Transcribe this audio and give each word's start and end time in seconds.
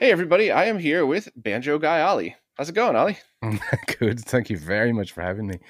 Hey, 0.00 0.12
everybody, 0.12 0.50
I 0.50 0.64
am 0.64 0.78
here 0.78 1.04
with 1.04 1.28
Banjo 1.36 1.78
Guy 1.78 2.00
Ollie. 2.00 2.34
How's 2.54 2.68
it 2.68 2.74
going, 2.74 2.96
Ollie? 2.96 3.18
Good. 4.00 4.18
Thank 4.18 4.50
you 4.50 4.56
very 4.56 4.92
much 4.92 5.12
for 5.12 5.20
having 5.20 5.46
me. 5.46 5.60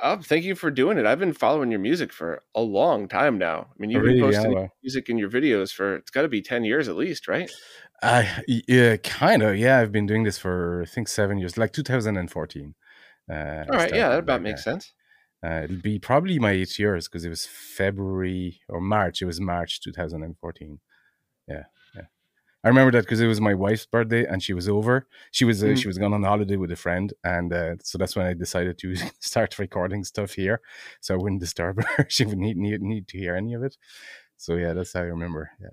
Oh, 0.00 0.18
thank 0.20 0.44
you 0.44 0.54
for 0.56 0.70
doing 0.70 0.98
it. 0.98 1.06
I've 1.06 1.18
been 1.20 1.32
following 1.32 1.70
your 1.70 1.80
music 1.80 2.12
for 2.12 2.42
a 2.54 2.60
long 2.62 3.08
time 3.08 3.38
now. 3.38 3.68
I 3.70 3.74
mean, 3.78 3.90
you've 3.90 4.02
been 4.02 4.16
Yeah, 4.16 4.16
posting 4.16 4.54
well. 4.54 4.70
music 4.82 5.08
in 5.08 5.18
your 5.18 5.30
videos 5.30 5.72
for 5.72 5.96
it's 5.96 6.10
got 6.10 6.22
to 6.22 6.28
be 6.28 6.42
10 6.42 6.64
years 6.64 6.88
at 6.88 6.96
least, 6.96 7.28
right? 7.28 7.52
Uh, 8.02 8.24
yeah, 8.68 8.96
kind 8.98 9.42
of. 9.42 9.56
Yeah, 9.56 9.78
I've 9.80 9.92
been 9.92 10.06
doing 10.06 10.24
this 10.24 10.38
for 10.38 10.82
I 10.82 10.86
think 10.86 11.08
seven 11.08 11.38
years, 11.38 11.56
like 11.56 11.72
2014. 11.72 12.74
Uh, 13.30 13.64
All 13.68 13.76
right, 13.76 13.92
yeah, 13.92 14.08
that 14.10 14.18
about 14.18 14.42
makes 14.42 14.62
sense. 14.64 14.94
Uh, 15.44 15.62
it'll 15.64 15.76
be 15.76 15.98
probably 15.98 16.38
my 16.38 16.52
eight 16.52 16.78
years 16.78 17.06
because 17.08 17.24
it 17.24 17.28
was 17.28 17.46
February 17.46 18.60
or 18.68 18.80
March. 18.80 19.22
It 19.22 19.26
was 19.26 19.40
March 19.40 19.80
2014. 19.82 20.80
Yeah, 21.48 21.54
yeah. 21.56 21.64
I 22.64 22.68
remember 22.68 22.92
that 22.92 23.02
because 23.04 23.20
it 23.20 23.26
was 23.26 23.40
my 23.40 23.54
wife's 23.54 23.86
birthday 23.86 24.24
and 24.26 24.42
she 24.42 24.54
was 24.54 24.68
over. 24.68 25.06
She 25.32 25.44
was 25.44 25.62
uh, 25.62 25.68
Mm. 25.68 25.78
she 25.78 25.86
was 25.88 25.98
gone 25.98 26.14
on 26.14 26.22
holiday 26.24 26.56
with 26.56 26.72
a 26.72 26.76
friend, 26.76 27.12
and 27.22 27.52
uh, 27.52 27.74
so 27.82 27.98
that's 27.98 28.16
when 28.16 28.26
I 28.26 28.34
decided 28.34 28.78
to 28.78 28.96
start 29.20 29.58
recording 29.58 30.02
stuff 30.04 30.32
here, 30.34 30.60
so 31.00 31.14
I 31.14 31.18
wouldn't 31.18 31.40
disturb 31.40 31.82
her. 31.96 32.06
she 32.08 32.24
wouldn't 32.24 32.42
need, 32.42 32.56
need 32.56 32.80
need 32.82 33.08
to 33.08 33.18
hear 33.18 33.36
any 33.36 33.54
of 33.54 33.62
it. 33.62 33.76
So 34.36 34.56
yeah, 34.56 34.72
that's 34.72 34.92
how 34.94 35.00
I 35.00 35.04
remember. 35.04 35.50
Yeah. 35.60 35.68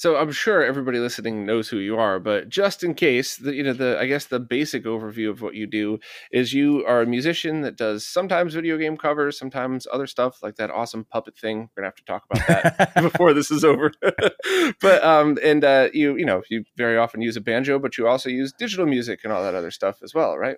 So 0.00 0.16
I'm 0.16 0.32
sure 0.32 0.64
everybody 0.64 0.98
listening 0.98 1.44
knows 1.44 1.68
who 1.68 1.76
you 1.76 1.98
are, 1.98 2.18
but 2.18 2.48
just 2.48 2.82
in 2.82 2.94
case, 2.94 3.36
the 3.36 3.54
you 3.54 3.62
know 3.62 3.74
the 3.74 3.98
I 4.00 4.06
guess 4.06 4.24
the 4.24 4.40
basic 4.40 4.84
overview 4.84 5.28
of 5.28 5.42
what 5.42 5.54
you 5.54 5.66
do 5.66 5.98
is 6.32 6.54
you 6.54 6.86
are 6.86 7.02
a 7.02 7.06
musician 7.06 7.60
that 7.60 7.76
does 7.76 8.06
sometimes 8.06 8.54
video 8.54 8.78
game 8.78 8.96
covers, 8.96 9.38
sometimes 9.38 9.86
other 9.92 10.06
stuff 10.06 10.42
like 10.42 10.56
that 10.56 10.70
awesome 10.70 11.04
puppet 11.04 11.36
thing. 11.36 11.68
We're 11.76 11.82
gonna 11.82 11.88
have 11.88 11.96
to 11.96 12.04
talk 12.06 12.24
about 12.30 12.46
that 12.48 12.94
before 13.02 13.34
this 13.34 13.50
is 13.50 13.62
over. 13.62 13.92
but 14.80 15.04
um 15.04 15.36
and 15.42 15.62
uh 15.64 15.90
you 15.92 16.16
you 16.16 16.24
know 16.24 16.40
you 16.48 16.64
very 16.78 16.96
often 16.96 17.20
use 17.20 17.36
a 17.36 17.42
banjo, 17.42 17.78
but 17.78 17.98
you 17.98 18.08
also 18.08 18.30
use 18.30 18.54
digital 18.54 18.86
music 18.86 19.20
and 19.24 19.34
all 19.34 19.42
that 19.42 19.54
other 19.54 19.70
stuff 19.70 19.98
as 20.02 20.14
well, 20.14 20.38
right? 20.38 20.56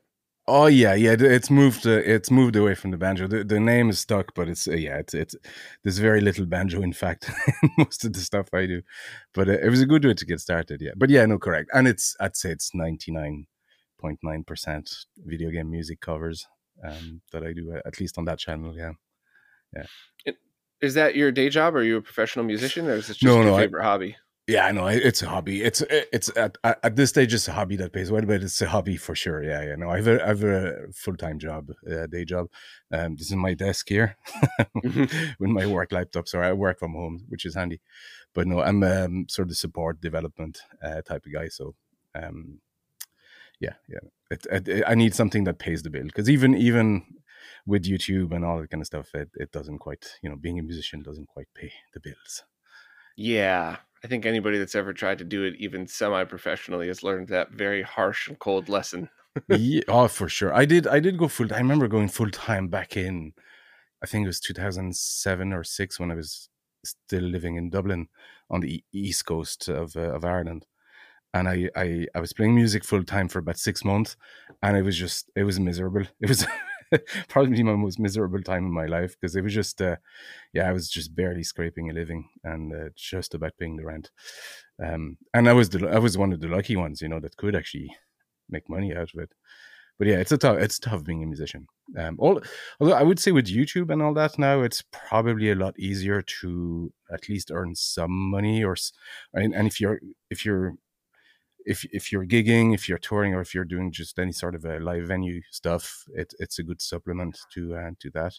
Oh 0.49 0.67
yeah, 0.67 0.95
yeah. 0.95 1.15
It's 1.19 1.51
moved. 1.51 1.87
Uh, 1.87 2.01
it's 2.05 2.31
moved 2.31 2.57
away 2.57 2.75
from 2.75 2.91
the 2.91 2.97
banjo. 2.97 3.29
The, 3.29 3.45
the 3.45 3.61
name 3.61 3.91
is 3.91 4.01
stuck, 4.01 4.35
but 4.35 4.49
it's 4.49 4.67
uh, 4.67 4.73
yeah. 4.73 4.97
It's 4.99 5.15
it's 5.15 5.37
there's 5.85 5.99
very 5.99 6.21
little 6.21 6.47
banjo, 6.47 6.83
in 6.83 6.93
fact, 6.93 7.31
in 7.63 7.71
most 7.79 8.05
of 8.05 8.13
the 8.13 8.21
stuff 8.21 8.49
I 8.53 8.67
do. 8.67 8.83
But 9.35 9.49
uh, 9.49 9.59
it 9.63 9.69
was 9.71 9.81
a 9.81 9.87
good 9.87 10.05
way 10.05 10.15
to 10.15 10.27
get 10.27 10.41
started. 10.41 10.81
Yeah, 10.81 10.93
but 10.97 11.11
yeah, 11.11 11.25
no, 11.27 11.39
correct. 11.39 11.71
And 11.73 11.87
it's 11.87 12.17
I'd 12.19 12.37
say 12.37 12.51
it's 12.51 12.75
ninety 12.75 13.13
nine 13.13 13.47
point 14.01 14.19
nine 14.25 14.43
percent 14.43 14.91
video 15.25 15.51
game 15.51 15.71
music 15.71 16.01
covers 16.01 16.45
um, 16.85 17.23
that 17.33 17.45
I 17.45 17.53
do 17.53 17.75
uh, 17.77 17.81
at 17.87 18.01
least 18.01 18.19
on 18.19 18.25
that 18.25 18.41
channel. 18.41 18.75
Yeah. 18.77 18.93
Yeah. 19.77 20.33
Is 20.81 20.95
that 20.95 21.15
your 21.15 21.31
day 21.31 21.49
job? 21.51 21.77
Or 21.77 21.79
are 21.79 21.85
you 21.85 21.99
a 21.99 22.03
professional 22.03 22.45
musician, 22.45 22.89
or 22.89 22.95
is 22.95 23.07
this 23.07 23.17
just 23.19 23.23
No, 23.25 23.37
your 23.37 23.45
no, 23.45 23.55
I- 23.57 23.61
favorite 23.61 23.85
hobby? 23.85 24.17
Yeah, 24.53 24.67
I 24.67 24.73
know 24.73 24.87
it's 24.87 25.23
a 25.23 25.29
hobby. 25.31 25.63
It's 25.63 25.81
it's 25.89 26.31
at, 26.37 26.59
at 26.63 26.95
this 26.95 27.09
stage 27.09 27.33
it's 27.33 27.49
a 27.49 27.53
hobby 27.53 27.77
that 27.77 27.95
pays 27.95 28.11
well, 28.11 28.21
but 28.21 28.43
it's 28.43 28.61
a 28.61 28.69
hobby 28.69 28.99
for 28.99 29.15
sure. 29.15 29.43
Yeah, 29.43 29.63
yeah. 29.63 29.77
No, 29.77 29.89
I 29.89 29.97
have 29.97 30.09
a 30.09 30.23
I 30.23 30.29
have 30.29 30.45
a 30.45 30.93
full 30.93 31.17
time 31.17 31.39
job, 31.39 31.71
uh, 31.91 32.07
day 32.07 32.27
job. 32.27 32.49
Um, 32.93 33.17
this 33.17 33.29
is 33.29 33.37
my 33.37 33.55
desk 33.55 33.89
here 33.89 34.15
with 34.85 35.51
my 35.59 35.67
work 35.67 35.91
laptop. 35.91 36.29
So 36.29 36.41
I 36.43 36.53
work 36.53 36.79
from 36.81 36.93
home, 36.93 37.25
which 37.31 37.47
is 37.47 37.55
handy. 37.55 37.81
But 38.35 38.47
no, 38.47 38.61
I'm 38.61 38.83
um, 38.83 39.27
sort 39.31 39.49
of 39.49 39.57
support 39.57 40.03
development 40.03 40.61
uh, 40.83 41.01
type 41.01 41.25
of 41.25 41.33
guy. 41.33 41.49
So, 41.49 41.75
um, 42.15 42.61
yeah, 43.59 43.77
yeah. 43.89 44.05
It, 44.31 44.69
it, 44.69 44.85
I 44.87 44.95
need 44.95 45.15
something 45.15 45.45
that 45.45 45.61
pays 45.61 45.83
the 45.83 45.89
bill 45.89 46.05
because 46.05 46.29
even 46.29 46.55
even 46.55 47.05
with 47.65 47.85
YouTube 47.85 48.35
and 48.35 48.45
all 48.45 48.61
that 48.61 48.69
kind 48.69 48.83
of 48.83 48.87
stuff, 48.87 49.15
it, 49.15 49.31
it 49.35 49.51
doesn't 49.51 49.79
quite 49.79 50.05
you 50.23 50.29
know 50.29 50.37
being 50.37 50.59
a 50.59 50.63
musician 50.63 51.03
doesn't 51.03 51.29
quite 51.29 51.49
pay 51.55 51.73
the 51.95 52.01
bills. 52.01 52.45
Yeah, 53.17 53.77
I 54.05 54.09
think 54.09 54.27
anybody 54.27 54.59
that's 54.59 54.75
ever 54.75 54.93
tried 54.93 55.19
to 55.19 55.25
do 55.25 55.45
it, 55.45 55.55
even 55.59 55.87
semi-professionally, 55.87 56.89
has 56.89 57.03
learned 57.03 57.29
that 57.29 57.53
very 57.53 57.83
harsh 57.83 58.29
and 58.29 58.39
cold 58.39 58.69
lesson. 58.69 59.09
yeah, 59.49 59.83
oh, 59.89 60.09
for 60.09 60.29
sure. 60.29 60.53
I 60.53 60.65
did. 60.65 60.87
I 60.87 61.01
did 61.01 61.19
go 61.19 61.29
full. 61.29 61.53
I 61.53 61.59
remember 61.59 61.89
going 61.89 62.09
full 62.09 62.31
time 62.31 62.69
back 62.69 62.97
in. 62.97 63.33
I 64.03 64.07
think 64.07 64.25
it 64.25 64.27
was 64.27 64.41
2007 64.41 65.53
or 65.53 65.65
six 65.65 66.01
when 66.01 66.11
I 66.11 66.15
was 66.15 66.49
still 66.85 67.23
living 67.23 67.57
in 67.57 67.71
Dublin 67.71 68.09
on 68.51 68.61
the 68.61 68.83
east 68.93 69.25
coast 69.25 69.69
of 69.69 69.97
uh, 69.97 70.13
of 70.13 70.25
Ireland, 70.25 70.67
and 71.33 71.49
I, 71.49 71.71
I 71.77 72.07
I 72.15 72.21
was 72.21 72.33
playing 72.33 72.55
music 72.55 72.85
full 72.85 73.05
time 73.05 73.29
for 73.29 73.39
about 73.39 73.59
six 73.59 73.85
months, 73.85 74.17
and 74.63 74.77
it 74.77 74.83
was 74.83 74.99
just 74.99 75.31
it 75.37 75.45
was 75.45 75.59
miserable. 75.59 76.05
It 76.21 76.29
was 76.29 76.47
probably 77.29 77.63
my 77.63 77.75
most 77.75 77.99
miserable 77.99 78.43
time 78.43 78.67
in 78.67 78.73
my 78.73 78.87
life 78.87 79.17
because 79.21 79.37
it 79.37 79.43
was 79.43 79.55
just 79.55 79.81
uh, 79.81 79.97
yeah 80.53 80.69
I 80.69 80.73
was 80.73 80.89
just 80.89 81.15
barely 81.15 81.43
scraping 81.43 81.91
a 81.91 81.93
living 81.93 82.29
and 82.45 82.73
uh, 82.73 82.89
just 82.97 83.35
about 83.35 83.57
paying 83.59 83.77
the 83.77 83.85
rent. 83.87 84.11
Um, 84.83 85.17
and 85.35 85.49
I 85.49 85.53
was 85.53 85.71
the 85.71 85.89
I 85.89 85.99
was 85.99 86.19
one 86.19 86.33
of 86.33 86.41
the 86.41 86.49
lucky 86.49 86.77
ones, 86.77 87.01
you 87.01 87.09
know, 87.09 87.21
that 87.21 87.37
could 87.37 87.57
actually 87.57 87.95
make 88.49 88.69
money 88.69 88.95
out 88.95 89.11
of 89.15 89.21
it. 89.21 89.33
But 89.99 90.09
yeah, 90.09 90.17
it's 90.17 90.33
a 90.33 90.39
tough 90.39 90.59
it's 90.59 90.79
tough 90.79 91.05
being 91.05 91.23
a 91.23 91.27
musician. 91.27 91.67
Um, 91.97 92.17
all, 92.19 92.41
although 92.81 92.95
I 92.95 93.03
would 93.03 93.19
say 93.19 93.33
with 93.33 93.47
YouTube 93.47 93.93
and 93.93 94.03
all 94.03 94.15
that 94.15 94.39
now, 94.39 94.63
it's 94.63 94.83
probably 94.91 95.51
a 95.51 95.55
lot 95.55 95.79
easier 95.79 96.23
to 96.41 96.93
at 97.13 97.29
least 97.29 97.51
earn 97.53 97.75
some 97.75 98.31
money. 98.31 98.65
Or 98.65 98.77
and, 99.35 99.55
and 99.55 99.67
if 99.67 99.81
you're 99.81 100.01
if 100.31 100.45
you're 100.45 100.75
if 101.67 101.85
if 101.93 102.13
you're 102.13 102.27
gigging, 102.27 102.75
if 102.75 102.89
you're 102.89 102.99
touring, 102.99 103.35
or 103.35 103.41
if 103.41 103.55
you're 103.55 103.65
doing 103.65 103.93
just 103.93 104.19
any 104.19 104.33
sort 104.33 104.55
of 104.55 104.65
a 104.65 104.79
live 104.79 105.05
venue 105.05 105.41
stuff, 105.51 106.05
it, 106.15 106.35
it's 106.39 106.59
a 106.59 106.63
good 106.63 106.81
supplement 106.83 107.39
to 107.55 107.75
uh, 107.75 107.91
to 108.01 108.11
that. 108.11 108.35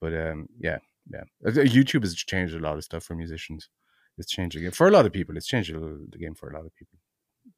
But 0.00 0.12
um, 0.14 0.48
yeah, 0.58 0.78
yeah, 1.10 1.24
Uh, 1.46 1.50
YouTube 1.50 2.02
has 2.02 2.14
changed 2.14 2.54
a 2.54 2.58
lot 2.58 2.76
of 2.76 2.84
stuff 2.84 3.04
for 3.04 3.14
musicians. 3.14 3.68
It's 4.18 4.30
changing 4.30 4.64
it 4.64 4.74
for 4.74 4.86
a 4.88 4.90
lot 4.90 5.06
of 5.06 5.12
people. 5.12 5.36
It's 5.36 5.46
changed 5.46 5.72
the 5.72 6.18
game 6.18 6.34
for 6.34 6.50
a 6.50 6.54
lot 6.54 6.66
of 6.66 6.74
people. 6.74 6.98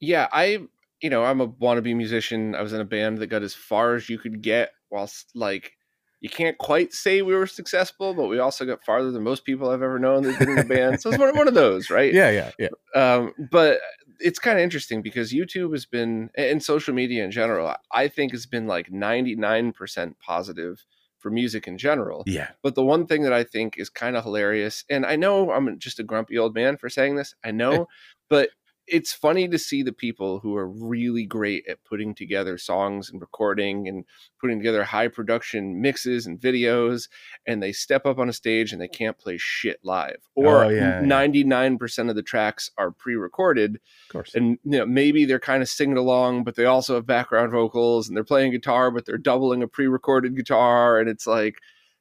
Yeah, 0.01 0.29
I, 0.33 0.61
you 1.01 1.11
know, 1.11 1.25
I'm 1.25 1.41
a 1.41 1.49
wannabe 1.49 1.95
musician. 1.97 2.55
I 2.55 2.63
was 2.63 2.73
in 2.73 2.81
a 2.81 2.85
band 2.85 3.19
that 3.19 3.27
got 3.27 3.43
as 3.43 3.55
far 3.55 3.95
as 3.95 4.09
you 4.09 4.19
could 4.19 4.41
get, 4.43 4.71
whilst 4.91 5.31
like 5.35 5.73
you 6.21 6.31
can't 6.31 6.57
quite 6.57 6.93
say 6.95 7.21
we 7.21 7.35
were 7.35 7.47
successful, 7.47 8.15
but 8.15 8.29
we 8.29 8.39
also 8.39 8.65
got 8.65 8.83
farther 8.85 9.11
than 9.11 9.23
most 9.23 9.45
people 9.45 9.69
I've 9.69 9.83
ever 9.83 9.99
known 9.99 10.23
that've 10.23 10.39
been 10.39 10.51
in 10.51 10.59
a 10.59 10.65
band. 10.65 11.01
So 11.01 11.11
it's 11.11 11.19
one, 11.19 11.37
one 11.37 11.49
of 11.49 11.55
those, 11.55 11.91
right? 11.91 12.15
Yeah, 12.15 12.31
yeah, 12.31 12.51
yeah. 12.59 12.69
um, 12.95 13.35
but 13.51 13.81
it's 14.21 14.39
kind 14.39 14.59
of 14.59 14.63
interesting 14.63 15.03
because 15.03 15.33
YouTube 15.33 15.73
has 15.73 15.87
been 15.87 16.31
and 16.37 16.63
social 16.63 16.95
media 16.95 17.25
in 17.25 17.31
general, 17.31 17.75
I 17.93 18.09
think 18.09 18.33
has 18.33 18.47
been 18.47 18.67
like 18.67 18.91
99% 18.91 20.15
positive 20.19 20.85
for 21.19 21.31
music 21.31 21.67
in 21.67 21.79
general. 21.79 22.23
Yeah. 22.27 22.51
But 22.63 22.75
the 22.75 22.85
one 22.85 23.07
thing 23.07 23.23
that 23.23 23.33
I 23.33 23.45
think 23.45 23.79
is 23.79 23.89
kind 23.89 24.17
of 24.17 24.25
hilarious, 24.25 24.85
and 24.91 25.07
I 25.07 25.17
know 25.17 25.51
I'm 25.51 25.79
just 25.79 25.99
a 25.99 26.03
grumpy 26.05 26.37
old 26.37 26.55
man 26.55 26.77
for 26.77 26.91
saying 26.91 27.17
this, 27.17 27.35
I 27.43 27.51
know, 27.51 27.89
but 28.29 28.51
it's 28.87 29.13
funny 29.13 29.49
to 29.49 29.59
see 29.59 29.83
the 29.83 29.93
people 29.93 30.41
who 30.41 30.57
are 30.57 30.69
really 30.69 31.25
great 31.25 31.65
at 31.69 31.83
putting 31.85 32.15
together 32.15 32.59
songs 32.59 33.09
and 33.11 33.21
recording 33.21 33.89
and 33.89 34.05
putting 34.41 34.59
together 34.59 34.85
high 34.85 35.09
production 35.09 35.81
mixes 35.81 36.27
and 36.27 36.39
videos 36.41 37.09
and 37.47 37.63
they 37.63 37.73
step 37.73 38.05
up 38.05 38.19
on 38.19 38.29
a 38.29 38.33
stage 38.33 38.73
and 38.73 38.81
they 38.83 38.89
can't 38.89 39.19
play 39.19 39.37
shit 39.39 39.79
live 39.83 40.19
or 40.35 40.65
Oh, 40.65 40.69
yeah, 40.69 41.01
yeah. 41.01 41.07
99% 41.07 42.11
of 42.11 42.17
the 42.17 42.23
tracks 42.23 42.71
are 42.77 42.91
pre-recorded 42.91 43.77
Of 44.09 44.13
course. 44.13 44.35
and 44.35 44.59
you 44.65 44.79
know 44.79 44.87
maybe 44.87 45.25
they're 45.25 45.41
kind 45.41 45.63
of 45.63 45.69
singing 45.69 45.97
along 45.97 46.45
but 46.45 46.55
they 46.57 46.67
also 46.67 46.97
have 46.97 47.07
background 47.07 47.53
vocals 47.53 48.09
and 48.09 48.17
they're 48.17 48.25
playing 48.25 48.53
guitar 48.53 48.91
but 48.91 49.07
they're 49.07 49.17
doubling 49.19 49.63
a 49.63 49.69
pre-recorded 49.69 50.37
guitar 50.37 50.99
and 50.99 51.09
it's 51.09 51.27
like 51.27 51.57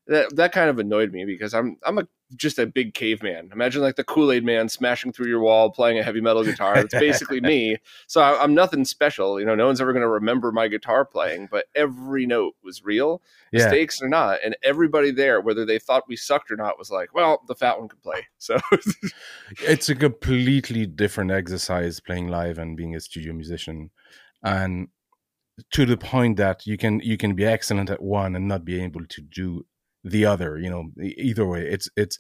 that 0.08 0.36
that 0.36 0.52
kind 0.52 0.70
of 0.70 0.80
annoyed 0.80 1.12
me 1.12 1.26
because 1.26 1.54
I'm 1.54 1.78
I'm 1.84 1.98
a 1.98 2.08
just 2.36 2.60
a 2.60 2.66
big 2.66 2.94
caveman. 2.94 3.50
Imagine 3.54 3.82
like 3.82 3.96
the 3.96 4.04
Kool 4.04 4.32
Aid 4.32 4.44
Man 4.44 4.68
smashing 4.68 5.14
through 5.14 5.28
your 5.28 5.40
wall 5.40 5.70
playing 5.70 6.00
a 6.00 6.04
heavy 6.04 6.20
metal 6.20 6.44
guitar. 6.44 6.78
It's 6.78 6.94
basically 6.94 7.42
me. 7.42 7.78
So 8.08 8.22
I, 8.22 8.44
am 8.44 8.54
nothing 8.54 8.86
special. 8.86 9.40
You 9.40 9.46
know, 9.46 9.56
no 9.56 9.66
one's 9.66 9.82
ever 9.82 9.94
going 9.94 10.02
to 10.02 10.10
remember 10.10 10.52
my 10.52 10.68
guitar 10.68 11.06
playing, 11.06 11.48
but 11.50 11.66
every 11.76 12.26
note 12.26 12.56
was 12.64 12.84
real, 12.84 13.22
yeah. 13.52 13.64
mistakes 13.64 14.02
or 14.02 14.10
not, 14.10 14.40
and 14.44 14.56
everybody 14.64 15.12
there, 15.12 15.42
whether 15.42 15.66
they 15.66 15.80
thought 15.80 16.08
we 16.08 16.16
sucked 16.16 16.52
or 16.52 16.56
not, 16.56 16.78
was 16.78 16.92
like, 16.92 17.14
"Well, 17.14 17.44
the 17.48 17.56
fat 17.56 17.80
one 17.80 17.88
can 17.88 18.00
play." 18.00 18.28
So 18.38 18.58
it's 19.62 19.90
a 19.90 19.96
completely 19.96 20.86
different 20.86 21.32
exercise 21.32 22.00
playing 22.00 22.28
live 22.28 22.58
and 22.58 22.76
being 22.76 22.96
a 22.96 23.00
studio 23.00 23.34
musician, 23.34 23.90
and 24.44 24.90
to 25.72 25.86
the 25.86 25.98
point 25.98 26.38
that 26.38 26.68
you 26.68 26.78
can 26.78 27.00
you 27.00 27.18
can 27.18 27.36
be 27.36 27.46
excellent 27.46 27.90
at 27.90 28.02
one 28.02 28.36
and 28.36 28.48
not 28.48 28.66
be 28.66 28.82
able 28.82 29.06
to 29.06 29.22
do 29.22 29.66
the 30.04 30.26
other 30.26 30.58
you 30.60 30.70
know 30.70 30.90
either 31.02 31.46
way 31.46 31.66
it's 31.66 31.90
it's 31.96 32.20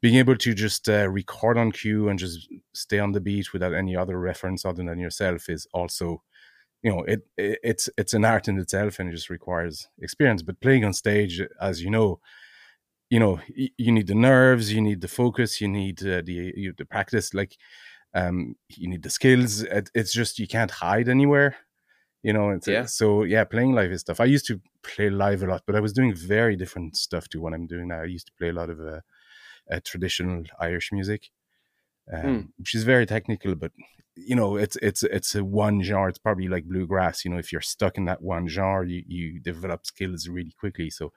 being 0.00 0.16
able 0.16 0.36
to 0.36 0.54
just 0.54 0.88
uh, 0.88 1.08
record 1.08 1.58
on 1.58 1.70
cue 1.70 2.08
and 2.08 2.18
just 2.18 2.48
stay 2.72 2.98
on 2.98 3.12
the 3.12 3.20
beat 3.20 3.52
without 3.52 3.74
any 3.74 3.94
other 3.94 4.18
reference 4.18 4.64
other 4.64 4.82
than 4.82 4.98
yourself 4.98 5.48
is 5.48 5.66
also 5.74 6.22
you 6.82 6.90
know 6.90 7.02
it, 7.02 7.20
it 7.36 7.58
it's 7.62 7.90
it's 7.98 8.14
an 8.14 8.24
art 8.24 8.48
in 8.48 8.58
itself 8.58 8.98
and 8.98 9.08
it 9.08 9.12
just 9.12 9.30
requires 9.30 9.88
experience. 10.00 10.42
But 10.42 10.60
playing 10.60 10.84
on 10.84 10.92
stage 10.92 11.42
as 11.60 11.82
you 11.82 11.90
know 11.90 12.20
you 13.10 13.20
know 13.20 13.40
you 13.54 13.92
need 13.92 14.06
the 14.06 14.14
nerves 14.14 14.72
you 14.72 14.80
need 14.80 15.00
the 15.00 15.08
focus 15.08 15.60
you 15.60 15.68
need 15.68 16.00
uh, 16.06 16.22
the 16.24 16.52
you, 16.56 16.72
the 16.76 16.84
practice 16.84 17.34
like 17.34 17.56
um 18.14 18.56
you 18.68 18.88
need 18.88 19.02
the 19.02 19.10
skills. 19.10 19.62
It, 19.62 19.90
it's 19.94 20.12
just 20.12 20.38
you 20.38 20.46
can't 20.48 20.70
hide 20.70 21.08
anywhere 21.08 21.56
you 22.22 22.32
know 22.32 22.50
it's 22.50 22.68
yeah. 22.68 22.84
so 22.84 23.22
yeah 23.22 23.44
playing 23.44 23.72
live 23.72 23.90
is 23.90 24.00
stuff 24.00 24.20
i 24.20 24.24
used 24.24 24.46
to 24.46 24.60
play 24.82 25.08
live 25.10 25.42
a 25.42 25.46
lot 25.46 25.62
but 25.66 25.76
i 25.76 25.80
was 25.80 25.92
doing 25.92 26.14
very 26.14 26.56
different 26.56 26.96
stuff 26.96 27.28
to 27.28 27.40
what 27.40 27.54
i'm 27.54 27.66
doing 27.66 27.88
now. 27.88 28.02
I 28.02 28.04
used 28.04 28.26
to 28.26 28.32
play 28.38 28.48
a 28.48 28.52
lot 28.52 28.70
of 28.70 28.80
uh, 28.80 29.00
uh, 29.70 29.80
traditional 29.84 30.44
irish 30.58 30.90
music 30.92 31.30
um, 32.12 32.22
mm. 32.22 32.48
which 32.58 32.74
is 32.74 32.84
very 32.84 33.06
technical 33.06 33.54
but 33.54 33.72
you 34.26 34.34
know 34.34 34.56
it's 34.56 34.76
it's 34.76 35.02
it's 35.02 35.34
a 35.34 35.44
one 35.44 35.82
genre. 35.82 36.08
It's 36.08 36.18
probably 36.18 36.48
like 36.48 36.64
bluegrass 36.64 37.24
you 37.24 37.30
know 37.30 37.38
if 37.38 37.52
you're 37.52 37.60
stuck 37.60 37.96
in 37.96 38.04
that 38.06 38.22
one 38.22 38.48
genre 38.48 38.86
you 38.86 39.02
you 39.06 39.40
develop 39.40 39.86
skills 39.86 40.28
really 40.28 40.52
quickly. 40.58 40.90
So 40.90 41.12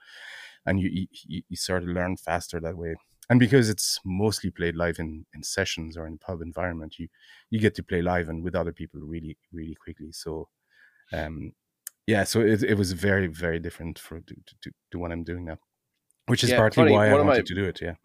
and 0.65 0.79
you 0.79 1.07
you, 1.25 1.43
you 1.49 1.57
sort 1.57 1.83
of 1.83 1.89
learn 1.89 2.17
faster 2.17 2.59
that 2.59 2.77
way. 2.77 2.95
And 3.29 3.39
because 3.39 3.69
it's 3.69 3.99
mostly 4.05 4.51
played 4.51 4.75
live 4.75 4.99
in 4.99 5.25
in 5.33 5.43
sessions 5.43 5.97
or 5.97 6.07
in 6.07 6.17
pub 6.17 6.41
environment 6.41 6.99
you 6.99 7.07
you 7.49 7.59
get 7.59 7.75
to 7.75 7.83
play 7.83 8.01
live 8.01 8.29
and 8.29 8.43
with 8.43 8.55
other 8.55 8.71
people 8.71 9.01
really 9.01 9.37
really 9.51 9.75
quickly. 9.75 10.11
So 10.11 10.49
um, 11.13 11.53
yeah, 12.07 12.23
so 12.23 12.41
it, 12.41 12.63
it 12.63 12.77
was 12.77 12.91
very 12.91 13.27
very 13.27 13.59
different 13.59 13.99
for 13.99 14.19
to, 14.19 14.35
to, 14.61 14.71
to 14.91 14.99
what 14.99 15.11
I'm 15.11 15.23
doing 15.23 15.45
now, 15.45 15.57
which 16.27 16.43
is 16.43 16.49
yeah, 16.49 16.57
partly 16.57 16.83
funny. 16.83 16.93
why 16.93 17.09
I 17.09 17.13
wanted 17.13 17.25
my, 17.25 17.41
to 17.41 17.55
do 17.55 17.65
it. 17.65 17.79
Yeah. 17.81 17.95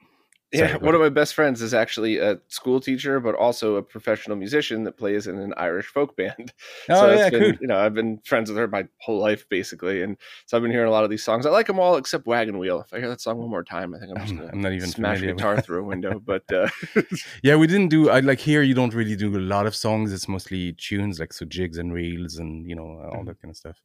Yeah, 0.51 0.77
one 0.77 0.95
of 0.95 1.01
my 1.01 1.11
best 1.11 1.35
friends 1.35 1.61
is 1.61 1.75
actually 1.75 2.17
a 2.19 2.39
school 2.49 2.81
teacher, 2.81 3.21
but 3.21 3.35
also 3.35 3.77
a 3.77 3.83
professional 3.83 4.35
musician 4.35 4.85
that 4.85 4.97
plays 4.97 5.27
in 5.27 5.39
an 5.39 5.53
Irish 5.59 5.87
folk 5.87 6.17
band. 6.17 6.55
Oh 6.89 7.01
so 7.01 7.15
yeah, 7.15 7.29
been, 7.29 7.41
cool. 7.41 7.53
You 7.61 7.67
know, 7.67 7.79
I've 7.79 7.93
been 7.93 8.19
friends 8.25 8.49
with 8.49 8.57
her 8.59 8.67
my 8.67 8.89
whole 8.99 9.19
life 9.19 9.47
basically, 9.51 10.03
and 10.03 10.17
so 10.47 10.57
I've 10.57 10.63
been 10.63 10.73
hearing 10.73 10.89
a 10.89 10.91
lot 10.91 11.05
of 11.05 11.11
these 11.11 11.23
songs. 11.23 11.45
I 11.45 11.51
like 11.51 11.67
them 11.67 11.79
all 11.79 11.97
except 11.97 12.27
"Wagon 12.27 12.57
Wheel." 12.57 12.81
If 12.81 12.95
I 12.95 12.99
hear 12.99 13.11
that 13.11 13.21
song 13.21 13.37
one 13.39 13.51
more 13.51 13.65
time, 13.65 13.95
I 13.95 13.99
think 13.99 14.13
I'm 14.17 14.23
just 14.25 14.37
gonna 14.37 14.51
I'm 14.51 14.63
not 14.63 14.73
even 14.73 14.89
smash 14.89 15.21
a 15.21 15.27
guitar 15.27 15.61
through 15.61 15.81
a 15.81 15.87
window. 15.87 16.19
But 16.19 16.51
uh... 16.51 16.69
yeah, 17.43 17.57
we 17.57 17.67
didn't 17.67 17.89
do. 17.89 18.09
I 18.09 18.21
like 18.21 18.41
here. 18.41 18.63
You 18.63 18.75
don't 18.75 18.95
really 18.95 19.17
do 19.17 19.37
a 19.37 19.41
lot 19.41 19.67
of 19.67 19.77
songs. 19.77 20.15
It's 20.15 20.29
mostly 20.29 20.73
tunes, 20.73 21.21
like 21.21 21.35
so 21.35 21.45
jigs 21.45 21.77
and 21.77 21.93
reels, 21.93 22.37
and 22.37 22.67
you 22.67 22.75
know 22.75 22.85
all 22.85 23.19
mm-hmm. 23.19 23.27
that 23.27 23.43
kind 23.43 23.51
of 23.51 23.57
stuff. 23.57 23.83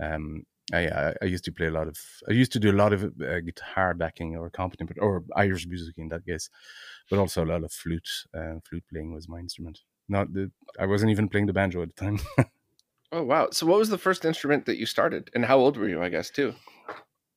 Um, 0.00 0.44
I, 0.72 1.14
I 1.20 1.24
used 1.24 1.44
to 1.44 1.52
play 1.52 1.66
a 1.66 1.70
lot 1.70 1.88
of 1.88 1.98
I 2.28 2.32
used 2.32 2.52
to 2.52 2.60
do 2.60 2.70
a 2.70 2.72
lot 2.72 2.92
of 2.92 3.04
uh, 3.04 3.40
guitar 3.40 3.94
backing 3.94 4.36
or 4.36 4.46
accompaniment 4.46 4.98
or 5.00 5.24
Irish 5.34 5.66
music 5.66 5.98
in 5.98 6.08
that 6.08 6.24
case, 6.24 6.48
but 7.08 7.18
also 7.18 7.44
a 7.44 7.46
lot 7.46 7.64
of 7.64 7.72
flute. 7.72 8.08
Uh, 8.34 8.60
flute 8.68 8.84
playing 8.90 9.12
was 9.12 9.28
my 9.28 9.38
instrument. 9.38 9.80
Not 10.08 10.32
the 10.32 10.50
I 10.78 10.86
wasn't 10.86 11.10
even 11.10 11.28
playing 11.28 11.46
the 11.46 11.52
banjo 11.52 11.82
at 11.82 11.94
the 11.94 12.04
time. 12.04 12.20
oh 13.12 13.22
wow! 13.22 13.48
So 13.52 13.66
what 13.66 13.78
was 13.78 13.88
the 13.88 13.98
first 13.98 14.24
instrument 14.24 14.66
that 14.66 14.78
you 14.78 14.86
started, 14.86 15.30
and 15.34 15.44
how 15.44 15.58
old 15.58 15.76
were 15.76 15.88
you? 15.88 16.02
I 16.02 16.08
guess 16.08 16.30
too. 16.30 16.54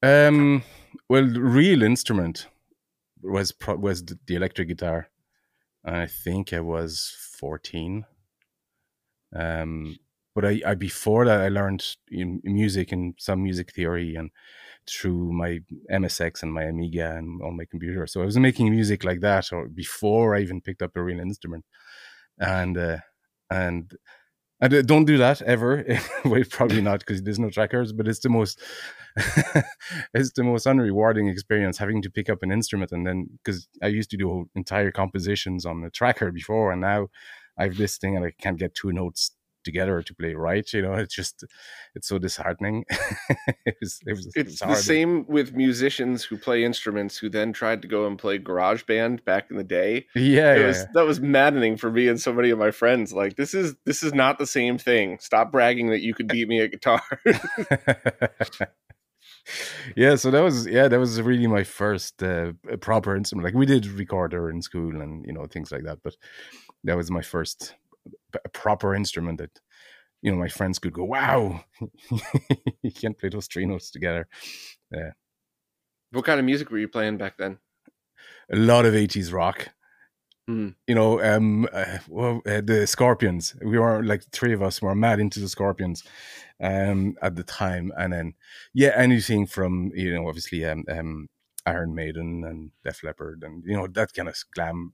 Um. 0.02 0.64
Well, 1.10 1.26
real 1.26 1.82
instrument 1.82 2.48
was 3.22 3.52
pro- 3.52 3.78
was 3.78 4.04
the 4.06 4.36
electric 4.36 4.68
guitar. 4.68 5.10
I 5.86 6.06
think 6.06 6.54
I 6.54 6.60
was 6.60 7.16
fourteen. 7.40 8.06
Um, 9.36 9.98
but 10.36 10.46
I, 10.46 10.62
I 10.66 10.76
before 10.76 11.26
that 11.26 11.42
I 11.42 11.50
learned 11.50 11.86
music 12.10 12.92
and 12.92 13.14
some 13.18 13.44
music 13.44 13.74
theory 13.74 14.16
and 14.16 14.32
through 14.88 15.32
my 15.32 15.60
MSX 15.92 16.44
and 16.44 16.54
my 16.54 16.64
Amiga 16.64 17.16
and 17.16 17.42
on 17.42 17.58
my 17.58 17.66
computer. 17.66 18.06
So 18.08 18.22
I 18.22 18.26
was 18.26 18.38
making 18.38 18.70
music 18.70 19.04
like 19.04 19.22
that, 19.22 19.52
or 19.54 19.68
before 19.68 20.36
I 20.36 20.42
even 20.42 20.62
picked 20.62 20.82
up 20.82 20.96
a 20.96 21.04
real 21.04 21.20
instrument. 21.20 21.66
And 22.40 22.78
uh, 22.78 22.98
and 23.50 23.94
and 24.60 24.74
uh, 24.74 24.82
don't 24.82 25.06
do 25.06 25.18
that 25.18 25.42
ever. 25.44 25.86
well, 26.26 26.44
probably 26.50 26.82
not 26.82 27.00
because 27.00 27.22
there's 27.22 27.40
no 27.40 27.50
trackers. 27.50 27.94
But 27.94 28.08
it's 28.08 28.20
the 28.20 28.30
most 28.30 28.62
it's 30.14 30.34
the 30.34 30.44
most 30.44 30.66
unrewarding 30.66 31.32
experience 31.32 31.78
having 31.78 32.02
to 32.02 32.10
pick 32.10 32.30
up 32.30 32.42
an 32.42 32.52
instrument 32.52 32.92
and 32.92 33.06
then 33.06 33.28
because 33.44 33.68
I 33.82 33.88
used 33.88 34.10
to 34.12 34.18
do 34.18 34.50
entire 34.56 34.92
compositions 34.92 35.66
on 35.66 35.82
the 35.82 35.90
tracker 35.90 36.32
before, 36.32 36.72
and 36.72 36.82
now 36.82 37.10
I 37.58 37.64
have 37.64 37.78
this 37.78 37.98
thing 37.98 38.16
and 38.16 38.26
I 38.26 38.32
can't 38.32 38.58
get 38.58 38.74
two 38.74 38.92
notes 38.92 39.32
together 39.64 40.02
to 40.02 40.14
play 40.16 40.34
right? 40.34 40.72
You 40.74 40.82
know 40.82 40.94
it's 41.04 41.16
just 41.16 41.44
it's 41.96 42.08
so 42.08 42.20
disheartening. 42.20 42.86
It 43.66 43.78
was, 43.80 44.00
it 44.06 44.12
was, 44.12 44.32
it's 44.36 44.60
the 44.60 44.76
same 44.76 45.26
with 45.28 45.54
musicians 45.54 46.24
who 46.24 46.38
play 46.38 46.64
instruments 46.64 47.18
who 47.18 47.30
then 47.30 47.54
tried 47.54 47.82
to 47.82 47.88
go 47.88 48.06
and 48.06 48.20
play 48.20 48.38
garage 48.38 48.84
band 48.84 49.24
back 49.24 49.50
in 49.50 49.58
the 49.58 49.64
day. 49.64 50.06
Yeah, 50.16 50.56
yeah, 50.56 50.68
was, 50.68 50.78
yeah, 50.78 50.86
that 50.94 51.06
was 51.06 51.22
maddening 51.22 51.78
for 51.78 51.90
me 51.90 52.10
and 52.10 52.20
so 52.20 52.34
many 52.34 52.50
of 52.50 52.60
my 52.60 52.72
friends. 52.72 53.14
Like 53.14 53.38
this 53.38 53.54
is 53.54 53.76
this 53.86 54.04
is 54.04 54.14
not 54.14 54.38
the 54.38 54.48
same 54.48 54.78
thing. 54.78 55.18
Stop 55.20 55.52
bragging 55.52 55.90
that 55.92 56.02
you 56.02 56.14
could 56.14 56.28
beat 56.28 56.48
me 56.48 56.62
at 56.62 56.72
guitar. 56.72 57.02
Yeah 59.96 60.16
so 60.16 60.32
that 60.32 60.42
was 60.42 60.68
yeah 60.68 60.88
that 60.88 61.00
was 61.00 61.22
really 61.22 61.48
my 61.48 61.64
first 61.64 62.24
uh, 62.24 62.54
proper 62.80 63.16
instrument. 63.16 63.46
Like 63.46 63.56
we 63.56 63.66
did 63.66 63.86
recorder 63.86 64.50
in 64.50 64.62
school 64.62 65.02
and 65.02 65.26
you 65.26 65.34
know 65.34 65.46
things 65.46 65.72
like 65.72 65.84
that 65.84 66.00
but 66.02 66.16
that 66.86 66.96
was 66.96 67.12
my 67.12 67.22
first 67.22 67.76
a 68.34 68.50
proper 68.50 68.96
instrument 68.96 69.40
that 69.40 69.60
you 70.22 70.32
know 70.32 70.38
my 70.38 70.50
friends 70.50 70.80
could 70.80 70.94
go, 70.94 71.04
"Wow, 71.04 71.64
you 72.82 72.92
can't 72.92 73.18
play 73.18 73.30
those 73.30 73.48
three 73.48 73.66
notes 73.66 73.92
together." 73.92 74.28
Yeah. 74.92 75.12
What 76.12 76.26
kind 76.26 76.40
of 76.40 76.46
music 76.46 76.70
were 76.70 76.78
you 76.78 76.88
playing 76.88 77.18
back 77.18 77.38
then? 77.38 77.58
A 78.52 78.56
lot 78.56 78.86
of 78.86 78.94
80s 78.94 79.34
rock. 79.34 79.70
Mm. 80.48 80.76
You 80.88 80.94
know, 80.94 81.22
um, 81.24 81.68
uh, 81.74 81.98
well, 82.08 82.42
uh, 82.46 82.62
the 82.62 82.86
Scorpions. 82.86 83.56
We 83.64 83.80
were 83.80 84.04
like 84.04 84.24
three 84.32 84.54
of 84.54 84.62
us 84.62 84.82
were 84.82 84.94
mad 84.94 85.20
into 85.20 85.40
the 85.40 85.48
Scorpions, 85.48 86.04
um, 86.62 87.16
at 87.22 87.36
the 87.36 87.44
time, 87.44 87.92
and 87.98 88.12
then 88.12 88.34
yeah, 88.74 88.92
anything 88.96 89.46
from 89.46 89.92
you 89.96 90.14
know, 90.14 90.28
obviously, 90.28 90.66
um, 90.66 90.84
um, 90.90 91.30
Iron 91.66 91.96
Maiden 91.96 92.44
and 92.44 92.72
Def 92.84 93.04
Leppard, 93.04 93.44
and 93.44 93.64
you 93.66 93.76
know 93.76 93.88
that 93.88 94.14
kind 94.14 94.28
of 94.28 94.36
glam 94.54 94.94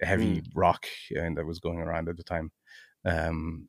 heavy 0.00 0.40
mm. 0.40 0.46
rock 0.54 0.86
and 1.10 1.36
that 1.36 1.46
was 1.46 1.60
going 1.60 1.78
around 1.78 2.08
at 2.08 2.16
the 2.16 2.22
time. 2.22 2.50
Um, 3.04 3.68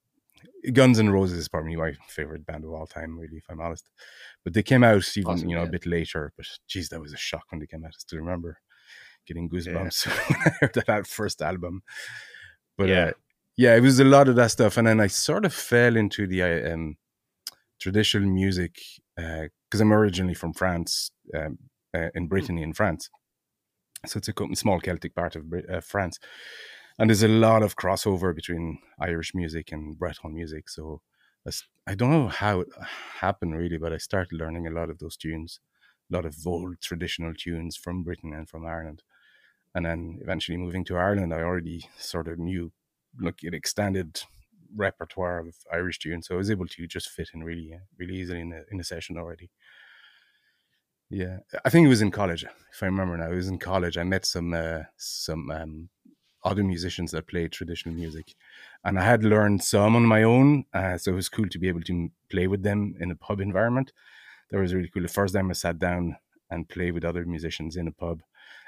Guns 0.74 1.00
N' 1.00 1.10
Roses 1.10 1.38
is 1.38 1.48
probably 1.48 1.76
my 1.76 1.94
favorite 2.08 2.46
band 2.46 2.64
of 2.64 2.72
all 2.72 2.88
time, 2.88 3.18
really, 3.18 3.38
if 3.38 3.46
I'm 3.50 3.62
honest. 3.62 3.90
But 4.44 4.54
they 4.54 4.64
came 4.64 4.84
out 4.84 5.10
even 5.18 5.34
awesome, 5.34 5.50
you 5.50 5.56
know 5.56 5.64
yeah. 5.64 5.70
a 5.70 5.72
bit 5.72 5.86
later. 5.86 6.34
But 6.36 6.48
geez, 6.68 6.90
that 6.90 7.02
was 7.02 7.14
a 7.14 7.18
shock 7.18 7.46
when 7.50 7.60
they 7.60 7.68
came 7.68 7.84
out. 7.84 7.92
I 7.94 7.98
still 7.98 8.20
remember 8.20 8.60
getting 9.26 9.50
goosebumps 9.50 10.06
yeah. 10.06 10.14
when 10.28 10.40
I 10.46 10.52
heard 10.60 10.84
that 10.88 11.08
first 11.08 11.42
album. 11.42 11.84
But 12.78 12.90
yeah. 12.90 13.06
Uh, 13.06 13.12
yeah, 13.56 13.76
it 13.76 13.82
was 13.82 14.00
a 14.00 14.04
lot 14.04 14.28
of 14.28 14.36
that 14.38 14.50
stuff, 14.52 14.78
and 14.78 14.88
then 14.88 15.00
I 15.00 15.08
sort 15.08 15.46
of 15.46 15.54
fell 15.54 15.96
into 15.96 16.26
the 16.26 16.42
uh, 16.42 16.74
um, 16.74 16.98
traditional 17.80 18.28
music 18.28 18.80
because 19.16 19.50
uh, 19.76 19.84
I'm 19.84 19.94
originally 19.94 20.34
from 20.34 20.54
France, 20.54 21.12
um, 21.36 21.60
uh, 21.96 22.10
in 22.16 22.24
hmm. 22.24 22.30
Brittany, 22.30 22.64
in 22.64 22.74
France. 22.74 23.10
So 24.06 24.18
it's 24.18 24.28
a 24.30 24.56
small 24.56 24.80
Celtic 24.80 25.16
part 25.16 25.36
of 25.36 25.46
uh, 25.54 25.80
France. 25.82 26.20
And 27.00 27.10
there's 27.10 27.24
a 27.24 27.28
lot 27.28 27.64
of 27.64 27.76
crossover 27.76 28.36
between 28.36 28.80
Irish 29.00 29.34
music 29.34 29.72
and 29.72 29.98
Breton 29.98 30.34
music. 30.34 30.70
So 30.70 31.02
I 31.88 31.96
don't 31.96 32.12
know 32.12 32.28
how 32.28 32.62
it 32.62 32.70
happened 33.20 33.56
really, 33.56 33.78
but 33.78 33.92
I 33.94 33.98
started 33.98 34.38
learning 34.38 34.68
a 34.68 34.72
lot 34.72 34.90
of 34.90 35.00
those 35.00 35.18
tunes, 35.18 35.60
a 36.12 36.16
lot 36.16 36.26
of 36.26 36.36
old 36.46 36.80
traditional 36.82 37.34
tunes 37.34 37.76
from 37.76 38.04
Britain 38.04 38.34
and 38.34 38.48
from 38.48 38.66
Ireland. 38.66 39.04
And 39.76 39.86
then 39.86 40.20
eventually 40.22 40.58
moving 40.58 40.86
to 40.86 40.98
Ireland, 40.98 41.34
I 41.34 41.42
already 41.42 41.90
sort 41.98 42.28
of 42.28 42.40
knew 42.40 42.72
like 43.20 43.40
an 43.44 43.54
extended 43.54 44.22
repertoire 44.76 45.40
of 45.40 45.56
Irish 45.72 46.00
tunes. 46.00 46.28
So 46.28 46.36
I 46.36 46.38
was 46.38 46.52
able 46.52 46.68
to 46.68 46.88
just 46.88 47.10
fit 47.10 47.30
in 47.34 47.44
really, 47.44 47.78
really 47.98 48.16
easily 48.16 48.42
in 48.42 48.54
a, 48.54 48.62
in 48.72 48.80
a 48.80 48.84
session 48.84 49.18
already. 49.18 49.50
Yeah, 51.14 51.38
I 51.64 51.70
think 51.70 51.86
it 51.86 51.90
was 51.90 52.02
in 52.02 52.10
college. 52.10 52.44
If 52.44 52.82
I 52.82 52.88
remember 52.88 53.16
now, 53.16 53.30
it 53.30 53.36
was 53.36 53.48
in 53.48 53.60
college. 53.60 54.00
I 54.00 54.04
met 54.04 54.26
some 54.26 54.52
uh, 54.52 54.80
some 54.98 55.52
um, 55.52 55.90
other 56.44 56.64
musicians 56.64 57.12
that 57.12 57.28
played 57.28 57.52
traditional 57.52 57.94
music, 57.94 58.34
and 58.84 58.98
I 58.98 59.04
had 59.04 59.24
learned 59.24 59.64
some 59.64 59.96
on 59.96 60.08
my 60.08 60.24
own. 60.24 60.66
Uh, 60.74 60.98
so 60.98 61.12
it 61.12 61.16
was 61.16 61.30
cool 61.30 61.48
to 61.50 61.60
be 61.60 61.68
able 61.68 61.84
to 61.84 62.10
play 62.32 62.48
with 62.48 62.64
them 62.64 62.96
in 63.00 63.12
a 63.12 63.16
pub 63.16 63.42
environment. 63.42 63.94
That 64.50 64.58
was 64.58 64.74
really 64.74 64.90
cool. 64.90 65.04
The 65.04 65.08
first 65.08 65.36
time 65.36 65.52
I 65.52 65.54
sat 65.54 65.78
down 65.78 66.18
and 66.50 66.68
played 66.68 66.96
with 66.96 67.06
other 67.06 67.26
musicians 67.26 67.76
in 67.76 67.88
a 67.88 67.92
pub. 67.92 68.24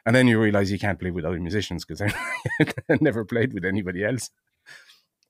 And 0.05 0.15
then 0.15 0.27
you 0.27 0.39
realize 0.39 0.71
you 0.71 0.77
can't 0.77 0.99
play 0.99 1.09
with 1.09 1.25
other 1.25 1.39
musicians 1.39 1.83
because 1.83 1.99
I 2.59 2.97
never 3.01 3.25
played 3.25 3.53
with 3.53 3.65
anybody 3.65 4.03
else. 4.03 4.29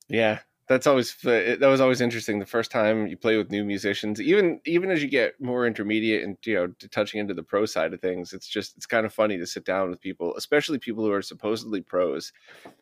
Yeah, 0.09 0.39
that's 0.67 0.87
always 0.87 1.15
that 1.23 1.59
was 1.61 1.79
always 1.79 2.01
interesting. 2.01 2.39
The 2.39 2.45
first 2.45 2.71
time 2.71 3.05
you 3.05 3.17
play 3.17 3.37
with 3.37 3.51
new 3.51 3.63
musicians, 3.63 4.19
even 4.19 4.59
even 4.65 4.89
as 4.89 5.03
you 5.03 5.09
get 5.09 5.39
more 5.39 5.67
intermediate 5.67 6.23
and 6.23 6.37
you 6.43 6.55
know 6.55 6.67
touching 6.89 7.19
into 7.19 7.35
the 7.35 7.43
pro 7.43 7.65
side 7.65 7.93
of 7.93 8.01
things, 8.01 8.33
it's 8.33 8.47
just 8.47 8.75
it's 8.75 8.87
kind 8.87 9.05
of 9.05 9.13
funny 9.13 9.37
to 9.37 9.45
sit 9.45 9.63
down 9.63 9.91
with 9.91 10.01
people, 10.01 10.35
especially 10.37 10.79
people 10.79 11.03
who 11.03 11.11
are 11.11 11.21
supposedly 11.21 11.81
pros, 11.81 12.33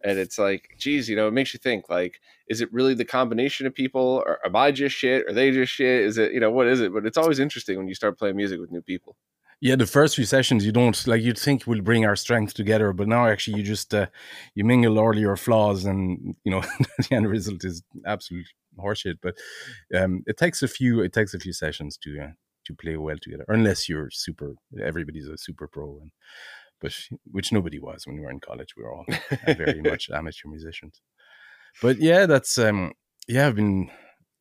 and 0.04 0.18
it's 0.18 0.40
like, 0.40 0.75
geez, 0.78 1.10
you 1.10 1.16
know, 1.18 1.28
it 1.28 1.32
makes 1.32 1.54
you 1.54 1.60
think 1.60 1.90
like, 1.90 2.22
is 2.48 2.62
it 2.62 2.72
really 2.72 2.94
the 2.94 3.04
combination 3.06 3.68
of 3.68 3.75
people, 3.75 4.24
or 4.25 4.40
am 4.46 4.56
I 4.56 4.72
just 4.72 4.96
shit, 4.96 5.25
or 5.28 5.34
they 5.34 5.52
just 5.52 5.74
shit? 5.74 6.04
Is 6.04 6.18
it 6.18 6.32
you 6.32 6.40
know 6.40 6.52
what 6.52 6.68
is 6.68 6.80
it? 6.80 6.94
But 6.94 7.06
it's 7.06 7.18
always 7.18 7.40
interesting 7.40 7.78
when 7.78 7.90
you 7.90 7.96
start 7.96 8.18
playing 8.18 8.38
music 8.38 8.62
with 8.62 8.72
new 8.72 8.82
people 8.82 9.18
yeah 9.63 9.75
the 9.77 9.86
first 9.88 10.15
few 10.15 10.25
sessions 10.25 10.65
you 10.65 10.72
don't 10.72 11.08
like 11.08 11.22
you'd 11.22 11.38
think 11.38 11.65
we'll 11.65 11.82
bring 11.82 12.05
our 12.05 12.15
strength 12.15 12.53
together 12.53 12.91
but 12.91 13.08
now 13.08 13.25
actually 13.25 13.58
you 13.58 13.63
just 13.63 13.93
uh, 13.93 14.08
you 14.55 14.63
mingle 14.63 15.00
all 15.00 15.15
your 15.15 15.38
flaws 15.38 15.86
and 15.86 16.36
you 16.43 16.51
know 16.51 16.62
the 16.98 17.15
end 17.15 17.27
result 17.27 17.63
is 17.63 17.82
absolute 18.05 18.48
horseshit. 18.77 19.17
But 19.22 19.36
um, 19.96 20.24
it 20.25 20.38
takes 20.38 20.62
a 20.63 20.67
few 20.67 21.01
it 21.01 21.13
takes 21.13 21.34
a 21.34 21.39
few 21.39 21.53
sessions 21.53 21.98
to 21.98 22.20
uh, 22.20 22.32
to 22.65 22.74
play 22.74 22.98
well 22.98 23.17
together 23.22 23.46
unless 23.48 23.89
you're 23.89 24.10
super 24.12 24.55
everybody's 24.82 25.27
a 25.27 25.38
super 25.38 25.67
pro 25.67 26.00
and 26.01 26.12
but 26.82 26.93
which 27.32 27.51
nobody 27.51 27.79
was 27.79 28.05
when 28.05 28.17
we 28.17 28.22
were 28.22 28.32
in 28.32 28.39
college. 28.39 28.75
We 28.75 28.84
were 28.84 28.93
all 28.93 29.05
very 29.48 29.82
much 29.82 30.10
amateur 30.10 30.50
musicians. 30.50 31.01
But 31.82 31.98
yeah 31.98 32.25
that's 32.25 32.58
um 32.58 32.93
yeah 33.27 33.48
i've 33.48 33.55
been 33.55 33.89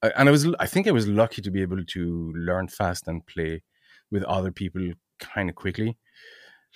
and 0.02 0.28
i 0.28 0.32
was 0.32 0.46
i 0.58 0.66
think 0.66 0.86
i 0.86 0.90
was 0.90 1.06
lucky 1.06 1.40
to 1.40 1.50
be 1.50 1.62
able 1.62 1.82
to 1.84 2.32
learn 2.36 2.66
fast 2.68 3.06
and 3.06 3.26
play 3.26 3.62
with 4.10 4.24
other 4.24 4.50
people 4.50 4.92
kind 5.22 5.48
of 5.48 5.56
quickly. 5.56 5.98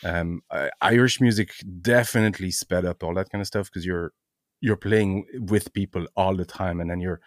Um, 0.05 0.43
Irish 0.81 1.21
music 1.21 1.53
definitely 1.81 2.51
sped 2.51 2.85
up 2.85 3.03
all 3.03 3.15
that 3.15 3.31
kind 3.31 3.41
of 3.41 3.47
stuff 3.47 3.67
because 3.67 3.87
you're 3.87 4.13
you're 4.61 4.77
playing 4.77 5.27
with 5.41 5.73
people 5.73 6.07
all 6.17 6.35
the 6.37 6.45
time, 6.45 6.81
and 6.81 6.91
then 6.91 7.01
you're 7.01 7.21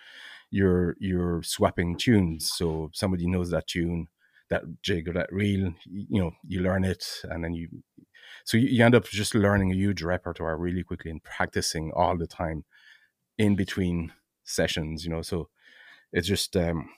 you're 0.52 0.96
you're 1.00 1.44
swapping 1.44 1.98
tunes. 1.98 2.52
So 2.52 2.90
somebody 2.94 3.28
knows 3.28 3.50
that 3.52 3.68
tune, 3.68 4.08
that 4.50 4.64
jig 4.82 5.08
or 5.08 5.14
that 5.14 5.32
reel. 5.32 5.74
You 5.86 6.22
know, 6.22 6.32
you 6.48 6.62
learn 6.62 6.84
it, 6.84 7.06
and 7.24 7.44
then 7.44 7.54
you 7.54 7.70
so 8.46 8.58
you, 8.58 8.68
you 8.68 8.86
end 8.86 8.96
up 8.96 9.06
just 9.06 9.36
learning 9.36 9.72
a 9.72 9.76
huge 9.76 10.02
repertoire 10.02 10.58
really 10.58 10.84
quickly 10.84 11.12
and 11.12 11.24
practicing 11.24 11.92
all 11.96 12.18
the 12.18 12.28
time 12.28 12.66
in 13.38 13.56
between 13.56 14.12
sessions. 14.44 15.04
You 15.04 15.12
know, 15.12 15.22
so 15.22 15.50
it's 16.12 16.28
just 16.28 16.56
um, 16.56 16.90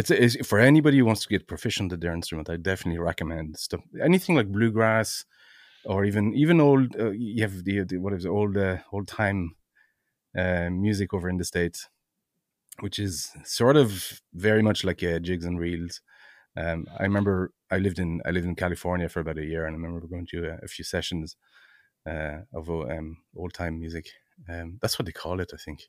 it's, 0.00 0.10
it's, 0.10 0.46
for 0.46 0.58
anybody 0.58 0.98
who 0.98 1.04
wants 1.04 1.22
to 1.22 1.28
get 1.28 1.46
proficient 1.46 1.92
at 1.92 2.00
their 2.00 2.14
instrument. 2.14 2.48
I 2.48 2.56
definitely 2.56 2.98
recommend 2.98 3.58
stuff. 3.58 3.80
Anything 4.02 4.34
like 4.36 4.48
bluegrass, 4.48 5.24
or 5.84 6.04
even 6.04 6.34
even 6.34 6.60
old. 6.60 6.96
Uh, 6.98 7.10
you 7.10 7.42
have 7.42 7.64
the, 7.64 7.84
the 7.84 7.98
what 7.98 8.12
is 8.14 8.24
it, 8.24 8.28
old 8.28 8.56
uh, 8.56 8.78
old 8.92 9.08
time 9.08 9.56
uh, 10.36 10.70
music 10.70 11.12
over 11.14 11.28
in 11.28 11.38
the 11.38 11.44
states, 11.44 11.88
which 12.80 12.98
is 12.98 13.30
sort 13.44 13.76
of 13.76 14.20
very 14.34 14.62
much 14.62 14.84
like 14.84 15.02
uh, 15.02 15.18
jigs 15.18 15.44
and 15.44 15.58
reels. 15.58 16.00
Um, 16.56 16.86
I 16.98 17.02
remember 17.04 17.52
I 17.70 17.78
lived 17.78 17.98
in 17.98 18.20
I 18.24 18.30
lived 18.30 18.46
in 18.46 18.56
California 18.56 19.08
for 19.08 19.20
about 19.20 19.38
a 19.38 19.44
year, 19.44 19.66
and 19.66 19.74
I 19.74 19.78
remember 19.78 20.06
going 20.06 20.26
to 20.32 20.50
a, 20.50 20.58
a 20.62 20.68
few 20.68 20.84
sessions 20.84 21.36
uh, 22.06 22.38
of 22.54 22.70
um, 22.70 23.18
old 23.36 23.54
time 23.54 23.78
music. 23.78 24.06
Um, 24.48 24.78
that's 24.80 24.98
what 24.98 25.06
they 25.06 25.12
call 25.12 25.40
it, 25.40 25.52
I 25.52 25.58
think. 25.58 25.80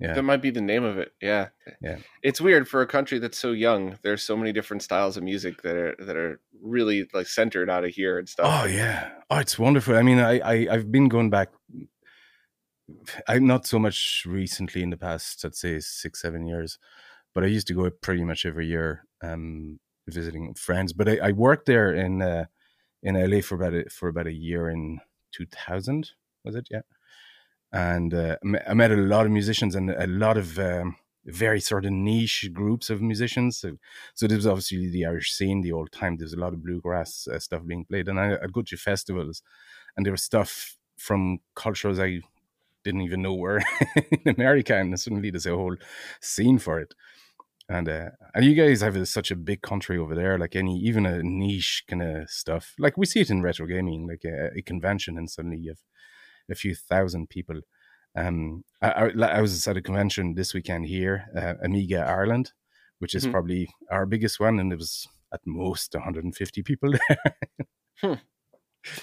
Yeah. 0.00 0.14
That 0.14 0.22
might 0.22 0.42
be 0.42 0.50
the 0.50 0.60
name 0.60 0.84
of 0.84 0.98
it. 0.98 1.12
Yeah. 1.20 1.48
Yeah. 1.82 1.96
It's 2.22 2.40
weird 2.40 2.68
for 2.68 2.82
a 2.82 2.86
country 2.86 3.18
that's 3.18 3.38
so 3.38 3.50
young. 3.50 3.98
There's 4.02 4.22
so 4.22 4.36
many 4.36 4.52
different 4.52 4.82
styles 4.82 5.16
of 5.16 5.24
music 5.24 5.62
that 5.62 5.76
are 5.76 5.96
that 5.98 6.16
are 6.16 6.40
really 6.62 7.08
like 7.12 7.26
centered 7.26 7.68
out 7.68 7.84
of 7.84 7.90
here 7.90 8.18
and 8.18 8.28
stuff. 8.28 8.46
Oh 8.48 8.66
yeah. 8.66 9.10
Oh, 9.28 9.38
it's 9.38 9.58
wonderful. 9.58 9.96
I 9.96 10.02
mean, 10.02 10.20
I, 10.20 10.38
I 10.38 10.68
I've 10.70 10.92
been 10.92 11.08
going 11.08 11.30
back 11.30 11.50
I'm 13.26 13.46
not 13.46 13.66
so 13.66 13.78
much 13.78 14.24
recently 14.26 14.82
in 14.82 14.90
the 14.90 14.96
past, 14.96 15.44
I'd 15.44 15.54
say 15.54 15.78
six, 15.80 16.22
seven 16.22 16.46
years, 16.46 16.78
but 17.34 17.44
I 17.44 17.48
used 17.48 17.66
to 17.68 17.74
go 17.74 17.90
pretty 17.90 18.24
much 18.24 18.46
every 18.46 18.66
year, 18.66 19.04
um, 19.22 19.78
visiting 20.06 20.54
friends. 20.54 20.92
But 20.92 21.08
I, 21.08 21.18
I 21.28 21.32
worked 21.32 21.66
there 21.66 21.92
in 21.92 22.22
uh, 22.22 22.46
in 23.02 23.14
LA 23.14 23.40
for 23.40 23.56
about 23.56 23.74
a, 23.74 23.84
for 23.90 24.08
about 24.08 24.26
a 24.26 24.32
year 24.32 24.70
in 24.70 25.00
2000, 25.32 26.10
was 26.44 26.54
it? 26.54 26.68
Yeah 26.70 26.80
and 27.72 28.14
uh, 28.14 28.36
I 28.66 28.74
met 28.74 28.92
a 28.92 28.96
lot 28.96 29.26
of 29.26 29.32
musicians 29.32 29.74
and 29.74 29.90
a 29.90 30.06
lot 30.06 30.36
of 30.36 30.58
um, 30.58 30.96
very 31.26 31.60
sort 31.60 31.84
of 31.84 31.92
niche 31.92 32.48
groups 32.52 32.90
of 32.90 33.02
musicians. 33.02 33.58
So, 33.58 33.76
so 34.14 34.26
was 34.26 34.46
obviously 34.46 34.88
the 34.88 35.04
Irish 35.04 35.32
scene, 35.32 35.60
the 35.60 35.72
old 35.72 35.92
time. 35.92 36.16
There's 36.16 36.32
a 36.32 36.38
lot 36.38 36.54
of 36.54 36.62
bluegrass 36.62 37.28
uh, 37.28 37.38
stuff 37.38 37.66
being 37.66 37.84
played, 37.84 38.08
and 38.08 38.18
I, 38.18 38.36
I'd 38.42 38.52
go 38.52 38.62
to 38.62 38.76
festivals, 38.76 39.42
and 39.96 40.06
there 40.06 40.12
was 40.12 40.22
stuff 40.22 40.76
from 40.96 41.38
cultures 41.54 42.00
I 42.00 42.20
didn't 42.84 43.02
even 43.02 43.22
know 43.22 43.34
were 43.34 43.62
in 43.96 44.34
America, 44.34 44.74
and 44.76 44.98
suddenly 44.98 45.30
there's 45.30 45.46
a 45.46 45.54
whole 45.54 45.76
scene 46.20 46.58
for 46.58 46.80
it. 46.80 46.94
And 47.68 47.86
uh, 47.86 48.10
and 48.34 48.46
you 48.46 48.54
guys 48.54 48.80
have 48.80 48.96
a, 48.96 49.04
such 49.04 49.30
a 49.30 49.36
big 49.36 49.60
country 49.60 49.98
over 49.98 50.14
there, 50.14 50.38
like 50.38 50.56
any 50.56 50.78
even 50.78 51.04
a 51.04 51.22
niche 51.22 51.84
kind 51.86 52.02
of 52.02 52.30
stuff. 52.30 52.74
Like 52.78 52.96
we 52.96 53.04
see 53.04 53.20
it 53.20 53.28
in 53.28 53.42
retro 53.42 53.66
gaming, 53.66 54.06
like 54.08 54.24
a, 54.24 54.56
a 54.56 54.62
convention, 54.62 55.18
and 55.18 55.28
suddenly 55.28 55.58
you 55.58 55.72
have 55.72 55.82
a 56.50 56.54
few 56.54 56.74
thousand 56.74 57.28
people. 57.28 57.60
Um, 58.16 58.64
I, 58.82 59.10
I, 59.20 59.40
was 59.40 59.68
at 59.68 59.76
a 59.76 59.82
convention 59.82 60.34
this 60.34 60.54
weekend 60.54 60.86
here, 60.86 61.26
uh, 61.36 61.54
Amiga 61.62 62.00
Ireland, 62.00 62.52
which 62.98 63.14
is 63.14 63.22
mm-hmm. 63.22 63.32
probably 63.32 63.68
our 63.90 64.06
biggest 64.06 64.40
one, 64.40 64.58
and 64.58 64.72
it 64.72 64.76
was 64.76 65.06
at 65.32 65.40
most 65.46 65.94
150 65.94 66.62
people 66.62 66.92
there. 66.92 67.34
hmm. 68.00 68.14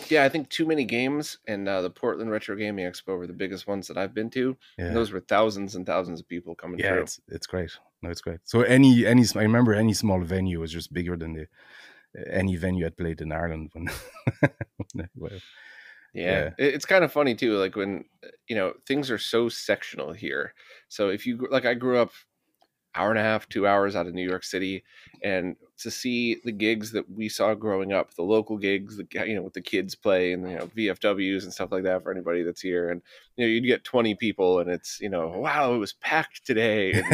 Yeah, 0.10 0.24
I 0.24 0.30
think 0.30 0.50
too 0.50 0.66
many 0.66 0.86
games 0.86 1.38
and 1.48 1.68
uh, 1.68 1.82
the 1.82 1.90
Portland 1.90 2.32
Retro 2.32 2.56
Gaming 2.56 2.86
Expo 2.86 3.18
were 3.18 3.28
the 3.28 3.34
biggest 3.34 3.68
ones 3.68 3.88
that 3.88 3.98
I've 3.98 4.14
been 4.14 4.30
to. 4.32 4.58
Yeah. 4.78 4.94
those 4.94 5.12
were 5.12 5.20
thousands 5.20 5.76
and 5.76 5.86
thousands 5.86 6.20
of 6.20 6.28
people 6.28 6.56
coming 6.56 6.80
yeah, 6.80 6.94
through. 6.94 7.02
it's 7.02 7.22
it's 7.28 7.48
great. 7.48 7.72
No, 8.02 8.10
it's 8.10 8.22
great. 8.22 8.40
So 8.46 8.62
any 8.62 9.06
any 9.06 9.26
I 9.36 9.42
remember 9.42 9.74
any 9.74 9.94
small 9.94 10.22
venue 10.22 10.62
was 10.62 10.72
just 10.72 10.94
bigger 10.94 11.18
than 11.18 11.34
the 11.34 11.48
any 12.30 12.56
venue 12.56 12.86
I'd 12.86 12.98
played 12.98 13.22
in 13.22 13.32
Ireland 13.32 13.72
when. 13.74 13.90
well, 15.16 15.40
yeah. 16.16 16.44
yeah. 16.44 16.50
It's 16.58 16.86
kind 16.86 17.04
of 17.04 17.12
funny 17.12 17.36
too, 17.36 17.58
like 17.58 17.76
when 17.76 18.06
uh, 18.24 18.30
you 18.48 18.56
know 18.56 18.74
things 18.88 19.12
are 19.12 19.18
so 19.18 19.50
sectional 19.50 20.14
here. 20.14 20.54
So 20.88 21.10
if 21.10 21.26
you 21.26 21.48
like, 21.52 21.66
I 21.66 21.74
grew 21.74 22.00
up 22.00 22.12
hour 22.96 23.10
and 23.10 23.20
a 23.20 23.24
half, 23.24 23.48
two 23.50 23.68
hours 23.68 23.96
out 23.96 24.08
of 24.08 24.14
New 24.14 24.28
York 24.28 24.44
City, 24.44 24.84
and 25.24 25.56
to 25.78 25.92
see 25.92 26.36
the 26.46 26.52
gigs 26.52 26.92
that 26.92 27.10
we 27.12 27.28
saw 27.28 27.54
growing 27.54 27.92
up, 27.92 28.14
the 28.14 28.24
local 28.24 28.58
gigs, 28.58 28.96
the 28.96 29.08
you 29.28 29.36
know, 29.36 29.42
what 29.42 29.54
the 29.54 29.62
kids 29.62 29.94
play, 29.94 30.32
and 30.32 30.50
you 30.50 30.56
know, 30.58 30.68
VFWs 30.68 31.44
and 31.44 31.54
stuff 31.54 31.72
like 31.72 31.84
that 31.84 32.04
for 32.04 32.12
anybody 32.12 32.44
that's 32.44 32.62
here, 32.62 32.90
and 32.90 33.02
you 33.36 33.46
know, 33.46 33.50
you'd 33.50 33.66
get 33.66 33.84
twenty 33.84 34.16
people, 34.16 34.60
and 34.60 34.70
it's 34.70 35.00
you 35.02 35.10
know, 35.10 35.28
wow, 35.28 35.74
it 35.74 35.78
was 35.78 35.94
packed 35.94 36.46
today, 36.46 36.94
and 36.94 37.06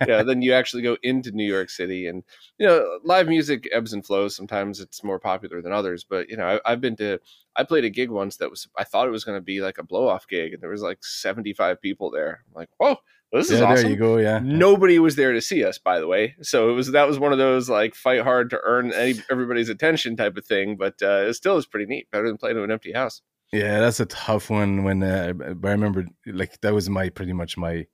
you 0.00 0.06
know, 0.08 0.24
then 0.24 0.42
you 0.42 0.52
actually 0.52 0.82
go 0.82 0.96
into 1.02 1.30
New 1.30 1.46
York 1.46 1.70
City, 1.70 2.06
and 2.06 2.22
you 2.58 2.66
know, 2.66 2.98
live 3.04 3.28
music 3.28 3.68
ebbs 3.72 3.92
and 3.92 4.04
flows. 4.04 4.36
Sometimes 4.36 4.80
it's 4.80 5.02
more 5.02 5.18
popular 5.18 5.62
than 5.62 5.72
others, 5.72 6.04
but 6.04 6.28
you 6.28 6.36
know, 6.36 6.60
I, 6.64 6.72
I've 6.72 6.80
been 6.80 6.96
to, 6.96 7.18
I 7.56 7.64
played 7.64 7.84
a 7.84 7.90
gig 7.90 8.10
once 8.10 8.36
that 8.36 8.50
was, 8.50 8.68
I 8.76 8.84
thought 8.84 9.08
it 9.08 9.12
was 9.12 9.24
going 9.24 9.38
to 9.38 9.42
be 9.42 9.60
like 9.60 9.78
a 9.78 9.84
blow 9.84 10.08
off 10.08 10.28
gig, 10.28 10.52
and 10.52 10.62
there 10.62 10.70
was 10.70 10.82
like 10.82 11.04
seventy 11.04 11.54
five 11.54 11.80
people 11.80 12.10
there. 12.10 12.44
I'm 12.48 12.54
like, 12.54 12.70
whoa 12.76 12.98
well, 13.32 13.42
this 13.42 13.50
yeah, 13.50 13.56
is 13.56 13.62
awesome. 13.62 13.82
There 13.82 13.90
you 13.90 13.96
go. 13.96 14.16
Yeah. 14.16 14.40
Nobody 14.42 14.98
was 14.98 15.16
there 15.16 15.32
to 15.32 15.40
see 15.40 15.64
us, 15.64 15.78
by 15.78 16.00
the 16.00 16.08
way. 16.08 16.34
So 16.42 16.70
it 16.70 16.72
was 16.72 16.90
that 16.92 17.06
was 17.06 17.18
one 17.18 17.32
of 17.32 17.38
those 17.38 17.68
like 17.68 17.94
fight 17.94 18.22
hard 18.22 18.50
to 18.50 18.60
earn 18.64 18.92
any, 18.92 19.14
everybody's 19.30 19.68
attention 19.68 20.16
type 20.16 20.36
of 20.36 20.44
thing. 20.44 20.76
But 20.76 20.94
uh, 21.02 21.26
it 21.28 21.34
still 21.34 21.56
is 21.56 21.66
pretty 21.66 21.86
neat. 21.86 22.10
Better 22.10 22.26
than 22.26 22.38
playing 22.38 22.56
to 22.56 22.64
an 22.64 22.70
empty 22.72 22.92
house. 22.92 23.22
Yeah, 23.52 23.80
that's 23.80 24.00
a 24.00 24.06
tough 24.06 24.50
one. 24.50 24.84
When 24.84 25.02
uh, 25.02 25.32
I 25.40 25.50
remember, 25.50 26.06
like 26.26 26.60
that 26.60 26.74
was 26.74 26.90
my 26.90 27.08
pretty 27.08 27.32
much 27.32 27.56
my 27.56 27.86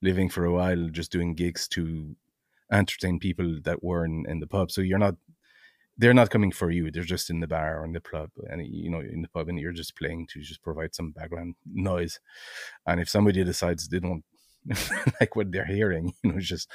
living 0.00 0.28
for 0.28 0.44
a 0.44 0.52
while, 0.52 0.88
just 0.90 1.10
doing 1.10 1.34
gigs 1.34 1.66
to 1.68 2.14
entertain 2.70 3.18
people 3.18 3.58
that 3.64 3.82
were 3.82 4.04
in, 4.04 4.26
in 4.28 4.40
the 4.40 4.46
pub. 4.46 4.70
So 4.70 4.80
you're 4.80 4.98
not 4.98 5.16
they're 5.96 6.14
not 6.14 6.30
coming 6.30 6.52
for 6.52 6.70
you. 6.70 6.92
They're 6.92 7.02
just 7.02 7.28
in 7.28 7.40
the 7.40 7.48
bar 7.48 7.80
or 7.80 7.84
in 7.84 7.92
the 7.92 8.00
pub, 8.00 8.30
and 8.48 8.64
you 8.64 8.90
know, 8.90 9.00
in 9.00 9.22
the 9.22 9.28
pub, 9.28 9.48
and 9.48 9.58
you're 9.58 9.72
just 9.72 9.96
playing 9.96 10.28
to 10.28 10.40
just 10.40 10.62
provide 10.62 10.94
some 10.94 11.10
background 11.10 11.56
noise. 11.66 12.20
And 12.86 13.00
if 13.00 13.08
somebody 13.08 13.42
decides 13.42 13.88
they 13.88 13.98
don't 13.98 14.22
like 15.20 15.36
what 15.36 15.52
they're 15.52 15.64
hearing. 15.66 16.14
You 16.22 16.32
know, 16.32 16.40
just 16.40 16.70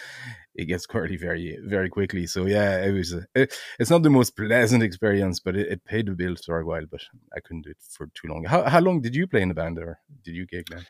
it 0.56 0.66
gets 0.66 0.86
quirky 0.86 1.18
very 1.18 1.58
very 1.64 1.90
quickly. 1.90 2.28
So 2.28 2.46
yeah, 2.46 2.84
it 2.84 2.92
was. 2.92 3.14
A, 3.14 3.26
it, 3.36 3.54
it's 3.80 3.90
not 3.90 4.04
the 4.04 4.10
most 4.10 4.36
pleasant 4.36 4.84
experience, 4.84 5.40
but 5.40 5.56
it, 5.56 5.68
it, 5.72 5.86
paid 5.86 6.08
the 6.08 6.14
bills 6.14 6.46
for 6.46 6.60
a 6.60 6.66
while. 6.66 6.86
But 6.90 7.02
I 7.36 7.40
couldn't 7.40 7.64
do 7.64 7.72
it 7.72 7.78
for 7.90 8.08
too 8.08 8.28
long. 8.28 8.46
How 8.46 8.64
how 8.64 8.80
long 8.80 9.02
did 9.02 9.16
you 9.16 9.28
play 9.28 9.42
in 9.42 9.50
the 9.50 9.54
band, 9.54 9.78
or 9.80 10.00
did 10.24 10.36
you 10.36 10.46
gig 10.46 10.68
then? 10.70 10.86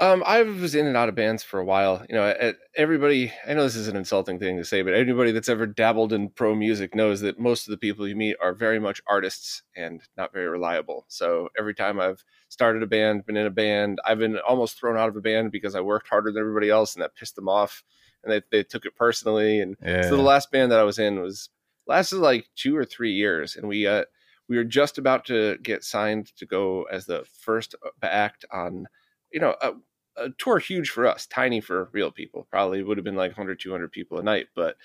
Um, 0.00 0.24
I 0.26 0.42
was 0.42 0.74
in 0.74 0.86
and 0.88 0.96
out 0.96 1.08
of 1.08 1.14
bands 1.14 1.44
for 1.44 1.60
a 1.60 1.64
while. 1.64 2.04
You 2.08 2.16
know, 2.16 2.52
everybody. 2.76 3.32
I 3.46 3.54
know 3.54 3.62
this 3.62 3.76
is 3.76 3.86
an 3.86 3.96
insulting 3.96 4.40
thing 4.40 4.56
to 4.56 4.64
say, 4.64 4.82
but 4.82 4.92
anybody 4.92 5.30
that's 5.30 5.48
ever 5.48 5.66
dabbled 5.66 6.12
in 6.12 6.30
pro 6.30 6.54
music 6.54 6.96
knows 6.96 7.20
that 7.20 7.38
most 7.38 7.66
of 7.66 7.70
the 7.70 7.76
people 7.76 8.08
you 8.08 8.16
meet 8.16 8.36
are 8.42 8.54
very 8.54 8.80
much 8.80 9.00
artists 9.06 9.62
and 9.76 10.02
not 10.16 10.32
very 10.32 10.48
reliable. 10.48 11.04
So 11.08 11.48
every 11.56 11.74
time 11.74 12.00
I've 12.00 12.24
started 12.48 12.82
a 12.82 12.88
band, 12.88 13.24
been 13.24 13.36
in 13.36 13.46
a 13.46 13.50
band, 13.50 14.00
I've 14.04 14.18
been 14.18 14.38
almost 14.38 14.80
thrown 14.80 14.96
out 14.96 15.08
of 15.08 15.16
a 15.16 15.20
band 15.20 15.52
because 15.52 15.76
I 15.76 15.80
worked 15.80 16.08
harder 16.08 16.32
than 16.32 16.40
everybody 16.40 16.70
else, 16.70 16.94
and 16.94 17.02
that 17.02 17.14
pissed 17.14 17.36
them 17.36 17.48
off, 17.48 17.84
and 18.24 18.32
they 18.32 18.42
they 18.50 18.64
took 18.64 18.86
it 18.86 18.96
personally. 18.96 19.60
And 19.60 19.76
yeah. 19.80 20.02
so 20.02 20.16
the 20.16 20.22
last 20.22 20.50
band 20.50 20.72
that 20.72 20.80
I 20.80 20.84
was 20.84 20.98
in 20.98 21.20
was 21.20 21.50
lasted 21.86 22.18
like 22.18 22.48
two 22.56 22.76
or 22.76 22.84
three 22.84 23.12
years, 23.12 23.54
and 23.54 23.68
we 23.68 23.86
uh 23.86 24.04
we 24.48 24.56
were 24.56 24.64
just 24.64 24.98
about 24.98 25.24
to 25.26 25.56
get 25.62 25.84
signed 25.84 26.34
to 26.36 26.46
go 26.46 26.82
as 26.84 27.06
the 27.06 27.24
first 27.40 27.74
act 28.02 28.44
on, 28.52 28.86
you 29.34 29.40
know, 29.40 29.54
a, 29.60 29.72
a 30.16 30.30
tour 30.38 30.58
huge 30.58 30.90
for 30.90 31.06
us, 31.06 31.26
tiny 31.26 31.60
for 31.60 31.90
real 31.92 32.10
people. 32.10 32.46
Probably 32.50 32.82
would 32.82 32.96
have 32.96 33.04
been 33.04 33.16
like 33.16 33.32
100, 33.32 33.60
200 33.60 33.92
people 33.92 34.18
a 34.18 34.22
night, 34.22 34.46
but. 34.54 34.76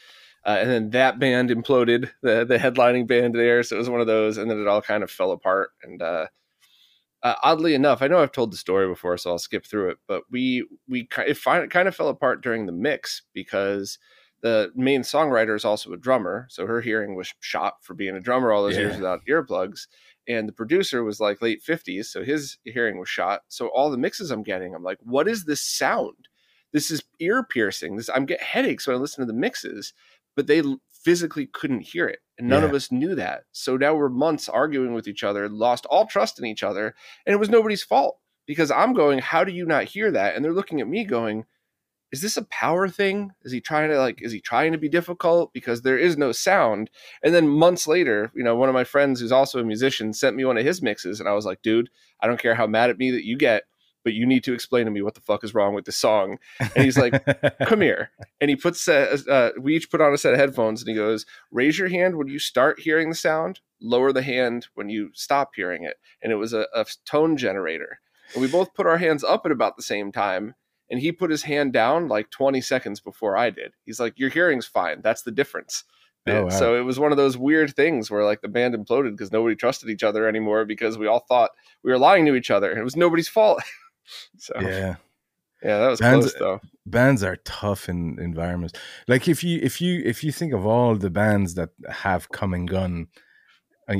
Uh, 0.45 0.57
and 0.61 0.69
then 0.69 0.89
that 0.91 1.19
band 1.19 1.49
imploded, 1.49 2.09
the 2.21 2.45
the 2.45 2.57
headlining 2.57 3.05
band 3.05 3.35
there. 3.35 3.61
So 3.61 3.75
it 3.75 3.79
was 3.79 3.89
one 3.89 3.99
of 3.99 4.07
those, 4.07 4.37
and 4.37 4.49
then 4.49 4.57
it 4.61 4.69
all 4.69 4.81
kind 4.81 5.03
of 5.03 5.11
fell 5.11 5.31
apart. 5.31 5.71
And 5.83 6.01
uh, 6.01 6.27
uh, 7.21 7.35
oddly 7.43 7.75
enough, 7.75 8.01
I 8.01 8.07
know 8.07 8.19
I've 8.19 8.31
told 8.31 8.53
the 8.53 8.57
story 8.57 8.87
before, 8.87 9.17
so 9.17 9.31
I'll 9.31 9.39
skip 9.39 9.65
through 9.65 9.89
it. 9.89 9.97
But 10.07 10.23
we 10.31 10.65
we 10.87 11.09
it 11.17 11.41
kind 11.41 11.87
of 11.87 11.95
fell 11.95 12.07
apart 12.07 12.41
during 12.41 12.65
the 12.65 12.71
mix 12.71 13.23
because 13.33 13.99
the 14.41 14.71
main 14.75 15.01
songwriter 15.01 15.55
is 15.55 15.65
also 15.65 15.91
a 15.91 15.97
drummer, 15.97 16.47
so 16.49 16.65
her 16.65 16.79
hearing 16.79 17.15
was 17.15 17.33
shot 17.41 17.83
for 17.83 17.93
being 17.93 18.15
a 18.15 18.21
drummer 18.21 18.53
all 18.53 18.63
those 18.63 18.75
yeah. 18.75 18.83
years 18.83 18.95
without 18.95 19.25
earplugs. 19.27 19.87
And 20.29 20.47
the 20.47 20.53
producer 20.53 21.03
was 21.03 21.19
like 21.19 21.41
late 21.41 21.63
50s, 21.67 22.05
so 22.05 22.23
his 22.23 22.59
hearing 22.63 22.99
was 22.99 23.09
shot. 23.09 23.41
So 23.47 23.67
all 23.69 23.89
the 23.89 23.97
mixes 23.97 24.29
I'm 24.29 24.43
getting, 24.43 24.75
I'm 24.75 24.83
like, 24.83 24.99
what 25.01 25.27
is 25.27 25.45
this 25.45 25.59
sound? 25.59 26.27
This 26.71 26.91
is 26.91 27.01
ear 27.19 27.43
piercing. 27.43 27.97
This 27.97 28.11
I'm 28.13 28.27
get 28.27 28.41
headaches 28.41 28.85
when 28.85 28.95
I 28.95 28.99
listen 28.99 29.21
to 29.21 29.25
the 29.25 29.37
mixes, 29.37 29.91
but 30.35 30.45
they 30.45 30.61
physically 30.91 31.47
couldn't 31.47 31.81
hear 31.81 32.07
it. 32.07 32.19
And 32.37 32.47
none 32.47 32.61
yeah. 32.61 32.69
of 32.69 32.75
us 32.75 32.91
knew 32.91 33.15
that. 33.15 33.45
So 33.51 33.75
now 33.75 33.95
we're 33.95 34.09
months 34.09 34.47
arguing 34.47 34.93
with 34.93 35.07
each 35.07 35.23
other, 35.23 35.49
lost 35.49 35.87
all 35.87 36.05
trust 36.05 36.37
in 36.37 36.45
each 36.45 36.61
other, 36.61 36.93
and 37.25 37.33
it 37.33 37.39
was 37.39 37.49
nobody's 37.49 37.83
fault 37.83 38.19
because 38.45 38.69
I'm 38.69 38.93
going, 38.93 39.19
How 39.19 39.43
do 39.43 39.51
you 39.51 39.65
not 39.65 39.85
hear 39.85 40.11
that? 40.11 40.35
And 40.35 40.45
they're 40.45 40.53
looking 40.53 40.79
at 40.79 40.87
me 40.87 41.05
going, 41.05 41.45
is 42.11 42.21
this 42.21 42.37
a 42.37 42.45
power 42.45 42.87
thing? 42.87 43.31
Is 43.43 43.51
he 43.51 43.61
trying 43.61 43.89
to 43.89 43.97
like 43.99 44.21
is 44.21 44.31
he 44.31 44.39
trying 44.39 44.71
to 44.71 44.77
be 44.77 44.89
difficult 44.89 45.53
because 45.53 45.81
there 45.81 45.97
is 45.97 46.17
no 46.17 46.31
sound? 46.31 46.89
And 47.23 47.33
then 47.33 47.47
months 47.47 47.87
later, 47.87 48.31
you 48.35 48.43
know, 48.43 48.55
one 48.55 48.69
of 48.69 48.73
my 48.73 48.83
friends 48.83 49.19
who's 49.19 49.31
also 49.31 49.59
a 49.59 49.63
musician 49.63 50.13
sent 50.13 50.35
me 50.35 50.45
one 50.45 50.57
of 50.57 50.65
his 50.65 50.81
mixes 50.81 51.19
and 51.19 51.29
I 51.29 51.33
was 51.33 51.45
like, 51.45 51.61
"Dude, 51.61 51.89
I 52.19 52.27
don't 52.27 52.39
care 52.39 52.55
how 52.55 52.67
mad 52.67 52.89
at 52.89 52.97
me 52.97 53.11
that 53.11 53.25
you 53.25 53.37
get, 53.37 53.63
but 54.03 54.13
you 54.13 54.25
need 54.25 54.43
to 54.45 54.53
explain 54.53 54.85
to 54.85 54.91
me 54.91 55.01
what 55.01 55.13
the 55.13 55.21
fuck 55.21 55.43
is 55.43 55.53
wrong 55.53 55.75
with 55.75 55.85
this 55.85 55.97
song." 55.97 56.39
And 56.59 56.83
he's 56.83 56.97
like, 56.97 57.23
"Come 57.67 57.81
here." 57.81 58.11
And 58.41 58.49
he 58.49 58.55
puts 58.55 58.87
uh, 58.87 59.51
we 59.59 59.75
each 59.75 59.91
put 59.91 60.01
on 60.01 60.13
a 60.13 60.17
set 60.17 60.33
of 60.33 60.39
headphones 60.39 60.81
and 60.81 60.89
he 60.89 60.95
goes, 60.95 61.25
"Raise 61.51 61.77
your 61.77 61.89
hand 61.89 62.15
when 62.15 62.27
you 62.27 62.39
start 62.39 62.79
hearing 62.79 63.09
the 63.09 63.15
sound, 63.15 63.59
lower 63.79 64.11
the 64.11 64.23
hand 64.23 64.67
when 64.73 64.89
you 64.89 65.11
stop 65.13 65.51
hearing 65.55 65.83
it." 65.83 65.97
And 66.23 66.31
it 66.31 66.37
was 66.37 66.53
a, 66.53 66.67
a 66.73 66.85
tone 67.05 67.37
generator. 67.37 67.99
And 68.33 68.41
we 68.41 68.47
both 68.47 68.73
put 68.75 68.85
our 68.85 68.97
hands 68.97 69.23
up 69.23 69.45
at 69.45 69.51
about 69.51 69.75
the 69.75 69.83
same 69.83 70.11
time 70.11 70.55
and 70.89 70.99
he 70.99 71.11
put 71.11 71.31
his 71.31 71.43
hand 71.43 71.73
down 71.73 72.07
like 72.07 72.29
20 72.31 72.61
seconds 72.61 72.99
before 72.99 73.37
I 73.37 73.49
did. 73.49 73.73
He's 73.85 73.99
like, 73.99 74.17
"Your 74.17 74.29
hearing's 74.29 74.65
fine. 74.65 75.01
That's 75.01 75.21
the 75.21 75.31
difference." 75.31 75.83
Oh, 76.27 76.43
wow. 76.43 76.49
So 76.49 76.75
it 76.75 76.81
was 76.81 76.99
one 76.99 77.11
of 77.11 77.17
those 77.17 77.37
weird 77.37 77.75
things 77.75 78.11
where 78.11 78.23
like 78.23 78.41
the 78.41 78.47
band 78.47 78.75
imploded 78.75 79.11
because 79.11 79.31
nobody 79.31 79.55
trusted 79.55 79.89
each 79.89 80.03
other 80.03 80.27
anymore 80.27 80.65
because 80.65 80.97
we 80.97 81.07
all 81.07 81.25
thought 81.27 81.51
we 81.83 81.91
were 81.91 81.97
lying 81.97 82.25
to 82.25 82.35
each 82.35 82.51
other 82.51 82.71
it 82.71 82.83
was 82.83 82.95
nobody's 82.95 83.29
fault. 83.29 83.63
so 84.37 84.53
yeah, 84.59 84.95
yeah, 85.63 85.79
that 85.79 85.89
was 85.89 85.99
bands, 85.99 86.31
close 86.31 86.39
though. 86.39 86.59
Bands 86.85 87.23
are 87.23 87.37
tough 87.37 87.89
in 87.89 88.19
environments. 88.19 88.77
Like 89.07 89.27
if 89.27 89.43
you 89.43 89.59
if 89.61 89.81
you 89.81 90.01
if 90.05 90.23
you 90.23 90.31
think 90.31 90.53
of 90.53 90.65
all 90.65 90.95
the 90.95 91.09
bands 91.09 91.55
that 91.55 91.69
have 91.89 92.29
come 92.29 92.53
and 92.53 92.67
gone 92.67 93.07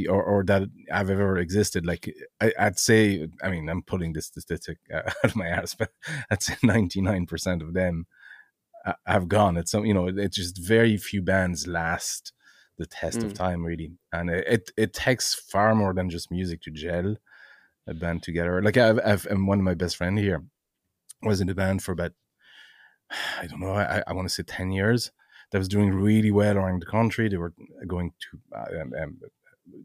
or, 0.09 0.23
or 0.23 0.43
that 0.45 0.63
have 0.89 1.09
ever 1.09 1.37
existed. 1.37 1.85
Like 1.85 2.13
I, 2.41 2.51
would 2.59 2.79
say, 2.79 3.27
I 3.43 3.49
mean, 3.49 3.69
I'm 3.69 3.81
pulling 3.81 4.13
this 4.13 4.27
statistic 4.27 4.77
out 4.93 5.13
of 5.23 5.35
my 5.35 5.47
ass, 5.47 5.75
but 5.75 5.91
I'd 6.31 6.43
say 6.43 6.55
99% 6.63 7.61
of 7.61 7.73
them 7.73 8.05
have 9.05 9.27
gone. 9.27 9.57
It's 9.57 9.71
some, 9.71 9.85
you 9.85 9.93
know, 9.93 10.07
it's 10.07 10.37
just 10.37 10.57
very 10.57 10.97
few 10.97 11.21
bands 11.21 11.67
last 11.67 12.33
the 12.77 12.85
test 12.85 13.19
mm. 13.19 13.25
of 13.25 13.33
time, 13.33 13.65
really, 13.65 13.91
and 14.13 14.29
it, 14.29 14.47
it, 14.47 14.71
it 14.77 14.93
takes 14.93 15.35
far 15.35 15.75
more 15.75 15.93
than 15.93 16.09
just 16.09 16.31
music 16.31 16.61
to 16.61 16.71
gel 16.71 17.17
a 17.87 17.93
band 17.93 18.23
together. 18.23 18.61
Like 18.61 18.77
I've, 18.77 18.99
I've 19.03 19.25
and 19.25 19.47
one 19.47 19.59
of 19.59 19.65
my 19.65 19.73
best 19.73 19.97
friend 19.97 20.17
here 20.17 20.43
was 21.21 21.41
in 21.41 21.47
the 21.47 21.55
band 21.55 21.83
for 21.83 21.91
about 21.91 22.13
I 23.41 23.47
don't 23.47 23.59
know, 23.59 23.73
I, 23.73 24.03
I 24.07 24.13
want 24.13 24.27
to 24.29 24.33
say 24.33 24.43
10 24.43 24.71
years 24.71 25.11
that 25.51 25.57
was 25.57 25.67
doing 25.67 25.91
really 25.91 26.31
well 26.31 26.57
around 26.57 26.81
the 26.81 26.85
country. 26.85 27.27
They 27.27 27.37
were 27.37 27.53
going 27.87 28.11
to 28.31 28.57
uh, 28.57 28.81
um, 28.81 28.93
um 29.01 29.19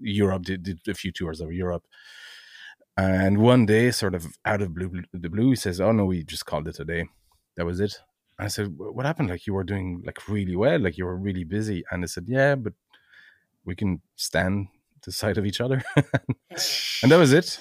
Europe, 0.01 0.43
did, 0.43 0.63
did 0.63 0.81
a 0.89 0.95
few 0.95 1.13
tours 1.13 1.41
of 1.41 1.53
Europe. 1.53 1.85
And 2.97 3.39
one 3.39 3.67
day, 3.67 3.91
sort 3.91 4.15
of 4.15 4.27
out 4.45 4.63
of 4.63 4.75
blue, 4.75 5.03
the 5.13 5.29
blue, 5.29 5.51
he 5.51 5.57
says, 5.57 5.81
"Oh 5.81 5.93
no, 5.93 6.05
we 6.05 6.23
just 6.23 6.47
called 6.47 6.69
it 6.69 6.79
a 6.79 6.85
day. 6.85 7.07
That 7.57 7.67
was 7.67 7.81
it." 7.81 7.99
I 8.39 8.49
said, 8.49 8.75
"What 8.77 9.05
happened? 9.05 9.31
Like 9.31 9.47
you 9.47 9.55
were 9.55 9.65
doing 9.65 10.03
like 10.07 10.29
really 10.29 10.55
well, 10.55 10.79
like 10.79 10.97
you 10.97 11.05
were 11.05 11.17
really 11.17 11.45
busy." 11.45 11.85
And 11.91 12.03
they 12.03 12.07
said, 12.07 12.27
"Yeah, 12.29 12.55
but 12.55 12.75
we 13.65 13.75
can 13.75 14.01
stand 14.15 14.69
the 15.05 15.11
side 15.11 15.39
of 15.39 15.47
each 15.47 15.61
other," 15.61 15.83
and 15.97 17.11
that 17.11 17.19
was 17.19 17.33
it. 17.33 17.59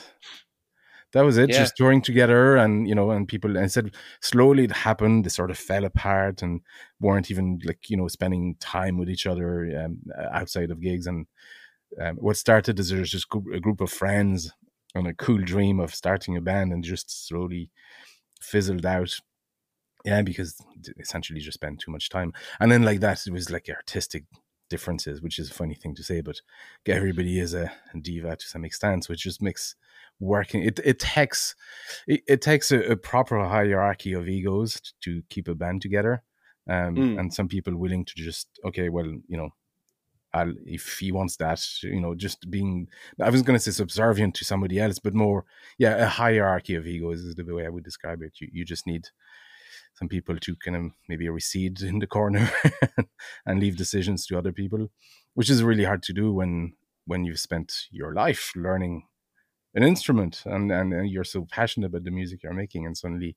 That 1.13 1.25
was 1.25 1.37
it. 1.37 1.49
Yeah. 1.49 1.59
Just 1.59 1.77
touring 1.77 2.01
together, 2.01 2.55
and 2.57 2.87
you 2.87 2.93
know, 2.93 3.09
and 3.09 3.27
people. 3.27 3.57
And 3.57 3.71
said 3.71 3.95
slowly 4.19 4.65
it 4.65 4.71
happened. 4.71 5.25
They 5.25 5.29
sort 5.29 5.51
of 5.51 5.57
fell 5.57 5.85
apart 5.85 6.43
and 6.43 6.61
weren't 6.99 7.31
even 7.31 7.59
like 7.65 7.89
you 7.89 7.97
know 7.97 8.07
spending 8.07 8.55
time 8.59 8.97
with 8.97 9.09
each 9.09 9.25
other 9.25 9.83
um, 9.83 9.99
outside 10.31 10.69
of 10.69 10.81
gigs 10.81 11.07
and 11.07 11.27
um, 11.99 12.17
what 12.17 12.37
started 12.37 12.79
as 12.79 12.91
just 12.91 13.27
a 13.53 13.59
group 13.59 13.81
of 13.81 13.91
friends 13.91 14.51
and 14.95 15.07
a 15.07 15.13
cool 15.13 15.39
dream 15.39 15.79
of 15.79 15.93
starting 15.93 16.37
a 16.37 16.41
band 16.41 16.71
and 16.71 16.83
just 16.83 17.27
slowly 17.27 17.69
fizzled 18.41 18.85
out. 18.85 19.15
Yeah, 20.05 20.21
because 20.21 20.57
essentially 20.99 21.39
just 21.39 21.55
spend 21.55 21.79
too 21.79 21.91
much 21.91 22.09
time. 22.09 22.33
And 22.59 22.71
then 22.71 22.83
like 22.83 22.99
that, 22.99 23.25
it 23.25 23.31
was 23.31 23.49
like 23.49 23.69
artistic 23.69 24.25
differences, 24.69 25.21
which 25.21 25.39
is 25.39 25.49
a 25.49 25.53
funny 25.53 25.75
thing 25.75 25.95
to 25.95 26.03
say, 26.03 26.19
but 26.19 26.41
everybody 26.85 27.39
is 27.39 27.53
a 27.53 27.71
diva 28.01 28.35
to 28.35 28.45
some 28.45 28.65
extent, 28.65 29.05
so 29.05 29.13
it 29.13 29.19
just 29.19 29.41
makes 29.41 29.75
working 30.19 30.63
it 30.63 30.79
it 30.83 30.99
takes 30.99 31.55
it, 32.07 32.21
it 32.27 32.41
takes 32.41 32.71
a, 32.71 32.79
a, 32.91 32.95
proper 32.95 33.43
hierarchy 33.43 34.13
of 34.13 34.27
egos 34.27 34.79
to 35.01 35.21
keep 35.29 35.47
a 35.47 35.55
band 35.55 35.81
together 35.81 36.23
um, 36.69 36.95
mm. 36.95 37.19
and 37.19 37.33
some 37.33 37.47
people 37.47 37.75
willing 37.75 38.05
to 38.05 38.13
just 38.15 38.47
okay 38.63 38.89
well 38.89 39.05
you 39.27 39.37
know 39.37 39.49
I'll, 40.33 40.53
if 40.65 40.97
he 40.99 41.11
wants 41.11 41.37
that, 41.37 41.63
you 41.83 42.01
know, 42.01 42.15
just 42.15 42.49
being, 42.49 42.87
I 43.21 43.29
was 43.29 43.41
going 43.41 43.57
to 43.57 43.63
say 43.63 43.71
subservient 43.71 44.35
to 44.35 44.45
somebody 44.45 44.79
else, 44.79 44.99
but 44.99 45.13
more, 45.13 45.45
yeah, 45.77 45.95
a 45.97 46.07
hierarchy 46.07 46.75
of 46.75 46.87
egos 46.87 47.21
is 47.21 47.35
the 47.35 47.43
way 47.43 47.65
I 47.65 47.69
would 47.69 47.83
describe 47.83 48.21
it. 48.21 48.33
You, 48.39 48.49
you 48.51 48.65
just 48.65 48.87
need 48.87 49.07
some 49.95 50.07
people 50.07 50.37
to 50.37 50.55
kind 50.55 50.75
of 50.75 50.91
maybe 51.07 51.29
recede 51.29 51.81
in 51.81 51.99
the 51.99 52.07
corner 52.07 52.51
and 53.45 53.59
leave 53.59 53.77
decisions 53.77 54.25
to 54.25 54.37
other 54.37 54.51
people, 54.51 54.89
which 55.35 55.49
is 55.49 55.63
really 55.63 55.83
hard 55.83 56.01
to 56.03 56.13
do 56.13 56.33
when, 56.33 56.73
when 57.05 57.23
you've 57.25 57.39
spent 57.39 57.73
your 57.91 58.13
life 58.13 58.51
learning 58.55 59.03
an 59.75 59.83
instrument 59.83 60.43
and, 60.45 60.71
and, 60.71 60.93
and 60.93 61.09
you're 61.09 61.23
so 61.23 61.47
passionate 61.49 61.87
about 61.87 62.03
the 62.03 62.11
music 62.11 62.43
you're 62.43 62.53
making 62.53 62.85
and 62.85 62.97
suddenly, 62.97 63.35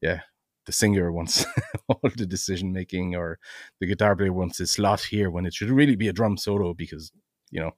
yeah, 0.00 0.20
the 0.66 0.72
singer 0.72 1.10
wants 1.10 1.46
all 1.88 2.00
the 2.16 2.26
decision 2.26 2.72
making 2.72 3.14
or 3.14 3.38
the 3.80 3.86
guitar 3.86 4.14
player 4.14 4.32
wants 4.32 4.58
his 4.58 4.70
slot 4.70 5.00
here 5.00 5.30
when 5.30 5.46
it 5.46 5.54
should 5.54 5.70
really 5.70 5.96
be 5.96 6.08
a 6.08 6.12
drum 6.12 6.36
solo 6.36 6.74
because 6.74 7.12
you 7.50 7.60
know 7.60 7.72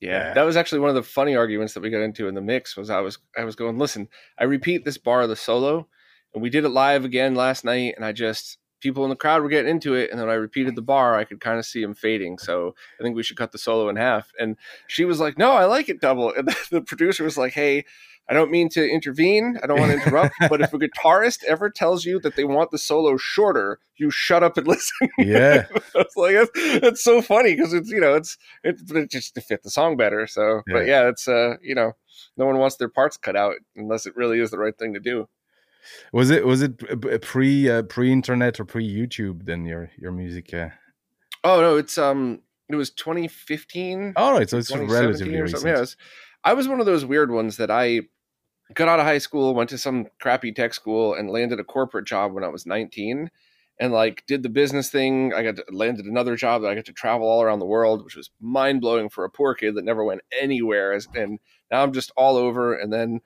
yeah, 0.00 0.32
that 0.32 0.44
was 0.44 0.56
actually 0.56 0.78
one 0.78 0.88
of 0.88 0.94
the 0.94 1.02
funny 1.02 1.36
arguments 1.36 1.74
that 1.74 1.82
we 1.82 1.90
got 1.90 2.00
into 2.00 2.26
in 2.26 2.34
the 2.34 2.40
mix 2.40 2.74
was 2.74 2.88
I 2.88 3.00
was 3.00 3.18
I 3.36 3.44
was 3.44 3.54
going, 3.54 3.78
listen, 3.78 4.08
I 4.38 4.44
repeat 4.44 4.84
this 4.84 4.96
bar 4.96 5.20
of 5.20 5.28
the 5.28 5.36
solo, 5.36 5.88
and 6.32 6.42
we 6.42 6.48
did 6.48 6.64
it 6.64 6.70
live 6.70 7.04
again 7.04 7.34
last 7.34 7.66
night, 7.66 7.94
and 7.96 8.04
I 8.04 8.12
just 8.12 8.56
people 8.80 9.04
in 9.04 9.10
the 9.10 9.16
crowd 9.16 9.42
were 9.42 9.48
getting 9.48 9.70
into 9.70 9.94
it, 9.94 10.10
and 10.10 10.18
then 10.18 10.28
I 10.28 10.34
repeated 10.34 10.74
the 10.74 10.82
bar, 10.82 11.16
I 11.16 11.24
could 11.24 11.40
kind 11.40 11.58
of 11.58 11.66
see 11.66 11.82
him 11.82 11.94
fading. 11.94 12.38
So 12.38 12.74
I 12.98 13.02
think 13.02 13.14
we 13.14 13.22
should 13.22 13.36
cut 13.36 13.52
the 13.52 13.58
solo 13.58 13.90
in 13.90 13.96
half. 13.96 14.32
And 14.38 14.56
she 14.86 15.04
was 15.04 15.20
like, 15.20 15.36
No, 15.36 15.52
I 15.52 15.66
like 15.66 15.88
it 15.88 16.00
double. 16.00 16.32
And 16.32 16.48
the 16.70 16.80
producer 16.80 17.24
was 17.24 17.36
like, 17.36 17.52
Hey, 17.52 17.84
I 18.28 18.34
don't 18.34 18.50
mean 18.50 18.68
to 18.70 18.88
intervene. 18.88 19.58
I 19.62 19.66
don't 19.66 19.80
want 19.80 19.92
to 19.92 19.98
interrupt. 19.98 20.34
but 20.48 20.60
if 20.60 20.72
a 20.72 20.78
guitarist 20.78 21.42
ever 21.44 21.68
tells 21.68 22.04
you 22.04 22.20
that 22.20 22.36
they 22.36 22.44
want 22.44 22.70
the 22.70 22.78
solo 22.78 23.16
shorter, 23.16 23.80
you 23.96 24.10
shut 24.10 24.42
up 24.42 24.56
and 24.56 24.66
listen. 24.68 25.08
Yeah, 25.18 25.66
it's 25.94 26.16
like 26.16 26.34
that's, 26.34 26.80
that's, 26.80 27.02
so 27.02 27.22
funny 27.22 27.56
because 27.56 27.72
it's 27.72 27.90
you 27.90 28.00
know 28.00 28.14
it's 28.14 28.38
it's 28.62 28.90
it 28.90 29.10
just 29.10 29.34
to 29.34 29.40
fit 29.40 29.62
the 29.62 29.70
song 29.70 29.96
better. 29.96 30.26
So, 30.26 30.62
yeah. 30.66 30.72
but 30.72 30.86
yeah, 30.86 31.08
it's 31.08 31.26
uh 31.26 31.56
you 31.60 31.74
know 31.74 31.92
no 32.36 32.46
one 32.46 32.58
wants 32.58 32.76
their 32.76 32.88
parts 32.88 33.16
cut 33.16 33.36
out 33.36 33.54
unless 33.74 34.06
it 34.06 34.16
really 34.16 34.40
is 34.40 34.50
the 34.50 34.58
right 34.58 34.76
thing 34.78 34.94
to 34.94 35.00
do. 35.00 35.28
Was 36.12 36.30
it 36.30 36.46
was 36.46 36.62
it 36.62 36.78
pre 37.22 37.68
uh, 37.68 37.82
pre 37.82 38.12
internet 38.12 38.60
or 38.60 38.64
pre 38.64 38.88
YouTube? 38.88 39.44
Then 39.44 39.64
your 39.64 39.90
your 39.98 40.12
music. 40.12 40.54
Uh... 40.54 40.68
Oh 41.42 41.60
no, 41.60 41.76
it's 41.76 41.98
um 41.98 42.42
it 42.68 42.76
was 42.76 42.90
2015. 42.90 44.14
All 44.16 44.32
right, 44.32 44.48
so 44.48 44.58
it's 44.58 44.70
relatively 44.70 45.40
recent. 45.40 45.64
Yeah, 45.64 45.80
was, 45.80 45.96
I 46.44 46.54
was 46.54 46.68
one 46.68 46.80
of 46.80 46.86
those 46.86 47.04
weird 47.04 47.30
ones 47.30 47.56
that 47.58 47.70
I 47.70 48.02
got 48.74 48.88
out 48.88 49.00
of 49.00 49.06
high 49.06 49.18
school, 49.18 49.54
went 49.54 49.70
to 49.70 49.78
some 49.78 50.06
crappy 50.20 50.52
tech 50.52 50.74
school, 50.74 51.14
and 51.14 51.30
landed 51.30 51.60
a 51.60 51.64
corporate 51.64 52.06
job 52.06 52.32
when 52.32 52.44
I 52.44 52.48
was 52.48 52.66
19. 52.66 53.30
And 53.78 53.92
like 53.94 54.24
did 54.26 54.42
the 54.42 54.50
business 54.50 54.90
thing. 54.90 55.32
I 55.32 55.42
got 55.42 55.56
to, 55.56 55.64
landed 55.70 56.04
another 56.04 56.36
job 56.36 56.62
that 56.62 56.70
I 56.70 56.74
got 56.74 56.84
to 56.84 56.92
travel 56.92 57.26
all 57.26 57.42
around 57.42 57.60
the 57.60 57.66
world, 57.66 58.04
which 58.04 58.14
was 58.14 58.30
mind 58.38 58.82
blowing 58.82 59.08
for 59.08 59.24
a 59.24 59.30
poor 59.30 59.54
kid 59.54 59.74
that 59.76 59.86
never 59.86 60.04
went 60.04 60.20
anywhere. 60.38 60.92
And 61.14 61.38
now 61.70 61.82
I'm 61.82 61.92
just 61.92 62.12
all 62.14 62.36
over. 62.36 62.74
And 62.74 62.92
then 62.92 63.20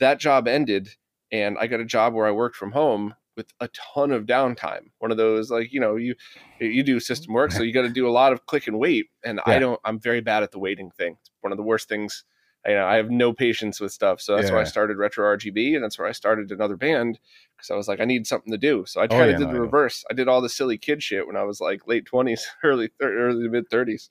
that 0.00 0.18
job 0.18 0.48
ended, 0.48 0.88
and 1.30 1.58
I 1.58 1.66
got 1.66 1.80
a 1.80 1.84
job 1.84 2.14
where 2.14 2.26
I 2.26 2.30
worked 2.30 2.56
from 2.56 2.72
home 2.72 3.14
with 3.36 3.52
a 3.60 3.68
ton 3.68 4.10
of 4.10 4.24
downtime. 4.24 4.90
One 4.98 5.10
of 5.10 5.16
those 5.16 5.50
like 5.50 5.72
you 5.72 5.80
know 5.80 5.96
you 5.96 6.14
you 6.58 6.82
do 6.82 7.00
system 7.00 7.34
work, 7.34 7.52
so 7.52 7.62
you 7.62 7.72
got 7.72 7.82
to 7.82 7.88
do 7.88 8.08
a 8.08 8.10
lot 8.10 8.32
of 8.32 8.46
click 8.46 8.66
and 8.66 8.78
wait. 8.78 9.06
And 9.24 9.40
yeah. 9.46 9.54
I 9.54 9.58
don't. 9.58 9.80
I'm 9.84 9.98
very 9.98 10.20
bad 10.20 10.42
at 10.42 10.52
the 10.52 10.58
waiting 10.58 10.90
thing. 10.90 11.16
It's 11.20 11.30
one 11.40 11.52
of 11.52 11.56
the 11.58 11.64
worst 11.64 11.88
things. 11.88 12.24
You 12.68 12.74
know, 12.74 12.86
I 12.86 12.96
have 12.96 13.10
no 13.10 13.32
patience 13.32 13.80
with 13.80 13.92
stuff, 13.92 14.20
so 14.20 14.36
that's 14.36 14.48
yeah. 14.48 14.56
why 14.56 14.60
I 14.60 14.64
started 14.64 14.98
Retro 14.98 15.24
RGB, 15.36 15.74
and 15.74 15.82
that's 15.82 15.98
where 15.98 16.06
I 16.06 16.12
started 16.12 16.52
another 16.52 16.76
band 16.76 17.18
because 17.56 17.70
I 17.70 17.74
was 17.74 17.88
like, 17.88 17.98
I 17.98 18.04
need 18.04 18.26
something 18.26 18.52
to 18.52 18.58
do. 18.58 18.84
So 18.86 19.00
I 19.00 19.06
kind 19.06 19.22
of 19.22 19.28
oh, 19.28 19.30
yeah, 19.30 19.38
did 19.38 19.46
no, 19.46 19.54
the 19.54 19.60
reverse. 19.60 20.04
I 20.10 20.14
did 20.14 20.28
all 20.28 20.42
the 20.42 20.50
silly 20.50 20.76
kid 20.76 21.02
shit 21.02 21.26
when 21.26 21.36
I 21.36 21.44
was 21.44 21.60
like 21.60 21.86
late 21.86 22.04
twenties, 22.04 22.46
early 22.62 22.90
early 23.00 23.48
mid 23.48 23.70
thirties. 23.70 24.10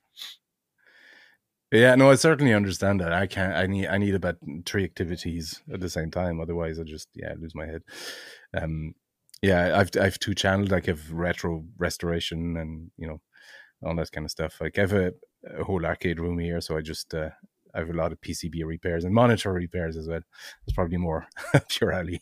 Yeah, 1.72 1.96
no, 1.96 2.10
I 2.10 2.16
certainly 2.16 2.54
understand 2.54 3.02
that. 3.02 3.12
I 3.14 3.28
can't. 3.28 3.54
I 3.54 3.68
need. 3.68 3.88
I 3.88 3.98
need 3.98 4.16
about 4.16 4.38
three 4.66 4.86
activities 4.86 5.62
at 5.72 5.82
the 5.82 5.90
same 5.90 6.10
time. 6.10 6.40
Otherwise, 6.40 6.80
I 6.80 6.84
just 6.84 7.10
yeah 7.14 7.34
lose 7.40 7.54
my 7.54 7.66
head. 7.66 7.84
Um, 8.54 8.96
yeah, 9.42 9.78
I've 9.78 9.92
I've 10.00 10.18
two 10.18 10.34
channels. 10.34 10.72
Like 10.72 10.90
I've 10.90 11.12
retro 11.12 11.66
restoration 11.78 12.58
and 12.58 12.92
you 12.98 13.08
know 13.08 13.22
all 13.84 13.96
that 13.96 14.12
kind 14.12 14.26
of 14.26 14.32
stuff. 14.32 14.60
Like 14.62 14.78
I 14.78 14.82
have 14.82 14.94
a, 14.94 15.14
a 15.58 15.64
whole 15.64 15.86
arcade 15.86 16.20
room 16.20 16.40
here, 16.40 16.62
so 16.62 16.78
I 16.78 16.82
just 16.82 17.14
uh, 17.14 17.30
I 17.74 17.80
have 17.80 17.90
a 17.90 17.94
lot 17.94 18.12
of 18.12 18.22
PCB 18.22 18.66
repairs 18.66 19.04
and 19.04 19.14
monitor 19.14 19.52
repairs 19.52 19.98
as 19.98 20.08
well. 20.08 20.22
It's 20.66 20.74
probably 20.74 20.98
more 20.98 21.28
pure 21.70 21.92
alley. 21.92 22.22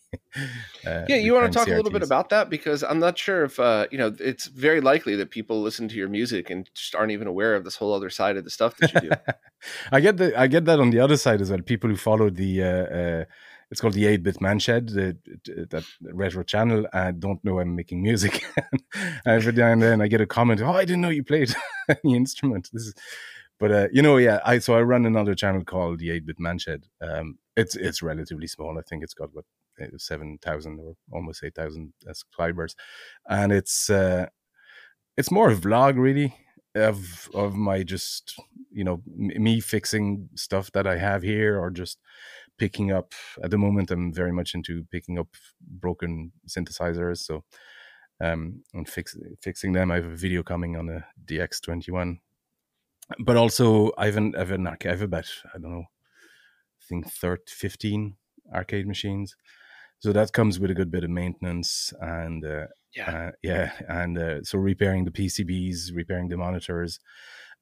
Uh, 0.85 1.05
yeah, 1.07 1.15
you 1.15 1.33
want 1.33 1.51
to 1.51 1.57
talk 1.57 1.67
CRTs. 1.67 1.73
a 1.73 1.75
little 1.77 1.91
bit 1.91 2.03
about 2.03 2.29
that 2.29 2.49
because 2.49 2.83
I'm 2.83 2.99
not 2.99 3.17
sure 3.17 3.43
if 3.45 3.59
uh, 3.59 3.87
you 3.91 3.97
know. 3.97 4.13
It's 4.19 4.47
very 4.47 4.81
likely 4.81 5.15
that 5.15 5.31
people 5.31 5.61
listen 5.61 5.87
to 5.89 5.95
your 5.95 6.09
music 6.09 6.49
and 6.49 6.69
just 6.73 6.95
aren't 6.95 7.11
even 7.11 7.27
aware 7.27 7.55
of 7.55 7.63
this 7.63 7.75
whole 7.75 7.93
other 7.93 8.09
side 8.09 8.37
of 8.37 8.43
the 8.43 8.49
stuff 8.49 8.77
that 8.77 8.93
you 8.93 9.09
do. 9.09 9.11
I 9.91 9.99
get 9.99 10.17
the 10.17 10.37
I 10.39 10.47
get 10.47 10.65
that 10.65 10.79
on 10.79 10.89
the 10.89 10.99
other 10.99 11.17
side 11.17 11.41
as 11.41 11.49
well. 11.49 11.61
People 11.61 11.89
who 11.89 11.97
follow 11.97 12.29
the. 12.29 12.63
Uh, 12.63 12.67
uh 12.67 13.25
it's 13.71 13.81
called 13.81 13.93
the 13.93 14.05
8-bit 14.05 14.41
manshed 14.41 14.93
the, 14.93 15.17
that 15.71 15.83
retro 16.13 16.43
channel 16.43 16.85
i 16.93 17.11
don't 17.11 17.43
know 17.43 17.59
i'm 17.59 17.75
making 17.75 18.01
music 18.01 18.45
every 19.25 19.53
now 19.53 19.71
and 19.71 19.81
then 19.81 20.01
i 20.01 20.07
get 20.07 20.21
a 20.21 20.25
comment 20.27 20.61
oh 20.61 20.71
i 20.71 20.85
didn't 20.85 21.01
know 21.01 21.09
you 21.09 21.23
played 21.23 21.53
any 21.89 22.15
instrument 22.15 22.69
this 22.71 22.83
is 22.83 22.93
but 23.59 23.71
uh, 23.71 23.87
you 23.91 24.01
know, 24.01 24.17
yeah, 24.17 24.39
I 24.45 24.59
so 24.59 24.75
I 24.75 24.81
run 24.81 25.05
another 25.05 25.35
channel 25.35 25.63
called 25.63 25.99
the 25.99 26.11
Eight 26.11 26.25
Bit 26.25 26.39
Manshed. 26.39 26.83
Um, 27.01 27.37
it's 27.55 27.75
it's 27.75 28.01
relatively 28.01 28.47
small. 28.47 28.77
I 28.77 28.81
think 28.81 29.03
it's 29.03 29.13
got 29.13 29.33
what 29.33 29.45
uh, 29.81 29.85
seven 29.97 30.37
thousand 30.41 30.79
or 30.79 30.95
almost 31.11 31.43
eight 31.43 31.55
thousand 31.55 31.93
subscribers, 32.03 32.75
and 33.29 33.51
it's 33.51 33.89
uh, 33.89 34.27
it's 35.17 35.31
more 35.31 35.49
a 35.51 35.55
vlog 35.55 35.97
really 35.97 36.35
of 36.75 37.29
of 37.33 37.55
my 37.55 37.83
just 37.83 38.37
you 38.71 38.83
know 38.83 39.01
me 39.05 39.61
fixing 39.61 40.29
stuff 40.35 40.71
that 40.73 40.87
I 40.87 40.97
have 40.97 41.23
here 41.23 41.59
or 41.59 41.69
just 41.71 41.99
picking 42.57 42.91
up. 42.91 43.13
At 43.43 43.51
the 43.51 43.57
moment, 43.57 43.91
I'm 43.91 44.13
very 44.13 44.31
much 44.33 44.53
into 44.53 44.85
picking 44.91 45.17
up 45.19 45.27
broken 45.61 46.31
synthesizers. 46.47 47.19
So 47.19 47.43
um, 48.21 48.63
and 48.73 48.87
fix, 48.87 49.17
fixing 49.41 49.73
them. 49.73 49.91
I 49.91 49.95
have 49.95 50.05
a 50.05 50.15
video 50.15 50.43
coming 50.43 50.77
on 50.77 50.89
a 50.89 51.05
DX21 51.25 52.19
but 53.19 53.37
also 53.37 53.91
I've 53.97 54.17
an 54.17 54.35
I've 54.35 54.51
an 54.51 54.67
arcade, 54.67 54.91
I've 54.91 55.01
about 55.01 55.29
I 55.53 55.57
don't 55.57 55.71
know, 55.71 55.85
I 56.81 56.83
think 56.87 57.07
13, 57.11 57.43
15 57.47 58.15
arcade 58.53 58.87
machines. 58.87 59.35
So 59.99 60.11
that 60.13 60.33
comes 60.33 60.59
with 60.59 60.71
a 60.71 60.75
good 60.75 60.91
bit 60.91 61.03
of 61.03 61.09
maintenance 61.09 61.93
and 62.01 62.45
uh, 62.45 62.67
yeah, 62.95 63.27
uh, 63.27 63.31
yeah, 63.41 63.71
and 63.89 64.17
uh, 64.17 64.43
so 64.43 64.57
repairing 64.57 65.05
the 65.05 65.11
PCBs, 65.11 65.93
repairing 65.93 66.29
the 66.29 66.37
monitors, 66.37 66.99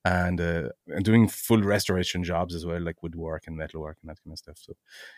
and 0.05 0.41
uh, 0.41 0.69
and 0.87 1.05
doing 1.05 1.27
full 1.27 1.61
restoration 1.61 2.23
jobs 2.23 2.53
as 2.53 2.65
well, 2.65 2.81
like 2.81 3.01
woodwork 3.01 3.43
and 3.47 3.55
metalwork 3.55 3.97
and 4.01 4.09
that 4.09 4.21
kind 4.23 4.33
of 4.33 4.37
stuff. 4.37 4.57
So 4.59 4.73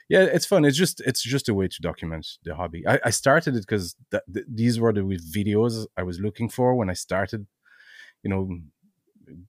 yeah, 0.07 0.21
it's 0.21 0.45
fun. 0.45 0.63
It's 0.63 0.77
just 0.77 1.01
it's 1.01 1.23
just 1.23 1.49
a 1.49 1.53
way 1.53 1.67
to 1.67 1.81
document 1.81 2.27
the 2.43 2.55
hobby. 2.55 2.85
I, 2.88 2.99
I 3.05 3.09
started 3.09 3.55
it 3.55 3.61
because 3.67 3.95
th- 4.11 4.23
th- 4.31 4.45
these 4.47 4.79
were 4.79 4.93
the 4.93 5.01
videos 5.01 5.85
I 5.97 6.03
was 6.03 6.19
looking 6.19 6.49
for 6.49 6.75
when 6.75 6.89
I 6.89 6.93
started. 6.93 7.47
You 8.23 8.29
know, 8.29 8.49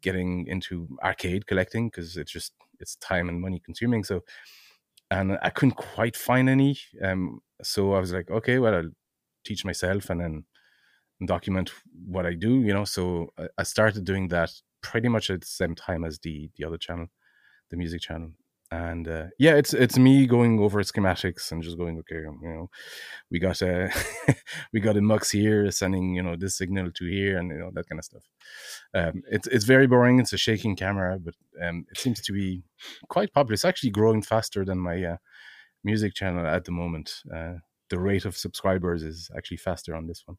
getting 0.03 0.47
into 0.47 0.89
arcade 1.03 1.47
collecting 1.47 1.89
because 1.89 2.17
it's 2.17 2.33
just 2.33 2.53
it's 2.81 2.97
time 2.97 3.29
and 3.29 3.41
money 3.41 3.61
consuming. 3.65 4.05
So, 4.05 4.23
and 5.11 5.39
I 5.43 5.51
couldn't 5.51 5.77
quite 5.77 6.17
find 6.17 6.49
any. 6.49 6.79
Um, 7.03 7.41
so 7.63 7.95
I 7.95 8.01
was 8.01 8.13
like, 8.13 8.31
okay, 8.31 8.59
well, 8.59 8.75
I'll 8.75 8.91
teach 9.45 9.65
myself 9.65 10.11
and 10.11 10.21
then 10.21 10.45
document 11.25 11.73
what 12.07 12.27
I 12.27 12.35
do. 12.35 12.61
You 12.61 12.75
know, 12.75 12.85
so 12.85 13.33
I 13.59 13.63
started 13.63 14.05
doing 14.05 14.29
that 14.29 14.53
pretty 14.83 15.09
much 15.09 15.31
at 15.31 15.41
the 15.41 15.47
same 15.47 15.75
time 15.75 16.05
as 16.05 16.19
the 16.21 16.51
the 16.57 16.65
other 16.65 16.79
channel, 16.79 17.07
the 17.71 17.77
music 17.77 18.03
channel 18.03 18.33
and 18.71 19.07
uh, 19.07 19.27
yeah, 19.39 19.55
it's 19.55 19.73
it's 19.73 19.99
me 19.99 20.27
going 20.27 20.59
over 20.59 20.83
schematics 20.83 21.53
and 21.53 21.63
just 21.63 21.79
going, 21.79 21.99
okay, 22.01 22.17
you 22.17 22.39
know, 22.43 22.71
we 23.31 23.39
got 23.39 23.63
a 23.63 23.91
we 24.73 24.81
got 24.81 24.97
a 24.97 25.01
mux 25.01 25.31
here, 25.31 25.71
sending 25.71 26.15
you 26.15 26.23
know 26.23 26.37
this 26.37 26.57
signal 26.57 26.91
to 26.93 27.07
here, 27.07 27.39
and 27.39 27.51
you 27.51 27.59
know 27.59 27.71
that 27.75 27.89
kind 27.89 27.99
of 27.99 28.05
stuff. 28.05 28.23
Um, 28.95 29.23
it's 29.31 29.47
it's 29.49 29.65
very 29.65 29.87
boring. 29.87 30.19
It's 30.19 30.33
a 30.33 30.39
shaking 30.39 30.75
camera, 30.75 31.19
but 31.19 31.35
um, 31.63 31.87
it 31.91 31.99
seems 31.99 32.21
to 32.23 32.33
be 32.33 32.65
quite 33.09 33.33
popular. 33.33 33.55
It's 33.55 33.65
actually 33.65 33.91
growing 33.91 34.23
faster 34.23 34.65
than 34.65 34.79
my 34.79 35.03
uh, 35.03 35.17
music 35.85 36.15
channel 36.15 36.47
at 36.47 36.65
the 36.65 36.73
moment. 36.73 37.23
Uh, 37.33 37.55
the 37.89 38.01
rate 38.01 38.25
of 38.25 38.37
subscribers 38.37 39.05
is 39.05 39.31
actually 39.37 39.59
faster 39.59 39.95
on 39.95 40.09
this 40.09 40.23
one. 40.27 40.39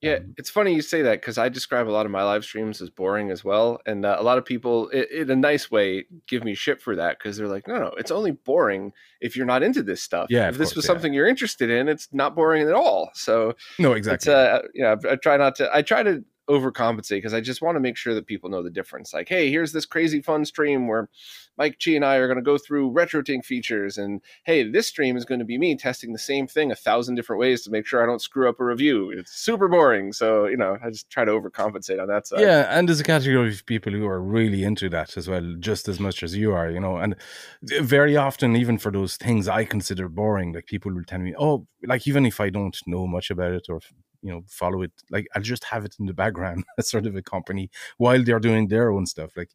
Yeah, 0.00 0.16
um, 0.16 0.34
it's 0.36 0.50
funny 0.50 0.74
you 0.74 0.82
say 0.82 1.02
that 1.02 1.20
because 1.20 1.38
I 1.38 1.48
describe 1.48 1.88
a 1.88 1.90
lot 1.90 2.04
of 2.04 2.12
my 2.12 2.22
live 2.22 2.44
streams 2.44 2.82
as 2.82 2.90
boring 2.90 3.30
as 3.30 3.42
well, 3.42 3.80
and 3.86 4.04
uh, 4.04 4.16
a 4.18 4.22
lot 4.22 4.36
of 4.36 4.44
people, 4.44 4.88
it, 4.90 5.10
in 5.10 5.30
a 5.30 5.36
nice 5.36 5.70
way, 5.70 6.04
give 6.26 6.44
me 6.44 6.54
shit 6.54 6.80
for 6.80 6.94
that 6.96 7.18
because 7.18 7.36
they're 7.36 7.48
like, 7.48 7.66
"No, 7.66 7.78
no, 7.78 7.86
it's 7.96 8.10
only 8.10 8.32
boring 8.32 8.92
if 9.20 9.34
you're 9.36 9.46
not 9.46 9.62
into 9.62 9.82
this 9.82 10.02
stuff. 10.02 10.26
Yeah, 10.28 10.48
if 10.48 10.58
this 10.58 10.70
course, 10.70 10.76
was 10.76 10.84
yeah. 10.84 10.88
something 10.88 11.14
you're 11.14 11.26
interested 11.26 11.70
in, 11.70 11.88
it's 11.88 12.08
not 12.12 12.34
boring 12.34 12.68
at 12.68 12.74
all." 12.74 13.10
So 13.14 13.54
no, 13.78 13.92
exactly. 13.92 14.14
It's, 14.14 14.28
uh, 14.28 14.62
yeah, 14.74 14.96
I 15.10 15.16
try 15.16 15.36
not 15.38 15.54
to. 15.56 15.74
I 15.74 15.80
try 15.80 16.02
to 16.02 16.22
overcompensate 16.48 17.16
because 17.16 17.34
I 17.34 17.40
just 17.40 17.62
want 17.62 17.76
to 17.76 17.80
make 17.80 17.96
sure 17.96 18.14
that 18.14 18.26
people 18.26 18.50
know 18.50 18.62
the 18.62 18.70
difference. 18.70 19.14
Like, 19.14 19.28
hey, 19.28 19.50
here's 19.50 19.72
this 19.72 19.86
crazy 19.86 20.20
fun 20.20 20.44
stream 20.44 20.88
where 20.88 21.08
Mike 21.56 21.78
Chi 21.82 21.92
and 21.92 22.04
I 22.04 22.16
are 22.16 22.26
going 22.26 22.38
to 22.38 22.42
go 22.42 22.58
through 22.58 22.92
RetroTink 22.92 23.44
features, 23.44 23.96
and 23.96 24.20
hey, 24.44 24.68
this 24.68 24.88
stream 24.88 25.16
is 25.16 25.24
going 25.24 25.38
to 25.38 25.44
be 25.44 25.58
me 25.58 25.76
testing 25.76 26.12
the 26.12 26.18
same 26.18 26.46
thing 26.46 26.72
a 26.72 26.76
thousand 26.76 27.14
different 27.14 27.40
ways 27.40 27.62
to 27.62 27.70
make 27.70 27.86
sure 27.86 28.02
I 28.02 28.06
don't 28.06 28.20
screw 28.20 28.48
up 28.48 28.60
a 28.60 28.64
review. 28.64 29.10
It's 29.10 29.32
super 29.32 29.68
boring, 29.68 30.12
so 30.12 30.46
you 30.46 30.56
know 30.56 30.76
I 30.84 30.90
just 30.90 31.10
try 31.10 31.24
to 31.24 31.30
overcompensate 31.30 32.00
on 32.00 32.08
that 32.08 32.26
side. 32.26 32.40
Yeah, 32.40 32.66
and 32.70 32.88
there's 32.88 33.00
a 33.00 33.04
category 33.04 33.48
of 33.48 33.66
people 33.66 33.92
who 33.92 34.06
are 34.06 34.20
really 34.20 34.64
into 34.64 34.88
that 34.90 35.16
as 35.16 35.28
well, 35.28 35.54
just 35.60 35.88
as 35.88 36.00
much 36.00 36.22
as 36.22 36.36
you 36.36 36.52
are, 36.52 36.70
you 36.70 36.80
know. 36.80 36.96
And 36.96 37.14
very 37.62 38.16
often, 38.16 38.56
even 38.56 38.78
for 38.78 38.90
those 38.90 39.16
things 39.16 39.48
I 39.48 39.64
consider 39.64 40.08
boring, 40.08 40.52
like 40.52 40.66
people 40.66 40.92
will 40.92 41.04
tell 41.04 41.20
me, 41.20 41.34
oh, 41.38 41.66
like 41.86 42.06
even 42.08 42.26
if 42.26 42.40
I 42.40 42.50
don't 42.50 42.76
know 42.86 43.06
much 43.06 43.30
about 43.30 43.52
it 43.52 43.66
or 43.68 43.80
you 44.24 44.32
know 44.32 44.42
follow 44.48 44.82
it 44.82 44.90
like 45.10 45.28
i'll 45.34 45.42
just 45.42 45.64
have 45.64 45.84
it 45.84 45.94
in 46.00 46.06
the 46.06 46.14
background 46.14 46.64
as 46.78 46.90
sort 46.90 47.06
of 47.06 47.14
a 47.14 47.22
company 47.22 47.70
while 47.98 48.24
they're 48.24 48.40
doing 48.40 48.66
their 48.66 48.90
own 48.90 49.06
stuff 49.06 49.30
like 49.36 49.50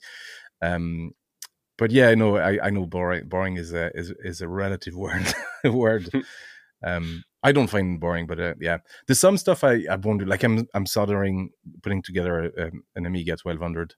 um 0.62 1.12
but 1.78 1.92
yeah 1.92 2.14
no 2.14 2.38
i 2.38 2.68
i 2.68 2.70
know 2.70 2.86
boring 2.86 3.28
boring 3.28 3.58
is 3.58 3.74
a 3.74 3.90
is, 3.98 4.14
is 4.24 4.42
a 4.42 4.48
relative 4.48 4.96
word 5.04 5.34
word. 5.66 6.10
Um 6.82 7.26
i 7.44 7.52
don't 7.52 7.68
find 7.68 8.00
boring 8.00 8.26
but 8.26 8.40
uh, 8.40 8.54
yeah. 8.62 8.78
There's 9.06 9.20
some 9.20 9.38
stuff 9.38 9.66
i 9.66 9.84
i 9.92 9.98
wonder 9.98 10.26
like 10.26 10.44
i'm 10.44 10.66
i'm 10.74 10.86
soldering 10.86 11.50
putting 11.84 12.02
together 12.02 12.46
a, 12.58 12.72
an 12.96 13.06
amiga 13.06 13.32
1200 13.32 13.96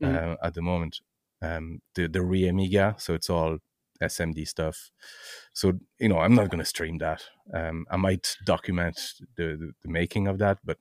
mm. 0.00 0.14
uh, 0.14 0.36
at 0.40 0.54
the 0.54 0.62
moment. 0.62 1.00
Um 1.42 1.80
the 1.96 2.06
the 2.06 2.22
re 2.22 2.46
amiga 2.46 2.94
so 2.98 3.14
it's 3.14 3.28
all 3.28 3.58
SMD 4.02 4.46
stuff. 4.46 4.90
So 5.52 5.72
you 5.98 6.08
know, 6.08 6.18
I'm 6.18 6.34
not 6.34 6.50
going 6.50 6.60
to 6.60 6.64
stream 6.64 6.98
that. 6.98 7.22
Um, 7.52 7.86
I 7.90 7.96
might 7.96 8.36
document 8.44 9.00
the, 9.36 9.56
the, 9.56 9.72
the 9.82 9.88
making 9.88 10.28
of 10.28 10.38
that, 10.38 10.58
but 10.64 10.78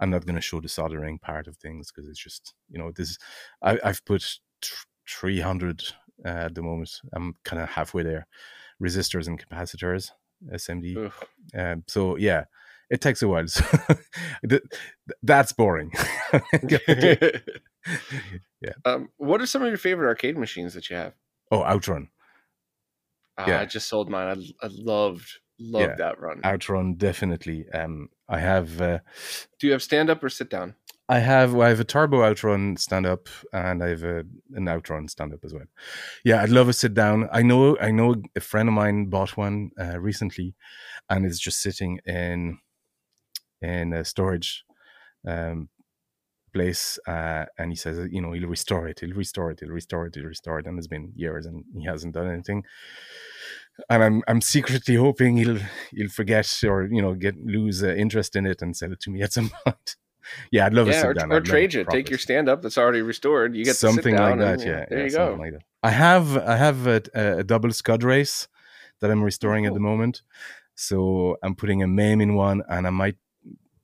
I'm 0.00 0.10
not 0.10 0.26
going 0.26 0.36
to 0.36 0.42
show 0.42 0.60
the 0.60 0.68
soldering 0.68 1.18
part 1.18 1.46
of 1.46 1.56
things 1.56 1.90
because 1.90 2.08
it's 2.08 2.22
just 2.22 2.54
you 2.70 2.78
know 2.78 2.92
this. 2.92 3.18
I, 3.62 3.78
have 3.82 4.04
put 4.04 4.22
t- 4.60 4.74
300 5.08 5.82
uh, 6.24 6.28
at 6.28 6.54
the 6.54 6.62
moment. 6.62 7.00
I'm 7.12 7.36
kind 7.44 7.62
of 7.62 7.68
halfway 7.68 8.02
there. 8.02 8.26
Resistors 8.82 9.28
and 9.28 9.40
capacitors, 9.40 10.10
SMD. 10.52 11.12
Um, 11.54 11.84
so 11.86 12.16
yeah, 12.16 12.44
it 12.90 13.00
takes 13.00 13.22
a 13.22 13.28
while. 13.28 13.46
So 14.48 14.58
that's 15.22 15.52
boring. 15.52 15.92
yeah. 16.62 16.78
Um, 18.84 19.08
what 19.16 19.40
are 19.40 19.46
some 19.46 19.62
of 19.62 19.68
your 19.68 19.78
favorite 19.78 20.08
arcade 20.08 20.36
machines 20.36 20.74
that 20.74 20.90
you 20.90 20.96
have? 20.96 21.14
Oh, 21.50 21.64
Outrun. 21.64 22.08
Uh, 23.38 23.44
yeah. 23.48 23.60
I 23.60 23.64
just 23.64 23.88
sold 23.88 24.10
mine. 24.10 24.28
I, 24.62 24.66
I 24.66 24.70
loved 24.70 25.38
loved 25.58 25.90
yeah. 25.90 25.94
that 25.96 26.20
run. 26.20 26.40
Outrun 26.44 26.94
definitely. 26.94 27.66
Um, 27.72 28.08
I 28.28 28.38
have. 28.38 28.80
Uh, 28.80 28.98
Do 29.58 29.66
you 29.66 29.72
have 29.72 29.82
stand 29.82 30.10
up 30.10 30.22
or 30.22 30.28
sit 30.28 30.50
down? 30.50 30.74
I 31.08 31.18
have. 31.18 31.52
Well, 31.52 31.66
I 31.66 31.70
have 31.70 31.80
a 31.80 31.84
turbo 31.84 32.22
outrun 32.24 32.76
stand 32.76 33.06
up, 33.06 33.28
and 33.52 33.82
I 33.82 33.88
have 33.88 34.02
a, 34.02 34.24
an 34.54 34.68
outrun 34.68 35.08
stand 35.08 35.34
up 35.34 35.44
as 35.44 35.52
well. 35.52 35.66
Yeah, 36.24 36.42
I'd 36.42 36.48
love 36.48 36.68
a 36.68 36.72
sit 36.72 36.94
down. 36.94 37.28
I 37.32 37.42
know. 37.42 37.76
I 37.78 37.90
know 37.90 38.16
a 38.36 38.40
friend 38.40 38.68
of 38.68 38.74
mine 38.74 39.06
bought 39.06 39.36
one 39.36 39.70
uh, 39.78 39.98
recently, 39.98 40.54
and 41.10 41.26
it's 41.26 41.38
just 41.38 41.60
sitting 41.60 42.00
in 42.06 42.58
in 43.60 44.04
storage 44.04 44.64
um, 45.26 45.68
place 46.52 46.98
uh, 47.06 47.44
and 47.58 47.70
he 47.70 47.76
says 47.76 48.08
you 48.10 48.20
know 48.20 48.32
he'll 48.32 48.48
restore 48.48 48.88
it 48.88 49.00
he'll 49.00 49.14
restore 49.14 49.50
it 49.50 49.60
he'll 49.60 49.70
restore 49.70 50.06
it 50.06 50.14
he'll 50.14 50.24
restore 50.24 50.58
it 50.58 50.66
and 50.66 50.78
it's 50.78 50.86
been 50.86 51.12
years 51.14 51.46
and 51.46 51.64
he 51.76 51.84
hasn't 51.84 52.14
done 52.14 52.28
anything 52.28 52.64
and 53.88 54.02
I'm 54.02 54.22
I'm 54.28 54.40
secretly 54.40 54.96
hoping 54.96 55.36
he'll 55.36 55.58
he'll 55.90 56.08
forget 56.08 56.62
or 56.64 56.84
you 56.84 57.02
know 57.02 57.14
get 57.14 57.36
lose 57.44 57.82
uh, 57.82 57.88
interest 57.88 58.36
in 58.36 58.46
it 58.46 58.62
and 58.62 58.76
sell 58.76 58.92
it 58.92 59.00
to 59.00 59.10
me 59.10 59.22
at 59.22 59.32
some 59.32 59.50
point. 59.64 59.96
yeah, 60.50 60.66
I'd 60.66 60.74
love 60.74 60.88
yeah, 60.88 61.02
to 61.02 61.08
or, 61.08 61.14
down. 61.14 61.32
or 61.32 61.40
trade 61.40 61.74
you. 61.74 61.84
Take 61.84 62.10
your 62.10 62.18
stand 62.18 62.48
up 62.48 62.62
that's 62.62 62.78
already 62.78 63.02
restored. 63.02 63.56
You 63.56 63.64
get 63.64 63.76
something 63.76 64.14
like 64.14 64.38
that. 64.38 64.60
And, 64.60 64.62
yeah, 64.62 64.84
there 64.88 64.98
yeah, 64.98 65.04
you 65.04 65.10
go. 65.10 65.36
Like 65.38 65.54
I 65.82 65.90
have 65.90 66.36
I 66.36 66.56
have 66.56 66.86
a, 66.86 67.02
a, 67.14 67.44
double 67.44 67.72
scud 67.72 68.02
race 68.02 68.48
that 69.00 69.10
I'm 69.10 69.22
restoring 69.22 69.66
oh, 69.66 69.68
at 69.68 69.74
the 69.74 69.80
moment. 69.80 70.22
So 70.74 71.36
I'm 71.42 71.54
putting 71.54 71.82
a 71.82 71.86
MAME 71.86 72.20
in 72.20 72.34
one, 72.34 72.62
and 72.68 72.86
I 72.86 72.90
might 72.90 73.16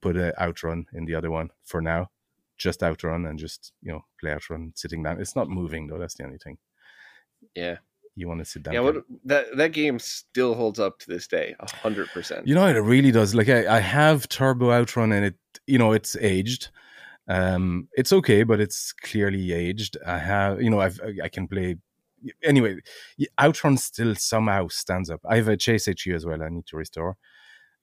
put 0.00 0.16
an 0.16 0.32
outrun 0.40 0.86
in 0.92 1.04
the 1.04 1.14
other 1.14 1.30
one 1.30 1.50
for 1.64 1.80
now. 1.80 2.10
Just 2.58 2.82
outrun 2.82 3.26
and 3.26 3.38
just 3.38 3.72
you 3.82 3.92
know 3.92 4.04
play 4.20 4.32
outrun 4.32 4.72
sitting 4.74 5.02
down. 5.02 5.20
It's 5.20 5.36
not 5.36 5.48
moving 5.48 5.86
though. 5.86 5.98
That's 5.98 6.14
the 6.14 6.24
only 6.24 6.38
thing. 6.38 6.58
Yeah, 7.54 7.76
you 8.18 8.28
want 8.28 8.40
to 8.40 8.44
sit 8.44 8.64
down. 8.64 8.74
Yeah, 8.74 8.80
what, 8.80 8.96
that 9.24 9.56
that 9.56 9.72
game 9.72 9.98
still 9.98 10.54
holds 10.54 10.80
up 10.80 10.98
to 11.00 11.06
this 11.08 11.26
day, 11.26 11.54
hundred 11.60 12.08
percent. 12.08 12.46
You 12.46 12.54
know, 12.54 12.66
it 12.66 12.72
really 12.72 13.12
does. 13.12 13.34
Like 13.34 13.48
I, 13.48 13.76
I 13.76 13.80
have 13.80 14.28
Turbo 14.28 14.72
Outrun, 14.72 15.12
and 15.12 15.26
it, 15.26 15.36
you 15.66 15.78
know, 15.78 15.92
it's 15.92 16.16
aged. 16.16 16.70
Um, 17.28 17.88
it's 17.92 18.12
okay, 18.12 18.42
but 18.42 18.60
it's 18.60 18.92
clearly 18.92 19.52
aged. 19.52 19.96
I 20.04 20.18
have, 20.18 20.60
you 20.60 20.70
know, 20.70 20.80
I've 20.80 21.00
I 21.22 21.28
can 21.28 21.46
play. 21.46 21.76
Anyway, 22.42 22.78
Outrun 23.40 23.76
still 23.76 24.14
somehow 24.16 24.66
stands 24.68 25.10
up. 25.10 25.20
I 25.28 25.36
have 25.36 25.48
a 25.48 25.56
Chase 25.56 25.86
HQ 25.86 26.08
as 26.08 26.26
well. 26.26 26.42
I 26.42 26.48
need 26.48 26.66
to 26.66 26.76
restore. 26.76 27.16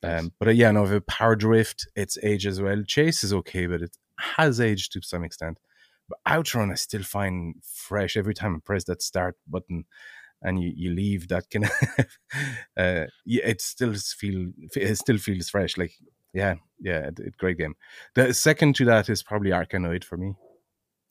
Um, 0.04 0.34
but 0.38 0.50
uh, 0.50 0.52
yeah, 0.52 0.72
no, 0.72 0.84
I 0.84 0.88
have 0.88 0.96
a 0.98 1.02
Power 1.02 1.36
Drift. 1.36 1.88
It's 1.96 2.18
aged 2.22 2.48
as 2.48 2.62
well. 2.62 2.84
Chase 2.86 3.24
is 3.24 3.34
okay, 3.34 3.68
but 3.68 3.82
it 3.82 3.98
has 4.18 4.60
aged 4.60 4.92
to 4.94 5.02
some 5.02 5.24
extent. 5.24 5.60
But 6.08 6.20
Outrun, 6.28 6.72
I 6.72 6.76
still 6.76 7.04
find 7.04 7.56
fresh 7.64 8.16
every 8.16 8.34
time 8.34 8.56
I 8.56 8.60
press 8.60 8.84
that 8.86 9.02
start 9.02 9.36
button 9.48 9.86
and 10.42 10.62
you, 10.62 10.72
you 10.76 10.92
leave 10.92 11.28
that 11.30 11.50
kind 11.50 11.66
of 11.66 11.72
uh, 12.78 13.06
yeah, 13.26 13.44
it 13.46 13.62
still 13.62 13.94
feel 13.94 14.52
it 14.76 14.98
still 14.98 15.18
feels 15.18 15.50
fresh. 15.50 15.78
Like 15.78 15.94
yeah, 16.34 16.56
yeah, 16.80 17.08
it, 17.08 17.20
it, 17.20 17.38
great 17.38 17.58
game. 17.58 17.76
The 18.14 18.34
second 18.34 18.76
to 18.76 18.86
that 18.86 19.10
is 19.10 19.24
probably 19.24 19.52
Arkanoid 19.52 20.04
for 20.04 20.18
me. 20.18 20.36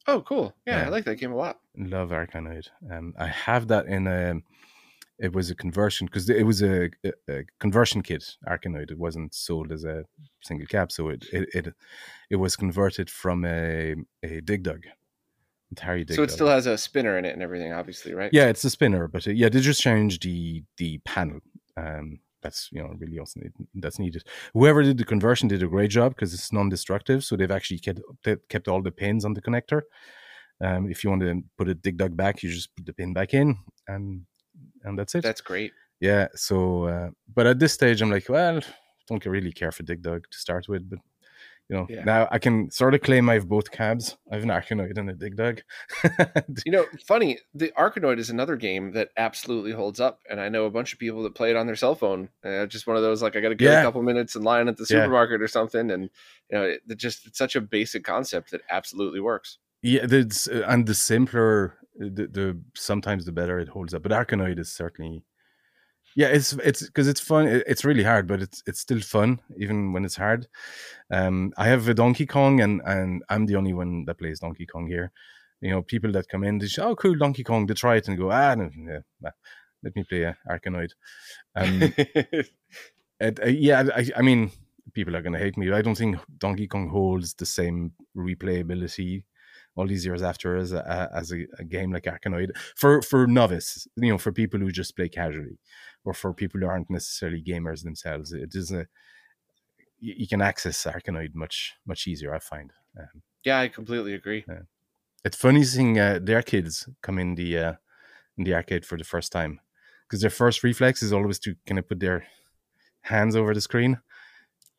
Oh, 0.07 0.21
cool! 0.21 0.55
Yeah, 0.67 0.83
yeah, 0.83 0.87
I 0.87 0.88
like 0.90 1.05
that 1.07 1.17
game 1.17 1.33
a 1.33 1.37
lot. 1.37 1.59
Love 1.77 2.11
Arkanoid. 2.11 2.69
Um, 2.90 3.14
I 3.19 3.27
have 3.27 3.69
that 3.69 3.87
in 3.87 4.07
a. 4.07 4.35
It 5.18 5.33
was 5.33 5.50
a 5.50 5.55
conversion 5.55 6.07
because 6.07 6.29
it 6.29 6.44
was 6.44 6.61
a, 6.62 6.90
a, 7.05 7.12
a, 7.29 7.44
conversion 7.61 8.03
kit 8.03 8.37
Arkanoid. 8.48 8.90
It 8.90 8.98
wasn't 8.98 9.33
sold 9.33 9.70
as 9.70 9.85
a 9.85 10.05
single 10.42 10.66
cap, 10.66 10.90
so 10.90 11.09
it 11.09 11.24
it 11.33 11.48
it, 11.55 11.74
it 12.31 12.37
was 12.37 12.57
converted 12.57 13.09
from 13.09 13.44
a 13.44 13.94
a 14.24 14.40
Dig 14.40 14.64
Dug 14.64 14.83
Harry 15.81 16.05
So 16.09 16.22
it 16.22 16.31
still 16.31 16.48
has 16.48 16.66
a 16.66 16.79
spinner 16.79 17.18
in 17.18 17.24
it 17.24 17.35
and 17.35 17.42
everything, 17.42 17.72
obviously, 17.72 18.14
right? 18.14 18.31
Yeah, 18.33 18.46
it's 18.46 18.64
a 18.64 18.70
spinner, 18.70 19.09
but 19.09 19.27
uh, 19.27 19.31
yeah, 19.31 19.48
they 19.48 19.61
just 19.61 19.81
changed 19.81 20.22
the 20.22 20.62
the 20.77 20.98
panel. 20.98 21.40
Um, 21.77 22.20
that's 22.42 22.68
you 22.72 22.83
know 22.83 22.94
really 22.98 23.18
awesome. 23.18 23.42
That's 23.74 23.98
needed. 23.98 24.24
Whoever 24.53 24.83
did 24.83 24.98
the 24.98 25.05
conversion 25.05 25.48
did 25.48 25.62
a 25.62 25.68
great 25.68 25.90
job 25.90 26.14
because 26.14 26.35
it's 26.35 26.53
non-destructive. 26.53 27.24
So 27.24 27.37
they've 27.37 27.50
actually 27.50 27.79
kept 27.79 28.00
kept 28.48 28.68
all 28.68 28.83
the 28.83 28.92
pins 28.92 29.24
on 29.24 29.35
the 29.35 29.42
connector. 29.42 29.83
Um, 30.61 30.88
if 30.88 31.03
you 31.03 31.11
want 31.11 31.22
to 31.22 31.42
put 31.59 31.68
a 31.68 31.74
dig 31.74 31.96
dug 31.96 32.16
back, 32.16 32.42
you 32.42 32.50
just 32.50 32.74
put 32.77 32.87
the 32.87 32.92
pin 32.92 33.12
back 33.12 33.35
in, 33.35 33.57
and 33.88 34.22
and 34.85 34.99
that's 34.99 35.14
it. 35.14 35.23
That's 35.23 35.40
great. 35.40 35.73
Yeah. 36.01 36.29
So, 36.35 36.85
uh, 36.85 37.11
but 37.35 37.47
at 37.47 37.59
this 37.59 37.73
stage, 37.73 38.03
I'm 38.03 38.11
like, 38.11 38.29
well, 38.29 38.61
don't 39.09 39.25
really 39.27 39.53
care 39.53 39.73
for 39.73 39.83
dig 39.83 40.03
dug 40.03 40.25
to 40.31 40.38
start 40.38 40.68
with, 40.68 40.88
but 40.88 40.99
you 41.68 41.77
know, 41.77 41.87
yeah. 41.88 42.05
now 42.05 42.29
I 42.31 42.38
can 42.38 42.70
sort 42.70 42.94
of 42.94 43.01
claim 43.01 43.31
I 43.31 43.35
have 43.35 43.49
both 43.49 43.70
cabs. 43.70 44.18
I 44.31 44.35
have 44.35 44.42
an 44.42 44.51
Arkanoid 44.51 44.99
and 44.99 45.09
a 45.09 45.14
Dig 45.14 45.37
Dug. 45.37 45.62
you 46.66 46.73
know, 46.73 46.85
funny, 47.07 47.38
the 47.55 47.73
Arkanoid 47.79 48.18
is 48.18 48.29
another 48.29 48.57
game 48.57 48.92
that 48.92 49.09
absolutely 49.16 49.73
holds 49.73 49.99
up. 49.99 50.20
And 50.29 50.40
I 50.40 50.51
know 50.51 50.66
a 50.66 50.70
bunch 50.70 50.92
of 50.92 50.99
people 50.99 51.23
that 51.23 51.35
play 51.35 51.51
it 51.51 51.57
on 51.57 51.66
their 51.66 51.77
cell 51.77 51.94
phone. 51.94 52.29
Uh, 52.44 52.66
just 52.66 52.87
one 52.87 52.97
of 52.97 53.03
those, 53.03 53.23
like, 53.23 53.35
I 53.35 53.40
got 53.40 53.49
to 53.49 53.55
get 53.55 53.73
yeah. 53.73 53.81
a 53.81 53.85
couple 53.85 54.03
minutes 54.03 54.37
in 54.37 54.42
line 54.42 54.68
at 54.68 54.77
the 54.77 54.85
supermarket 54.85 55.40
yeah. 55.40 55.44
or 55.44 55.49
something. 55.49 55.90
And, 55.90 56.11
you 56.51 56.59
know, 56.59 56.64
it, 56.64 56.83
it 56.87 56.99
just, 56.99 57.27
it's 57.27 57.38
such 57.38 57.57
a 57.57 57.62
basic 57.62 58.05
concept 58.05 58.51
that 58.51 58.61
absolutely 58.70 59.20
works. 59.20 59.57
Yeah, 59.81 60.05
it's, 60.05 60.49
uh, 60.49 60.64
and 60.68 60.87
the 60.87 60.94
simpler, 60.94 61.79
the, 61.96 62.26
the 62.26 62.61
sometimes 62.74 63.24
the 63.24 63.33
better 63.33 63.59
it 63.59 63.68
holds 63.68 63.94
up. 63.94 64.02
But 64.02 64.12
Arkanoid 64.12 64.59
is 64.59 64.72
certainly 64.72 65.24
yeah 66.16 66.28
it's 66.28 66.52
it's 66.64 66.83
because 66.87 67.09
it's 67.09 67.20
fun 67.20 67.46
it's 67.46 67.85
really 67.85 68.02
hard 68.02 68.26
but 68.26 68.40
it's 68.40 68.62
it's 68.66 68.80
still 68.80 69.00
fun 69.00 69.40
even 69.57 69.92
when 69.92 70.04
it's 70.04 70.16
hard 70.16 70.46
um 71.11 71.52
i 71.57 71.66
have 71.66 71.88
a 71.88 71.94
donkey 71.94 72.26
kong 72.26 72.61
and 72.61 72.80
and 72.87 73.22
i'm 73.28 73.46
the 73.46 73.57
only 73.57 73.72
one 73.72 74.04
that 74.04 74.18
plays 74.18 74.40
donkey 74.40 74.66
kong 74.66 74.87
here 74.87 75.11
you 75.61 75.70
know 75.70 75.83
people 75.83 76.12
that 76.12 76.28
come 76.28 76.44
in 76.44 76.59
they 76.59 76.66
say 76.66 76.83
oh 76.83 76.94
cool 76.94 77.16
donkey 77.16 77.42
kong 77.42 77.66
they 77.66 77.74
try 77.74 77.96
it 77.96 78.09
and 78.09 78.18
go 78.18 78.30
ah 78.30 78.54
no, 78.54 78.70
let 79.83 79.96
me 79.96 80.04
play 80.04 80.22
a 80.22 80.37
arkanoid 80.48 80.90
um 81.57 81.80
it, 83.20 83.40
uh, 83.42 83.46
yeah 83.46 83.85
I, 83.94 84.11
I 84.16 84.22
mean 84.22 84.50
people 84.92 85.16
are 85.16 85.22
going 85.22 85.33
to 85.33 85.38
hate 85.38 85.57
me 85.57 85.72
i 85.72 85.83
don't 85.83 85.96
think 85.96 86.18
donkey 86.38 86.68
kong 86.68 86.88
holds 86.88 87.35
the 87.35 87.46
same 87.46 87.92
replayability 88.16 89.24
all 89.77 89.87
these 89.87 90.07
years 90.07 90.23
after 90.23 90.57
as 90.57 90.73
a, 90.73 91.11
as 91.15 91.33
a, 91.33 91.47
a, 91.59 91.65
game 91.65 91.93
like 91.93 92.05
Arkanoid 92.05 92.51
for 92.77 93.03
for 93.03 93.27
novice, 93.27 93.87
you 93.97 94.11
know, 94.11 94.19
for 94.19 94.33
people 94.33 94.61
who 94.61 94.71
just 94.71 94.97
play 94.97 95.09
casually, 95.09 95.59
or 96.05 96.15
for 96.15 96.33
people 96.33 96.61
who 96.61 96.67
aren't 96.67 96.91
necessarily 96.91 97.43
gamers 97.43 97.83
themselves. 97.83 98.33
It 98.33 98.55
is 98.55 98.71
a 98.71 98.87
you, 99.99 100.15
you 100.19 100.29
can 100.29 100.41
access 100.41 100.85
Arkanoid 100.85 101.35
much 101.35 101.75
much 101.87 102.07
easier. 102.07 102.35
I 102.35 102.39
find. 102.39 102.73
Um, 102.99 103.23
yeah, 103.45 103.61
I 103.61 103.69
completely 103.69 104.15
agree. 104.15 104.45
Uh, 104.49 104.65
it's 105.25 105.37
funny 105.37 105.65
seeing 105.65 105.99
uh, 105.99 106.21
their 106.23 106.43
kids 106.43 106.89
come 107.03 107.19
in 107.19 107.35
the 107.35 107.59
uh, 107.59 107.73
in 108.39 108.45
the 108.45 108.55
arcade 108.55 108.85
for 108.85 108.97
the 108.97 109.05
first 109.05 109.33
time 109.33 109.61
because 110.07 110.21
their 110.21 110.31
first 110.31 110.63
reflex 110.63 111.03
is 111.03 111.13
always 111.13 111.39
to 111.41 111.57
kind 111.67 111.79
of 111.79 111.89
put 111.89 112.01
their 112.01 112.27
hands 113.03 113.37
over 113.37 113.55
the 113.55 113.61
screen 113.61 113.99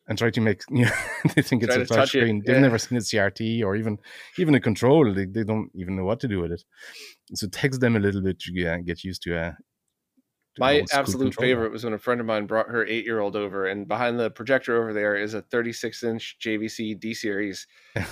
and 0.08 0.18
try 0.18 0.30
to 0.30 0.42
make 0.42 0.64
you 0.70 0.86
know 0.86 0.92
they 1.36 1.42
think 1.42 1.64
it's 1.64 1.76
a 1.76 1.86
touch 1.86 2.10
screen. 2.10 2.38
It. 2.38 2.46
They've 2.46 2.62
never 2.62 2.78
seen 2.78 2.98
a 2.98 3.02
CRT 3.02 3.64
or 3.64 3.76
even 3.76 4.00
even 4.38 4.56
a 4.56 4.60
control. 4.60 5.14
They, 5.14 5.26
they 5.26 5.44
don't 5.44 5.72
even 5.76 5.96
know 5.96 6.06
what 6.06 6.20
to 6.22 6.28
do 6.28 6.40
with 6.40 6.52
it. 6.52 6.64
So 7.34 7.46
it 7.46 7.52
takes 7.52 7.78
them 7.80 7.96
a 7.96 8.00
little 8.00 8.22
bit 8.22 8.40
to 8.40 8.82
get 8.86 9.04
used 9.04 9.24
to. 9.24 9.38
Uh, 9.38 9.52
My 10.60 10.84
absolute 10.92 11.36
favorite 11.36 11.72
was 11.72 11.84
when 11.84 11.94
a 11.94 11.98
friend 11.98 12.22
of 12.22 12.28
mine 12.28 12.46
brought 12.46 12.70
her 12.70 12.86
eight 12.86 13.06
year 13.06 13.20
old 13.20 13.36
over, 13.36 13.68
and 13.68 13.88
behind 13.88 14.20
the 14.20 14.30
projector 14.30 14.80
over 14.82 14.94
there 14.94 15.16
is 15.16 15.34
a 15.34 15.42
36 15.42 16.04
inch 16.04 16.38
JVC 16.42 17.00
D 17.00 17.14
series. 17.14 17.68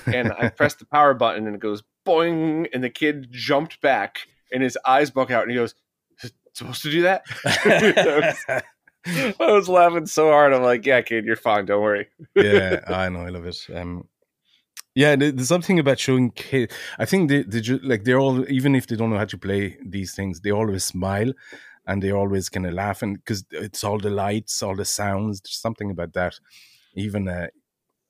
And 0.08 0.34
I 0.34 0.50
pressed 0.58 0.80
the 0.80 0.86
power 0.86 1.14
button, 1.14 1.46
and 1.48 1.56
it 1.56 1.62
goes 1.62 1.84
boing, 2.06 2.68
and 2.74 2.84
the 2.84 2.90
kid 2.90 3.28
jumped 3.32 3.82
back, 3.82 4.28
and 4.52 4.64
his 4.64 4.78
eyes 4.86 5.12
buck 5.12 5.32
out, 5.32 5.44
and 5.44 5.52
he 5.52 5.58
goes, 5.58 5.76
"Supposed 6.54 6.82
to 6.84 6.92
do 6.92 7.04
that?" 7.04 7.24
I 9.06 9.52
was 9.52 9.68
laughing 9.68 10.06
so 10.06 10.30
hard. 10.30 10.54
I'm 10.54 10.64
like, 10.64 10.86
yeah, 10.86 11.02
kid, 11.02 11.26
you're 11.26 11.36
fine. 11.36 11.66
Don't 11.66 11.82
worry. 11.82 12.08
yeah, 12.36 12.80
I 12.88 13.10
know. 13.10 13.22
I 13.22 13.30
love 13.30 13.46
it. 13.46 13.68
Um, 13.74 14.08
yeah, 14.96 15.16
there's 15.16 15.48
something 15.48 15.80
about 15.80 16.00
showing 16.00 16.32
kids. 16.32 16.74
I 17.00 17.06
think 17.06 17.30
they, 17.30 17.44
they 17.44 17.62
just, 17.62 17.84
like 17.84 18.04
they're 18.04 18.20
all 18.20 18.50
even 18.50 18.76
if 18.76 18.88
they 18.88 18.96
don't 18.96 19.10
know 19.10 19.18
how 19.18 19.26
to 19.26 19.38
play 19.38 19.78
these 19.84 20.14
things, 20.14 20.42
they 20.42 20.52
always 20.52 20.84
smile 20.84 21.34
and 21.88 22.02
they 22.02 22.12
always 22.12 22.50
kind 22.50 22.66
of 22.66 22.74
laugh 22.74 23.02
and 23.02 23.18
because 23.18 23.44
it's 23.52 23.84
all 23.84 23.98
the 23.98 24.10
lights, 24.10 24.62
all 24.62 24.76
the 24.76 24.86
sounds. 24.86 25.42
There's 25.42 25.58
something 25.58 25.90
about 25.90 26.14
that. 26.14 26.40
Even 26.96 27.28
uh, 27.28 27.48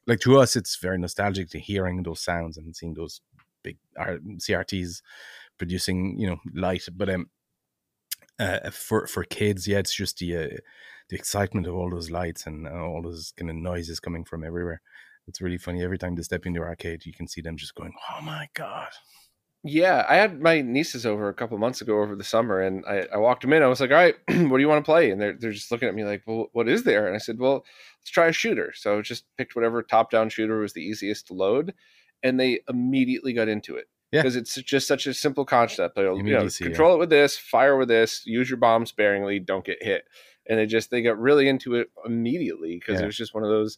like 0.05 0.19
to 0.21 0.39
us, 0.39 0.55
it's 0.55 0.75
very 0.75 0.97
nostalgic 0.97 1.49
to 1.51 1.59
hearing 1.59 2.03
those 2.03 2.19
sounds 2.19 2.57
and 2.57 2.75
seeing 2.75 2.93
those 2.93 3.21
big 3.63 3.77
CRTs 3.97 5.01
producing, 5.57 6.19
you 6.19 6.27
know, 6.27 6.37
light. 6.53 6.83
But 6.93 7.09
um, 7.09 7.29
uh, 8.39 8.69
for 8.71 9.07
for 9.07 9.23
kids, 9.23 9.67
yeah, 9.67 9.79
it's 9.79 9.95
just 9.95 10.17
the 10.17 10.35
uh, 10.35 10.57
the 11.09 11.15
excitement 11.15 11.67
of 11.67 11.75
all 11.75 11.89
those 11.89 12.09
lights 12.09 12.45
and 12.45 12.67
uh, 12.67 12.71
all 12.71 13.01
those 13.01 13.33
kind 13.37 13.49
of 13.49 13.55
noises 13.55 13.99
coming 13.99 14.25
from 14.25 14.43
everywhere. 14.43 14.81
It's 15.27 15.41
really 15.41 15.57
funny. 15.57 15.83
Every 15.83 15.97
time 15.97 16.15
they 16.15 16.23
step 16.23 16.45
into 16.45 16.59
the 16.59 16.65
arcade, 16.65 17.05
you 17.05 17.13
can 17.13 17.27
see 17.27 17.41
them 17.41 17.57
just 17.57 17.75
going, 17.75 17.93
"Oh 18.11 18.21
my 18.21 18.49
god!" 18.53 18.89
Yeah, 19.65 20.05
I 20.09 20.15
had 20.15 20.41
my 20.41 20.61
nieces 20.61 21.05
over 21.05 21.29
a 21.29 21.33
couple 21.33 21.57
months 21.57 21.79
ago 21.81 22.01
over 22.01 22.15
the 22.17 22.23
summer, 22.23 22.59
and 22.59 22.83
I, 22.85 23.07
I 23.13 23.17
walked 23.17 23.43
them 23.43 23.53
in. 23.53 23.63
I 23.63 23.67
was 23.67 23.79
like, 23.79 23.91
"All 23.91 23.97
right, 23.97 24.15
what 24.27 24.57
do 24.57 24.59
you 24.59 24.67
want 24.67 24.83
to 24.83 24.89
play?" 24.91 25.11
And 25.11 25.21
they're 25.21 25.37
they're 25.39 25.51
just 25.51 25.71
looking 25.71 25.87
at 25.87 25.95
me 25.95 26.03
like, 26.03 26.23
"Well, 26.27 26.47
what 26.53 26.67
is 26.67 26.83
there?" 26.83 27.07
And 27.07 27.15
I 27.15 27.19
said, 27.19 27.39
"Well, 27.39 27.63
let's 28.01 28.09
try 28.11 28.27
a 28.27 28.33
shooter." 28.33 28.73
So 28.75 28.97
I 28.97 29.01
just 29.01 29.25
picked 29.37 29.55
whatever 29.55 29.83
top 29.83 30.11
down 30.11 30.29
shooter 30.29 30.59
was 30.59 30.73
the 30.73 30.81
easiest 30.81 31.27
to 31.27 31.33
load, 31.33 31.73
and 32.23 32.39
they 32.39 32.61
immediately 32.67 33.33
got 33.33 33.47
into 33.47 33.75
it 33.75 33.87
because 34.13 34.35
yeah. 34.35 34.41
it's 34.41 34.55
just 34.55 34.87
such 34.87 35.07
a 35.07 35.13
simple 35.13 35.45
concept. 35.45 35.97
You 35.97 36.23
know, 36.23 36.47
control 36.49 36.91
yeah. 36.91 36.95
it 36.95 36.99
with 36.99 37.09
this, 37.09 37.37
fire 37.37 37.77
with 37.77 37.87
this, 37.87 38.23
use 38.25 38.49
your 38.49 38.57
bomb 38.57 38.85
sparingly, 38.85 39.39
don't 39.39 39.65
get 39.65 39.81
hit. 39.81 40.05
And 40.47 40.59
they 40.59 40.65
just 40.65 40.91
they 40.91 41.01
got 41.01 41.17
really 41.19 41.47
into 41.47 41.75
it 41.75 41.89
immediately 42.05 42.75
because 42.79 42.99
yeah. 42.99 43.03
it 43.03 43.07
was 43.07 43.17
just 43.17 43.33
one 43.33 43.43
of 43.43 43.49
those, 43.49 43.77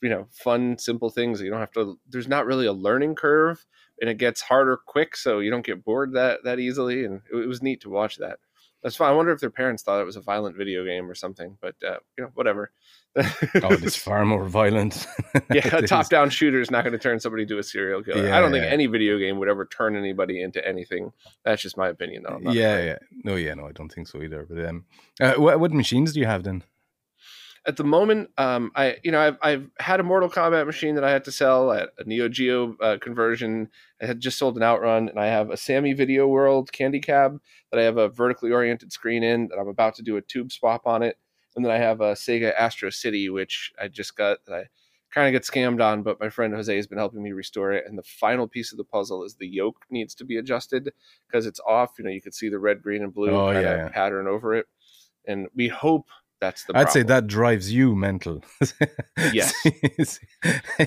you 0.00 0.08
know, 0.08 0.26
fun, 0.30 0.78
simple 0.78 1.10
things. 1.10 1.40
You 1.40 1.50
don't 1.50 1.60
have 1.60 1.72
to. 1.72 1.98
There's 2.08 2.28
not 2.28 2.46
really 2.46 2.66
a 2.66 2.72
learning 2.72 3.16
curve, 3.16 3.64
and 4.00 4.08
it 4.08 4.18
gets 4.18 4.40
harder 4.40 4.78
quick, 4.86 5.16
so 5.16 5.40
you 5.40 5.50
don't 5.50 5.66
get 5.66 5.84
bored 5.84 6.12
that 6.14 6.44
that 6.44 6.60
easily. 6.60 7.04
And 7.04 7.20
it, 7.32 7.36
it 7.36 7.48
was 7.48 7.62
neat 7.62 7.80
to 7.82 7.90
watch 7.90 8.16
that. 8.18 8.38
That's 8.84 8.96
fine. 8.96 9.10
I 9.10 9.14
wonder 9.14 9.32
if 9.32 9.40
their 9.40 9.50
parents 9.50 9.82
thought 9.82 9.98
it 9.98 10.04
was 10.04 10.16
a 10.16 10.20
violent 10.20 10.56
video 10.56 10.84
game 10.84 11.10
or 11.10 11.14
something, 11.14 11.56
but 11.62 11.74
uh, 11.82 11.96
you 12.18 12.24
know, 12.24 12.30
whatever. 12.34 12.70
oh, 13.16 13.24
it's 13.70 13.96
far 14.04 14.26
more 14.26 14.44
violent. 14.44 15.06
yeah, 15.50 15.74
a 15.74 15.86
top-down 15.86 16.28
shooter 16.28 16.60
is 16.60 16.70
not 16.70 16.84
going 16.84 16.92
to 16.92 16.98
turn 16.98 17.18
somebody 17.18 17.46
to 17.46 17.58
a 17.58 17.62
serial 17.62 18.02
killer. 18.02 18.26
Yeah, 18.26 18.36
I 18.36 18.40
don't 18.40 18.52
think 18.52 18.66
yeah. 18.66 18.70
any 18.70 18.86
video 18.86 19.18
game 19.18 19.38
would 19.38 19.48
ever 19.48 19.64
turn 19.64 19.96
anybody 19.96 20.42
into 20.42 20.66
anything. 20.68 21.12
That's 21.46 21.62
just 21.62 21.78
my 21.78 21.88
opinion, 21.88 22.24
though. 22.24 22.38
Yeah, 22.42 22.74
afraid. 22.74 22.86
yeah. 22.86 22.98
No, 23.24 23.36
yeah, 23.36 23.54
no, 23.54 23.66
I 23.66 23.72
don't 23.72 23.90
think 23.90 24.06
so 24.06 24.20
either. 24.20 24.46
But 24.48 24.66
um, 24.66 24.84
uh, 25.18 25.34
what, 25.34 25.58
what 25.60 25.72
machines 25.72 26.12
do 26.12 26.20
you 26.20 26.26
have 26.26 26.42
then? 26.42 26.62
At 27.66 27.78
the 27.78 27.84
moment, 27.84 28.28
um, 28.36 28.70
I 28.76 28.98
you 29.02 29.10
know 29.10 29.20
I've 29.20 29.38
I've 29.40 29.70
had 29.78 29.98
a 29.98 30.02
Mortal 30.02 30.28
Kombat 30.28 30.66
machine 30.66 30.94
that 30.96 31.04
I 31.04 31.10
had 31.10 31.24
to 31.24 31.32
sell 31.32 31.72
at 31.72 31.90
a 31.98 32.04
Neo 32.04 32.28
Geo 32.28 32.76
uh, 32.76 32.98
conversion. 33.00 33.70
I 34.02 34.06
had 34.06 34.20
just 34.20 34.36
sold 34.36 34.56
an 34.58 34.62
Outrun, 34.62 35.08
and 35.08 35.18
I 35.18 35.26
have 35.26 35.48
a 35.50 35.56
Sammy 35.56 35.94
Video 35.94 36.26
World 36.28 36.72
Candy 36.72 37.00
Cab 37.00 37.40
that 37.72 37.80
I 37.80 37.84
have 37.84 37.96
a 37.96 38.08
vertically 38.10 38.52
oriented 38.52 38.92
screen 38.92 39.22
in 39.22 39.48
that 39.48 39.58
I'm 39.58 39.68
about 39.68 39.94
to 39.96 40.02
do 40.02 40.18
a 40.18 40.22
tube 40.22 40.52
swap 40.52 40.86
on 40.86 41.02
it, 41.02 41.16
and 41.56 41.64
then 41.64 41.72
I 41.72 41.78
have 41.78 42.02
a 42.02 42.12
Sega 42.12 42.54
Astro 42.54 42.90
City, 42.90 43.30
which 43.30 43.72
I 43.80 43.88
just 43.88 44.14
got 44.14 44.44
that 44.46 44.54
I 44.54 44.64
kind 45.10 45.28
of 45.28 45.32
get 45.40 45.48
scammed 45.50 45.80
on, 45.82 46.02
but 46.02 46.20
my 46.20 46.28
friend 46.28 46.52
Jose 46.52 46.74
has 46.74 46.86
been 46.88 46.98
helping 46.98 47.22
me 47.22 47.32
restore 47.32 47.72
it. 47.72 47.84
And 47.86 47.96
the 47.96 48.02
final 48.02 48.48
piece 48.48 48.72
of 48.72 48.78
the 48.78 48.84
puzzle 48.84 49.22
is 49.22 49.36
the 49.36 49.46
yoke 49.46 49.84
needs 49.88 50.12
to 50.16 50.24
be 50.24 50.36
adjusted 50.38 50.90
because 51.28 51.46
it's 51.46 51.60
off. 51.66 51.92
You 51.98 52.04
know, 52.04 52.10
you 52.10 52.20
can 52.20 52.32
see 52.32 52.48
the 52.48 52.58
red, 52.58 52.82
green, 52.82 53.02
and 53.04 53.14
blue 53.14 53.30
Oh, 53.30 53.52
kind 53.52 53.62
yeah, 53.62 53.70
of 53.72 53.78
yeah. 53.78 53.88
pattern 53.90 54.26
over 54.26 54.54
it, 54.54 54.66
and 55.26 55.46
we 55.54 55.68
hope 55.68 56.08
that's 56.44 56.64
the. 56.64 56.76
I'd 56.76 56.90
say 56.90 57.02
that 57.02 57.26
drives 57.26 57.72
you 57.72 57.94
mental. 57.94 58.42
Yes. 59.32 59.54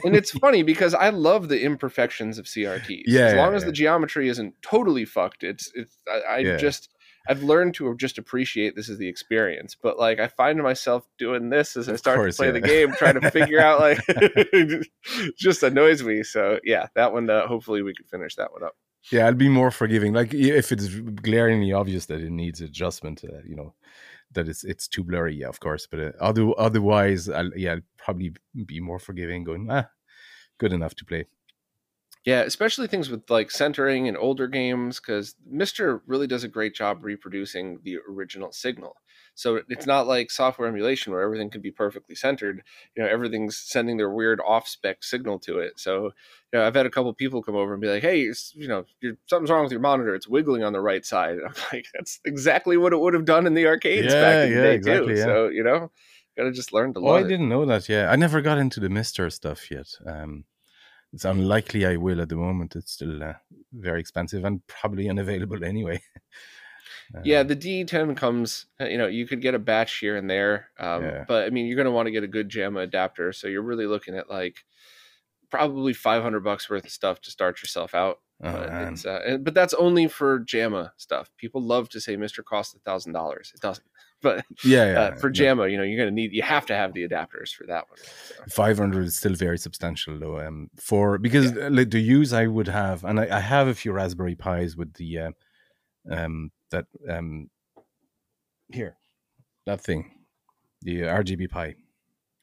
and 0.03 0.15
it's 0.15 0.31
funny 0.31 0.61
because 0.63 0.93
I 0.93 1.09
love 1.09 1.47
the 1.49 1.61
imperfections 1.63 2.37
of 2.37 2.45
CRTs. 2.45 3.03
Yeah, 3.07 3.21
as 3.27 3.33
long 3.35 3.51
yeah, 3.51 3.57
as 3.57 3.65
the 3.65 3.71
geometry 3.71 4.29
isn't 4.29 4.53
totally 4.61 5.05
fucked, 5.05 5.43
it's 5.43 5.71
it's 5.73 5.97
I, 6.07 6.35
I 6.35 6.37
Yeah. 6.39 6.57
just 6.57 6.89
I've 7.29 7.43
learned 7.43 7.73
to 7.75 7.93
just 7.95 8.17
appreciate 8.17 8.75
this 8.75 8.89
as 8.89 8.97
the 8.99 9.07
experience. 9.07 9.75
But 9.81 9.97
like 9.97 10.19
I 10.19 10.27
find 10.27 10.61
myself 10.61 11.07
doing 11.17 11.49
this 11.49 11.75
as 11.75 11.89
I 11.89 11.95
start 11.95 12.17
course, 12.17 12.35
to 12.35 12.39
play 12.41 12.47
yeah. 12.47 12.51
the 12.53 12.61
game, 12.61 12.93
trying 12.93 13.19
to 13.19 13.31
figure 13.31 13.59
out 13.59 13.79
like 13.79 13.99
just 15.37 15.63
annoys 15.63 16.03
me. 16.03 16.23
So 16.23 16.59
yeah, 16.63 16.87
that 16.95 17.11
one. 17.13 17.29
Uh, 17.29 17.47
hopefully 17.47 17.81
we 17.81 17.93
can 17.95 18.05
finish 18.05 18.35
that 18.35 18.51
one 18.51 18.63
up. 18.63 18.75
yeah, 19.11 19.27
I'd 19.27 19.37
be 19.37 19.49
more 19.49 19.71
forgiving. 19.71 20.13
Like 20.13 20.33
if 20.33 20.71
it's 20.71 20.87
glaringly 20.89 21.73
obvious 21.73 22.05
that 22.07 22.21
it 22.21 22.31
needs 22.31 22.61
adjustment, 22.61 23.23
uh, 23.23 23.41
you 23.45 23.55
know, 23.55 23.73
that 24.31 24.47
it's 24.47 24.63
it's 24.63 24.87
too 24.87 25.03
blurry. 25.03 25.35
Yeah, 25.35 25.47
of 25.47 25.59
course. 25.59 25.87
But 25.87 25.99
uh, 25.99 26.11
other, 26.19 26.51
otherwise, 26.57 27.29
I'll 27.29 27.51
yeah, 27.55 27.73
I'll 27.73 27.81
probably 27.97 28.33
be 28.65 28.79
more 28.79 28.99
forgiving. 28.99 29.43
Going 29.43 29.67
ah, 29.69 29.89
good 30.57 30.73
enough 30.73 30.95
to 30.95 31.05
play. 31.05 31.25
Yeah, 32.25 32.41
especially 32.41 32.87
things 32.87 33.09
with 33.09 33.29
like 33.29 33.51
centering 33.51 34.07
in 34.07 34.17
older 34.17 34.47
games, 34.47 34.99
because 34.99 35.35
Mister 35.49 36.01
really 36.05 36.27
does 36.27 36.43
a 36.43 36.49
great 36.49 36.75
job 36.75 37.03
reproducing 37.03 37.79
the 37.83 37.99
original 38.09 38.51
signal. 38.51 38.95
So 39.37 39.61
it's 39.69 39.85
not 39.85 40.07
like 40.07 40.31
software 40.31 40.67
emulation 40.67 41.13
where 41.13 41.21
everything 41.21 41.49
can 41.49 41.61
be 41.61 41.71
perfectly 41.71 42.15
centered. 42.15 42.63
You 42.95 43.03
know, 43.03 43.09
everything's 43.09 43.57
sending 43.57 43.97
their 43.97 44.09
weird 44.09 44.41
off-spec 44.45 45.03
signal 45.03 45.39
to 45.39 45.59
it. 45.59 45.79
So, 45.79 46.05
you 46.51 46.59
know, 46.59 46.65
I've 46.65 46.75
had 46.75 46.85
a 46.85 46.89
couple 46.89 47.13
people 47.13 47.43
come 47.43 47.55
over 47.55 47.73
and 47.73 47.81
be 47.81 47.87
like, 47.87 48.01
"Hey, 48.01 48.21
you 48.53 48.67
know, 48.67 48.85
you're, 49.01 49.17
something's 49.27 49.51
wrong 49.51 49.63
with 49.63 49.71
your 49.71 49.81
monitor. 49.81 50.15
It's 50.15 50.27
wiggling 50.27 50.63
on 50.63 50.73
the 50.73 50.81
right 50.81 51.05
side." 51.05 51.37
And 51.37 51.47
I'm 51.47 51.53
like, 51.71 51.85
"That's 51.93 52.19
exactly 52.25 52.77
what 52.77 52.93
it 52.93 52.99
would 52.99 53.13
have 53.13 53.25
done 53.25 53.47
in 53.47 53.53
the 53.53 53.67
arcades 53.67 54.15
Yeah, 54.15 54.15
back 54.15 54.43
in 54.43 54.51
the 54.51 54.59
day 54.59 54.77
exactly, 54.77 55.13
too." 55.13 55.15
yeah. 55.17 55.35
So, 55.35 55.49
you 55.49 55.63
know, 55.63 55.91
gotta 56.37 56.51
just 56.51 56.73
learn 56.73 56.93
to 56.95 56.99
Oh, 57.01 57.13
I 57.13 57.23
love 57.23 57.25
it. 57.25 57.35
didn't 57.37 57.49
know 57.49 57.65
that. 57.65 57.87
Yeah, 57.89 58.09
I 58.11 58.15
never 58.15 58.41
got 58.41 58.57
into 58.57 58.79
the 58.79 58.89
Mister 58.89 59.29
stuff 59.29 59.69
yet. 59.71 59.87
Um, 60.05 60.45
it's 61.13 61.25
unlikely 61.25 61.85
I 61.85 61.97
will 61.97 62.21
at 62.21 62.29
the 62.29 62.35
moment. 62.37 62.75
It's 62.75 62.93
still 62.93 63.23
uh, 63.23 63.35
very 63.73 63.99
expensive 64.01 64.45
and 64.45 64.65
probably 64.67 65.09
unavailable 65.09 65.63
anyway. 65.65 66.01
Yeah, 67.23 67.39
Um, 67.41 67.47
the 67.47 67.55
D10 67.55 68.15
comes, 68.17 68.65
uh, 68.79 68.85
you 68.85 68.97
know, 68.97 69.07
you 69.07 69.27
could 69.27 69.41
get 69.41 69.55
a 69.55 69.59
batch 69.59 69.97
here 69.99 70.15
and 70.15 70.29
there. 70.29 70.69
Um, 70.79 71.03
Yeah. 71.03 71.25
But 71.27 71.45
I 71.45 71.49
mean, 71.49 71.65
you're 71.67 71.75
going 71.75 71.85
to 71.85 71.91
want 71.91 72.07
to 72.07 72.11
get 72.11 72.23
a 72.23 72.27
good 72.27 72.49
JAMMA 72.49 72.81
adapter. 72.83 73.33
So 73.33 73.47
you're 73.47 73.61
really 73.61 73.87
looking 73.87 74.15
at 74.15 74.29
like 74.29 74.65
probably 75.49 75.93
500 75.93 76.41
bucks 76.43 76.69
worth 76.69 76.85
of 76.85 76.91
stuff 76.91 77.21
to 77.21 77.31
start 77.31 77.61
yourself 77.61 77.95
out. 77.95 78.19
oh, 78.43 78.51
but, 78.51 78.69
it's, 78.91 79.05
uh, 79.05 79.37
but 79.41 79.53
that's 79.53 79.73
only 79.73 80.07
for 80.07 80.39
JAMMA 80.39 80.91
stuff. 80.97 81.31
People 81.37 81.61
love 81.61 81.89
to 81.89 82.01
say 82.01 82.15
Mr. 82.17 82.43
costs 82.43 82.75
a 82.75 82.79
thousand 82.79 83.13
dollars. 83.13 83.51
It 83.53 83.61
doesn't. 83.61 83.85
But 84.19 84.45
yeah, 84.65 84.91
yeah. 84.91 84.99
uh, 84.99 85.15
for. 85.15 85.29
JAMMA, 85.29 85.69
you 85.69 85.77
know, 85.77 85.83
you're 85.83 85.97
going 85.97 86.09
to 86.09 86.15
need, 86.15 86.33
you 86.33 86.41
have 86.41 86.65
to 86.65 86.75
have 86.75 86.91
the 86.95 87.07
adapters 87.07 87.53
for 87.53 87.67
that 87.67 87.87
one. 87.87 87.99
So, 87.99 88.33
500 88.49 89.05
is 89.05 89.15
still 89.15 89.35
very 89.35 89.59
substantial 89.59 90.17
though 90.17 90.39
um 90.39 90.71
for 90.75 91.19
because 91.19 91.55
uh, 91.55 91.69
like 91.71 91.91
the 91.91 91.99
use 91.99 92.33
i 92.33 92.47
would 92.47 92.67
have 92.67 93.03
and 93.03 93.19
I, 93.19 93.37
I 93.37 93.39
have 93.39 93.67
a 93.67 93.75
few 93.75 93.91
raspberry 93.91 94.33
pis 94.33 94.75
with 94.75 94.93
the 94.95 95.19
uh, 95.19 95.31
um 96.09 96.49
that 96.71 96.85
um 97.09 97.49
here 98.71 98.97
that 99.65 99.81
thing 99.81 100.11
the 100.81 101.01
rgb 101.01 101.49
pi 101.49 101.75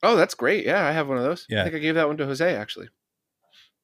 oh, 0.02 0.16
that's 0.16 0.34
great. 0.34 0.66
Yeah, 0.66 0.87
I 0.87 0.92
have 0.92 1.08
one 1.08 1.16
of 1.16 1.24
those. 1.24 1.46
Yeah. 1.48 1.60
I 1.62 1.64
think 1.64 1.76
I 1.76 1.78
gave 1.78 1.94
that 1.94 2.06
one 2.06 2.18
to 2.18 2.26
Jose 2.26 2.56
actually. 2.56 2.88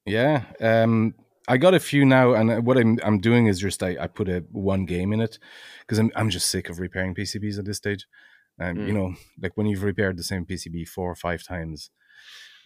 yeah 0.05 0.43
um 0.59 1.13
i 1.47 1.57
got 1.57 1.73
a 1.73 1.79
few 1.79 2.05
now 2.05 2.33
and 2.33 2.51
uh, 2.51 2.57
what 2.61 2.77
i'm 2.77 2.99
i'm 3.03 3.19
doing 3.19 3.47
is 3.47 3.59
just 3.59 3.81
i, 3.83 3.95
I 3.99 4.07
put 4.07 4.29
a 4.29 4.43
one 4.51 4.85
game 4.85 5.13
in 5.13 5.21
it 5.21 5.37
because 5.81 5.99
I'm, 5.99 6.11
I'm 6.15 6.29
just 6.29 6.49
sick 6.49 6.69
of 6.69 6.79
repairing 6.79 7.13
pcbs 7.15 7.57
at 7.59 7.65
this 7.65 7.77
stage 7.77 8.07
and 8.59 8.77
you 8.87 8.93
Mm. 8.93 8.97
know 8.97 9.15
like 9.41 9.53
when 9.55 9.67
you've 9.67 9.83
repaired 9.83 10.17
the 10.17 10.23
same 10.23 10.45
pcb 10.45 10.87
four 10.87 11.09
or 11.11 11.15
five 11.15 11.43
times 11.43 11.89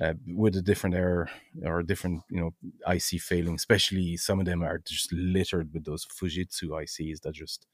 uh, 0.01 0.13
with 0.27 0.55
a 0.55 0.61
different 0.61 0.95
error 0.95 1.29
or 1.63 1.79
a 1.79 1.85
different 1.85 2.23
you 2.29 2.39
know 2.39 2.53
IC 2.87 3.21
failing. 3.21 3.55
Especially 3.55 4.17
some 4.17 4.39
of 4.39 4.45
them 4.45 4.63
are 4.63 4.79
just 4.79 5.11
littered 5.13 5.73
with 5.73 5.85
those 5.85 6.05
Fujitsu 6.05 6.69
ICs 6.69 7.21
that 7.21 7.33
just 7.33 7.67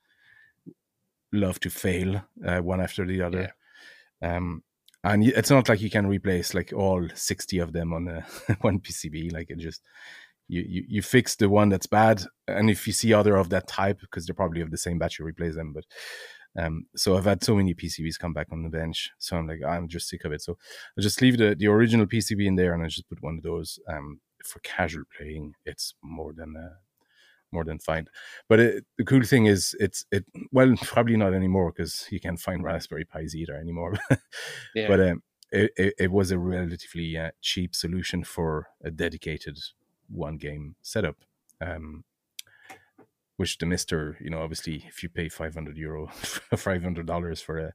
love 1.31 1.59
to 1.61 1.69
fail 1.69 2.23
uh, 2.45 2.59
one 2.59 2.81
after 2.81 3.05
the 3.05 3.21
other. 3.21 3.55
Um, 4.21 4.63
and 5.03 5.27
it's 5.27 5.49
not 5.49 5.67
like 5.67 5.81
you 5.81 5.89
can 5.89 6.05
replace 6.05 6.53
like 6.53 6.73
all 6.73 7.07
sixty 7.15 7.57
of 7.57 7.73
them 7.73 7.93
on 7.93 8.07
a 8.07 8.21
one 8.61 8.79
PCB. 8.79 9.33
Like 9.33 9.49
it 9.49 9.57
just 9.57 9.81
you, 10.47 10.63
you 10.67 10.85
you 10.87 11.01
fix 11.01 11.35
the 11.35 11.49
one 11.49 11.69
that's 11.69 11.87
bad, 11.87 12.23
and 12.47 12.69
if 12.69 12.85
you 12.85 12.93
see 12.93 13.13
other 13.13 13.35
of 13.35 13.49
that 13.49 13.67
type, 13.67 13.99
because 14.01 14.25
they're 14.25 14.35
probably 14.35 14.61
of 14.61 14.69
the 14.69 14.77
same 14.77 14.99
batch, 14.99 15.17
you 15.17 15.25
replace 15.25 15.55
them. 15.55 15.73
But 15.73 15.85
um, 16.57 16.85
so 16.95 17.17
I've 17.17 17.25
had 17.25 17.43
so 17.43 17.55
many 17.55 17.73
PCBs 17.73 18.19
come 18.19 18.33
back 18.33 18.47
on 18.51 18.63
the 18.63 18.69
bench, 18.69 19.11
so 19.17 19.37
I'm 19.37 19.47
like 19.47 19.63
I'm 19.65 19.87
just 19.87 20.09
sick 20.09 20.25
of 20.25 20.31
it. 20.31 20.41
So 20.41 20.57
I 20.97 21.01
just 21.01 21.21
leave 21.21 21.37
the 21.37 21.55
the 21.55 21.67
original 21.67 22.05
PCB 22.05 22.45
in 22.45 22.55
there, 22.55 22.73
and 22.73 22.83
I 22.83 22.87
just 22.87 23.09
put 23.09 23.21
one 23.21 23.37
of 23.37 23.43
those. 23.43 23.79
Um, 23.87 24.19
for 24.43 24.59
casual 24.59 25.03
playing, 25.15 25.53
it's 25.65 25.93
more 26.01 26.33
than 26.33 26.55
uh, 26.57 26.75
more 27.51 27.63
than 27.63 27.79
fine. 27.79 28.07
But 28.49 28.59
it, 28.59 28.85
the 28.97 29.05
cool 29.05 29.23
thing 29.23 29.45
is, 29.45 29.75
it's 29.79 30.05
it 30.11 30.25
well 30.51 30.73
probably 30.81 31.17
not 31.17 31.33
anymore 31.33 31.71
because 31.71 32.05
you 32.09 32.19
can't 32.19 32.39
find 32.39 32.63
Raspberry 32.63 33.05
Pis 33.05 33.35
either 33.35 33.55
anymore. 33.55 33.93
Yeah. 34.75 34.87
But 34.87 34.99
um, 35.01 35.23
it, 35.51 35.71
it 35.77 35.93
it 35.99 36.11
was 36.11 36.31
a 36.31 36.39
relatively 36.39 37.17
uh, 37.17 37.31
cheap 37.41 37.75
solution 37.75 38.23
for 38.23 38.67
a 38.83 38.91
dedicated 38.91 39.59
one 40.09 40.37
game 40.37 40.75
setup. 40.81 41.17
Um, 41.59 42.03
which 43.41 43.57
the 43.57 43.65
Mister, 43.65 44.17
you 44.21 44.29
know, 44.29 44.43
obviously, 44.43 44.85
if 44.87 45.01
you 45.01 45.09
pay 45.09 45.27
five 45.27 45.55
hundred 45.55 45.75
euro, 45.75 46.07
five 46.55 46.83
hundred 46.83 47.07
dollars 47.07 47.41
for 47.41 47.57
a 47.57 47.73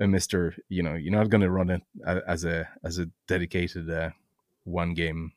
a 0.00 0.08
Mister, 0.08 0.56
you 0.68 0.82
know, 0.82 0.94
you're 0.94 1.12
not 1.12 1.30
going 1.30 1.40
to 1.40 1.50
run 1.50 1.70
it 1.70 1.82
as 2.04 2.44
a 2.44 2.68
as 2.82 2.98
a 2.98 3.06
dedicated 3.28 3.88
uh, 3.88 4.10
one 4.64 4.94
game 4.94 5.34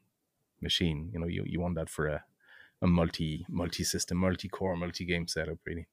machine. 0.61 1.11
You 1.13 1.19
know, 1.19 1.27
you, 1.27 1.43
you 1.45 1.59
want 1.59 1.75
that 1.75 1.89
for 1.89 2.07
a 2.07 2.23
a 2.81 2.87
multi 2.87 3.45
multi 3.49 3.83
system, 3.83 4.17
multi 4.17 4.49
core, 4.49 4.75
multi 4.75 5.05
game 5.05 5.27
setup, 5.27 5.59
really. 5.63 5.85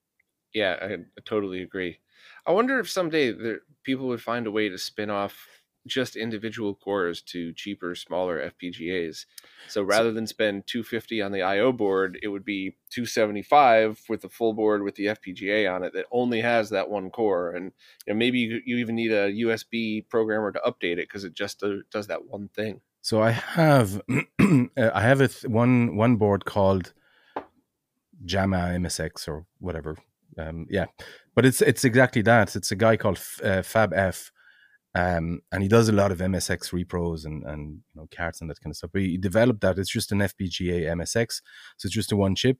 Yeah, 0.55 0.77
I, 0.81 0.93
I 0.95 1.21
totally 1.27 1.61
agree. 1.61 1.99
I 2.47 2.53
wonder 2.53 2.81
if 2.81 2.91
someday 2.91 3.33
there, 3.33 3.61
people 3.85 4.07
would 4.09 4.23
find 4.23 4.47
a 4.47 4.51
way 4.51 4.71
to 4.71 4.79
spin 4.79 5.11
off 5.11 5.47
just 5.87 6.17
individual 6.17 6.75
cores 6.75 7.23
to 7.23 7.53
cheaper, 7.53 7.95
smaller 7.95 8.51
FPGAs. 8.51 9.25
So 9.69 9.83
rather 9.83 10.13
than 10.13 10.27
spend 10.27 10.67
250 10.67 11.23
on 11.23 11.33
the 11.33 11.43
I/O 11.43 11.73
board, 11.73 12.19
it 12.23 12.29
would 12.29 12.45
be 12.45 12.77
275 12.91 14.03
with 14.09 14.23
the 14.23 14.29
full 14.29 14.53
board 14.53 14.83
with 14.83 14.97
the 14.97 15.07
FPGA 15.07 15.73
on 15.73 15.83
it 15.83 15.93
that 15.95 16.07
only 16.11 16.41
has 16.41 16.71
that 16.71 16.91
one 16.91 17.11
core. 17.11 17.51
And 17.51 17.73
you 18.07 18.13
know, 18.13 18.19
maybe 18.19 18.39
you, 18.41 18.61
you 18.65 18.77
even 18.79 18.95
need 18.95 19.13
a 19.13 19.33
USB 19.33 20.09
programmer 20.09 20.53
to 20.53 20.61
update 20.61 20.99
it 20.99 21.09
because 21.09 21.25
it 21.25 21.35
just 21.35 21.61
do, 21.61 21.83
does 21.91 22.07
that 22.09 22.27
one 22.27 22.49
thing. 22.49 22.81
So 23.01 23.23
I 23.23 23.31
have 23.31 24.03
uh, 24.11 24.67
I 24.77 25.01
have 25.03 25.21
a 25.21 25.29
th- 25.29 25.45
one 25.45 25.97
one 25.97 26.17
board 26.17 26.45
called 26.45 26.93
JAMMA 28.25 28.77
MSX 28.81 29.29
or 29.29 29.47
whatever. 29.61 29.97
Um, 30.37 30.67
yeah, 30.71 30.87
but 31.35 31.45
it's 31.47 31.63
it's 31.63 31.85
exactly 31.85 32.23
that. 32.23 32.55
It's 32.55 32.71
a 32.71 32.77
guy 32.77 32.97
called 32.97 33.17
F- 33.17 33.41
uh, 33.43 33.63
Fab 33.63 33.93
F, 33.93 34.31
um, 34.99 35.41
and 35.53 35.63
he 35.63 35.69
does 35.69 35.89
a 35.89 35.93
lot 35.93 36.11
of 36.11 36.19
MSX 36.19 36.73
repros 36.73 37.25
and 37.25 37.45
and 37.45 37.81
you 37.95 38.01
know 38.01 38.09
carts 38.15 38.41
and 38.41 38.51
that 38.51 38.61
kind 38.61 38.73
of 38.73 38.77
stuff. 38.77 38.91
But 38.93 39.03
he 39.03 39.17
developed 39.17 39.61
that. 39.61 39.79
It's 39.79 39.91
just 39.91 40.11
an 40.11 40.19
FPGA 40.19 40.87
MSX, 40.97 41.41
so 41.77 41.87
it's 41.87 41.95
just 41.95 42.11
a 42.11 42.17
one 42.17 42.35
chip, 42.35 42.59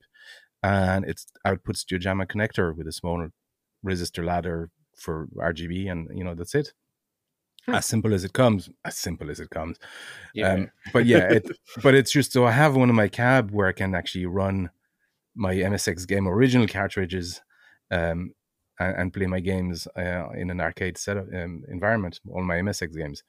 and 0.63 1.05
it 1.05 1.21
outputs 1.45 1.85
to 1.87 1.97
a 1.97 1.99
JAMMA 1.99 2.27
connector 2.27 2.77
with 2.77 2.87
a 2.87 2.93
small 2.93 3.29
resistor 3.85 4.25
ladder 4.25 4.71
for 4.97 5.27
RGB, 5.37 5.91
and 5.91 6.09
you 6.17 6.23
know 6.23 6.37
that's 6.37 6.55
it. 6.55 6.73
Hmm. 7.67 7.75
As 7.75 7.87
simple 7.87 8.15
as 8.15 8.23
it 8.25 8.33
comes. 8.33 8.71
As 8.85 8.97
simple 8.97 9.31
as 9.31 9.41
it 9.41 9.51
comes. 9.51 9.79
Yeah. 10.33 10.53
Um, 10.53 10.71
but 10.93 11.07
yeah, 11.07 11.33
it, 11.33 11.51
but 11.83 11.95
it's 11.95 12.13
just 12.13 12.33
so 12.33 12.47
I 12.47 12.53
have 12.53 12.77
one 12.77 12.89
in 12.89 12.95
my 12.95 13.09
cab 13.09 13.51
where 13.51 13.67
I 13.67 13.73
can 13.73 13.97
actually 13.97 14.27
run 14.27 14.71
my 15.35 15.55
MSX 15.55 16.07
game 16.07 16.29
original 16.29 16.69
cartridges, 16.69 17.41
um, 17.91 18.33
and, 18.79 18.97
and 18.97 19.13
play 19.13 19.27
my 19.27 19.41
games 19.41 19.87
uh, 19.97 20.29
in 20.31 20.51
an 20.51 20.61
arcade 20.61 20.99
setup 20.99 21.27
um, 21.35 21.65
environment, 21.69 22.21
all 22.31 22.43
my 22.43 22.57
MSX 22.57 22.97
games. 22.97 23.23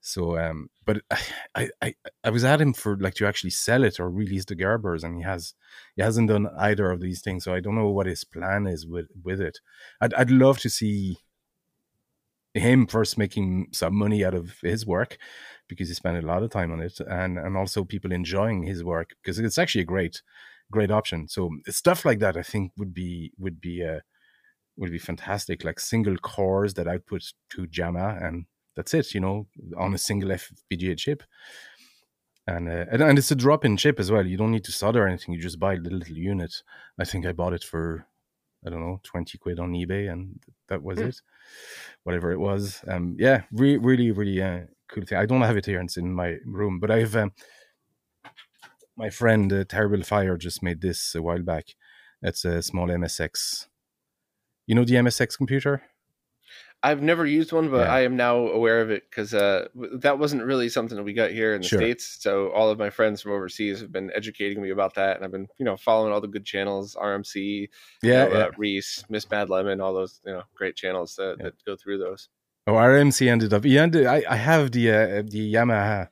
So, 0.00 0.38
um, 0.38 0.70
but 0.84 1.02
I, 1.54 1.70
I, 1.82 1.94
I 2.24 2.30
was 2.30 2.44
at 2.44 2.60
him 2.60 2.72
for 2.72 2.96
like 2.98 3.14
to 3.14 3.26
actually 3.26 3.50
sell 3.50 3.84
it 3.84 4.00
or 4.00 4.10
release 4.10 4.44
the 4.44 4.56
Gerbers, 4.56 5.04
and 5.04 5.16
he 5.16 5.22
has, 5.22 5.54
he 5.96 6.02
hasn't 6.02 6.28
done 6.28 6.48
either 6.58 6.90
of 6.90 7.00
these 7.00 7.20
things. 7.20 7.44
So 7.44 7.54
I 7.54 7.60
don't 7.60 7.74
know 7.74 7.88
what 7.88 8.06
his 8.06 8.24
plan 8.24 8.66
is 8.66 8.86
with 8.86 9.08
with 9.22 9.40
it. 9.40 9.58
I'd, 10.00 10.14
I'd 10.14 10.30
love 10.30 10.58
to 10.60 10.70
see 10.70 11.18
him 12.54 12.86
first 12.86 13.18
making 13.18 13.68
some 13.72 13.94
money 13.94 14.24
out 14.24 14.34
of 14.34 14.58
his 14.62 14.86
work 14.86 15.18
because 15.68 15.88
he 15.88 15.94
spent 15.94 16.22
a 16.22 16.26
lot 16.26 16.42
of 16.42 16.50
time 16.50 16.72
on 16.72 16.80
it, 16.80 16.98
and 17.00 17.38
and 17.38 17.56
also 17.56 17.84
people 17.84 18.12
enjoying 18.12 18.62
his 18.62 18.84
work 18.84 19.10
because 19.22 19.38
it's 19.38 19.58
actually 19.58 19.82
a 19.82 19.84
great, 19.84 20.22
great 20.70 20.90
option. 20.90 21.28
So 21.28 21.50
stuff 21.68 22.04
like 22.04 22.20
that, 22.20 22.36
I 22.36 22.42
think 22.42 22.72
would 22.76 22.94
be 22.94 23.32
would 23.38 23.60
be 23.60 23.84
uh, 23.84 24.00
would 24.78 24.90
be 24.90 24.98
fantastic. 24.98 25.64
Like 25.64 25.80
single 25.80 26.16
cores 26.16 26.74
that 26.74 26.88
output 26.88 27.32
to 27.50 27.66
JAMMA 27.66 28.24
and 28.24 28.46
that's 28.76 28.94
it, 28.94 29.12
you 29.12 29.20
know, 29.20 29.46
on 29.76 29.94
a 29.94 29.98
single 29.98 30.30
FPGA 30.30 30.96
chip. 30.96 31.22
And, 32.46 32.68
uh, 32.68 32.86
and, 32.90 33.02
and 33.02 33.18
it's 33.18 33.30
a 33.30 33.36
drop-in 33.36 33.76
chip 33.76 34.00
as 34.00 34.10
well. 34.10 34.26
You 34.26 34.38
don't 34.38 34.52
need 34.52 34.64
to 34.64 34.72
solder 34.72 35.06
anything. 35.06 35.34
You 35.34 35.40
just 35.40 35.58
buy 35.58 35.76
the 35.76 35.90
little 35.90 36.16
unit. 36.16 36.62
I 36.98 37.04
think 37.04 37.26
I 37.26 37.32
bought 37.32 37.52
it 37.52 37.64
for 37.64 38.06
I 38.66 38.70
don't 38.70 38.80
know 38.80 39.00
twenty 39.04 39.38
quid 39.38 39.60
on 39.60 39.72
eBay, 39.72 40.10
and 40.10 40.40
that 40.68 40.82
was 40.82 40.98
mm. 40.98 41.08
it. 41.08 41.20
Whatever 42.02 42.32
it 42.32 42.38
was. 42.38 42.82
Um, 42.88 43.16
yeah, 43.18 43.42
re- 43.52 43.76
really, 43.76 44.10
really 44.10 44.42
uh, 44.42 44.62
cool 44.88 45.04
thing. 45.04 45.18
I 45.18 45.26
don't 45.26 45.42
have 45.42 45.56
it 45.56 45.66
here; 45.66 45.80
it's 45.80 45.96
in 45.96 46.12
my 46.12 46.36
room. 46.44 46.80
But 46.80 46.90
I've 46.90 47.14
um, 47.14 47.32
my 48.96 49.10
friend 49.10 49.52
uh, 49.52 49.64
Terrible 49.64 50.02
Fire 50.02 50.36
just 50.36 50.62
made 50.62 50.80
this 50.80 51.14
a 51.14 51.22
while 51.22 51.42
back. 51.42 51.66
It's 52.20 52.44
a 52.44 52.62
small 52.62 52.88
MSX. 52.88 53.67
You 54.68 54.74
know 54.74 54.84
the 54.84 54.94
MSX 54.96 55.36
computer? 55.36 55.82
I've 56.82 57.02
never 57.02 57.24
used 57.24 57.52
one, 57.52 57.70
but 57.70 57.86
yeah. 57.86 57.92
I 57.92 58.00
am 58.02 58.16
now 58.16 58.36
aware 58.36 58.82
of 58.82 58.90
it 58.90 59.04
because 59.10 59.32
uh, 59.32 59.66
that 59.94 60.18
wasn't 60.18 60.44
really 60.44 60.68
something 60.68 60.94
that 60.96 61.02
we 61.02 61.14
got 61.14 61.30
here 61.30 61.54
in 61.54 61.62
the 61.62 61.66
sure. 61.66 61.80
states. 61.80 62.18
So 62.20 62.50
all 62.50 62.70
of 62.70 62.78
my 62.78 62.90
friends 62.90 63.22
from 63.22 63.32
overseas 63.32 63.80
have 63.80 63.90
been 63.90 64.12
educating 64.14 64.62
me 64.62 64.70
about 64.70 64.94
that, 64.94 65.16
and 65.16 65.24
I've 65.24 65.32
been 65.32 65.48
you 65.58 65.64
know 65.64 65.78
following 65.78 66.12
all 66.12 66.20
the 66.20 66.28
good 66.28 66.44
channels, 66.44 66.94
RMC, 66.94 67.68
yeah, 68.02 68.26
you 68.26 68.30
know, 68.30 68.38
yeah. 68.38 68.44
Uh, 68.44 68.50
Reese, 68.58 69.04
Miss 69.08 69.24
Bad 69.24 69.48
Lemon, 69.48 69.80
all 69.80 69.94
those 69.94 70.20
you 70.24 70.32
know 70.32 70.42
great 70.54 70.76
channels 70.76 71.16
that, 71.16 71.36
yeah. 71.38 71.44
that 71.44 71.64
go 71.64 71.74
through 71.74 71.98
those. 71.98 72.28
Oh, 72.66 72.74
RMC 72.74 73.26
ended 73.26 73.54
up. 73.54 73.64
He 73.64 73.78
ended. 73.78 74.04
I, 74.04 74.22
I 74.28 74.36
have 74.36 74.70
the 74.70 74.90
uh, 74.90 75.22
the 75.26 75.54
Yamaha 75.54 76.08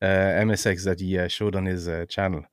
uh, 0.00 0.06
MSX 0.06 0.84
that 0.84 1.00
he 1.00 1.18
uh, 1.18 1.26
showed 1.26 1.56
on 1.56 1.66
his 1.66 1.88
uh, 1.88 2.06
channel. 2.08 2.44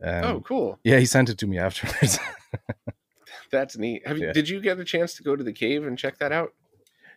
Um, 0.00 0.24
oh, 0.24 0.40
cool! 0.40 0.78
Yeah, 0.84 1.00
he 1.00 1.06
sent 1.06 1.28
it 1.28 1.38
to 1.38 1.48
me 1.48 1.58
afterwards. 1.58 2.18
That's 3.50 3.76
neat. 3.76 4.06
Have 4.06 4.18
you, 4.18 4.32
Did 4.32 4.48
you 4.48 4.60
get 4.60 4.78
a 4.78 4.84
chance 4.84 5.14
to 5.14 5.22
go 5.22 5.36
to 5.36 5.44
the 5.44 5.52
cave 5.52 5.86
and 5.86 5.98
check 5.98 6.18
that 6.18 6.32
out? 6.32 6.52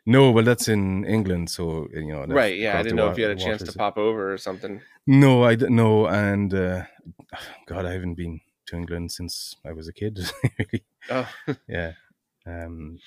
No, 0.06 0.32
but 0.32 0.46
that's 0.46 0.70
in 0.70 1.04
England, 1.04 1.50
so 1.50 1.90
you 1.94 2.14
know. 2.14 2.26
Right. 2.26 2.58
Yeah, 2.58 2.80
I 2.80 2.82
didn't 2.82 2.96
know 2.96 3.10
if 3.10 3.18
you 3.18 3.26
had 3.26 3.38
a 3.38 3.40
chance 3.40 3.62
to 3.64 3.78
pop 3.78 3.98
over 3.98 4.32
or 4.32 4.38
something. 4.38 4.82
No, 5.06 5.44
I 5.44 5.56
didn't 5.56 5.76
know, 5.76 6.08
and 6.08 6.54
uh, 6.54 6.84
God, 7.68 7.86
I 7.86 7.92
haven't 7.92 8.16
been 8.16 8.40
to 8.68 8.78
England 8.78 9.12
since 9.12 9.58
I 9.66 9.74
was 9.74 9.90
a 9.90 9.94
kid. 9.94 10.20
oh, 11.10 11.30
yeah. 11.68 11.92
Um, 12.46 13.00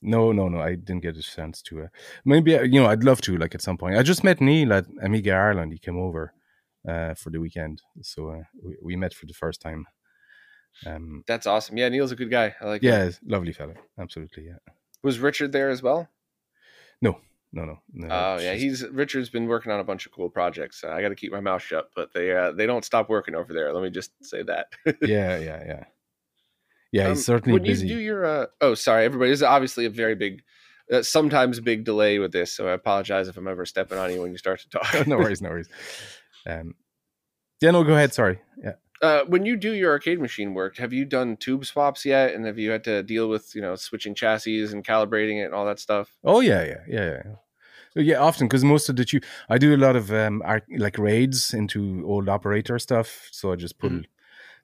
no, 0.00 0.32
no, 0.32 0.48
no. 0.48 0.60
I 0.62 0.76
didn't 0.76 1.02
get 1.02 1.18
a 1.18 1.22
chance 1.22 1.60
to. 1.62 1.82
Uh, 1.82 1.88
maybe 2.24 2.56
uh, 2.56 2.62
you 2.62 2.80
know, 2.80 2.86
I'd 2.86 3.04
love 3.04 3.20
to. 3.22 3.36
Like 3.36 3.54
at 3.54 3.60
some 3.60 3.76
point, 3.76 3.98
I 3.98 4.02
just 4.02 4.24
met 4.24 4.40
Neil 4.40 4.72
at 4.72 4.86
Amiga 5.02 5.32
Ireland. 5.32 5.72
He 5.74 5.78
came 5.78 5.98
over 5.98 6.32
uh, 6.88 7.12
for 7.14 7.28
the 7.28 7.40
weekend, 7.40 7.82
so 8.00 8.30
uh, 8.30 8.42
we, 8.62 8.76
we 8.82 8.96
met 8.96 9.12
for 9.12 9.26
the 9.26 9.34
first 9.34 9.60
time. 9.60 9.86
Um, 10.86 11.24
That's 11.26 11.46
awesome. 11.46 11.76
Yeah, 11.76 11.88
Neil's 11.88 12.12
a 12.12 12.16
good 12.16 12.30
guy. 12.30 12.54
I 12.60 12.64
like. 12.66 12.82
Yeah, 12.82 13.10
lovely 13.26 13.52
fellow. 13.52 13.74
Absolutely. 13.98 14.46
Yeah. 14.46 14.72
Was 15.02 15.18
Richard 15.18 15.52
there 15.52 15.70
as 15.70 15.82
well? 15.82 16.08
No, 17.02 17.18
no, 17.52 17.64
no. 17.64 17.78
no 17.92 18.08
oh 18.10 18.38
yeah, 18.40 18.54
he's 18.54 18.86
Richard's 18.86 19.30
been 19.30 19.46
working 19.46 19.72
on 19.72 19.80
a 19.80 19.84
bunch 19.84 20.06
of 20.06 20.12
cool 20.12 20.30
projects. 20.30 20.84
I 20.84 21.00
got 21.02 21.08
to 21.08 21.14
keep 21.14 21.32
my 21.32 21.40
mouth 21.40 21.62
shut, 21.62 21.90
but 21.96 22.12
they 22.14 22.34
uh, 22.34 22.52
they 22.52 22.66
don't 22.66 22.84
stop 22.84 23.08
working 23.08 23.34
over 23.34 23.52
there. 23.52 23.72
Let 23.72 23.82
me 23.82 23.90
just 23.90 24.12
say 24.24 24.42
that. 24.44 24.66
yeah, 24.86 24.92
yeah, 25.38 25.64
yeah. 25.66 25.84
Yeah, 26.92 27.08
he's 27.08 27.18
um, 27.18 27.22
certainly 27.22 27.58
when 27.58 27.62
busy. 27.62 27.86
you 27.86 27.94
do 27.96 28.00
your 28.00 28.24
uh, 28.24 28.46
oh, 28.60 28.74
sorry, 28.74 29.04
everybody. 29.04 29.30
This 29.30 29.40
is 29.40 29.44
obviously 29.44 29.86
a 29.86 29.90
very 29.90 30.14
big, 30.14 30.42
uh, 30.92 31.02
sometimes 31.02 31.60
big 31.60 31.84
delay 31.84 32.18
with 32.18 32.32
this, 32.32 32.52
so 32.52 32.68
I 32.68 32.72
apologize 32.72 33.28
if 33.28 33.36
I'm 33.36 33.46
ever 33.46 33.64
stepping 33.64 33.98
on 33.98 34.12
you 34.12 34.22
when 34.22 34.32
you 34.32 34.38
start 34.38 34.60
to 34.60 34.68
talk. 34.78 35.06
no 35.06 35.16
worries, 35.16 35.40
no 35.40 35.50
worries. 35.50 35.68
Um, 36.46 36.74
yeah, 37.60 37.70
no, 37.70 37.84
go 37.84 37.94
ahead. 37.94 38.12
Sorry. 38.12 38.40
Yeah. 38.62 38.72
Uh, 39.02 39.22
when 39.28 39.46
you 39.46 39.56
do 39.56 39.72
your 39.72 39.92
arcade 39.92 40.20
machine 40.20 40.52
work, 40.52 40.76
have 40.76 40.92
you 40.92 41.04
done 41.04 41.36
tube 41.36 41.64
swaps 41.64 42.04
yet? 42.04 42.34
And 42.34 42.44
have 42.44 42.58
you 42.58 42.70
had 42.70 42.84
to 42.84 43.02
deal 43.02 43.28
with 43.28 43.54
you 43.54 43.62
know 43.62 43.76
switching 43.76 44.14
chassis 44.14 44.64
and 44.64 44.84
calibrating 44.84 45.40
it 45.40 45.46
and 45.46 45.54
all 45.54 45.66
that 45.66 45.78
stuff? 45.78 46.16
Oh 46.24 46.40
yeah, 46.40 46.64
yeah, 46.64 46.84
yeah, 46.88 47.10
yeah. 47.24 47.32
Yeah, 47.96 48.18
often 48.18 48.46
because 48.46 48.62
most 48.62 48.88
of 48.88 48.94
the 48.94 49.04
tube, 49.04 49.24
I 49.48 49.58
do 49.58 49.74
a 49.74 49.76
lot 49.76 49.96
of 49.96 50.12
um 50.12 50.42
like 50.76 50.98
raids 50.98 51.52
into 51.54 52.04
old 52.06 52.28
operator 52.28 52.78
stuff. 52.78 53.28
So 53.32 53.52
I 53.52 53.56
just 53.56 53.78
pull 53.78 53.90
mm-hmm. 53.90 54.02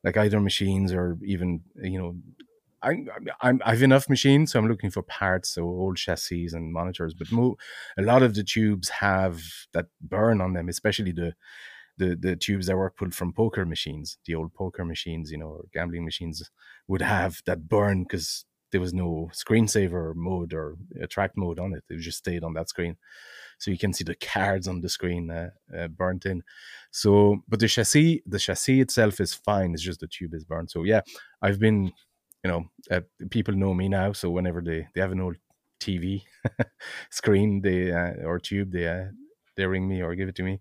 like 0.05 0.17
either 0.17 0.39
machines 0.41 0.93
or 0.93 1.19
even 1.25 1.63
you 1.83 1.99
know 1.99 2.17
I, 2.83 3.05
I'm 3.41 3.61
I've 3.65 3.83
enough 3.83 4.09
machines, 4.09 4.53
so 4.53 4.59
I'm 4.59 4.69
looking 4.69 4.91
for 4.91 5.03
parts, 5.03 5.49
so 5.51 5.65
old 5.65 5.97
chassis 5.97 6.49
and 6.53 6.73
monitors. 6.73 7.15
But 7.15 7.33
mo- 7.33 7.57
a 7.99 8.03
lot 8.03 8.23
of 8.23 8.35
the 8.35 8.45
tubes 8.45 8.89
have 8.89 9.43
that 9.73 9.87
burn 10.01 10.41
on 10.41 10.53
them, 10.53 10.69
especially 10.69 11.13
the 11.13 11.35
the 11.99 12.17
the 12.17 12.37
tubes 12.37 12.67
that 12.67 12.77
were 12.77 12.91
pulled 12.91 13.15
from 13.15 13.33
poker 13.33 13.65
machines, 13.65 14.19
the 14.27 14.35
old 14.35 14.55
poker 14.55 14.85
machines, 14.85 15.31
you 15.31 15.39
know, 15.39 15.49
or 15.49 15.65
gambling 15.73 16.05
machines, 16.05 16.51
would 16.89 17.03
have 17.03 17.41
that 17.47 17.69
burn 17.69 18.03
because 18.05 18.45
there 18.73 18.81
was 18.81 18.93
no 18.93 19.31
screensaver 19.33 20.15
mode 20.15 20.53
or 20.53 20.77
attract 21.01 21.37
mode 21.37 21.59
on 21.59 21.73
it. 21.75 21.85
It 21.89 21.99
just 22.01 22.19
stayed 22.19 22.45
on 22.45 22.55
that 22.55 22.69
screen, 22.69 22.97
so 23.59 23.71
you 23.71 23.79
can 23.79 23.93
see 23.93 24.05
the 24.05 24.15
cards 24.15 24.69
on 24.69 24.81
the 24.81 24.89
screen 24.89 25.31
uh, 25.31 25.51
uh, 25.77 25.89
burnt 25.89 26.27
in. 26.27 26.43
So, 26.91 27.39
but 27.49 27.61
the 27.61 27.69
chassis, 27.69 28.23
the 28.27 28.39
chassis 28.39 28.81
itself 28.81 29.21
is 29.21 29.35
fine. 29.35 29.73
It's 29.75 29.83
just 29.83 30.01
the 30.01 30.07
tube 30.09 30.35
is 30.35 30.45
burnt. 30.45 30.71
So 30.71 30.83
yeah, 30.85 31.01
I've 31.43 31.59
been, 31.59 31.93
you 32.45 32.51
know, 32.51 32.65
uh, 32.91 33.01
people 33.31 33.55
know 33.55 33.75
me 33.75 33.89
now. 33.89 34.13
So 34.13 34.31
whenever 34.31 34.61
they 34.61 34.87
they 34.95 35.01
have 35.01 35.13
an 35.13 35.21
old 35.21 35.37
TV 35.81 36.25
screen, 37.11 37.61
they 37.63 37.93
uh, 37.93 38.25
or 38.25 38.39
tube, 38.39 38.73
they 38.73 38.87
uh, 38.89 39.07
they 39.57 39.67
ring 39.67 39.89
me 39.89 40.03
or 40.03 40.15
give 40.15 40.29
it 40.29 40.35
to 40.37 40.43
me 40.43 40.61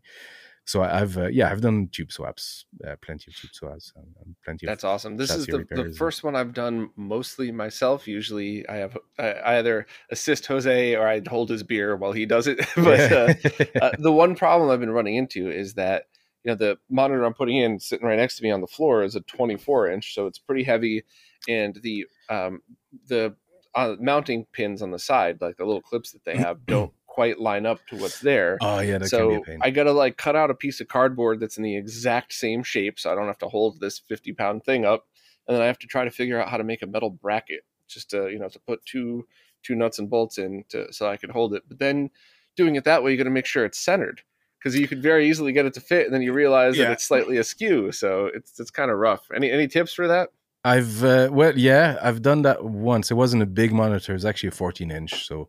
so 0.65 0.81
I've 0.81 1.15
uh, 1.15 1.27
yeah 1.27 1.51
I've 1.51 1.61
done 1.61 1.89
tube 1.91 2.11
swaps, 2.11 2.65
uh, 2.85 2.95
plenty 2.99 3.29
of 3.29 3.37
tube 3.37 3.53
swaps, 3.53 3.93
and 3.95 4.35
plenty. 4.43 4.65
That's 4.65 4.83
awesome. 4.83 5.15
This 5.15 5.29
is 5.29 5.45
the, 5.45 5.63
the 5.69 5.93
first 5.95 6.23
one 6.23 6.35
I've 6.35 6.53
done 6.53 6.89
mostly 6.95 7.51
myself. 7.51 8.07
Usually 8.07 8.67
I 8.67 8.77
have 8.77 8.97
I 9.19 9.57
either 9.57 9.85
assist 10.09 10.47
Jose 10.47 10.95
or 10.95 11.07
I 11.07 11.21
hold 11.27 11.51
his 11.51 11.61
beer 11.61 11.95
while 11.95 12.13
he 12.13 12.25
does 12.25 12.47
it. 12.47 12.59
but 12.75 13.11
uh, 13.11 13.33
uh, 13.79 13.91
the 13.99 14.11
one 14.11 14.35
problem 14.35 14.71
I've 14.71 14.79
been 14.79 14.89
running 14.89 15.15
into 15.15 15.51
is 15.51 15.75
that 15.75 16.05
you 16.43 16.51
know 16.51 16.55
the 16.55 16.79
monitor 16.89 17.23
I'm 17.23 17.35
putting 17.35 17.57
in 17.57 17.79
sitting 17.79 18.07
right 18.07 18.17
next 18.17 18.37
to 18.37 18.43
me 18.43 18.49
on 18.49 18.61
the 18.61 18.67
floor 18.67 19.03
is 19.03 19.15
a 19.15 19.21
24 19.21 19.91
inch, 19.91 20.15
so 20.15 20.25
it's 20.25 20.39
pretty 20.39 20.63
heavy, 20.63 21.03
and 21.47 21.79
the 21.83 22.07
um, 22.31 22.61
the 23.07 23.35
uh, 23.75 23.97
mounting 23.99 24.47
pins 24.51 24.81
on 24.81 24.89
the 24.89 24.97
side, 24.97 25.37
like 25.41 25.57
the 25.57 25.65
little 25.65 25.81
clips 25.81 26.11
that 26.11 26.25
they 26.25 26.37
have, 26.37 26.65
don't 26.65 26.91
quite 27.15 27.39
line 27.39 27.65
up 27.65 27.79
to 27.87 27.95
what's 27.95 28.19
there. 28.19 28.57
Oh 28.59 28.79
yeah, 28.79 29.01
so 29.03 29.41
I 29.61 29.69
gotta 29.69 29.93
like 29.93 30.17
cut 30.17 30.35
out 30.35 30.51
a 30.51 30.53
piece 30.53 30.81
of 30.81 30.89
cardboard 30.89 31.39
that's 31.39 31.55
in 31.55 31.63
the 31.63 31.77
exact 31.77 32.33
same 32.33 32.61
shape, 32.61 32.99
so 32.99 33.09
I 33.09 33.15
don't 33.15 33.27
have 33.27 33.37
to 33.37 33.47
hold 33.47 33.79
this 33.79 33.99
fifty 33.99 34.33
pound 34.33 34.65
thing 34.65 34.83
up, 34.83 35.07
and 35.47 35.55
then 35.55 35.63
I 35.63 35.67
have 35.67 35.79
to 35.79 35.87
try 35.87 36.03
to 36.03 36.11
figure 36.11 36.39
out 36.39 36.49
how 36.49 36.57
to 36.57 36.65
make 36.65 36.81
a 36.81 36.87
metal 36.87 37.09
bracket 37.09 37.61
just 37.87 38.09
to 38.09 38.29
you 38.29 38.37
know 38.37 38.49
to 38.49 38.59
put 38.59 38.85
two 38.85 39.25
two 39.63 39.75
nuts 39.75 39.97
and 39.97 40.09
bolts 40.09 40.37
in 40.37 40.65
to 40.69 40.91
so 40.91 41.07
I 41.07 41.15
can 41.15 41.29
hold 41.29 41.53
it. 41.53 41.63
But 41.69 41.79
then 41.79 42.09
doing 42.57 42.75
it 42.75 42.83
that 42.83 43.01
way, 43.01 43.11
you 43.11 43.17
got 43.17 43.23
to 43.23 43.29
make 43.29 43.45
sure 43.45 43.63
it's 43.63 43.79
centered 43.79 44.21
because 44.59 44.77
you 44.77 44.87
could 44.87 45.01
very 45.01 45.29
easily 45.29 45.53
get 45.53 45.65
it 45.65 45.73
to 45.75 45.79
fit, 45.79 46.05
and 46.05 46.13
then 46.13 46.21
you 46.21 46.33
realize 46.33 46.77
yeah. 46.77 46.85
that 46.85 46.93
it's 46.93 47.05
slightly 47.05 47.37
askew. 47.37 47.93
So 47.93 48.29
it's 48.33 48.59
it's 48.59 48.71
kind 48.71 48.91
of 48.91 48.97
rough. 48.97 49.25
Any 49.33 49.49
any 49.49 49.69
tips 49.69 49.93
for 49.93 50.09
that? 50.09 50.31
I've 50.65 51.01
uh, 51.01 51.29
well, 51.31 51.57
yeah, 51.57 51.97
I've 52.01 52.21
done 52.21 52.41
that 52.41 52.65
once. 52.65 53.09
It 53.09 53.13
wasn't 53.13 53.41
a 53.43 53.45
big 53.45 53.71
monitor; 53.71 54.11
it 54.11 54.15
was 54.15 54.25
actually 54.25 54.49
a 54.49 54.51
14 54.51 54.91
inch, 54.91 55.25
so 55.25 55.47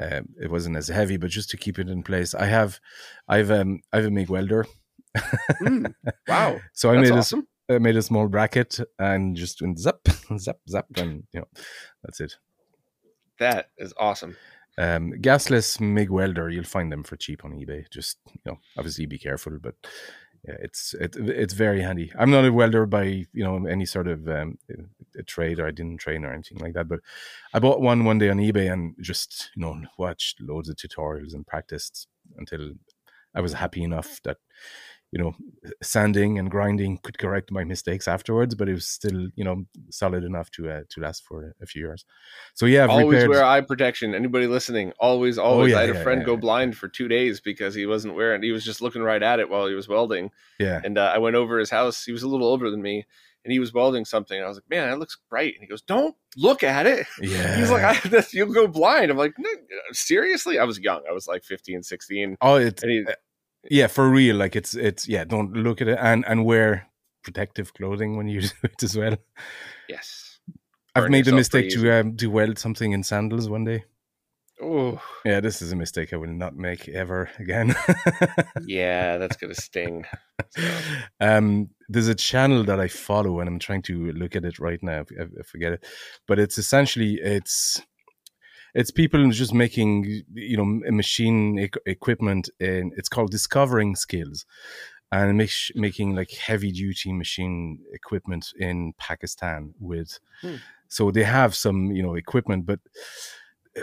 uh, 0.00 0.20
it 0.40 0.50
wasn't 0.50 0.76
as 0.76 0.88
heavy, 0.88 1.16
but 1.16 1.30
just 1.30 1.50
to 1.50 1.56
keep 1.56 1.78
it 1.78 1.88
in 1.88 2.02
place, 2.02 2.34
I 2.34 2.46
have, 2.46 2.80
I've, 3.28 3.50
um, 3.50 3.80
I 3.92 3.96
have 3.96 4.06
a 4.06 4.10
MIG 4.10 4.28
welder. 4.28 4.66
mm, 5.62 5.92
wow! 6.28 6.60
so 6.72 6.90
I 6.90 6.96
That's 6.96 7.10
made 7.10 7.18
awesome. 7.18 7.46
a, 7.68 7.74
I 7.74 7.78
made 7.78 7.96
a 7.96 8.02
small 8.02 8.28
bracket 8.28 8.78
and 8.98 9.36
just 9.36 9.62
went 9.62 9.78
zap, 9.78 9.96
zap, 10.38 10.56
zap, 10.68 10.86
and 10.96 11.24
you 11.32 11.40
know, 11.40 11.46
that's 12.04 12.20
it. 12.20 12.36
That 13.38 13.70
is 13.78 13.92
awesome. 13.98 14.36
Um, 14.78 15.12
gasless 15.20 15.80
MIG 15.80 16.10
welder, 16.10 16.50
you'll 16.50 16.64
find 16.64 16.92
them 16.92 17.02
for 17.02 17.16
cheap 17.16 17.44
on 17.44 17.52
eBay. 17.52 17.90
Just 17.90 18.18
you 18.26 18.40
know, 18.44 18.58
obviously 18.76 19.06
be 19.06 19.18
careful, 19.18 19.58
but 19.60 19.74
yeah, 20.46 20.56
it's 20.60 20.94
it, 20.94 21.16
it's 21.16 21.54
very 21.54 21.80
handy. 21.80 22.12
I'm 22.18 22.30
not 22.30 22.44
a 22.44 22.52
welder 22.52 22.86
by 22.86 23.04
you 23.04 23.44
know 23.44 23.66
any 23.66 23.86
sort 23.86 24.06
of 24.06 24.28
um, 24.28 24.58
trade, 25.26 25.58
or 25.58 25.66
I 25.66 25.70
didn't 25.70 25.98
train 25.98 26.24
or 26.24 26.32
anything 26.32 26.58
like 26.58 26.74
that. 26.74 26.88
But 26.88 27.00
I 27.52 27.58
bought 27.58 27.80
one 27.80 28.04
one 28.04 28.18
day 28.18 28.28
on 28.28 28.38
eBay 28.38 28.72
and 28.72 28.94
just 29.00 29.50
you 29.54 29.62
know 29.62 29.80
watched 29.98 30.40
loads 30.40 30.68
of 30.68 30.76
tutorials 30.76 31.34
and 31.34 31.46
practiced 31.46 32.08
until 32.36 32.72
I 33.34 33.40
was 33.40 33.54
happy 33.54 33.82
enough 33.82 34.20
that 34.24 34.38
you 35.12 35.22
know, 35.22 35.34
sanding 35.82 36.38
and 36.38 36.50
grinding 36.50 36.98
could 36.98 37.16
correct 37.16 37.52
my 37.52 37.64
mistakes 37.64 38.08
afterwards, 38.08 38.54
but 38.54 38.68
it 38.68 38.74
was 38.74 38.86
still, 38.86 39.28
you 39.36 39.44
know, 39.44 39.64
solid 39.88 40.24
enough 40.24 40.50
to 40.50 40.68
uh, 40.68 40.82
to 40.90 41.00
last 41.00 41.24
for 41.24 41.54
a 41.62 41.66
few 41.66 41.82
years. 41.82 42.04
So 42.54 42.66
yeah, 42.66 42.84
I've 42.84 42.90
always 42.90 43.22
repaired... 43.22 43.30
wear 43.30 43.44
eye 43.44 43.60
protection. 43.60 44.14
Anybody 44.14 44.46
listening, 44.46 44.92
always, 44.98 45.38
always. 45.38 45.72
Oh, 45.72 45.76
yeah, 45.76 45.82
I 45.82 45.86
had 45.86 45.96
a 45.96 46.02
friend 46.02 46.20
yeah, 46.22 46.26
go 46.26 46.36
blind 46.36 46.76
for 46.76 46.88
two 46.88 47.06
days 47.08 47.40
because 47.40 47.74
he 47.74 47.86
wasn't 47.86 48.14
wearing. 48.14 48.42
He 48.42 48.50
was 48.50 48.64
just 48.64 48.82
looking 48.82 49.02
right 49.02 49.22
at 49.22 49.38
it 49.38 49.48
while 49.48 49.68
he 49.68 49.74
was 49.74 49.88
welding. 49.88 50.32
Yeah, 50.58 50.80
And 50.84 50.98
uh, 50.98 51.12
I 51.14 51.18
went 51.18 51.36
over 51.36 51.58
his 51.58 51.70
house. 51.70 52.04
He 52.04 52.12
was 52.12 52.24
a 52.24 52.28
little 52.28 52.46
older 52.46 52.70
than 52.70 52.82
me, 52.82 53.06
and 53.46 53.52
he 53.52 53.60
was 53.60 53.72
welding 53.72 54.04
something. 54.04 54.42
I 54.42 54.48
was 54.48 54.56
like, 54.56 54.68
"Man, 54.68 54.90
that 54.90 54.98
looks 54.98 55.16
bright." 55.30 55.54
And 55.54 55.62
he 55.62 55.68
goes, 55.68 55.82
"Don't 55.82 56.16
look 56.36 56.64
at 56.64 56.84
it." 56.84 57.06
yeah. 57.20 57.56
He's 57.58 57.70
like, 57.70 58.32
"You'll 58.32 58.52
go 58.52 58.66
blind." 58.66 59.12
I'm 59.12 59.16
like, 59.16 59.34
no, 59.38 59.48
"Seriously?" 59.92 60.58
I 60.58 60.64
was 60.64 60.80
young. 60.80 61.02
I 61.08 61.12
was 61.12 61.28
like 61.28 61.44
15, 61.44 61.84
16. 61.84 62.38
oh, 62.40 62.56
it's 62.56 62.82
he, 62.82 63.06
yeah 63.70 63.86
for 63.86 64.10
real. 64.10 64.34
Like 64.34 64.56
it's 64.56 64.74
it's 64.74 65.06
yeah. 65.06 65.24
Don't 65.24 65.52
look 65.52 65.80
at 65.80 65.86
it 65.86 65.98
and 66.00 66.24
and 66.26 66.44
wear 66.44 66.88
protective 67.22 67.72
clothing 67.72 68.16
when 68.16 68.26
you 68.26 68.40
do 68.48 68.48
it 68.64 68.82
as 68.82 68.96
well. 68.96 69.16
yes. 69.88 70.40
I've 70.96 71.04
Burn 71.04 71.12
made 71.12 71.24
the 71.26 71.32
mistake 71.32 71.70
to 71.70 72.00
um, 72.00 72.16
to 72.16 72.26
weld 72.26 72.58
something 72.58 72.90
in 72.90 73.04
sandals 73.04 73.48
one 73.48 73.64
day. 73.64 73.84
Oh, 74.60 75.00
Yeah, 75.24 75.40
this 75.40 75.60
is 75.60 75.72
a 75.72 75.76
mistake 75.76 76.12
I 76.12 76.16
will 76.16 76.32
not 76.32 76.56
make 76.56 76.88
ever 76.88 77.28
again. 77.38 77.74
yeah, 78.66 79.18
that's 79.18 79.36
gonna 79.36 79.54
sting. 79.54 80.06
So, 80.50 80.68
um, 81.20 81.68
there's 81.88 82.08
a 82.08 82.14
channel 82.14 82.64
that 82.64 82.80
I 82.80 82.88
follow, 82.88 83.40
and 83.40 83.48
I'm 83.48 83.58
trying 83.58 83.82
to 83.82 84.12
look 84.12 84.34
at 84.34 84.44
it 84.44 84.58
right 84.58 84.82
now. 84.82 85.04
I, 85.18 85.22
I 85.24 85.42
forget 85.42 85.72
it, 85.72 85.84
but 86.26 86.38
it's 86.38 86.56
essentially 86.56 87.14
it's 87.22 87.82
it's 88.74 88.90
people 88.90 89.30
just 89.30 89.52
making 89.52 90.22
you 90.32 90.56
know 90.56 90.64
machine 90.90 91.58
e- 91.58 91.70
equipment, 91.84 92.48
and 92.58 92.92
it's 92.96 93.10
called 93.10 93.30
Discovering 93.30 93.94
Skills, 93.94 94.46
and 95.12 95.30
it 95.30 95.34
makes 95.34 95.70
making 95.74 96.14
like 96.14 96.30
heavy 96.30 96.72
duty 96.72 97.12
machine 97.12 97.80
equipment 97.92 98.52
in 98.58 98.94
Pakistan 98.98 99.74
with. 99.80 100.18
Hmm. 100.40 100.56
So 100.88 101.10
they 101.10 101.24
have 101.24 101.54
some 101.54 101.90
you 101.92 102.02
know 102.02 102.14
equipment, 102.14 102.64
but 102.64 102.80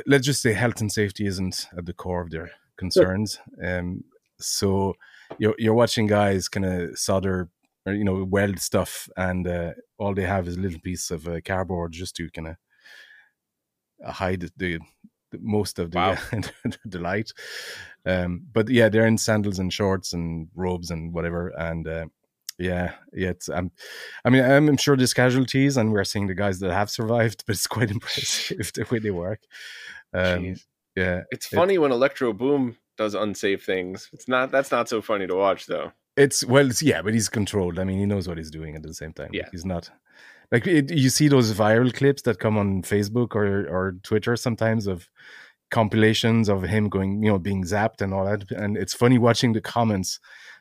let's 0.05 0.25
just 0.25 0.41
say 0.41 0.53
health 0.53 0.81
and 0.81 0.91
safety 0.91 1.25
isn't 1.25 1.67
at 1.77 1.85
the 1.85 1.93
core 1.93 2.21
of 2.21 2.29
their 2.31 2.51
concerns. 2.77 3.39
Um, 3.63 4.03
so 4.39 4.95
you're 5.37 5.55
you're 5.57 5.73
watching 5.73 6.07
guys 6.07 6.47
kind 6.47 6.65
of 6.65 6.97
solder 6.97 7.49
or 7.85 7.93
you 7.93 8.03
know 8.03 8.23
weld 8.23 8.59
stuff, 8.59 9.09
and 9.17 9.47
uh, 9.47 9.71
all 9.97 10.13
they 10.13 10.25
have 10.25 10.47
is 10.47 10.57
a 10.57 10.59
little 10.59 10.79
piece 10.79 11.11
of 11.11 11.27
uh, 11.27 11.39
cardboard 11.45 11.91
just 11.91 12.15
to 12.15 12.29
kind 12.31 12.49
of 12.49 14.13
hide 14.13 14.41
the, 14.57 14.79
the 15.31 15.39
most 15.39 15.79
of 15.79 15.91
the 15.91 15.97
Wow. 15.97 16.17
the 16.85 16.99
light. 16.99 17.31
Um, 18.05 18.43
but 18.51 18.69
yeah, 18.69 18.89
they're 18.89 19.07
in 19.07 19.17
sandals 19.17 19.59
and 19.59 19.71
shorts 19.71 20.13
and 20.13 20.49
robes 20.55 20.91
and 20.91 21.13
whatever, 21.13 21.49
and 21.49 21.87
uh, 21.87 22.05
yeah, 22.63 22.93
yeah. 23.13 23.29
It's 23.29 23.49
um, 23.49 23.71
I 24.25 24.29
mean, 24.29 24.43
I'm, 24.43 24.69
I'm 24.69 24.77
sure 24.77 24.95
there's 24.95 25.13
casualties, 25.13 25.77
and 25.77 25.91
we're 25.91 26.03
seeing 26.03 26.27
the 26.27 26.35
guys 26.35 26.59
that 26.59 26.71
have 26.71 26.89
survived, 26.89 27.43
but 27.47 27.55
it's 27.55 27.67
quite 27.67 27.91
impressive 27.91 28.71
the 28.75 28.85
way 28.89 28.99
they 28.99 29.11
work. 29.11 29.41
Um, 30.13 30.55
yeah, 30.95 31.21
It's 31.31 31.47
funny 31.47 31.77
when 31.77 31.91
Electro 31.91 32.33
Boom 32.33 32.77
does 32.97 33.15
unsafe 33.15 33.65
things. 33.65 34.09
It's 34.13 34.27
not. 34.27 34.51
That's 34.51 34.71
not 34.71 34.89
so 34.89 35.01
funny 35.01 35.27
to 35.27 35.35
watch 35.35 35.65
though. 35.65 35.91
It's 36.15 36.45
well, 36.45 36.69
it's, 36.69 36.83
yeah, 36.83 37.01
but 37.01 37.13
he's 37.13 37.29
controlled. 37.29 37.79
I 37.79 37.83
mean, 37.83 37.99
he 37.99 38.05
knows 38.05 38.27
what 38.27 38.37
he's 38.37 38.51
doing 38.51 38.75
at 38.75 38.83
the 38.83 38.93
same 38.93 39.13
time. 39.13 39.31
Yeah. 39.33 39.47
he's 39.51 39.65
not 39.65 39.89
like 40.51 40.67
it, 40.67 40.91
you 40.91 41.09
see 41.09 41.27
those 41.27 41.51
viral 41.53 41.93
clips 41.93 42.21
that 42.23 42.39
come 42.39 42.57
on 42.57 42.83
Facebook 42.83 43.35
or 43.35 43.67
or 43.67 43.93
Twitter 44.03 44.35
sometimes 44.35 44.85
of 44.87 45.09
compilations 45.71 46.49
of 46.49 46.61
him 46.61 46.87
going, 46.87 47.23
you 47.23 47.31
know, 47.31 47.39
being 47.39 47.63
zapped 47.63 47.99
and 47.99 48.13
all 48.13 48.25
that. 48.25 48.51
And 48.51 48.77
it's 48.77 48.93
funny 48.93 49.17
watching 49.17 49.53
the 49.53 49.61
comments 49.61 50.19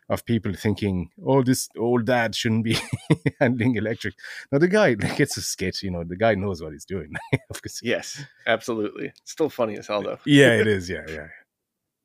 of 0.08 0.24
people 0.24 0.52
thinking, 0.54 1.10
"Oh, 1.24 1.42
this 1.42 1.68
old 1.78 2.04
dad 2.06 2.34
shouldn't 2.34 2.64
be 2.64 2.76
handling 3.40 3.76
electric." 3.76 4.14
Now 4.50 4.58
the 4.58 4.68
guy, 4.68 4.88
like, 5.00 5.20
it's 5.20 5.36
a 5.36 5.42
skit. 5.42 5.82
You 5.82 5.90
know, 5.90 6.04
the 6.04 6.16
guy 6.16 6.34
knows 6.34 6.62
what 6.62 6.72
he's 6.72 6.84
doing. 6.84 7.12
Of 7.50 7.62
course. 7.62 7.80
Yes, 7.82 8.22
absolutely. 8.46 9.12
Still 9.24 9.48
funny 9.50 9.76
as 9.78 9.86
hell 9.86 10.02
though. 10.02 10.18
yeah, 10.26 10.54
it 10.54 10.66
is. 10.66 10.88
Yeah, 10.88 11.04
yeah, 11.08 11.28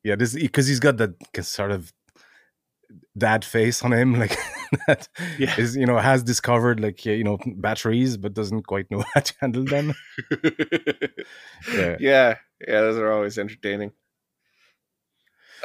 yeah. 0.04 0.16
This 0.16 0.34
because 0.34 0.66
he's 0.66 0.80
got 0.80 0.96
that 0.98 1.14
sort 1.42 1.70
of 1.70 1.92
dad 3.16 3.44
face 3.44 3.82
on 3.82 3.92
him, 3.92 4.18
like 4.18 4.36
that 4.86 5.08
Yeah. 5.38 5.54
is 5.58 5.76
you 5.76 5.84
know 5.86 5.98
has 5.98 6.22
discovered 6.22 6.80
like 6.80 7.04
you 7.04 7.24
know 7.24 7.38
batteries, 7.56 8.16
but 8.16 8.32
doesn't 8.34 8.66
quite 8.66 8.90
know 8.90 9.04
how 9.14 9.20
to 9.20 9.34
handle 9.40 9.64
them. 9.64 9.94
yeah. 11.74 11.96
yeah, 12.00 12.34
yeah, 12.66 12.80
those 12.80 12.96
are 12.98 13.12
always 13.12 13.38
entertaining. 13.38 13.92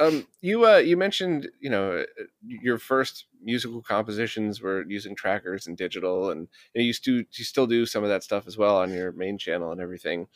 Um, 0.00 0.26
you 0.40 0.66
uh, 0.66 0.78
you 0.78 0.96
mentioned 0.96 1.48
you 1.60 1.70
know 1.70 1.98
uh, 1.98 2.24
your 2.42 2.78
first 2.78 3.26
musical 3.42 3.82
compositions 3.82 4.60
were 4.60 4.84
using 4.88 5.14
trackers 5.14 5.66
and 5.66 5.76
digital, 5.76 6.30
and, 6.30 6.48
and 6.74 6.84
you 6.84 6.92
still 6.92 7.22
you 7.32 7.44
still 7.44 7.66
do 7.66 7.86
some 7.86 8.02
of 8.02 8.10
that 8.10 8.22
stuff 8.22 8.46
as 8.46 8.58
well 8.58 8.76
on 8.78 8.92
your 8.92 9.12
main 9.12 9.38
channel 9.38 9.72
and 9.72 9.80
everything. 9.80 10.26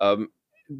Um, 0.00 0.30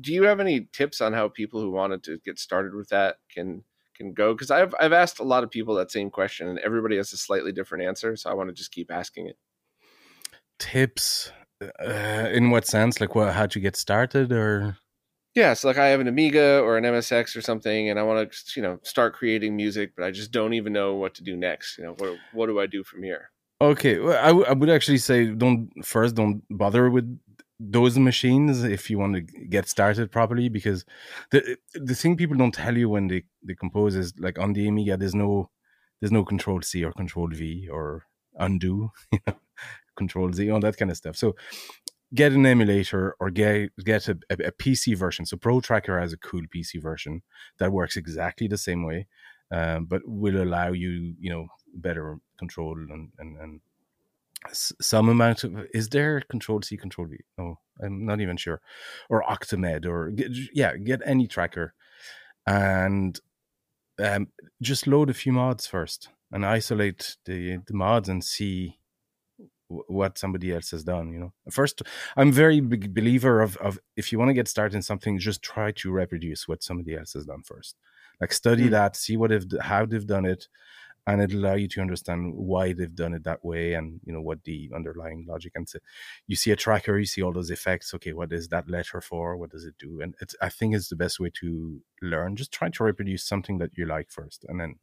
do 0.00 0.12
you 0.12 0.24
have 0.24 0.40
any 0.40 0.68
tips 0.72 1.00
on 1.00 1.12
how 1.12 1.28
people 1.28 1.60
who 1.60 1.70
wanted 1.70 2.02
to 2.04 2.18
get 2.24 2.38
started 2.38 2.74
with 2.74 2.88
that 2.88 3.16
can 3.32 3.62
can 3.94 4.12
go? 4.12 4.32
Because 4.34 4.50
I've 4.50 4.74
I've 4.80 4.92
asked 4.92 5.20
a 5.20 5.24
lot 5.24 5.44
of 5.44 5.50
people 5.50 5.74
that 5.76 5.92
same 5.92 6.10
question, 6.10 6.48
and 6.48 6.58
everybody 6.58 6.96
has 6.96 7.12
a 7.12 7.16
slightly 7.16 7.52
different 7.52 7.84
answer. 7.84 8.16
So 8.16 8.30
I 8.30 8.34
want 8.34 8.48
to 8.48 8.54
just 8.54 8.72
keep 8.72 8.90
asking 8.90 9.28
it. 9.28 9.38
Tips 10.58 11.30
uh, 11.62 12.28
in 12.32 12.50
what 12.50 12.66
sense? 12.66 13.00
Like 13.00 13.14
what? 13.14 13.32
How 13.32 13.46
to 13.46 13.60
get 13.60 13.76
started 13.76 14.32
or? 14.32 14.76
Yeah, 15.34 15.54
so 15.54 15.66
like 15.66 15.78
I 15.78 15.88
have 15.88 16.00
an 16.00 16.06
Amiga 16.06 16.60
or 16.60 16.76
an 16.76 16.84
MSX 16.84 17.36
or 17.36 17.40
something, 17.40 17.90
and 17.90 17.98
I 17.98 18.04
want 18.04 18.30
to, 18.30 18.38
you 18.54 18.62
know, 18.62 18.78
start 18.84 19.14
creating 19.14 19.56
music, 19.56 19.92
but 19.96 20.04
I 20.04 20.12
just 20.12 20.30
don't 20.30 20.54
even 20.54 20.72
know 20.72 20.94
what 20.94 21.14
to 21.16 21.24
do 21.24 21.36
next. 21.36 21.76
You 21.78 21.84
know, 21.84 21.94
what 21.98 22.16
what 22.32 22.46
do 22.46 22.60
I 22.60 22.66
do 22.66 22.84
from 22.84 23.02
here? 23.02 23.30
Okay, 23.60 23.98
well, 23.98 24.18
I, 24.22 24.28
w- 24.28 24.46
I 24.46 24.52
would 24.52 24.70
actually 24.70 24.98
say 24.98 25.26
don't 25.26 25.70
first 25.84 26.14
don't 26.14 26.42
bother 26.50 26.88
with 26.90 27.18
those 27.58 27.98
machines 27.98 28.62
if 28.62 28.90
you 28.90 28.98
want 28.98 29.14
to 29.14 29.20
get 29.20 29.68
started 29.68 30.10
properly 30.10 30.48
because 30.48 30.84
the 31.30 31.56
the 31.74 31.94
thing 31.94 32.16
people 32.16 32.36
don't 32.36 32.52
tell 32.54 32.76
you 32.76 32.88
when 32.88 33.08
they, 33.08 33.24
they 33.42 33.54
compose 33.54 33.94
is 33.94 34.12
like 34.18 34.38
on 34.38 34.52
the 34.52 34.66
Amiga 34.68 34.96
there's 34.96 35.14
no 35.14 35.50
there's 36.00 36.12
no 36.12 36.24
control 36.24 36.60
C 36.62 36.84
or 36.84 36.92
control 36.92 37.28
V 37.28 37.68
or 37.68 38.04
undo 38.38 38.90
you 39.12 39.20
know 39.26 39.34
control 39.96 40.32
Z 40.32 40.50
all 40.50 40.60
that 40.60 40.76
kind 40.76 40.90
of 40.90 40.96
stuff 40.96 41.16
so 41.16 41.36
get 42.14 42.32
an 42.32 42.46
emulator 42.46 43.16
or 43.18 43.30
get 43.30 43.70
get 43.84 44.08
a, 44.08 44.18
a, 44.30 44.34
a 44.34 44.52
PC 44.52 44.96
version. 44.96 45.26
So 45.26 45.36
Pro 45.36 45.60
Tracker 45.60 45.98
has 46.00 46.12
a 46.12 46.18
cool 46.18 46.42
PC 46.54 46.80
version 46.80 47.22
that 47.58 47.72
works 47.72 47.96
exactly 47.96 48.48
the 48.48 48.58
same 48.58 48.84
way 48.84 49.06
um, 49.50 49.84
but 49.86 50.02
will 50.04 50.42
allow 50.42 50.72
you 50.72 51.14
you 51.18 51.30
know 51.30 51.46
better 51.74 52.18
control 52.38 52.74
and 52.74 53.10
and, 53.18 53.36
and 53.38 53.60
some 54.52 55.08
amount 55.08 55.44
of 55.44 55.66
is 55.72 55.88
there 55.88 56.20
control 56.22 56.60
c 56.62 56.76
control 56.76 57.06
v? 57.06 57.16
No 57.38 57.58
i'm 57.82 58.04
not 58.04 58.20
even 58.20 58.36
sure. 58.36 58.60
Or 59.08 59.22
octamed 59.22 59.86
or 59.86 60.10
get, 60.10 60.30
yeah 60.52 60.76
get 60.76 61.00
any 61.04 61.26
tracker. 61.26 61.74
And 62.46 63.18
um, 63.98 64.28
just 64.60 64.86
load 64.86 65.08
a 65.08 65.14
few 65.14 65.32
mods 65.32 65.66
first 65.66 66.08
and 66.32 66.44
isolate 66.44 67.16
the 67.24 67.58
the 67.66 67.74
mods 67.74 68.08
and 68.08 68.22
see 68.22 68.78
what 69.68 70.18
somebody 70.18 70.52
else 70.52 70.70
has 70.70 70.84
done 70.84 71.12
you 71.12 71.18
know? 71.18 71.32
First 71.50 71.82
i'm 72.16 72.30
very 72.32 72.60
big 72.60 72.94
believer 72.94 73.40
of, 73.40 73.56
of 73.58 73.78
if 73.96 74.12
you 74.12 74.18
want 74.18 74.28
to 74.28 74.34
get 74.34 74.48
started 74.48 74.74
in 74.76 74.82
something 74.82 75.18
just 75.18 75.42
try 75.42 75.72
to 75.72 75.90
reproduce 75.90 76.46
what 76.48 76.62
somebody 76.62 76.96
else 76.96 77.12
has 77.14 77.24
done 77.24 77.42
first. 77.42 77.76
Like 78.20 78.32
study 78.32 78.64
Hmm. 78.64 78.70
that 78.70 78.96
see 78.96 79.16
what 79.16 79.30
they've 79.30 79.46
how 79.60 79.86
they've 79.86 80.06
done 80.06 80.24
it 80.26 80.48
and 81.06 81.20
it'll 81.20 81.40
allow 81.40 81.54
you 81.54 81.68
to 81.68 81.80
understand 81.80 82.34
why 82.34 82.72
they've 82.72 82.94
done 82.94 83.12
it 83.14 83.24
that 83.24 83.44
way 83.44 83.74
and 83.74 84.00
you 84.04 84.12
know 84.12 84.22
what 84.22 84.42
the 84.44 84.70
underlying 84.74 85.26
logic 85.28 85.52
and 85.54 85.68
so 85.68 85.78
you 86.26 86.36
see 86.36 86.50
a 86.50 86.56
tracker 86.56 86.98
you 86.98 87.04
see 87.06 87.22
all 87.22 87.32
those 87.32 87.50
effects 87.50 87.92
okay 87.94 88.12
what 88.12 88.32
is 88.32 88.48
that 88.48 88.68
letter 88.70 89.00
for? 89.00 89.36
What 89.36 89.50
does 89.50 89.64
it 89.64 89.74
do? 89.78 90.00
And 90.00 90.14
it's 90.20 90.34
i 90.40 90.48
think 90.48 90.74
it's 90.74 90.88
the 90.88 90.96
best 90.96 91.20
way 91.20 91.30
to 91.40 91.80
learn. 92.02 92.36
Just 92.36 92.52
try 92.52 92.68
to 92.70 92.84
reproduce 92.84 93.24
something 93.24 93.58
that 93.58 93.70
you 93.76 93.86
like 93.86 94.10
first 94.10 94.44
and 94.48 94.60
then 94.60 94.76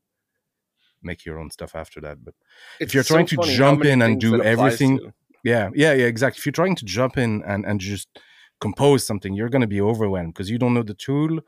make 1.03 1.25
your 1.25 1.37
own 1.39 1.49
stuff 1.51 1.75
after 1.75 1.99
that 2.01 2.17
but 2.25 2.33
It's 2.79 2.93
you're 2.93 3.03
trying 3.03 3.27
to 3.27 3.37
jump 3.61 3.85
in 3.85 4.01
and 4.01 4.19
do 4.19 4.41
everything- 4.43 4.97
to. 4.99 5.13
yeah 5.43 5.69
yeah 5.73 5.93
yeah 5.93 6.05
exactly. 6.13 6.39
If 6.39 6.45
you're 6.45 6.59
trying 6.63 6.75
to 6.81 6.85
jump 6.85 7.17
in 7.17 7.43
and 7.51 7.65
and 7.65 7.79
just 7.79 8.07
compose 8.59 9.01
something 9.09 9.33
you're 9.33 9.49
going 9.55 9.61
to 9.69 9.75
be 9.77 9.81
overwhelmed 9.81 10.33
because 10.33 10.49
you 10.51 10.59
don't 10.59 10.73
know 10.77 10.83
the 10.83 10.93
tool. 11.07 11.39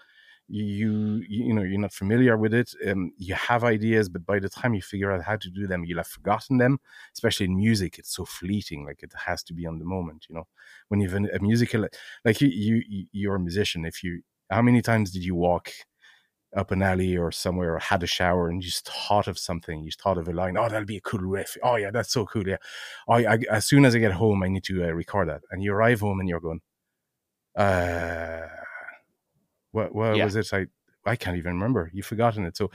You 0.49 0.65
you 0.65 1.43
you 1.47 1.53
know 1.53 1.63
you're 1.63 1.79
not 1.87 1.93
familiar 1.93 2.35
with 2.37 2.53
it 2.53 2.69
um, 2.87 3.01
you 3.17 3.33
have 3.33 3.63
ideas 3.63 4.09
but 4.09 4.25
by 4.25 4.39
the 4.39 4.49
time 4.49 4.73
you 4.73 4.81
figure 4.81 5.09
out 5.13 5.23
how 5.23 5.37
to 5.37 5.49
do 5.49 5.67
them 5.67 5.85
you'll 5.85 5.99
have 6.03 6.07
forgotten 6.17 6.57
them 6.57 6.73
especially 7.15 7.45
in 7.45 7.55
music 7.55 7.91
it's 7.97 8.13
so 8.13 8.25
fleeting 8.25 8.85
like 8.85 9.01
it 9.03 9.13
has 9.27 9.41
to 9.43 9.53
be 9.53 9.65
on 9.65 9.79
the 9.79 9.85
moment 9.85 10.25
you 10.27 10.35
know? 10.35 10.45
When 10.89 10.99
you've 10.99 11.13
a 11.15 11.39
musical 11.39 11.87
like 12.25 12.41
you 12.41 12.49
you- 12.49 13.07
you're 13.19 13.35
a 13.35 13.39
musician 13.49 13.85
if 13.85 14.03
you 14.03 14.11
how 14.55 14.61
many 14.61 14.81
times 14.81 15.11
did 15.11 15.23
you 15.23 15.33
walk 15.33 15.65
up 16.55 16.71
an 16.71 16.81
alley 16.83 17.17
or 17.17 17.31
somewhere 17.31 17.73
or 17.75 17.79
had 17.79 18.03
a 18.03 18.07
shower 18.07 18.47
and 18.49 18.61
you 18.63 18.69
just 18.69 18.87
thought 18.89 19.27
of 19.27 19.37
something. 19.39 19.79
You 19.79 19.87
just 19.87 20.01
thought 20.01 20.17
of 20.17 20.27
a 20.27 20.33
line 20.33 20.55
oh 20.57 20.69
that'll 20.69 20.85
be 20.85 20.97
a 20.97 21.01
cool 21.01 21.21
riff. 21.21 21.57
Oh 21.63 21.75
yeah 21.77 21.91
that's 21.91 22.11
so 22.13 22.25
cool 22.25 22.47
yeah. 22.47 22.57
Oh, 23.07 23.13
I, 23.13 23.39
as 23.49 23.65
soon 23.65 23.85
as 23.85 23.95
i 23.95 23.99
get 23.99 24.11
home 24.11 24.43
i 24.43 24.47
need 24.47 24.63
to 24.65 24.83
uh, 24.83 24.91
record 24.91 25.29
that. 25.29 25.41
And 25.51 25.63
you 25.63 25.73
arrive 25.73 26.01
home 26.01 26.19
and 26.19 26.29
you're 26.29 26.39
going 26.39 26.61
uh 27.55 28.47
what 29.71 29.93
what 29.93 30.15
Yeah. 30.17 30.25
was 30.25 30.35
it? 30.35 30.53
I 30.53 30.67
i 31.05 31.15
can't 31.15 31.37
even 31.37 31.53
remember. 31.55 31.89
You've 31.93 32.05
forgotten 32.05 32.45
it. 32.45 32.55
So 32.57 32.71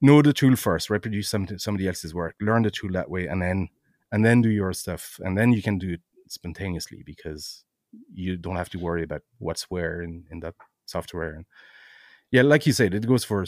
know 0.00 0.22
the 0.22 0.32
tool 0.32 0.56
first, 0.56 0.90
reproduce 0.90 1.28
some, 1.28 1.46
somebody 1.58 1.86
else's 1.88 2.14
work, 2.14 2.34
learn 2.40 2.62
the 2.62 2.70
tool 2.70 2.92
that 2.92 3.10
way, 3.10 3.26
and 3.26 3.40
then 3.42 3.68
and 4.12 4.24
then 4.24 4.42
do 4.42 4.50
your 4.50 4.72
stuff, 4.72 5.18
and 5.24 5.36
then 5.36 5.52
you 5.52 5.62
can 5.62 5.78
do 5.78 5.94
it 5.94 6.00
spontaneously 6.28 7.02
because 7.04 7.64
you 8.12 8.36
don't 8.36 8.56
have 8.56 8.70
to 8.70 8.78
worry 8.78 9.02
about 9.02 9.22
what's 9.38 9.64
where 9.70 10.02
in, 10.02 10.24
in 10.30 10.40
that 10.40 10.54
software. 10.86 11.34
And 11.34 11.46
yeah, 12.34 12.42
like 12.42 12.66
you 12.66 12.72
said, 12.72 12.94
it 12.94 13.06
goes 13.06 13.22
for 13.22 13.46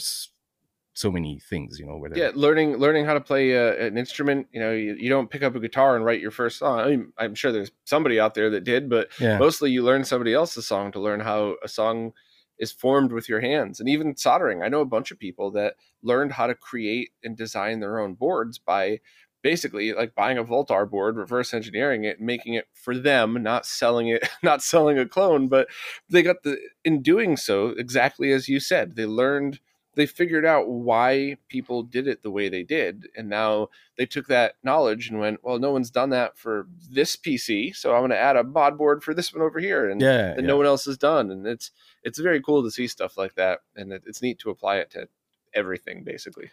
so 0.93 1.11
many 1.11 1.39
things, 1.39 1.77
you 1.77 1.85
know. 1.85 1.97
Whether... 1.97 2.17
Yeah, 2.17 2.31
learning 2.33 2.77
learning 2.77 3.03
how 3.03 3.15
to 3.15 3.19
play 3.19 3.53
uh, 3.53 3.73
an 3.73 3.97
instrument. 3.97 4.47
You 4.53 4.61
know, 4.61 4.71
you, 4.71 4.95
you, 4.97 5.09
don't 5.09 5.29
pick 5.29 5.43
up 5.43 5.55
a 5.55 5.59
guitar 5.59 5.97
and 5.97 6.05
write 6.05 6.21
your 6.21 6.31
first 6.31 6.57
song. 6.57 6.79
I 6.79 6.87
mean, 6.91 7.11
I'm 7.17 7.35
sure 7.35 7.51
there's 7.51 7.71
somebody 7.83 8.17
out 8.17 8.33
there 8.33 8.49
that 8.51 8.63
did, 8.63 8.89
but 8.89 9.09
yeah. 9.19 9.39
mostly 9.39 9.71
you 9.71 9.83
learn 9.83 10.05
somebody 10.05 10.33
else's 10.33 10.65
song 10.65 10.93
to 10.93 11.01
learn 11.01 11.19
how 11.19 11.57
a 11.61 11.67
song 11.67 12.13
is 12.59 12.71
formed 12.71 13.11
with 13.11 13.27
your 13.27 13.41
hands. 13.41 13.81
And 13.81 13.89
even 13.89 14.15
soldering, 14.15 14.63
I 14.63 14.69
know 14.69 14.79
a 14.79 14.85
bunch 14.85 15.11
of 15.11 15.19
people 15.19 15.51
that 15.51 15.73
learned 16.01 16.31
how 16.31 16.47
to 16.47 16.55
create 16.55 17.09
and 17.25 17.35
design 17.35 17.81
their 17.81 17.99
own 17.99 18.13
boards 18.13 18.57
by 18.57 19.01
basically 19.41 19.93
like 19.93 20.15
buying 20.15 20.37
a 20.37 20.43
Voultar 20.43 20.89
board, 20.89 21.17
reverse 21.17 21.53
engineering 21.53 22.03
it, 22.03 22.19
making 22.19 22.53
it 22.53 22.67
for 22.73 22.97
them, 22.97 23.41
not 23.41 23.65
selling 23.65 24.07
it, 24.07 24.27
not 24.43 24.61
selling 24.61 24.97
a 24.97 25.05
clone, 25.05 25.47
but 25.47 25.67
they 26.09 26.21
got 26.21 26.43
the 26.43 26.57
in 26.83 27.01
doing 27.01 27.37
so 27.37 27.69
exactly 27.69 28.31
as 28.31 28.47
you 28.49 28.59
said. 28.59 28.95
They 28.95 29.05
learned 29.05 29.59
they 29.97 30.05
figured 30.05 30.45
out 30.45 30.69
why 30.69 31.37
people 31.49 31.81
did 31.81 32.07
it 32.07 32.21
the 32.21 32.29
way 32.29 32.47
they 32.47 32.63
did 32.63 33.07
and 33.17 33.27
now 33.27 33.67
they 33.97 34.05
took 34.05 34.27
that 34.27 34.53
knowledge 34.63 35.09
and 35.09 35.19
went 35.19 35.43
well 35.43 35.57
no 35.57 35.71
one's 35.71 35.89
done 35.89 36.11
that 36.11 36.37
for 36.37 36.67
this 36.89 37.15
pc 37.17 37.75
so 37.75 37.93
i'm 37.93 38.01
going 38.01 38.11
to 38.11 38.17
add 38.17 38.37
a 38.37 38.43
mod 38.43 38.77
board 38.77 39.03
for 39.03 39.13
this 39.13 39.33
one 39.33 39.41
over 39.41 39.59
here 39.59 39.89
and 39.89 39.99
yeah, 39.99 40.35
that 40.35 40.41
yeah. 40.41 40.47
no 40.47 40.55
one 40.55 40.67
else 40.67 40.85
has 40.85 40.97
done 40.97 41.31
and 41.31 41.45
it's 41.47 41.71
it's 42.03 42.19
very 42.19 42.39
cool 42.39 42.63
to 42.63 42.71
see 42.71 42.87
stuff 42.87 43.17
like 43.17 43.33
that 43.33 43.59
and 43.75 43.91
it's 43.91 44.21
neat 44.21 44.37
to 44.37 44.51
apply 44.51 44.77
it 44.77 44.91
to 44.91 45.09
everything 45.53 46.03
basically 46.03 46.51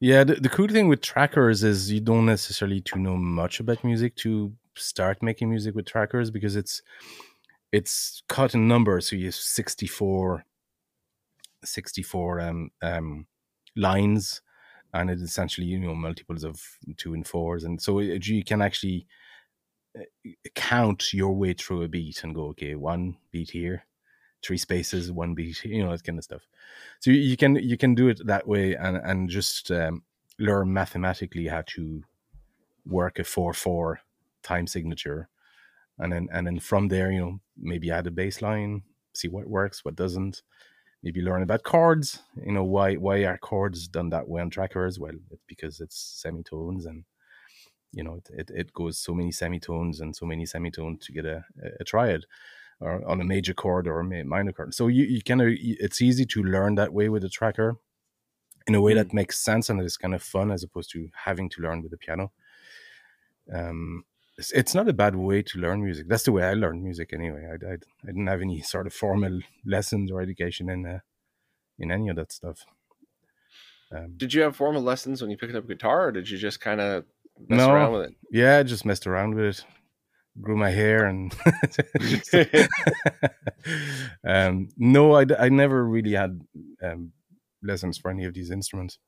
yeah 0.00 0.24
the, 0.24 0.34
the 0.34 0.48
cool 0.48 0.68
thing 0.68 0.88
with 0.88 1.00
trackers 1.00 1.62
is 1.64 1.90
you 1.90 2.00
don't 2.00 2.26
necessarily 2.26 2.80
to 2.80 2.98
know 2.98 3.16
much 3.16 3.60
about 3.60 3.82
music 3.84 4.14
to 4.16 4.52
start 4.76 5.22
making 5.22 5.50
music 5.50 5.74
with 5.74 5.86
trackers 5.86 6.30
because 6.30 6.56
it's 6.56 6.82
it's 7.72 8.22
cut 8.28 8.54
in 8.54 8.68
numbers. 8.68 9.08
So 9.08 9.16
you 9.16 9.26
have 9.26 9.34
64 9.34 10.44
64 11.64 12.40
um, 12.40 12.70
um, 12.82 13.26
lines 13.76 14.40
and 14.94 15.10
it's 15.10 15.22
essentially 15.22 15.66
you 15.66 15.78
know 15.78 15.94
multiples 15.94 16.44
of 16.44 16.60
two 16.96 17.14
and 17.14 17.26
fours. 17.26 17.64
And 17.64 17.80
so 17.80 17.98
you 18.00 18.44
can 18.44 18.62
actually 18.62 19.06
uh, 19.98 20.02
count 20.54 21.12
your 21.12 21.32
way 21.32 21.52
through 21.52 21.82
a 21.82 21.88
beat 21.88 22.22
and 22.24 22.34
go 22.34 22.46
okay 22.48 22.74
one 22.74 23.16
beat 23.32 23.50
here 23.50 23.84
three 24.42 24.58
spaces 24.58 25.10
one 25.10 25.34
beat 25.34 25.64
you 25.64 25.84
know 25.84 25.90
that 25.90 26.04
kind 26.04 26.18
of 26.18 26.24
stuff 26.24 26.42
so 27.00 27.10
you 27.10 27.36
can 27.36 27.56
you 27.56 27.76
can 27.76 27.94
do 27.94 28.08
it 28.08 28.20
that 28.26 28.46
way 28.46 28.74
and 28.74 28.96
and 28.98 29.28
just 29.28 29.70
um, 29.70 30.02
learn 30.38 30.72
mathematically 30.72 31.46
how 31.46 31.62
to 31.66 32.02
work 32.86 33.18
a 33.18 33.24
four 33.24 33.52
four 33.52 34.00
time 34.42 34.66
signature 34.66 35.28
and 35.98 36.12
then 36.12 36.28
and 36.32 36.46
then 36.46 36.58
from 36.58 36.88
there 36.88 37.10
you 37.10 37.20
know 37.20 37.40
maybe 37.56 37.90
add 37.90 38.06
a 38.06 38.10
bass 38.10 38.40
line 38.40 38.82
see 39.14 39.28
what 39.28 39.46
works 39.46 39.84
what 39.84 39.96
doesn't 39.96 40.42
maybe 41.02 41.22
learn 41.22 41.42
about 41.42 41.62
chords. 41.62 42.22
You 42.44 42.52
know 42.52 42.64
why 42.64 42.94
why 42.94 43.24
are 43.24 43.38
chords 43.38 43.88
done 43.88 44.10
that 44.10 44.28
way 44.28 44.40
on 44.40 44.50
trackers? 44.50 44.98
Well, 44.98 45.12
it's 45.30 45.44
because 45.46 45.80
it's 45.80 45.96
semitones 45.96 46.86
and 46.86 47.04
you 47.92 48.04
know 48.04 48.14
it, 48.14 48.30
it, 48.34 48.50
it 48.54 48.72
goes 48.72 48.98
so 48.98 49.14
many 49.14 49.32
semitones 49.32 50.00
and 50.00 50.14
so 50.14 50.26
many 50.26 50.44
semitones 50.44 51.04
to 51.06 51.12
get 51.12 51.24
a, 51.24 51.44
a 51.80 51.84
triad 51.84 52.24
or 52.80 53.06
on 53.08 53.20
a 53.20 53.24
major 53.24 53.54
chord 53.54 53.86
or 53.86 54.00
a 54.00 54.24
minor 54.24 54.52
chord. 54.52 54.74
So 54.74 54.86
you, 54.86 55.04
you 55.04 55.22
kind 55.22 55.42
of 55.42 55.48
it's 55.50 56.00
easy 56.00 56.24
to 56.26 56.42
learn 56.42 56.76
that 56.76 56.92
way 56.92 57.08
with 57.08 57.24
a 57.24 57.28
tracker 57.28 57.76
in 58.66 58.74
a 58.74 58.80
way 58.80 58.94
that 58.94 59.08
mm. 59.08 59.14
makes 59.14 59.38
sense 59.38 59.68
and 59.68 59.80
is 59.80 59.96
kind 59.96 60.14
of 60.14 60.22
fun 60.22 60.50
as 60.50 60.62
opposed 60.62 60.90
to 60.92 61.08
having 61.24 61.48
to 61.50 61.62
learn 61.62 61.82
with 61.82 61.90
the 61.90 61.96
piano. 61.96 62.30
Um, 63.52 64.04
it's, 64.36 64.52
it's 64.52 64.74
not 64.74 64.88
a 64.88 64.92
bad 64.92 65.16
way 65.16 65.42
to 65.42 65.58
learn 65.58 65.82
music. 65.82 66.06
That's 66.08 66.22
the 66.22 66.32
way 66.32 66.44
I 66.44 66.54
learned 66.54 66.82
music 66.82 67.12
anyway. 67.12 67.46
I, 67.50 67.66
I, 67.66 67.72
I 67.72 68.06
didn't 68.06 68.26
have 68.26 68.42
any 68.42 68.60
sort 68.74 68.86
of 68.86 68.92
formal 68.92 69.40
lessons 69.66 70.10
or 70.10 70.20
education 70.20 70.68
in 70.68 70.86
uh, 70.86 70.98
in 71.78 71.90
any 71.90 72.08
of 72.08 72.16
that 72.16 72.32
stuff. 72.32 72.64
Um, 73.90 74.14
did 74.16 74.34
you 74.34 74.42
have 74.42 74.56
formal 74.56 74.82
lessons 74.82 75.22
when 75.22 75.30
you 75.30 75.36
picked 75.36 75.54
up 75.54 75.66
guitar, 75.66 76.08
or 76.08 76.12
did 76.12 76.28
you 76.28 76.36
just 76.36 76.60
kind 76.60 76.80
of 76.80 77.04
mess 77.48 77.58
no, 77.58 77.72
around 77.72 77.92
with 77.92 78.02
it? 78.10 78.14
Yeah, 78.30 78.58
I 78.58 78.62
just 78.62 78.84
messed 78.84 79.06
around 79.06 79.34
with 79.34 79.44
it. 79.44 79.64
Grew 80.40 80.56
my 80.56 80.70
hair 80.70 81.06
and 81.06 81.34
um, 84.26 84.68
no, 84.76 85.14
I, 85.14 85.26
I 85.38 85.48
never 85.48 85.84
really 85.84 86.12
had 86.12 86.40
um, 86.82 87.12
lessons 87.62 87.98
for 87.98 88.10
any 88.10 88.24
of 88.24 88.34
these 88.34 88.50
instruments. 88.50 88.98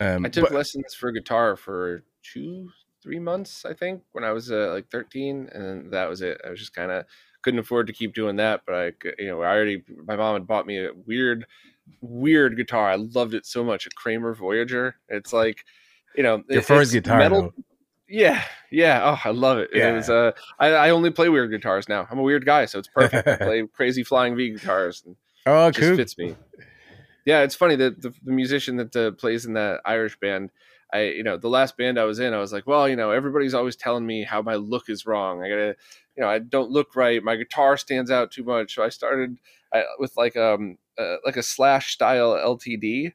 Um, 0.00 0.24
I 0.24 0.28
took 0.28 0.44
but, 0.44 0.52
lessons 0.52 0.94
for 0.94 1.10
guitar 1.12 1.56
for 1.56 2.04
two, 2.22 2.70
three 3.02 3.18
months, 3.18 3.64
I 3.64 3.74
think, 3.74 4.02
when 4.12 4.24
I 4.24 4.32
was 4.32 4.50
uh, 4.50 4.70
like 4.72 4.90
13, 4.90 5.50
and 5.52 5.92
that 5.92 6.08
was 6.08 6.22
it. 6.22 6.40
I 6.44 6.50
was 6.50 6.58
just 6.58 6.74
kind 6.74 6.90
of 6.90 7.04
couldn't 7.42 7.60
afford 7.60 7.88
to 7.88 7.92
keep 7.92 8.14
doing 8.14 8.36
that, 8.36 8.62
but 8.66 8.74
I, 8.74 8.92
you 9.18 9.26
know, 9.26 9.42
I 9.42 9.48
already 9.48 9.82
my 10.06 10.16
mom 10.16 10.34
had 10.34 10.46
bought 10.46 10.66
me 10.66 10.84
a 10.84 10.90
weird, 11.06 11.44
weird 12.00 12.56
guitar. 12.56 12.90
I 12.90 12.96
loved 12.96 13.34
it 13.34 13.46
so 13.46 13.64
much, 13.64 13.86
a 13.86 13.90
Kramer 13.90 14.34
Voyager. 14.34 14.96
It's 15.08 15.32
like, 15.32 15.64
you 16.16 16.22
know, 16.22 16.42
your 16.48 16.62
first 16.62 16.92
guitar. 16.92 17.18
Metal. 17.18 17.52
Yeah, 18.12 18.44
yeah. 18.70 19.00
Oh, 19.02 19.28
I 19.28 19.32
love 19.32 19.58
it. 19.58 19.70
Yeah. 19.72 19.90
It 19.90 19.94
was. 19.94 20.10
Uh, 20.10 20.32
I, 20.58 20.68
I 20.68 20.90
only 20.90 21.10
play 21.10 21.28
weird 21.28 21.50
guitars 21.50 21.88
now. 21.88 22.06
I'm 22.10 22.18
a 22.18 22.22
weird 22.22 22.44
guy, 22.44 22.66
so 22.66 22.78
it's 22.78 22.88
perfect. 22.88 23.26
I 23.26 23.36
play 23.44 23.66
crazy 23.72 24.04
flying 24.04 24.36
V 24.36 24.50
guitars. 24.50 25.02
And 25.06 25.16
oh, 25.46 25.68
it 25.68 25.76
cool. 25.76 25.96
fits 25.96 26.18
me. 26.18 26.36
Yeah, 27.24 27.40
it's 27.40 27.54
funny 27.54 27.76
that 27.76 28.02
the, 28.02 28.12
the 28.22 28.32
musician 28.32 28.76
that 28.76 28.94
uh, 28.94 29.12
plays 29.12 29.46
in 29.46 29.54
that 29.54 29.80
Irish 29.84 30.18
band 30.20 30.50
I, 30.92 31.04
you 31.04 31.22
know, 31.22 31.38
the 31.38 31.48
last 31.48 31.76
band 31.76 31.98
I 31.98 32.04
was 32.04 32.18
in, 32.18 32.34
I 32.34 32.38
was 32.38 32.52
like, 32.52 32.66
well, 32.66 32.88
you 32.88 32.96
know, 32.96 33.10
everybody's 33.10 33.54
always 33.54 33.76
telling 33.76 34.06
me 34.06 34.24
how 34.24 34.42
my 34.42 34.56
look 34.56 34.90
is 34.90 35.06
wrong. 35.06 35.42
I 35.42 35.48
gotta, 35.48 35.76
you 36.16 36.22
know, 36.22 36.28
I 36.28 36.38
don't 36.38 36.70
look 36.70 36.94
right. 36.94 37.22
My 37.22 37.36
guitar 37.36 37.76
stands 37.78 38.10
out 38.10 38.30
too 38.30 38.44
much. 38.44 38.74
So 38.74 38.82
I 38.82 38.90
started 38.90 39.38
I, 39.72 39.84
with 39.98 40.14
like 40.16 40.36
um 40.36 40.76
uh, 40.98 41.16
like 41.24 41.38
a 41.38 41.42
slash 41.42 41.94
style 41.94 42.32
LTD, 42.32 43.12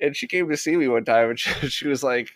and 0.00 0.14
she 0.14 0.28
came 0.28 0.48
to 0.48 0.56
see 0.56 0.76
me 0.76 0.86
one 0.86 1.04
time, 1.04 1.30
and 1.30 1.38
she, 1.40 1.68
she 1.68 1.88
was 1.88 2.04
like, 2.04 2.30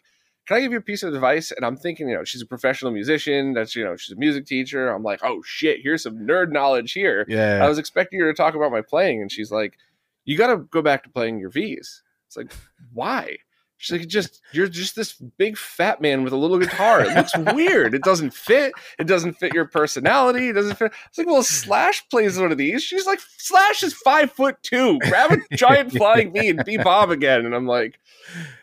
"Can 0.47 0.57
I 0.57 0.61
give 0.61 0.73
you 0.73 0.79
a 0.79 0.83
piece 0.83 1.03
of 1.03 1.15
advice?" 1.15 1.51
And 1.51 1.65
I'm 1.65 1.77
thinking, 1.77 2.09
you 2.09 2.17
know, 2.17 2.25
she's 2.25 2.43
a 2.43 2.47
professional 2.47 2.93
musician. 2.93 3.55
That's 3.55 3.75
you 3.77 3.85
know, 3.85 3.97
she's 3.97 4.17
a 4.17 4.19
music 4.19 4.47
teacher. 4.47 4.89
I'm 4.89 5.03
like, 5.03 5.21
oh 5.23 5.43
shit, 5.45 5.81
here's 5.83 6.03
some 6.03 6.19
nerd 6.19 6.51
knowledge 6.51 6.93
here. 6.93 7.25
Yeah. 7.29 7.61
I 7.65 7.69
was 7.69 7.79
expecting 7.79 8.21
her 8.21 8.33
to 8.33 8.37
talk 8.37 8.55
about 8.55 8.73
my 8.73 8.83
playing, 8.83 9.21
and 9.21 9.31
she's 9.31 9.51
like, 9.51 9.79
"You 10.25 10.37
got 10.37 10.49
to 10.49 10.59
go 10.59 10.83
back 10.83 11.05
to 11.05 11.11
playing 11.11 11.39
your 11.39 11.51
V's." 11.51 12.03
It's 12.27 12.37
like, 12.37 12.53
why? 12.93 13.39
She's 13.81 13.99
like, 13.99 14.09
just 14.09 14.43
you're 14.53 14.69
just 14.69 14.95
this 14.95 15.15
big 15.15 15.57
fat 15.57 16.03
man 16.03 16.23
with 16.23 16.35
a 16.35 16.37
little 16.37 16.59
guitar. 16.59 17.01
It 17.01 17.15
looks 17.17 17.33
weird. 17.55 17.95
It 17.95 18.03
doesn't 18.03 18.35
fit. 18.35 18.75
It 18.99 19.07
doesn't 19.07 19.39
fit 19.39 19.55
your 19.55 19.65
personality. 19.65 20.51
It 20.51 20.53
doesn't 20.53 20.77
fit. 20.77 20.93
It's 21.09 21.17
like, 21.17 21.27
well, 21.27 21.43
Slash 21.43 22.07
plays 22.11 22.39
one 22.39 22.53
of 22.53 22.59
these. 22.59 22.83
She's 22.83 23.07
like, 23.07 23.21
Slash 23.39 23.83
is 23.83 23.95
five 23.95 24.31
foot 24.33 24.63
two. 24.63 24.99
Grab 24.99 25.33
a 25.33 25.39
giant 25.57 25.93
flying 25.93 26.31
V 26.31 26.51
and 26.51 26.63
be 26.63 26.77
Bob 26.77 27.09
again. 27.11 27.47
And 27.47 27.55
I'm 27.55 27.67
like, 27.67 27.99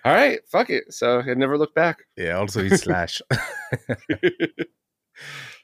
all 0.05 0.13
right, 0.13 0.39
fuck 0.47 0.69
it. 0.69 0.93
So 0.93 1.19
I 1.21 1.33
never 1.33 1.57
looked 1.57 1.73
back. 1.73 2.03
Yeah. 2.15 2.37
Also, 2.37 2.61
he's 2.61 2.83
Slash. 2.83 3.19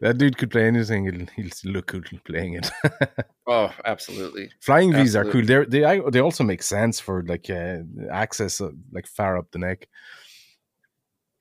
that 0.03 0.17
dude 0.17 0.37
could 0.37 0.51
play 0.51 0.67
anything. 0.67 1.05
He'll, 1.05 1.27
he'll 1.35 1.71
look 1.71 1.87
cool 1.87 2.01
playing 2.25 2.55
it. 2.55 2.69
oh, 3.47 3.73
absolutely. 3.85 4.49
Flying 4.59 4.91
V's 4.91 5.15
are 5.15 5.23
cool. 5.23 5.45
They're, 5.45 5.65
they 5.65 6.01
they 6.11 6.19
also 6.19 6.43
make 6.43 6.61
sense 6.61 6.99
for 6.99 7.23
like 7.23 7.49
uh, 7.49 7.77
access 8.11 8.59
uh, 8.59 8.71
like 8.91 9.07
far 9.07 9.37
up 9.37 9.51
the 9.51 9.59
neck. 9.59 9.87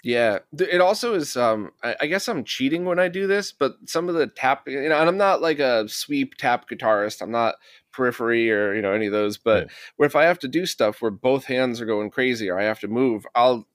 Yeah, 0.05 0.41
it 0.59 0.81
also 0.81 1.15
is. 1.15 1.37
Um, 1.37 1.71
I, 1.83 1.97
I, 2.01 2.07
guess 2.07 2.29
I'm 2.29 2.43
cheating 2.43 2.85
when 2.85 2.99
I 2.99 3.07
do 3.07 3.29
this, 3.29 3.53
but 3.53 3.77
some 3.87 4.09
of 4.09 4.17
the 4.17 4.27
tap, 4.27 4.67
you 4.67 4.89
know, 4.89 4.99
and 4.99 5.09
I'm 5.09 5.17
not 5.17 5.41
like 5.41 5.61
a 5.61 5.89
sweep 5.89 6.35
tap 6.37 6.69
guitarist. 6.69 7.23
I'm 7.23 7.31
not 7.31 7.55
periphery 7.93 8.51
or 8.51 8.75
you 8.75 8.83
know 8.83 8.93
any 8.93 9.07
of 9.07 9.13
those. 9.13 9.39
But 9.39 9.69
yeah. 9.99 10.07
if 10.07 10.17
I 10.17 10.25
have 10.25 10.39
to 10.41 10.49
do 10.49 10.67
stuff 10.67 11.03
where 11.03 11.11
both 11.11 11.45
hands 11.45 11.81
are 11.81 11.87
going 11.87 12.11
crazy 12.11 12.49
or 12.49 12.59
I 12.59 12.65
have 12.65 12.81
to 12.81 12.89
move, 12.89 13.27
I'll 13.35 13.67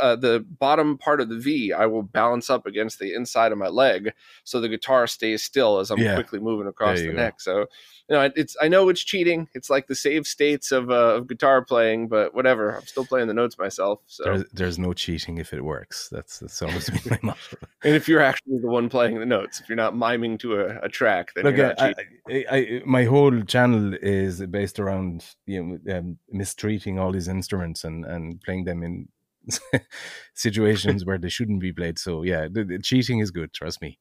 uh, 0.00 0.16
the 0.16 0.44
bottom 0.58 0.98
part 0.98 1.20
of 1.20 1.28
the 1.28 1.38
V, 1.38 1.72
I 1.72 1.86
will 1.86 2.02
balance 2.02 2.50
up 2.50 2.66
against 2.66 2.98
the 2.98 3.14
inside 3.14 3.52
of 3.52 3.58
my 3.58 3.68
leg, 3.68 4.12
so 4.44 4.60
the 4.60 4.68
guitar 4.68 5.06
stays 5.06 5.42
still 5.42 5.78
as 5.78 5.90
I'm 5.90 5.98
yeah. 5.98 6.14
quickly 6.14 6.40
moving 6.40 6.66
across 6.66 6.98
the 6.98 7.08
go. 7.08 7.12
neck. 7.12 7.40
So, 7.40 7.60
you 7.60 8.16
know, 8.16 8.30
it's 8.36 8.56
I 8.60 8.68
know 8.68 8.88
it's 8.88 9.02
cheating. 9.02 9.48
It's 9.54 9.70
like 9.70 9.86
the 9.86 9.94
save 9.94 10.26
states 10.26 10.72
of, 10.72 10.90
uh, 10.90 11.16
of 11.16 11.28
guitar 11.28 11.64
playing, 11.64 12.08
but 12.08 12.34
whatever. 12.34 12.76
I'm 12.76 12.86
still 12.86 13.04
playing 13.04 13.28
the 13.28 13.34
notes 13.34 13.58
myself. 13.58 14.00
So 14.06 14.24
there's, 14.24 14.44
there's 14.52 14.78
no 14.78 14.92
cheating 14.92 15.38
if 15.38 15.52
it 15.52 15.64
works. 15.64 16.08
That's 16.10 16.38
that's 16.40 16.60
almost 16.62 16.92
been 17.04 17.10
my 17.10 17.18
motto. 17.22 17.56
and 17.84 17.94
if 17.94 18.08
you're 18.08 18.22
actually 18.22 18.58
the 18.60 18.68
one 18.68 18.88
playing 18.88 19.18
the 19.18 19.26
notes, 19.26 19.60
if 19.60 19.68
you're 19.68 19.76
not 19.76 19.96
miming 19.96 20.38
to 20.38 20.60
a, 20.60 20.80
a 20.82 20.88
track, 20.88 21.32
then 21.34 21.44
Look, 21.44 21.58
I, 21.58 21.94
I, 22.28 22.44
I, 22.50 22.82
my 22.84 23.04
whole 23.04 23.42
channel 23.42 23.94
is 24.00 24.44
based 24.46 24.78
around 24.78 25.24
you 25.46 25.62
know 25.62 25.96
um, 25.96 26.18
mistreating 26.30 26.98
all 26.98 27.12
these 27.12 27.28
instruments 27.28 27.84
and 27.84 28.04
and 28.04 28.40
playing 28.40 28.64
them 28.64 28.82
in 28.82 29.08
situations 30.34 31.04
where 31.04 31.18
they 31.18 31.28
shouldn't 31.28 31.60
be 31.60 31.72
played. 31.72 31.98
So 31.98 32.22
yeah, 32.22 32.48
the, 32.50 32.64
the 32.64 32.78
cheating 32.78 33.20
is 33.20 33.30
good. 33.30 33.52
Trust 33.52 33.82
me, 33.82 33.98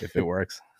if 0.00 0.16
it 0.16 0.22
works. 0.22 0.60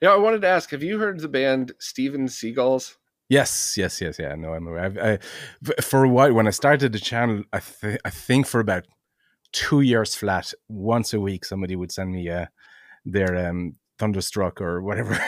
Yeah, 0.00 0.10
I 0.10 0.16
wanted 0.16 0.42
to 0.42 0.46
ask: 0.46 0.70
Have 0.70 0.84
you 0.84 1.00
heard 1.00 1.18
the 1.18 1.26
band 1.26 1.72
Steve'n'Seagulls? 1.80 2.94
Yes, 3.28 3.76
yes, 3.76 4.00
yes, 4.00 4.16
yeah. 4.18 4.34
No, 4.36 4.54
I'm 4.54 4.66
aware. 4.68 4.84
I've, 4.84 4.98
I, 4.98 5.82
for 5.82 6.04
a 6.04 6.08
while, 6.08 6.32
when 6.32 6.46
I 6.46 6.50
started 6.50 6.92
the 6.92 7.00
channel, 7.00 7.42
I, 7.52 7.58
th- 7.58 7.98
I 8.04 8.10
think 8.10 8.46
for 8.46 8.60
about 8.60 8.86
two 9.52 9.80
years 9.80 10.14
flat, 10.14 10.54
once 10.68 11.12
a 11.12 11.20
week, 11.20 11.44
somebody 11.44 11.76
would 11.76 11.92
send 11.92 12.12
me 12.12 12.28
uh, 12.30 12.46
their 13.04 13.48
um, 13.48 13.74
Thunderstruck 13.98 14.60
or 14.60 14.82
whatever 14.82 15.20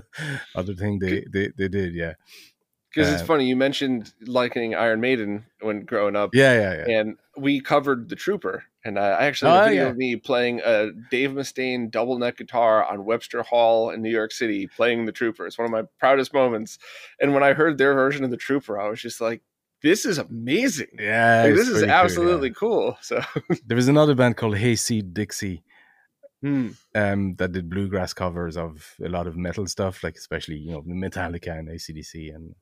other 0.54 0.74
thing 0.74 0.98
they, 0.98 1.24
they, 1.32 1.50
they 1.56 1.68
did. 1.68 1.94
Yeah. 1.94 2.14
Because 2.96 3.12
it's 3.12 3.26
funny, 3.26 3.46
you 3.46 3.56
mentioned 3.56 4.12
liking 4.22 4.74
Iron 4.74 5.00
Maiden 5.00 5.44
when 5.60 5.84
growing 5.84 6.16
up. 6.16 6.30
Yeah, 6.32 6.54
yeah, 6.54 6.84
yeah. 6.86 6.98
And 6.98 7.16
we 7.36 7.60
covered 7.60 8.08
the 8.08 8.16
Trooper, 8.16 8.64
and 8.84 8.98
I 8.98 9.08
actually 9.10 9.50
have 9.50 9.60
Oh, 9.60 9.66
a 9.66 9.68
video 9.68 9.84
yeah. 9.84 9.90
of 9.90 9.96
me 9.96 10.16
playing 10.16 10.60
a 10.64 10.92
Dave 11.10 11.30
Mustaine 11.30 11.90
double 11.90 12.18
neck 12.18 12.38
guitar 12.38 12.84
on 12.84 13.04
Webster 13.04 13.42
Hall 13.42 13.90
in 13.90 14.00
New 14.00 14.10
York 14.10 14.32
City, 14.32 14.66
playing 14.66 15.04
the 15.04 15.12
Trooper. 15.12 15.46
It's 15.46 15.58
one 15.58 15.66
of 15.66 15.70
my 15.70 15.82
proudest 15.98 16.32
moments. 16.32 16.78
And 17.20 17.34
when 17.34 17.42
I 17.42 17.52
heard 17.52 17.76
their 17.76 17.92
version 17.94 18.24
of 18.24 18.30
the 18.30 18.36
Trooper, 18.36 18.80
I 18.80 18.88
was 18.88 19.00
just 19.00 19.20
like, 19.20 19.42
"This 19.82 20.06
is 20.06 20.16
amazing! 20.18 20.88
Yeah, 20.98 21.42
Like, 21.44 21.54
this 21.54 21.68
is 21.68 21.74
pretty 21.74 21.86
cool, 21.86 21.88
yeah. 21.88 22.02
absolutely 22.02 22.50
cool." 22.50 22.98
So, 23.02 23.20
There 23.66 23.76
was 23.76 23.88
another 23.88 24.14
band 24.14 24.36
called 24.38 24.56
Hayseed 24.56 25.12
Dixie 25.12 25.62
hmm. 26.40 26.70
um, 26.94 27.34
that 27.36 27.52
did 27.52 27.68
bluegrass 27.68 28.14
covers 28.14 28.56
of 28.56 28.94
a 29.04 29.08
lot 29.08 29.26
of 29.26 29.36
metal 29.36 29.66
stuff, 29.66 30.02
like 30.02 30.16
especially 30.16 30.56
you 30.56 30.72
know 30.72 30.82
Metallica 30.82 31.58
and 31.58 31.68
ACDC 31.68 32.34
and 32.34 32.54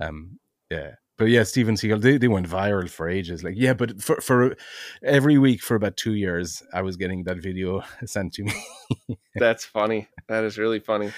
um, 0.00 0.38
yeah. 0.70 0.92
But 1.16 1.30
yeah, 1.30 1.42
Steven 1.42 1.74
Seagal, 1.74 2.00
they, 2.00 2.16
they 2.16 2.28
went 2.28 2.48
viral 2.48 2.88
for 2.88 3.08
ages. 3.08 3.42
Like, 3.42 3.54
yeah, 3.56 3.74
but 3.74 4.00
for, 4.00 4.20
for 4.20 4.56
every 5.02 5.36
week 5.36 5.60
for 5.60 5.74
about 5.74 5.96
two 5.96 6.14
years, 6.14 6.62
I 6.72 6.82
was 6.82 6.96
getting 6.96 7.24
that 7.24 7.38
video 7.38 7.82
sent 8.06 8.34
to 8.34 8.44
me. 8.44 8.52
that's 9.34 9.64
funny. 9.64 10.06
That 10.28 10.44
is 10.44 10.58
really 10.58 10.78
funny. 10.78 11.10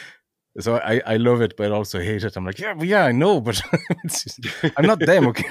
So 0.59 0.79
I, 0.79 1.03
I 1.07 1.17
love 1.19 1.43
it, 1.43 1.55
but 1.57 1.71
also 1.71 2.01
hate 2.01 2.25
it. 2.25 2.35
I'm 2.37 2.47
like, 2.47 2.59
yeah, 2.59 2.75
yeah, 2.81 3.05
I 3.05 3.13
know, 3.13 3.41
but 3.43 3.61
it's 4.05 4.25
just- 4.25 4.65
I'm 4.77 4.87
not 4.87 5.01
them, 5.01 5.27
okay? 5.29 5.45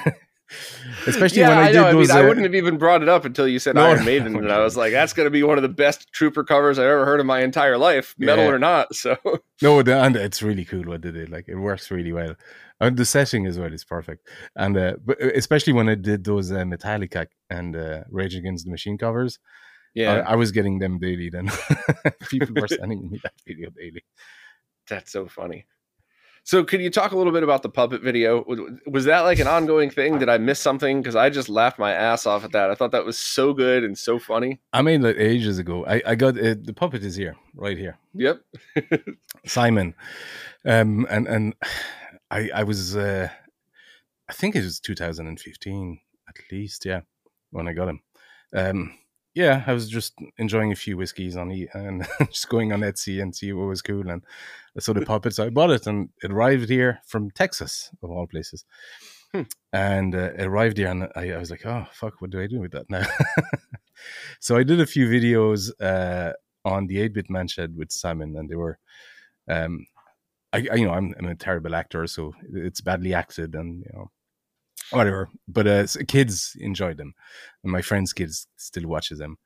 Especially 1.06 1.42
yeah, 1.42 1.50
when 1.50 1.58
I, 1.60 1.62
I, 1.62 1.68
did 1.68 1.76
know. 1.76 1.86
I 1.88 1.92
those. 1.94 2.08
mean, 2.08 2.18
I 2.18 2.22
uh, 2.22 2.28
wouldn't 2.28 2.44
have 2.44 2.56
even 2.56 2.78
brought 2.78 3.04
it 3.04 3.10
up 3.10 3.24
until 3.24 3.48
you 3.48 3.60
said 3.60 3.76
No, 3.76 3.86
Iron 3.86 4.00
no, 4.00 4.06
Maiden, 4.06 4.36
and 4.36 4.52
I 4.52 4.60
was 4.62 4.76
like, 4.76 4.92
"That's 4.92 5.14
going 5.14 5.28
to 5.28 5.32
be 5.32 5.44
one 5.44 5.58
of 5.58 5.62
the 5.62 5.70
best 5.70 6.12
Trooper 6.12 6.44
covers 6.44 6.80
I've 6.80 6.88
ever 6.88 7.06
heard 7.06 7.20
in 7.20 7.28
my 7.28 7.42
entire 7.42 7.78
life, 7.78 8.16
metal 8.18 8.46
Yeah. 8.46 8.52
or 8.52 8.58
not." 8.60 8.96
So, 8.96 9.16
No, 9.62 9.84
the, 9.84 10.02
and 10.02 10.16
it's 10.16 10.42
really 10.42 10.66
cool 10.66 10.84
what 10.86 11.04
they 11.04 11.12
did. 11.12 11.30
Like 11.30 11.48
it 11.48 11.56
works 11.56 11.92
really 11.92 12.12
well. 12.12 12.34
And 12.82 12.96
the 12.96 13.06
setting 13.06 13.46
as 13.46 13.60
well 13.60 13.74
is 13.74 13.84
perfect. 13.84 14.28
And 14.56 14.78
uh, 14.78 14.94
especially 15.36 15.74
when 15.74 15.90
I 15.90 15.96
did 15.96 16.24
those 16.24 16.52
uh, 16.52 16.64
Metallica 16.64 17.28
and 17.50 17.76
uh, 17.76 18.04
Rage 18.10 18.36
Against 18.36 18.66
the 18.66 18.72
Machine 18.72 18.98
covers, 18.98 19.40
yeah, 19.94 20.24
I, 20.28 20.34
I 20.34 20.36
was 20.36 20.52
getting 20.52 20.80
them 20.80 21.00
daily. 21.00 21.30
Then 21.30 21.50
people 22.30 22.62
were 22.62 22.68
sending 22.80 23.10
me 23.10 23.20
that 23.24 23.34
video 23.46 23.70
daily. 23.72 24.04
That's 24.88 25.12
so 25.12 25.28
funny. 25.28 25.66
So, 26.44 26.64
could 26.64 26.82
you 26.82 26.90
talk 26.90 27.12
a 27.12 27.18
little 27.18 27.34
bit 27.34 27.44
about 27.44 27.64
the 27.64 27.70
puppet 27.70 28.02
video? 28.02 28.44
Was 28.88 29.06
that 29.06 29.22
like 29.22 29.40
an 29.40 29.48
ongoing 29.48 29.90
thing? 29.90 30.18
Did 30.18 30.30
I 30.30 30.38
miss 30.38 30.60
something? 30.60 31.02
Because 31.02 31.16
I 31.16 31.30
just 31.30 31.50
laughed 31.50 31.78
my 31.78 31.92
ass 31.92 32.26
off 32.26 32.44
at 32.44 32.54
that. 32.54 32.72
I 32.72 32.76
thought 32.76 32.92
that 32.92 33.06
was 33.06 33.20
so 33.20 33.54
good 33.54 33.84
and 33.84 33.98
so 33.98 34.20
funny. 34.20 34.60
I 34.74 34.82
made 34.82 35.02
that 35.02 35.18
ages 35.18 35.60
ago. 35.60 35.86
I, 35.86 36.02
I 36.06 36.16
got 36.16 36.40
uh, 36.40 36.56
the 36.60 36.74
puppet 36.74 37.04
is 37.04 37.16
here, 37.16 37.36
right 37.56 37.78
here. 37.78 37.98
Yep. 38.16 38.42
Simon, 39.46 39.94
um, 40.66 41.06
and 41.10 41.28
and 41.28 41.56
I 42.32 42.50
I 42.54 42.64
was 42.64 42.96
uh, 42.96 43.30
I 44.30 44.34
think 44.34 44.56
it 44.56 44.64
was 44.64 44.80
2015 44.80 46.00
at 46.28 46.36
least, 46.52 46.86
yeah, 46.86 47.02
when 47.52 47.68
I 47.68 47.74
got 47.74 47.90
him. 47.90 48.02
Um, 48.54 48.98
yeah, 49.34 49.64
I 49.66 49.74
was 49.74 49.90
just 49.90 50.14
enjoying 50.38 50.72
a 50.72 50.76
few 50.76 50.98
whiskeys 50.98 51.36
on 51.38 51.52
e 51.52 51.68
and 51.74 52.08
just 52.30 52.50
going 52.50 52.72
on 52.74 52.82
Etsy 52.82 53.22
and 53.22 53.36
see 53.36 53.54
what 53.54 53.68
was 53.68 53.82
cool, 53.82 54.10
and 54.10 54.24
I 54.78 54.80
saw 54.80 54.94
the 54.94 55.06
puppets. 55.06 55.40
I 55.40 55.50
bought 55.50 55.72
it, 55.72 55.88
and 55.88 56.10
it 56.24 56.32
arrived 56.32 56.70
here 56.70 57.02
from 57.06 57.32
Texas, 57.32 57.90
of 58.04 58.12
all 58.12 58.28
places. 58.28 58.66
Hmm. 59.34 59.44
And 59.72 60.16
uh, 60.16 60.32
it 60.38 60.46
arrived 60.46 60.78
here, 60.78 60.90
and 60.90 61.08
I, 61.16 61.32
I 61.32 61.38
was 61.38 61.52
like, 61.52 61.66
"Oh 61.66 61.86
fuck, 61.92 62.22
what 62.22 62.32
do 62.32 62.42
I 62.42 62.48
do 62.48 62.60
with 62.60 62.72
that 62.72 62.90
now?" 62.90 63.06
so 64.40 64.58
I 64.58 64.64
did 64.64 64.80
a 64.82 64.86
few 64.86 65.08
videos 65.08 65.72
uh, 65.80 66.34
on 66.66 66.88
the 66.88 66.98
8-Bit 66.98 67.30
Manshed 67.30 67.76
with 67.76 67.92
Simon, 67.92 68.36
and 68.36 68.50
they 68.50 68.56
were 68.56 68.78
um 69.48 69.86
I, 70.54 70.68
I 70.72 70.76
you 70.76 70.86
know 70.86 70.94
I'm, 70.94 71.14
I'm 71.20 71.26
a 71.28 71.36
terrible 71.36 71.76
actor 71.76 72.08
so 72.08 72.34
it's 72.54 72.82
badly 72.82 73.14
acted 73.14 73.56
and 73.56 73.84
you 73.86 73.92
know 73.94 74.12
whatever 74.92 75.30
but 75.48 75.68
uh 75.68 75.86
kids 76.08 76.56
enjoyed 76.60 76.98
them 76.98 77.14
and 77.64 77.72
my 77.72 77.82
friends 77.82 78.14
kids 78.14 78.48
still 78.58 78.88
watches 78.88 79.20
them 79.20 79.38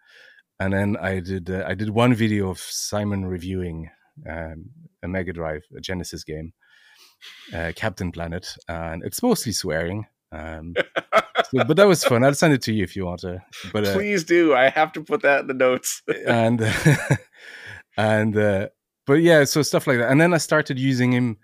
and 0.60 0.72
then 0.74 0.96
i 0.98 1.20
did 1.20 1.50
uh, 1.50 1.64
i 1.68 1.74
did 1.74 1.90
one 1.90 2.14
video 2.14 2.50
of 2.50 2.60
simon 2.60 3.26
reviewing 3.26 3.90
um, 4.30 4.66
a 5.02 5.08
mega 5.08 5.34
drive 5.34 5.64
a 5.76 5.82
genesis 5.82 6.24
game 6.24 6.54
uh, 7.54 7.72
captain 7.76 8.12
planet 8.12 8.56
and 8.70 9.04
it's 9.04 9.22
mostly 9.24 9.52
swearing 9.52 10.06
um 10.32 10.74
so- 11.52 11.64
but 11.66 11.76
that 11.78 11.88
was 11.88 12.04
fun 12.06 12.24
i'll 12.24 12.34
send 12.34 12.54
it 12.54 12.62
to 12.62 12.72
you 12.72 12.84
if 12.84 12.96
you 12.96 13.06
want 13.06 13.20
to 13.20 13.42
but 13.74 13.86
uh, 13.86 13.94
Please 13.94 14.24
do. 14.24 14.54
I 14.54 14.70
have 14.70 14.92
to 14.94 15.02
put 15.04 15.22
that 15.24 15.42
in 15.42 15.48
the 15.48 15.54
notes. 15.54 16.02
and 16.26 16.62
and 17.98 18.38
uh, 18.38 18.68
but 19.06 19.16
yeah, 19.16 19.44
so 19.44 19.62
stuff 19.62 19.88
like 19.88 19.98
that. 20.00 20.12
And 20.12 20.20
then 20.22 20.34
I 20.34 20.38
started 20.38 20.80
using 20.80 21.12
him 21.12 21.38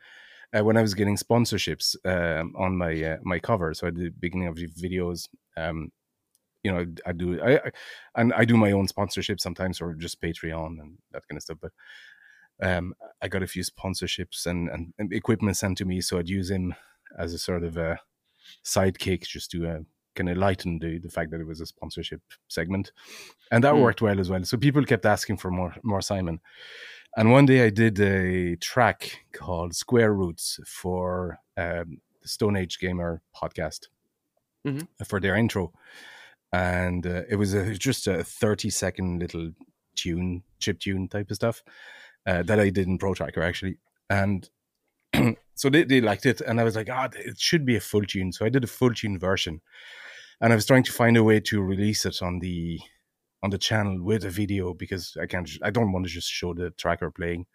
uh, 0.57 0.63
when 0.63 0.77
I 0.77 0.81
was 0.81 0.93
getting 0.93 1.17
sponsorships 1.17 1.95
um, 2.05 2.53
on 2.57 2.77
my 2.77 3.03
uh, 3.03 3.17
my 3.23 3.39
cover. 3.39 3.73
So 3.73 3.87
at 3.87 3.95
the 3.95 4.09
beginning 4.09 4.47
of 4.47 4.55
the 4.55 4.67
videos, 4.67 5.27
um, 5.57 5.91
you 6.63 6.71
know, 6.71 6.85
I 7.05 7.11
do 7.13 7.41
I, 7.41 7.55
I 7.57 7.71
and 8.15 8.33
I 8.33 8.45
do 8.45 8.57
my 8.57 8.71
own 8.71 8.87
sponsorship 8.87 9.39
sometimes, 9.39 9.81
or 9.81 9.93
just 9.93 10.21
Patreon 10.21 10.79
and 10.79 10.97
that 11.11 11.23
kind 11.29 11.37
of 11.37 11.43
stuff. 11.43 11.59
But 11.61 11.71
um, 12.61 12.93
I 13.21 13.27
got 13.27 13.43
a 13.43 13.47
few 13.47 13.63
sponsorships 13.63 14.45
and, 14.45 14.69
and, 14.69 14.93
and 14.99 15.13
equipment 15.13 15.57
sent 15.57 15.77
to 15.79 15.85
me, 15.85 16.01
so 16.01 16.19
I'd 16.19 16.29
use 16.29 16.49
him 16.51 16.75
as 17.17 17.33
a 17.33 17.39
sort 17.39 17.63
of 17.63 17.77
a 17.77 17.99
sidekick, 18.65 19.23
just 19.25 19.51
to 19.51 19.67
uh, 19.67 19.79
kind 20.15 20.29
of 20.29 20.37
lighten 20.37 20.79
the 20.79 20.99
the 20.99 21.09
fact 21.09 21.31
that 21.31 21.39
it 21.41 21.47
was 21.47 21.61
a 21.61 21.65
sponsorship 21.65 22.21
segment, 22.47 22.91
and 23.51 23.63
that 23.63 23.75
Hmm. 23.75 23.81
worked 23.81 24.01
well 24.01 24.19
as 24.19 24.29
well. 24.29 24.43
So 24.43 24.57
people 24.57 24.83
kept 24.85 25.05
asking 25.05 25.37
for 25.37 25.51
more 25.51 25.73
more 25.83 26.01
Simon. 26.01 26.39
And 27.17 27.31
one 27.31 27.45
day 27.45 27.65
I 27.65 27.69
did 27.69 27.99
a 27.99 28.55
track 28.57 29.25
called 29.33 29.75
Square 29.75 30.13
Roots 30.13 30.59
for 30.65 31.39
um, 31.57 31.99
the 32.21 32.27
Stone 32.27 32.55
Age 32.55 32.79
Gamer 32.79 33.21
podcast 33.35 33.87
Mhm. 34.65 34.87
for 35.05 35.19
their 35.19 35.35
intro. 35.35 35.73
And 36.53 37.05
uh, 37.05 37.23
it 37.29 37.35
was 37.35 37.53
a, 37.53 37.73
just 37.75 38.07
a 38.07 38.23
30 38.23 38.69
second 38.69 39.19
little 39.19 39.51
tune, 39.95 40.43
chip 40.59 40.79
tune 40.79 41.07
type 41.07 41.29
of 41.29 41.35
stuff 41.35 41.63
uh, 42.25 42.43
that 42.43 42.59
I 42.59 42.69
did 42.69 42.87
in 42.87 42.97
Pro 42.97 43.13
Tracker 43.13 43.41
actually. 43.41 43.77
And 44.09 44.49
so 45.55 45.69
they, 45.69 45.83
they 45.83 46.01
liked 46.01 46.25
it. 46.25 46.41
And 46.41 46.59
I 46.59 46.63
was 46.63 46.75
like, 46.75 46.89
ah, 46.91 47.09
it 47.15 47.39
should 47.39 47.65
be 47.65 47.75
a 47.75 47.81
full 47.81 48.03
tune. 48.03 48.31
So 48.31 48.45
I 48.45 48.49
did 48.49 48.63
a 48.63 48.67
full 48.67 48.93
tune 48.93 49.17
version. 49.19 49.61
And 50.41 50.53
I 50.53 50.55
was 50.55 50.65
trying 50.65 50.83
to 50.83 50.91
find 50.93 51.17
a 51.17 51.23
way 51.23 51.39
to 51.41 51.61
release 51.61 52.05
it 52.05 52.21
on 52.21 52.39
the 52.39 52.79
on 53.41 53.49
the 53.49 53.57
channel 53.57 54.01
with 54.03 54.25
a 54.25 54.29
video 54.29 54.73
because 54.73 55.17
I 55.19 55.25
can't. 55.25 55.49
I 55.63 55.69
don't 55.69 55.91
want 55.91 56.05
to 56.05 56.11
just 56.11 56.29
show 56.29 56.53
the 56.53 56.71
tracker 56.71 57.11
playing. 57.11 57.45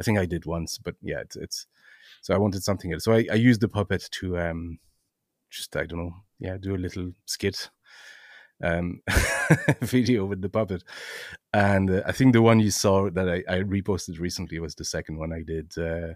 I 0.00 0.04
think 0.04 0.18
I 0.18 0.26
did 0.26 0.46
once, 0.46 0.78
but 0.78 0.94
yeah, 1.02 1.20
it's, 1.20 1.36
it's 1.36 1.66
so 2.20 2.34
I 2.34 2.38
wanted 2.38 2.62
something 2.62 2.92
else. 2.92 3.04
So 3.04 3.12
I, 3.12 3.26
I 3.30 3.34
used 3.34 3.60
the 3.60 3.68
puppet 3.68 4.08
to 4.12 4.38
um 4.38 4.78
just 5.50 5.76
I 5.76 5.86
don't 5.86 5.98
know, 5.98 6.14
yeah, 6.38 6.56
do 6.58 6.74
a 6.74 6.76
little 6.76 7.12
skit 7.26 7.70
um 8.62 9.00
video 9.80 10.24
with 10.24 10.40
the 10.40 10.48
puppet, 10.48 10.84
and 11.52 11.90
uh, 11.90 12.02
I 12.06 12.12
think 12.12 12.32
the 12.32 12.42
one 12.42 12.60
you 12.60 12.70
saw 12.70 13.10
that 13.10 13.28
I, 13.28 13.42
I 13.48 13.58
reposted 13.60 14.20
recently 14.20 14.58
was 14.60 14.74
the 14.74 14.84
second 14.84 15.18
one 15.18 15.32
I 15.32 15.42
did. 15.42 15.72
Uh, 15.76 16.14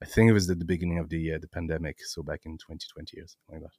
I 0.00 0.06
think 0.06 0.30
it 0.30 0.32
was 0.32 0.48
at 0.48 0.60
the 0.60 0.64
beginning 0.64 0.98
of 0.98 1.08
the 1.08 1.34
uh, 1.34 1.38
the 1.38 1.48
pandemic, 1.48 1.98
so 2.04 2.22
back 2.22 2.42
in 2.44 2.52
2020 2.52 3.18
or 3.18 3.26
something 3.26 3.54
like 3.54 3.62
that. 3.62 3.76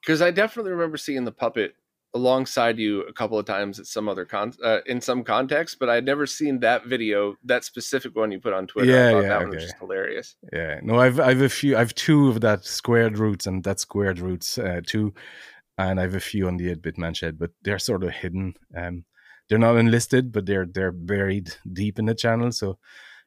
Because 0.00 0.22
I 0.22 0.30
definitely 0.30 0.72
remember 0.72 0.96
seeing 0.96 1.24
the 1.24 1.32
puppet 1.32 1.74
alongside 2.14 2.78
you 2.78 3.02
a 3.02 3.12
couple 3.12 3.38
of 3.38 3.46
times 3.46 3.78
at 3.78 3.86
some 3.86 4.08
other 4.08 4.24
con 4.24 4.52
uh, 4.64 4.80
in 4.86 5.00
some 5.00 5.22
context, 5.22 5.78
but 5.78 5.88
I 5.88 5.96
had 5.96 6.04
never 6.04 6.26
seen 6.26 6.60
that 6.60 6.86
video, 6.86 7.36
that 7.44 7.64
specific 7.64 8.16
one 8.16 8.32
you 8.32 8.40
put 8.40 8.52
on 8.52 8.66
Twitter. 8.66 8.90
Yeah, 8.90 9.08
I 9.08 9.12
thought 9.12 9.22
yeah, 9.22 9.28
that 9.28 9.40
one 9.40 9.50
was 9.50 9.62
just 9.64 9.78
hilarious. 9.78 10.36
Yeah, 10.52 10.80
no, 10.82 10.98
I've 10.98 11.20
I've 11.20 11.42
a 11.42 11.48
few. 11.48 11.76
I've 11.76 11.94
two 11.94 12.28
of 12.28 12.40
that 12.40 12.64
squared 12.64 13.18
roots 13.18 13.46
and 13.46 13.62
that 13.64 13.80
squared 13.80 14.20
roots 14.20 14.58
uh, 14.58 14.80
too, 14.86 15.14
and 15.76 16.00
I've 16.00 16.14
a 16.14 16.20
few 16.20 16.48
on 16.48 16.56
the 16.56 16.74
8-Bit 16.74 16.96
Manshed, 16.96 17.38
but 17.38 17.50
they're 17.62 17.78
sort 17.78 18.04
of 18.04 18.10
hidden. 18.10 18.54
Um, 18.76 19.04
they're 19.48 19.58
not 19.58 19.76
enlisted, 19.76 20.32
but 20.32 20.46
they're 20.46 20.66
they're 20.66 20.92
buried 20.92 21.54
deep 21.70 21.98
in 21.98 22.06
the 22.06 22.14
channel. 22.14 22.52
So 22.52 22.78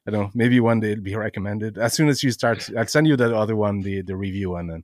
I 0.08 0.12
don't 0.12 0.22
know. 0.22 0.32
Maybe 0.34 0.60
one 0.60 0.80
day 0.80 0.92
it'll 0.92 1.04
be 1.04 1.16
recommended. 1.16 1.78
As 1.78 1.94
soon 1.94 2.10
as 2.10 2.24
you 2.24 2.32
start, 2.32 2.70
I'll 2.78 2.88
send 2.88 3.08
you 3.08 3.16
that 3.18 3.34
other 3.34 3.56
one, 3.56 3.82
the 3.82 4.02
the 4.02 4.16
review 4.16 4.52
one, 4.52 4.70
and 4.70 4.84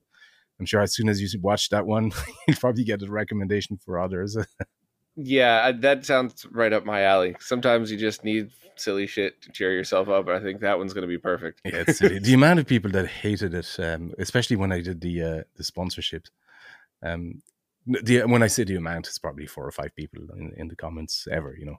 I'm 0.60 0.66
sure 0.66 0.82
as 0.82 0.96
soon 0.96 1.10
as 1.10 1.22
you 1.22 1.40
watch 1.40 1.70
that 1.70 1.86
one, 1.86 2.12
you'll 2.48 2.58
probably 2.58 2.84
get 2.84 3.02
a 3.02 3.12
recommendation 3.12 3.78
for 3.78 4.00
others. 4.00 4.38
Yeah, 5.20 5.72
that 5.72 6.06
sounds 6.06 6.46
right 6.52 6.72
up 6.72 6.86
my 6.86 7.02
alley. 7.02 7.36
Sometimes 7.40 7.90
you 7.90 7.98
just 7.98 8.24
need 8.24 8.52
silly 8.76 9.08
shit 9.08 9.42
to 9.42 9.52
cheer 9.52 9.74
yourself 9.74 10.10
up. 10.10 10.28
I 10.28 10.40
think 10.40 10.62
that 10.62 10.78
one's 10.78 10.94
going 10.94 11.02
to 11.02 11.08
be 11.08 11.18
perfect. 11.18 11.62
Yeah, 11.66 11.86
it's 11.88 11.98
silly. 11.98 12.20
the 12.24 12.36
amount 12.36 12.60
of 12.60 12.68
people 12.68 12.92
that 12.92 13.08
hated 13.08 13.56
it, 13.56 13.76
um, 13.80 14.14
especially 14.20 14.58
when 14.58 14.72
I 14.72 14.82
did 14.82 15.02
the 15.02 15.24
uh, 15.24 15.44
the 15.56 15.64
sponsorship. 15.64 16.28
Um, 17.02 17.42
the 17.88 18.26
when 18.26 18.44
I 18.44 18.48
say 18.48 18.64
the 18.64 18.76
amount, 18.76 19.08
it's 19.08 19.18
probably 19.18 19.48
four 19.48 19.66
or 19.66 19.72
five 19.72 19.96
people 19.96 20.22
in, 20.38 20.54
in 20.56 20.68
the 20.68 20.76
comments 20.76 21.28
ever, 21.32 21.56
you 21.58 21.66
know. 21.66 21.78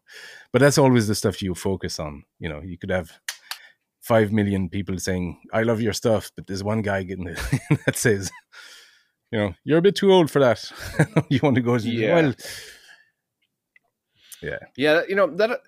But 0.53 0.59
that's 0.59 0.79
always 0.79 1.07
the 1.07 1.15
stuff 1.15 1.41
you 1.41 1.55
focus 1.55 2.01
on. 2.01 2.25
You 2.41 2.49
know, 2.49 2.61
you 2.61 2.77
could 2.77 2.91
have 2.91 3.13
five 4.01 4.33
million 4.33 4.69
people 4.69 4.99
saying 4.99 5.41
I 5.53 5.63
love 5.63 5.81
your 5.81 5.93
stuff, 5.93 6.33
but 6.35 6.47
there's 6.47 6.65
one 6.65 6.83
guy 6.83 7.03
getting 7.03 7.29
it 7.29 7.39
that 7.87 7.97
says, 7.97 8.33
you 9.31 9.39
know, 9.39 9.55
you're 9.65 9.79
a 9.79 9.83
bit 9.83 9.97
too 9.97 10.13
old 10.13 10.31
for 10.31 10.41
that. 10.41 10.71
you 11.29 11.41
want 11.43 11.57
to 11.57 11.63
go? 11.63 11.77
Yeah. 11.77 12.15
Well, 12.15 12.35
yeah, 14.43 14.59
yeah. 14.77 15.03
You 15.09 15.17
know 15.17 15.27
that 15.37 15.61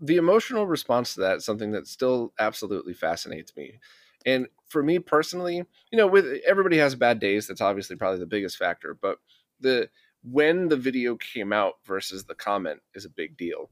the 0.00 0.16
emotional 0.16 0.66
response 0.66 1.14
to 1.14 1.20
that 1.20 1.36
is 1.36 1.44
something 1.44 1.72
that 1.72 1.86
still 1.86 2.32
absolutely 2.38 2.94
fascinates 2.94 3.56
me. 3.56 3.78
And 4.26 4.48
for 4.68 4.82
me 4.82 4.98
personally, 4.98 5.64
you 5.90 5.98
know, 5.98 6.06
with 6.06 6.26
everybody 6.46 6.78
has 6.78 6.94
bad 6.94 7.20
days. 7.20 7.46
That's 7.46 7.60
obviously 7.60 7.96
probably 7.96 8.20
the 8.20 8.26
biggest 8.26 8.56
factor. 8.56 8.96
But 9.00 9.18
the 9.60 9.88
when 10.22 10.68
the 10.68 10.76
video 10.76 11.16
came 11.16 11.52
out 11.52 11.74
versus 11.84 12.24
the 12.24 12.34
comment 12.34 12.80
is 12.94 13.04
a 13.04 13.10
big 13.10 13.36
deal. 13.36 13.70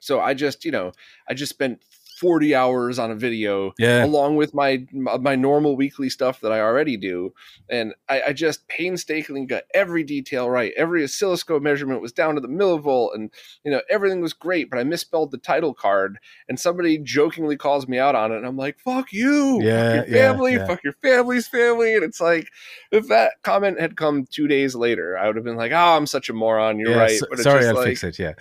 So 0.00 0.20
I 0.20 0.34
just, 0.34 0.64
you 0.64 0.70
know, 0.70 0.92
I 1.28 1.34
just 1.34 1.50
spent 1.50 1.82
40 2.18 2.54
hours 2.54 2.98
on 2.98 3.12
a 3.12 3.14
video 3.14 3.72
yeah. 3.78 4.04
along 4.04 4.34
with 4.36 4.52
my 4.52 4.84
my 4.92 5.36
normal 5.36 5.76
weekly 5.76 6.10
stuff 6.10 6.40
that 6.40 6.50
I 6.50 6.60
already 6.60 6.96
do. 6.96 7.32
And 7.68 7.94
I, 8.08 8.22
I, 8.28 8.32
just 8.32 8.66
painstakingly 8.66 9.46
got 9.46 9.64
every 9.72 10.02
detail 10.02 10.50
right. 10.50 10.72
Every 10.76 11.04
oscilloscope 11.04 11.62
measurement 11.62 12.02
was 12.02 12.12
down 12.12 12.34
to 12.34 12.40
the 12.40 12.48
millivolt 12.48 13.14
and 13.14 13.30
you 13.64 13.70
know 13.70 13.82
everything 13.88 14.20
was 14.20 14.32
great, 14.32 14.68
but 14.68 14.78
I 14.78 14.84
misspelled 14.84 15.30
the 15.30 15.38
title 15.38 15.74
card 15.74 16.18
and 16.48 16.58
somebody 16.58 16.98
jokingly 16.98 17.56
calls 17.56 17.86
me 17.86 17.98
out 17.98 18.16
on 18.16 18.32
it 18.32 18.38
and 18.38 18.46
I'm 18.46 18.56
like, 18.56 18.80
fuck 18.80 19.12
you. 19.12 19.62
Yeah. 19.62 19.98
Fuck 19.98 20.08
your 20.08 20.18
family, 20.18 20.52
yeah, 20.52 20.58
yeah. 20.58 20.66
fuck 20.66 20.84
your 20.84 20.96
family's 21.02 21.46
family. 21.46 21.94
And 21.94 22.02
it's 22.02 22.20
like 22.20 22.48
if 22.90 23.06
that 23.08 23.34
comment 23.42 23.80
had 23.80 23.96
come 23.96 24.26
two 24.28 24.48
days 24.48 24.74
later, 24.74 25.16
I 25.16 25.28
would 25.28 25.36
have 25.36 25.44
been 25.44 25.56
like, 25.56 25.72
Oh, 25.72 25.96
I'm 25.96 26.06
such 26.06 26.28
a 26.28 26.32
moron. 26.32 26.80
You're 26.80 26.96
right. 26.96 27.18
So, 27.18 27.26
But 27.30 27.38
it's 27.38 27.44
sorry, 27.44 27.60
just 27.60 27.68
I'll 27.68 27.76
like, 27.76 27.86
fix 27.86 28.02
it. 28.02 28.18
Yeah. 28.18 28.32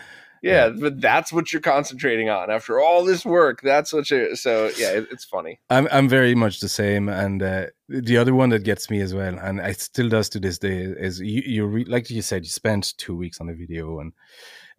Yeah, 0.41 0.69
but 0.69 1.01
that's 1.01 1.31
what 1.31 1.51
you're 1.51 1.61
concentrating 1.61 2.29
on 2.29 2.51
after 2.51 2.79
all 2.79 3.03
this 3.03 3.25
work. 3.25 3.61
That's 3.61 3.93
what 3.93 4.09
you. 4.09 4.35
So 4.35 4.71
yeah, 4.77 4.91
it, 4.91 5.07
it's 5.11 5.25
funny. 5.25 5.59
I'm 5.69 5.87
I'm 5.91 6.07
very 6.07 6.35
much 6.35 6.59
the 6.59 6.69
same, 6.69 7.09
and 7.09 7.41
uh, 7.41 7.65
the 7.89 8.17
other 8.17 8.33
one 8.33 8.49
that 8.49 8.63
gets 8.63 8.89
me 8.89 9.01
as 9.01 9.13
well, 9.13 9.37
and 9.39 9.59
it 9.59 9.79
still 9.79 10.09
does 10.09 10.29
to 10.29 10.39
this 10.39 10.57
day, 10.59 10.81
is 10.81 11.19
you 11.19 11.41
you 11.45 11.65
re- 11.65 11.85
like 11.85 12.09
you 12.09 12.21
said, 12.21 12.43
you 12.43 12.49
spent 12.49 12.93
two 12.97 13.15
weeks 13.15 13.39
on 13.41 13.49
a 13.49 13.53
video 13.53 13.99
and 13.99 14.13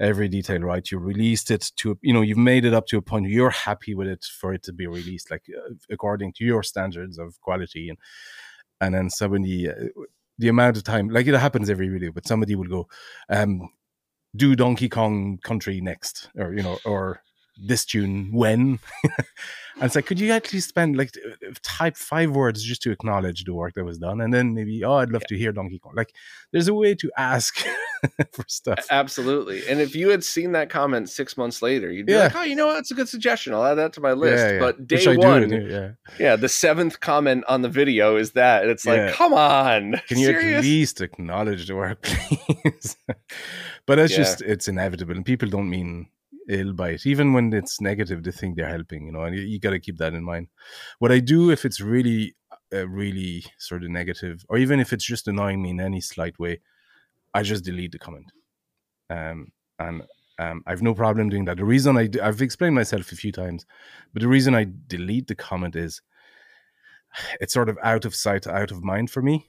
every 0.00 0.28
detail 0.28 0.60
right. 0.60 0.90
You 0.90 0.98
released 0.98 1.50
it 1.50 1.70
to 1.76 1.98
you 2.02 2.12
know 2.12 2.22
you've 2.22 2.38
made 2.38 2.64
it 2.64 2.74
up 2.74 2.86
to 2.88 2.98
a 2.98 3.02
point 3.02 3.28
you're 3.28 3.50
happy 3.50 3.94
with 3.94 4.08
it 4.08 4.24
for 4.24 4.54
it 4.54 4.62
to 4.64 4.72
be 4.72 4.86
released, 4.86 5.30
like 5.30 5.44
uh, 5.56 5.74
according 5.90 6.32
to 6.34 6.44
your 6.44 6.62
standards 6.62 7.18
of 7.18 7.40
quality, 7.40 7.88
and 7.88 7.98
and 8.80 8.94
then 8.94 9.10
somebody. 9.10 9.68
Uh, 9.68 9.74
the 10.40 10.48
amount 10.48 10.76
of 10.76 10.84
time, 10.84 11.08
like 11.08 11.26
it 11.26 11.34
happens 11.34 11.68
every 11.68 11.88
video, 11.88 12.12
but 12.12 12.24
somebody 12.24 12.54
will 12.54 12.68
go, 12.68 12.86
um, 13.28 13.68
do 14.36 14.54
Donkey 14.54 14.88
Kong 14.88 15.38
Country 15.42 15.80
next, 15.80 16.28
or 16.36 16.54
you 16.54 16.62
know, 16.62 16.78
or 16.84 17.22
this 17.58 17.84
tune 17.84 18.30
when. 18.32 18.78
and 19.04 19.82
it's 19.82 19.94
like, 19.94 20.06
could 20.06 20.20
you 20.20 20.32
actually 20.32 20.60
spend 20.60 20.96
like 20.96 21.12
type 21.62 21.96
five 21.96 22.30
words 22.30 22.62
just 22.62 22.82
to 22.82 22.90
acknowledge 22.90 23.44
the 23.44 23.54
work 23.54 23.74
that 23.74 23.84
was 23.84 23.98
done, 23.98 24.20
and 24.20 24.32
then 24.32 24.54
maybe, 24.54 24.84
oh, 24.84 24.94
I'd 24.94 25.10
love 25.10 25.22
yeah. 25.22 25.36
to 25.36 25.38
hear 25.38 25.52
Donkey 25.52 25.78
Kong. 25.78 25.92
Like, 25.96 26.14
there's 26.52 26.68
a 26.68 26.74
way 26.74 26.94
to 26.94 27.10
ask 27.16 27.58
for 28.32 28.44
stuff. 28.48 28.86
Absolutely. 28.90 29.66
And 29.68 29.80
if 29.80 29.94
you 29.94 30.10
had 30.10 30.24
seen 30.24 30.52
that 30.52 30.70
comment 30.70 31.08
six 31.10 31.36
months 31.36 31.62
later, 31.62 31.90
you'd 31.90 32.06
be 32.06 32.12
yeah. 32.12 32.24
like, 32.24 32.36
oh, 32.36 32.42
you 32.42 32.56
know 32.56 32.66
what? 32.66 32.74
That's 32.74 32.90
a 32.90 32.94
good 32.94 33.08
suggestion. 33.08 33.54
I'll 33.54 33.64
add 33.64 33.74
that 33.74 33.92
to 33.94 34.00
my 34.00 34.12
list. 34.12 34.44
Yeah, 34.44 34.58
but 34.58 34.86
day 34.86 35.16
one, 35.16 35.48
do, 35.48 35.66
yeah. 35.68 35.90
yeah, 36.18 36.36
the 36.36 36.48
seventh 36.48 37.00
comment 37.00 37.44
on 37.48 37.62
the 37.62 37.68
video 37.68 38.16
is 38.16 38.32
that. 38.32 38.62
And 38.62 38.70
it's 38.70 38.86
like, 38.86 39.12
come 39.12 39.34
on. 39.34 40.00
Can 40.08 40.18
you 40.18 40.26
serious? 40.26 40.58
at 40.58 40.62
least 40.62 41.00
acknowledge 41.00 41.66
the 41.66 41.76
work, 41.76 42.02
please? 42.02 42.96
but 43.86 43.98
it's 43.98 44.14
just, 44.14 44.42
it's 44.42 44.68
inevitable. 44.68 45.14
And 45.14 45.24
people 45.24 45.48
don't 45.48 45.70
mean 45.70 46.08
ill 46.48 46.72
by 46.72 46.90
it. 46.90 47.06
Even 47.06 47.32
when 47.32 47.52
it's 47.52 47.80
negative, 47.80 48.22
they 48.22 48.30
think 48.30 48.56
they're 48.56 48.68
helping, 48.68 49.06
you 49.06 49.12
know, 49.12 49.22
and 49.22 49.36
you, 49.36 49.42
you 49.42 49.60
got 49.60 49.70
to 49.70 49.78
keep 49.78 49.98
that 49.98 50.14
in 50.14 50.24
mind. 50.24 50.48
What 50.98 51.12
I 51.12 51.20
do 51.20 51.50
if 51.50 51.64
it's 51.64 51.80
really, 51.80 52.34
uh, 52.72 52.88
really 52.88 53.44
sort 53.58 53.84
of 53.84 53.90
negative, 53.90 54.44
or 54.48 54.58
even 54.58 54.80
if 54.80 54.92
it's 54.92 55.04
just 55.04 55.28
annoying 55.28 55.62
me 55.62 55.70
in 55.70 55.80
any 55.80 56.00
slight 56.00 56.38
way, 56.38 56.60
I 57.34 57.42
just 57.42 57.64
delete 57.64 57.92
the 57.92 57.98
comment. 57.98 58.32
Um, 59.10 59.52
and 59.78 60.02
um, 60.38 60.62
I've 60.66 60.82
no 60.82 60.94
problem 60.94 61.28
doing 61.28 61.44
that. 61.46 61.56
The 61.56 61.64
reason 61.64 61.96
I've 61.96 62.42
explained 62.42 62.74
myself 62.74 63.12
a 63.12 63.16
few 63.16 63.32
times, 63.32 63.66
but 64.12 64.22
the 64.22 64.28
reason 64.28 64.54
I 64.54 64.66
delete 64.86 65.26
the 65.26 65.34
comment 65.34 65.76
is 65.76 66.00
it's 67.40 67.54
sort 67.54 67.68
of 67.68 67.78
out 67.82 68.04
of 68.04 68.14
sight, 68.14 68.46
out 68.46 68.70
of 68.70 68.82
mind 68.82 69.10
for 69.10 69.22
me. 69.22 69.48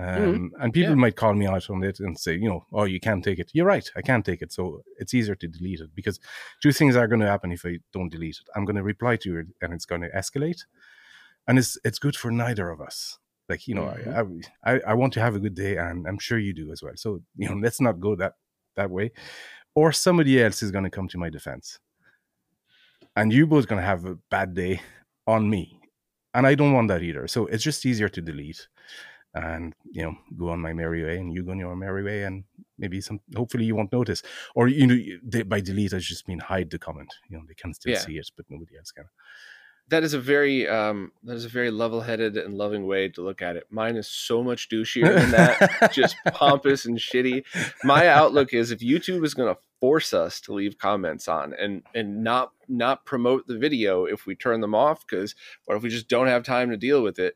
Um, 0.00 0.06
mm-hmm. 0.06 0.62
And 0.62 0.72
people 0.72 0.90
yeah. 0.90 0.96
might 0.96 1.16
call 1.16 1.34
me 1.34 1.46
out 1.46 1.68
on 1.68 1.84
it 1.84 2.00
and 2.00 2.18
say, 2.18 2.34
you 2.34 2.48
know, 2.48 2.64
oh, 2.72 2.84
you 2.84 3.00
can't 3.00 3.22
take 3.22 3.38
it. 3.38 3.50
You're 3.52 3.66
right, 3.66 3.88
I 3.94 4.00
can't 4.00 4.24
take 4.24 4.40
it. 4.40 4.50
So 4.50 4.82
it's 4.98 5.12
easier 5.12 5.34
to 5.34 5.48
delete 5.48 5.80
it 5.80 5.94
because 5.94 6.18
two 6.62 6.72
things 6.72 6.96
are 6.96 7.06
going 7.06 7.20
to 7.20 7.26
happen 7.26 7.52
if 7.52 7.66
I 7.66 7.78
don't 7.92 8.10
delete 8.10 8.38
it. 8.38 8.48
I'm 8.56 8.64
going 8.64 8.76
to 8.76 8.82
reply 8.82 9.16
to 9.16 9.38
it 9.38 9.48
and 9.60 9.74
it's 9.74 9.84
going 9.84 10.00
to 10.00 10.10
escalate, 10.10 10.64
and 11.46 11.58
it's 11.58 11.76
it's 11.84 11.98
good 11.98 12.16
for 12.16 12.30
neither 12.30 12.70
of 12.70 12.80
us. 12.80 13.18
Like 13.48 13.68
you 13.68 13.74
know, 13.74 13.82
mm-hmm. 13.82 14.40
I, 14.64 14.72
I 14.72 14.80
I 14.88 14.94
want 14.94 15.12
to 15.14 15.20
have 15.20 15.34
a 15.34 15.40
good 15.40 15.54
day, 15.54 15.76
and 15.76 16.06
I'm 16.06 16.18
sure 16.18 16.38
you 16.38 16.54
do 16.54 16.72
as 16.72 16.82
well. 16.82 16.94
So 16.96 17.20
you 17.36 17.48
know, 17.48 17.56
let's 17.56 17.80
not 17.80 18.00
go 18.00 18.14
that 18.16 18.34
that 18.76 18.90
way, 18.90 19.12
or 19.74 19.92
somebody 19.92 20.42
else 20.42 20.62
is 20.62 20.70
going 20.70 20.84
to 20.84 20.90
come 20.90 21.08
to 21.08 21.18
my 21.18 21.28
defense, 21.28 21.78
and 23.16 23.32
you 23.32 23.46
both 23.46 23.66
going 23.66 23.80
to 23.80 23.86
have 23.86 24.06
a 24.06 24.14
bad 24.30 24.54
day 24.54 24.80
on 25.26 25.50
me, 25.50 25.78
and 26.32 26.46
I 26.46 26.54
don't 26.54 26.72
want 26.72 26.88
that 26.88 27.02
either. 27.02 27.28
So 27.28 27.46
it's 27.46 27.64
just 27.64 27.84
easier 27.84 28.08
to 28.08 28.22
delete 28.22 28.68
and 29.34 29.74
you 29.90 30.02
know 30.02 30.14
go 30.36 30.48
on 30.48 30.60
my 30.60 30.72
merry 30.72 31.04
way 31.04 31.16
and 31.18 31.32
you 31.32 31.42
go 31.42 31.52
on 31.52 31.58
your 31.58 31.76
merry 31.76 32.02
way 32.02 32.24
and 32.24 32.44
maybe 32.78 33.00
some 33.00 33.20
hopefully 33.36 33.64
you 33.64 33.76
won't 33.76 33.92
notice. 33.92 34.22
Or 34.54 34.68
you 34.68 34.86
know 34.86 34.96
they, 35.22 35.42
by 35.42 35.60
delete 35.60 35.94
i 35.94 35.98
just 35.98 36.28
mean 36.28 36.40
hide 36.40 36.70
the 36.70 36.78
comment. 36.78 37.14
You 37.28 37.38
know 37.38 37.44
they 37.46 37.54
can 37.54 37.74
still 37.74 37.92
yeah. 37.92 37.98
see 37.98 38.18
it 38.18 38.30
but 38.36 38.46
nobody 38.48 38.76
else 38.76 38.92
can. 38.92 39.06
That 39.88 40.04
is 40.04 40.14
a 40.14 40.20
very 40.20 40.68
um 40.68 41.12
that 41.24 41.36
is 41.36 41.44
a 41.44 41.48
very 41.48 41.70
level-headed 41.70 42.36
and 42.36 42.56
loving 42.56 42.86
way 42.86 43.08
to 43.08 43.22
look 43.22 43.42
at 43.42 43.56
it. 43.56 43.64
Mine 43.70 43.96
is 43.96 44.08
so 44.08 44.42
much 44.42 44.68
douchier 44.68 45.14
than 45.14 45.30
that 45.32 45.92
just 45.92 46.16
pompous 46.32 46.84
and 46.86 46.98
shitty. 46.98 47.44
My 47.84 48.08
outlook 48.08 48.52
is 48.52 48.70
if 48.70 48.80
youtube 48.80 49.24
is 49.24 49.34
going 49.34 49.52
to 49.52 49.60
force 49.80 50.12
us 50.12 50.40
to 50.42 50.52
leave 50.52 50.76
comments 50.76 51.26
on 51.26 51.54
and 51.54 51.82
and 51.94 52.22
not 52.22 52.52
not 52.68 53.06
promote 53.06 53.46
the 53.46 53.58
video 53.58 54.04
if 54.04 54.26
we 54.26 54.34
turn 54.34 54.60
them 54.60 54.74
off 54.74 55.06
because 55.06 55.34
what 55.64 55.76
if 55.76 55.82
we 55.82 55.88
just 55.88 56.06
don't 56.06 56.26
have 56.26 56.42
time 56.42 56.70
to 56.70 56.76
deal 56.76 57.02
with 57.02 57.18
it 57.18 57.34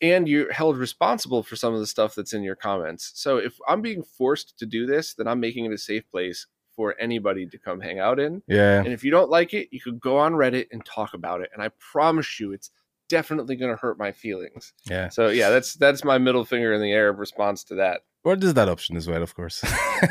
and 0.00 0.28
you're 0.28 0.52
held 0.52 0.76
responsible 0.76 1.42
for 1.42 1.56
some 1.56 1.74
of 1.74 1.80
the 1.80 1.86
stuff 1.86 2.14
that's 2.14 2.32
in 2.32 2.42
your 2.42 2.56
comments. 2.56 3.12
So 3.14 3.38
if 3.38 3.58
I'm 3.68 3.82
being 3.82 4.02
forced 4.02 4.58
to 4.58 4.66
do 4.66 4.86
this, 4.86 5.14
then 5.14 5.26
I'm 5.26 5.40
making 5.40 5.64
it 5.64 5.72
a 5.72 5.78
safe 5.78 6.08
place 6.10 6.46
for 6.74 6.94
anybody 7.00 7.44
to 7.46 7.58
come 7.58 7.80
hang 7.80 7.98
out 7.98 8.20
in. 8.20 8.40
Yeah. 8.46 8.78
And 8.78 8.88
if 8.88 9.02
you 9.02 9.10
don't 9.10 9.30
like 9.30 9.52
it, 9.52 9.68
you 9.72 9.80
could 9.80 10.00
go 10.00 10.18
on 10.18 10.34
Reddit 10.34 10.66
and 10.70 10.84
talk 10.84 11.14
about 11.14 11.40
it. 11.40 11.50
And 11.52 11.60
I 11.60 11.70
promise 11.92 12.38
you, 12.38 12.52
it's 12.52 12.70
definitely 13.08 13.56
going 13.56 13.72
to 13.72 13.80
hurt 13.80 13.98
my 13.98 14.12
feelings. 14.12 14.72
Yeah. 14.88 15.08
So 15.08 15.28
yeah, 15.28 15.50
that's 15.50 15.74
that's 15.74 16.04
my 16.04 16.18
middle 16.18 16.44
finger 16.44 16.72
in 16.72 16.80
the 16.80 16.92
air 16.92 17.08
of 17.08 17.18
response 17.18 17.64
to 17.64 17.74
that. 17.76 18.02
Or 18.24 18.36
there's 18.36 18.54
that 18.54 18.68
option 18.68 18.96
as 18.96 19.08
well, 19.08 19.22
of 19.22 19.34
course. 19.34 19.60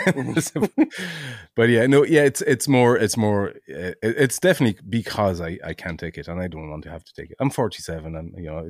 but 1.56 1.70
yeah, 1.70 1.86
no, 1.88 2.04
yeah, 2.04 2.24
it's 2.24 2.42
it's 2.42 2.68
more 2.68 2.98
it's 2.98 3.16
more 3.16 3.54
it's 3.68 4.40
definitely 4.40 4.82
because 4.90 5.40
I 5.40 5.60
I 5.64 5.74
can't 5.74 6.00
take 6.00 6.18
it 6.18 6.28
and 6.28 6.42
I 6.42 6.48
don't 6.48 6.70
want 6.70 6.84
to 6.84 6.90
have 6.90 7.04
to 7.04 7.14
take 7.14 7.32
it. 7.32 7.38
I'm 7.40 7.50
47 7.50 8.16
and 8.16 8.34
you 8.38 8.50
know 8.50 8.70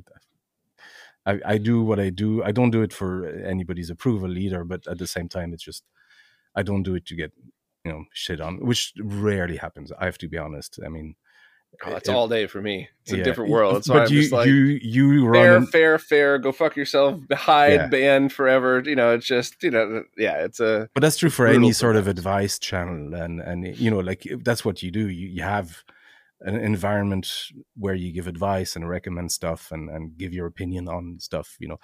I, 1.27 1.39
I 1.45 1.57
do 1.57 1.83
what 1.83 1.99
I 1.99 2.09
do. 2.09 2.41
I 2.43 2.51
don't 2.51 2.71
do 2.71 2.81
it 2.81 2.93
for 2.93 3.27
anybody's 3.27 3.89
approval 3.89 4.37
either, 4.37 4.63
but 4.63 4.87
at 4.87 4.97
the 4.97 5.07
same 5.07 5.27
time, 5.27 5.53
it's 5.53 5.63
just 5.63 5.83
I 6.55 6.63
don't 6.63 6.83
do 6.83 6.95
it 6.95 7.05
to 7.07 7.15
get 7.15 7.33
you 7.83 7.91
know 7.91 8.05
shit 8.13 8.39
on, 8.39 8.65
which 8.65 8.93
rarely 8.99 9.57
happens. 9.57 9.91
I 9.99 10.05
have 10.05 10.17
to 10.19 10.29
be 10.29 10.37
honest. 10.37 10.79
I 10.85 10.89
mean, 10.89 11.15
oh, 11.85 11.95
it's 11.95 12.07
it, 12.07 12.15
all 12.15 12.29
day 12.29 12.47
for 12.47 12.61
me. 12.61 12.87
It's 13.03 13.11
yeah. 13.11 13.19
a 13.19 13.23
different 13.25 13.51
world. 13.51 13.83
So 13.83 13.93
but 13.93 14.03
I'm 14.03 14.13
you, 14.13 14.21
just 14.21 14.31
like, 14.31 14.47
you 14.47 14.79
you 14.81 15.31
fair, 15.31 15.53
run 15.53 15.67
fair, 15.67 15.99
fair. 15.99 16.37
Go 16.39 16.53
fuck 16.53 16.77
yourself. 16.77 17.19
Hide, 17.33 17.73
yeah. 17.73 17.87
ban 17.87 18.29
forever. 18.29 18.81
You 18.85 18.95
know, 18.95 19.13
it's 19.13 19.27
just 19.27 19.61
you 19.61 19.71
know, 19.71 20.03
yeah, 20.17 20.45
it's 20.45 20.61
a. 20.61 20.89
But 20.93 21.01
that's 21.01 21.17
true 21.17 21.29
for 21.29 21.45
any 21.45 21.73
sort 21.73 21.97
of 21.97 22.07
advice 22.07 22.57
channel, 22.57 23.13
and 23.13 23.41
and 23.41 23.77
you 23.77 23.91
know, 23.91 23.99
like 23.99 24.25
that's 24.43 24.63
what 24.63 24.81
you 24.81 24.91
do. 24.91 25.09
You 25.09 25.27
you 25.27 25.43
have 25.43 25.83
an 26.41 26.55
environment 26.55 27.47
where 27.75 27.95
you 27.95 28.11
give 28.11 28.27
advice 28.27 28.75
and 28.75 28.87
recommend 28.87 29.31
stuff 29.31 29.71
and, 29.71 29.89
and 29.89 30.17
give 30.17 30.33
your 30.33 30.45
opinion 30.45 30.87
on 30.87 31.17
stuff 31.19 31.55
you 31.59 31.67
know? 31.67 31.79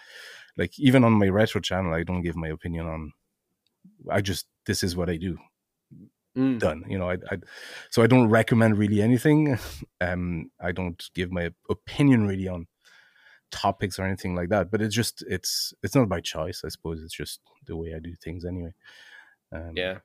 Like 0.57 0.77
even 0.77 1.03
on 1.03 1.13
my 1.13 1.27
retro 1.27 1.61
channel 1.61 1.93
i 1.93 2.03
don't 2.03 2.21
give 2.21 2.35
my 2.35 2.49
opinion 2.49 2.87
on 2.87 3.11
i 4.11 4.21
just 4.21 4.47
this 4.65 4.83
is 4.83 4.95
what 4.95 5.09
i 5.09 5.17
do. 5.17 5.37
Mm. 6.35 6.57
done 6.59 6.83
you 6.87 6.97
know 6.97 7.11
I, 7.11 7.17
I 7.29 7.37
so 7.91 8.01
i 8.01 8.07
don't 8.07 8.29
recommend 8.29 8.77
really 8.77 9.01
anything. 9.01 9.57
Um 10.01 10.49
i 10.59 10.71
don't 10.71 11.01
give 11.13 11.31
my 11.31 11.51
opinion 11.69 12.27
really 12.27 12.47
on 12.47 12.67
topics 13.51 13.99
or 13.99 14.03
anything 14.03 14.35
like 14.35 14.49
that 14.49 14.71
but 14.71 14.81
it's 14.81 14.95
just 14.95 15.23
it's 15.27 15.73
it's 15.83 15.93
not 15.93 16.09
by 16.09 16.21
choice 16.21 16.63
i 16.65 16.69
suppose. 16.69 17.01
It's 17.03 17.15
just 17.15 17.39
the 17.67 17.77
way 17.77 17.93
i 17.95 17.99
do 17.99 18.15
things 18.15 18.45
anyway. 18.45 18.73
Um, 19.51 19.73
yeah 19.75 19.99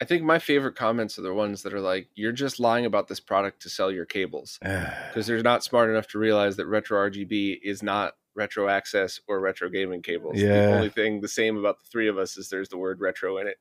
I 0.00 0.04
think 0.06 0.22
my 0.22 0.38
favorite 0.38 0.74
comments 0.76 1.18
are 1.18 1.22
the 1.22 1.32
ones 1.34 1.62
that 1.62 1.72
are 1.72 1.80
like, 1.80 2.08
"You're 2.14 2.32
just 2.32 2.58
lying 2.60 2.84
about 2.86 3.08
this 3.08 3.20
product 3.20 3.62
to 3.62 3.68
sell 3.70 3.90
your 3.90 4.04
cables," 4.04 4.58
because 4.62 5.26
they're 5.26 5.42
not 5.42 5.64
smart 5.64 5.88
enough 5.90 6.08
to 6.08 6.18
realize 6.18 6.56
that 6.56 6.66
retro 6.66 6.98
RGB 7.08 7.60
is 7.62 7.82
not 7.82 8.14
retro 8.36 8.68
access 8.68 9.20
or 9.28 9.38
retro 9.40 9.68
gaming 9.68 10.02
cables. 10.02 10.36
Yeah. 10.36 10.66
The 10.66 10.74
only 10.74 10.88
thing 10.90 11.20
the 11.20 11.28
same 11.28 11.56
about 11.56 11.78
the 11.78 11.86
three 11.90 12.08
of 12.08 12.18
us 12.18 12.36
is 12.36 12.48
there's 12.48 12.68
the 12.68 12.76
word 12.78 13.00
retro 13.00 13.38
in 13.38 13.46
it. 13.46 13.58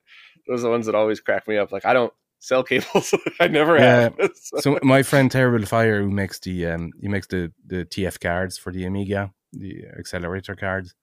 Those 0.48 0.62
are 0.62 0.64
the 0.64 0.70
ones 0.72 0.88
that 0.88 0.96
always 0.96 1.20
crack 1.20 1.48
me 1.48 1.58
up. 1.58 1.72
Like 1.72 1.86
I 1.86 1.94
don't 1.94 2.12
sell 2.40 2.64
cables. 2.64 3.14
I 3.40 3.48
never 3.48 3.78
Yeah. 3.78 4.00
have. 4.02 4.16
So- 4.36 4.58
so 4.60 4.80
my 4.82 5.04
friend 5.04 5.30
Terrible 5.32 5.66
Fire, 5.68 6.02
who 6.02 6.10
makes 6.10 6.40
the 6.40 6.66
um, 6.66 6.92
he 7.00 7.08
makes 7.08 7.28
the 7.28 7.54
the 7.68 7.86
TF 7.86 8.20
cards 8.20 8.58
for 8.58 8.72
the 8.74 8.86
Amiga, 8.86 9.32
the 9.52 9.86
accelerator 10.00 10.56
cards, 10.56 10.96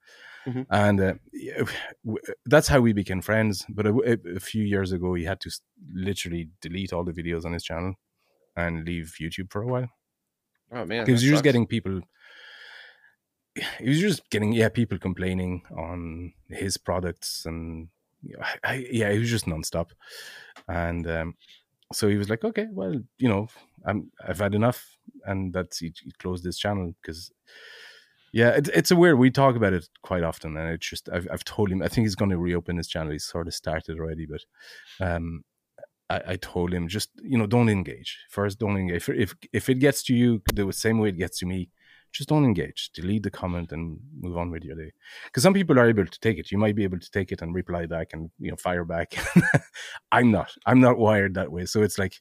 Mhm. 0.47 0.67
and 0.71 1.01
uh, 1.01 1.15
that's 2.47 2.69
how 2.69 2.81
we 2.81 2.93
became 2.93 3.21
friends. 3.23 3.65
But 3.69 3.87
a, 3.87 3.95
a- 4.37 4.41
few 4.41 4.65
years 4.65 4.93
ago, 4.93 5.15
he 5.15 5.25
had 5.25 5.41
to 5.41 5.51
literally 5.93 6.51
delete 6.61 6.93
all 6.93 7.05
the 7.05 7.13
videos 7.13 7.45
on 7.45 7.53
his 7.53 7.63
channel 7.65 7.95
and 8.57 8.85
leave 8.85 9.17
YouTube 9.21 9.51
for 9.53 9.63
a 9.63 9.67
while 9.67 9.89
oh 10.73 10.85
man, 10.85 11.05
because 11.05 11.23
was 11.31 11.39
sucks. 11.39 11.45
getting 11.45 11.67
people. 11.67 12.01
He 13.79 13.89
was 13.89 14.01
just 14.01 14.31
getting 14.31 14.53
yeah 14.53 14.69
people 14.69 14.99
complaining 14.99 15.63
on 15.77 16.33
his 16.49 16.77
products 16.77 17.45
and 17.47 17.89
you 18.23 18.37
know, 18.37 18.43
I, 18.45 18.59
I, 18.65 18.75
yeah 18.91 19.11
he 19.13 19.19
was 19.19 19.31
just 19.31 19.47
nonstop, 19.47 19.91
and 20.69 21.07
um, 21.09 21.37
so 21.93 22.09
he 22.09 22.17
was 22.17 22.31
like 22.31 22.45
okay 22.45 22.69
well 22.71 22.95
you 23.19 23.29
know 23.29 23.49
I'm 23.85 24.13
I've 24.27 24.39
had 24.39 24.55
enough 24.55 24.97
and 25.25 25.53
that's 25.53 25.79
he, 25.79 25.93
he 26.03 26.13
closed 26.13 26.45
his 26.45 26.59
channel 26.59 26.95
because 27.03 27.33
yeah 28.33 28.51
it, 28.51 28.69
it's 28.69 28.91
a 28.91 28.97
weird 28.97 29.19
we 29.19 29.31
talk 29.31 29.57
about 29.57 29.73
it 29.73 29.89
quite 30.03 30.23
often 30.23 30.57
and 30.57 30.71
it's 30.71 30.89
just 30.89 31.09
I've 31.13 31.29
I've 31.31 31.45
told 31.45 31.71
him 31.71 31.83
I 31.83 31.89
think 31.89 32.05
he's 32.07 32.15
going 32.15 32.31
to 32.31 32.39
reopen 32.39 32.77
his 32.77 32.89
channel. 32.89 33.13
He's 33.13 33.25
sort 33.25 33.49
of 33.49 33.55
started 33.55 33.99
already 33.99 34.27
but 34.27 34.45
um 35.05 35.43
I, 36.09 36.23
I 36.29 36.37
told 36.37 36.73
him 36.73 36.89
just 36.89 37.11
you 37.23 37.39
know 37.39 37.47
don't 37.47 37.69
engage. 37.69 38.19
First 38.31 38.59
don't 38.59 38.77
engage. 38.77 38.97
If 38.97 39.09
if, 39.09 39.35
if 39.53 39.69
it 39.69 39.75
gets 39.75 40.03
to 40.05 40.15
you 40.15 40.43
the 40.53 40.73
same 40.73 40.99
way 40.99 41.11
it 41.11 41.19
gets 41.19 41.39
to 41.41 41.47
me 41.47 41.71
just 42.13 42.29
don't 42.29 42.45
engage. 42.45 42.91
Delete 42.93 43.23
the 43.23 43.31
comment 43.31 43.71
and 43.71 43.99
move 44.21 44.37
on 44.37 44.51
with 44.51 44.65
your 44.65 44.75
day. 44.75 44.93
Because 45.27 45.45
some 45.45 45.55
people 45.55 45.79
are 45.79 45.89
able 45.89 46.05
to 46.05 46.21
take 46.21 46.39
it. 46.39 46.51
You 46.51 46.59
might 46.59 46.75
be 46.75 46.83
able 46.83 46.99
to 46.99 47.11
take 47.11 47.31
it 47.31 47.41
and 47.41 47.55
reply 47.55 47.87
back 47.87 48.13
and 48.13 48.31
you 48.39 48.51
know 48.51 48.57
fire 48.57 48.85
back. 48.85 49.15
I'm 50.13 50.31
not. 50.31 50.53
I'm 50.67 50.81
not 50.81 50.99
wired 50.99 51.35
that 51.35 51.53
way. 51.53 51.67
So 51.67 51.83
it's 51.83 51.99
like 51.99 52.21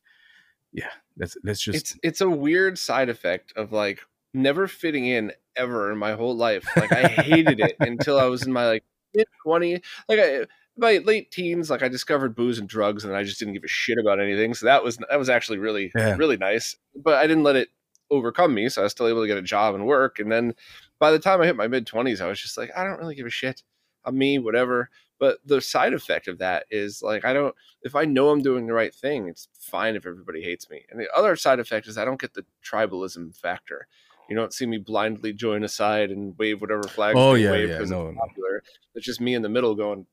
yeah 0.72 0.90
let's 1.18 1.36
let's 1.44 1.60
just 1.60 1.78
it's 1.78 1.98
it's 2.04 2.22
a 2.22 2.30
weird 2.30 2.78
side 2.78 3.10
effect 3.10 3.52
of 3.56 3.72
like 3.72 4.02
never 4.34 4.68
fitting 4.68 5.06
in 5.06 5.32
ever 5.56 5.92
in 5.92 5.98
my 5.98 6.14
whole 6.14 6.36
life. 6.36 6.68
Like 6.76 6.92
I 6.92 7.08
hated 7.08 7.60
it 7.60 7.76
until 7.80 8.20
I 8.20 8.26
was 8.26 8.44
in 8.46 8.52
my 8.54 8.68
like 8.68 8.84
mid 9.14 9.28
twenty, 9.44 9.82
like 10.08 10.20
I, 10.20 10.46
my 10.78 10.98
late 10.98 11.32
teens. 11.32 11.70
Like 11.70 11.84
I 11.84 11.88
discovered 11.88 12.36
booze 12.36 12.60
and 12.60 12.68
drugs, 12.70 13.04
and 13.06 13.16
I 13.16 13.24
just 13.24 13.40
didn't 13.40 13.54
give 13.56 13.64
a 13.64 13.68
shit 13.68 13.98
about 13.98 14.20
anything. 14.20 14.54
So 14.54 14.66
that 14.66 14.84
was 14.84 14.98
that 15.10 15.20
was 15.20 15.30
actually 15.30 15.58
really 15.58 15.92
Yeah. 15.96 16.16
really 16.16 16.38
nice. 16.38 16.76
But 16.96 17.16
I 17.16 17.28
didn't 17.28 17.44
let 17.44 17.56
it 17.56 17.70
overcome 18.12 18.54
me, 18.54 18.70
so 18.70 18.82
I 18.82 18.86
was 18.86 18.92
still 18.92 19.08
able 19.08 19.22
to 19.22 19.28
get 19.28 19.38
a 19.38 19.42
job 19.44 19.76
and 19.76 19.86
work. 19.86 20.20
And 20.20 20.32
then 20.32 20.54
by 21.00 21.12
the 21.12 21.20
time 21.20 21.42
I 21.42 21.46
hit 21.46 21.56
my 21.56 21.68
mid 21.68 21.86
twenties, 21.86 22.22
I 22.22 22.28
was 22.28 22.40
just 22.42 22.58
like, 22.58 22.72
I 22.76 22.84
don't 22.84 22.98
really 23.00 23.16
give 23.16 23.28
a 23.28 23.32
shit. 23.32 23.64
I'm 24.06 24.18
me, 24.18 24.40
whatever. 24.40 24.90
But 25.20 25.40
the 25.46 25.60
side 25.60 25.94
effect 25.94 26.30
of 26.30 26.38
that 26.38 26.66
is 26.72 27.02
like 27.04 27.26
I 27.26 27.34
don't 27.34 27.54
if 27.84 27.94
I 27.96 28.06
know 28.06 28.30
I'm 28.30 28.42
doing 28.42 28.68
the 28.68 28.74
right 28.74 28.94
thing, 28.96 29.28
it's 29.28 29.50
fine 29.60 29.96
if 29.98 30.06
everybody 30.06 30.42
hates 30.42 30.70
me. 30.70 30.86
And 30.90 31.00
the 31.00 31.10
other 31.14 31.36
side 31.36 31.60
effect 31.60 31.88
is 31.88 31.98
I 31.98 32.06
don't 32.06 32.22
get 32.22 32.34
the 32.34 32.46
tribalism 32.66 33.36
factor. 33.36 33.88
You 34.30 34.36
don't 34.36 34.54
see 34.54 34.66
me 34.66 34.78
blindly 34.78 35.34
join 35.34 35.64
a 35.64 35.68
side 35.68 36.12
and 36.12 36.38
wave 36.38 36.62
whatever 36.62 36.84
flag. 36.84 37.16
Oh, 37.18 37.34
yeah, 37.34 37.56
yeah, 37.56 37.80
no, 37.80 38.12
no. 38.12 38.20
popular. 38.20 38.64
It's 38.96 39.06
just 39.06 39.20
me 39.22 39.34
in 39.34 39.42
the 39.42 39.50
middle 39.50 39.76
going, 39.76 40.06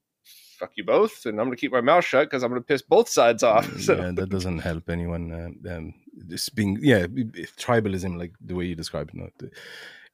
"Fuck 0.59 0.73
you 0.77 0.85
both," 0.85 1.27
and 1.27 1.39
I'm 1.41 1.47
gonna 1.47 1.57
keep 1.57 1.73
my 1.73 1.81
mouth 1.83 2.05
shut 2.05 2.27
because 2.29 2.43
I'm 2.43 2.51
gonna 2.51 2.63
piss 2.63 2.83
both 2.83 3.09
sides 3.09 3.43
off. 3.43 3.67
So 3.87 3.97
yeah, 3.97 4.13
that 4.15 4.31
doesn't 4.31 4.61
help 4.61 4.89
anyone. 4.89 5.33
Uh, 5.67 5.75
um, 5.77 5.95
just 6.29 6.55
being 6.55 6.79
yeah, 6.81 7.07
tribalism 7.59 8.19
like 8.19 8.33
the 8.41 8.55
way 8.55 8.65
you 8.65 8.75
describe 8.75 9.09
it. 9.11 9.15
No, 9.17 9.29
it 9.43 9.53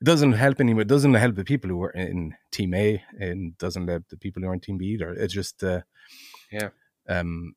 doesn't 0.02 0.32
help 0.32 0.58
anyone. 0.60 0.82
It 0.82 0.88
doesn't 0.88 1.14
help 1.14 1.36
the 1.36 1.44
people 1.44 1.70
who 1.70 1.82
are 1.84 1.90
in 1.90 2.34
Team 2.50 2.74
A, 2.74 3.02
and 3.20 3.56
doesn't 3.58 3.86
help 3.88 4.08
the 4.08 4.16
people 4.16 4.42
who 4.42 4.48
are 4.48 4.54
in 4.54 4.60
Team 4.60 4.78
B 4.78 4.86
either. 4.86 5.10
It's 5.12 5.32
just 5.34 5.62
uh, 5.62 5.82
Yeah. 6.50 6.70
um, 7.08 7.54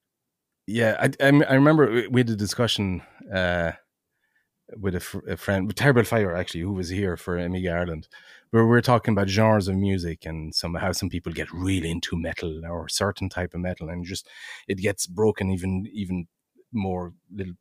yeah. 0.68 0.96
I, 1.00 1.06
I 1.26 1.30
I 1.50 1.54
remember 1.56 1.92
we- 1.92 2.08
we 2.08 2.20
had 2.22 2.30
a 2.30 2.36
discussion 2.36 3.02
uh 3.34 3.72
with 4.78 4.96
a, 4.96 5.00
fr- 5.00 5.28
a 5.30 5.38
friend, 5.38 5.68
with 5.68 5.76
Terrible 5.76 6.04
Fire 6.04 6.36
actually, 6.36 6.62
who 6.62 6.74
was 6.74 6.90
here 6.90 7.18
for 7.18 7.38
Amiga 7.38 7.72
Ireland, 7.72 8.08
where 8.52 8.64
we 8.64 8.70
were 8.70 8.82
talking 8.82 9.12
about 9.14 9.30
genres 9.30 9.68
of 9.68 9.76
music 9.76 10.26
and 10.26 10.54
some 10.56 10.74
how 10.76 10.92
some 10.92 11.10
people 11.10 11.32
get 11.34 11.52
really 11.54 11.92
into 11.92 12.18
metal 12.18 12.66
or 12.66 12.86
a 12.86 12.90
certain 12.90 13.30
type 13.30 13.54
of 13.54 13.62
metal, 13.62 13.90
and 13.90 14.06
just 14.06 14.28
it 14.68 14.78
gets 14.80 15.08
broken 15.08 15.52
even 15.52 15.88
even 15.94 16.28
more 16.72 17.14
little 17.34 17.54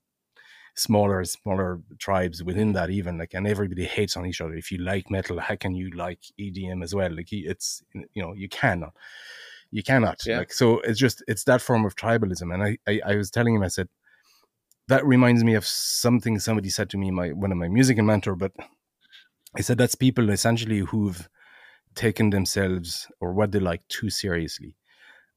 smaller 0.76 1.24
smaller 1.24 1.80
tribes 1.98 2.42
within 2.42 2.72
that 2.72 2.90
even 2.90 3.16
like 3.16 3.32
and 3.32 3.46
everybody 3.46 3.84
hates 3.84 4.16
on 4.16 4.26
each 4.26 4.40
other 4.40 4.54
if 4.54 4.72
you 4.72 4.78
like 4.78 5.08
metal 5.08 5.38
how 5.38 5.54
can 5.54 5.72
you 5.72 5.88
like 5.90 6.18
edm 6.40 6.82
as 6.82 6.92
well 6.92 7.14
like 7.14 7.32
it's 7.32 7.82
you 8.12 8.20
know 8.22 8.32
you 8.32 8.48
cannot 8.48 8.92
you 9.70 9.82
cannot 9.84 10.20
Yeah. 10.26 10.38
like 10.38 10.52
so 10.52 10.80
it's 10.80 10.98
just 10.98 11.22
it's 11.28 11.44
that 11.44 11.60
form 11.62 11.84
of 11.84 11.94
tribalism 11.96 12.52
and 12.52 12.62
I, 12.62 12.78
I 12.88 13.00
i 13.12 13.16
was 13.16 13.30
telling 13.30 13.54
him 13.54 13.62
i 13.62 13.68
said 13.68 13.88
that 14.88 15.04
reminds 15.06 15.42
me 15.42 15.54
of 15.54 15.66
something 15.66 16.38
somebody 16.38 16.68
said 16.68 16.90
to 16.90 16.98
me 16.98 17.10
my 17.10 17.28
one 17.30 17.52
of 17.52 17.58
my 17.58 17.68
music 17.68 17.96
mentor 17.98 18.34
but 18.34 18.52
he 19.56 19.62
said 19.62 19.78
that's 19.78 19.94
people 19.94 20.30
essentially 20.30 20.80
who've 20.80 21.28
taken 21.94 22.30
themselves 22.30 23.06
or 23.20 23.32
what 23.32 23.52
they 23.52 23.60
like 23.60 23.86
too 23.88 24.10
seriously. 24.10 24.74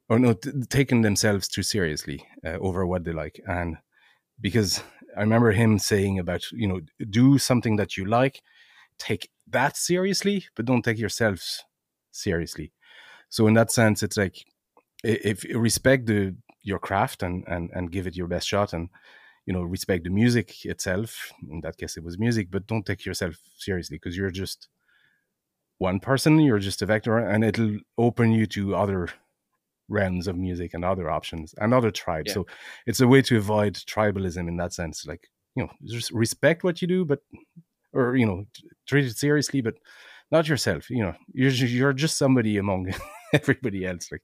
Or 0.09 0.19
no 0.19 0.33
t- 0.33 0.51
taken 0.69 1.01
themselves 1.01 1.47
too 1.47 1.63
seriously 1.63 2.25
uh, 2.45 2.57
over 2.59 2.85
what 2.87 3.03
they 3.03 3.11
like. 3.11 3.41
And 3.47 3.77
because 4.39 4.81
i 5.17 5.21
remember 5.21 5.51
him 5.51 5.79
saying 5.79 6.19
about 6.19 6.43
you 6.51 6.67
know 6.67 6.79
do 7.09 7.39
something 7.39 7.75
that 7.77 7.97
you 7.97 8.05
like 8.05 8.39
take 8.99 9.29
that 9.47 9.75
seriously 9.75 10.45
but 10.55 10.65
don't 10.65 10.83
take 10.83 10.99
yourself 10.99 11.63
seriously. 12.11 12.71
So 13.29 13.47
in 13.47 13.53
that 13.55 13.71
sense 13.71 14.03
it's 14.03 14.17
like 14.17 14.45
if 15.03 15.43
you 15.43 15.59
respect 15.59 16.07
the 16.07 16.35
your 16.63 16.79
craft 16.79 17.23
and 17.23 17.43
and 17.47 17.69
and 17.73 17.91
give 17.91 18.07
it 18.07 18.15
your 18.15 18.27
best 18.27 18.47
shot 18.47 18.73
and 18.73 18.89
you 19.47 19.53
know 19.53 19.63
respect 19.63 20.03
the 20.03 20.09
music 20.11 20.65
itself 20.65 21.33
in 21.49 21.61
that 21.61 21.77
case 21.77 21.97
it 21.97 22.03
was 22.03 22.19
music 22.19 22.51
but 22.51 22.67
don't 22.67 22.85
take 22.85 23.05
yourself 23.05 23.35
seriously 23.57 23.95
because 23.97 24.15
you're 24.15 24.29
just 24.29 24.67
one 25.79 25.99
person 25.99 26.39
you're 26.39 26.59
just 26.59 26.81
a 26.81 26.85
vector 26.85 27.17
and 27.17 27.43
it'll 27.43 27.77
open 27.97 28.31
you 28.31 28.45
to 28.45 28.75
other 28.75 29.07
realms 29.89 30.27
of 30.27 30.35
music 30.35 30.73
and 30.73 30.83
other 30.83 31.09
options 31.09 31.55
and 31.59 31.73
other 31.73 31.89
tribes 31.91 32.29
Yeah. 32.29 32.33
so 32.35 32.47
it's 32.85 32.99
a 32.99 33.07
way 33.07 33.21
to 33.23 33.37
avoid 33.37 33.73
tribalism 33.75 34.47
in 34.47 34.57
that 34.57 34.73
sense 34.73 35.05
like 35.07 35.29
you 35.55 35.63
know 35.63 35.71
just 35.85 36.11
respect 36.11 36.63
what 36.63 36.81
you 36.81 36.87
do 36.87 37.05
but 37.05 37.19
or 37.93 38.15
you 38.17 38.25
know 38.25 38.45
treat 38.85 39.05
it 39.05 39.17
seriously 39.17 39.61
but 39.61 39.75
not 40.29 40.49
yourself 40.49 40.89
you 40.89 41.01
know 41.01 41.15
you're 41.31 41.51
you're 41.51 41.93
just 41.93 42.17
somebody 42.17 42.57
among 42.57 42.93
everybody 43.33 43.85
else 43.85 44.11
like 44.11 44.23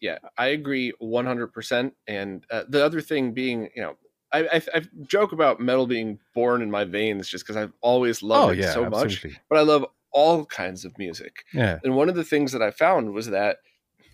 yeah, 0.00 0.18
I 0.36 0.48
agree 0.48 0.92
100%. 1.02 1.92
And 2.06 2.44
uh, 2.52 2.62
the 2.68 2.84
other 2.84 3.00
thing 3.00 3.32
being, 3.32 3.68
you 3.74 3.82
know, 3.82 3.96
I, 4.32 4.40
I, 4.40 4.62
I 4.74 4.82
joke 5.06 5.32
about 5.32 5.60
metal 5.60 5.86
being 5.86 6.18
born 6.34 6.62
in 6.62 6.70
my 6.70 6.84
veins 6.84 7.28
just 7.28 7.44
because 7.44 7.56
I've 7.56 7.72
always 7.80 8.22
loved 8.22 8.48
oh 8.48 8.52
it 8.52 8.58
yeah 8.58 8.72
so 8.72 8.88
much, 8.88 9.24
but 9.48 9.58
I 9.58 9.62
love 9.62 9.86
all 10.10 10.44
kinds 10.46 10.84
of 10.84 10.96
music. 10.98 11.44
yeah. 11.52 11.78
And 11.84 11.94
one 11.94 12.08
of 12.08 12.14
the 12.14 12.24
things 12.24 12.52
that 12.52 12.62
I 12.62 12.70
found 12.70 13.12
was 13.12 13.28
that 13.28 13.58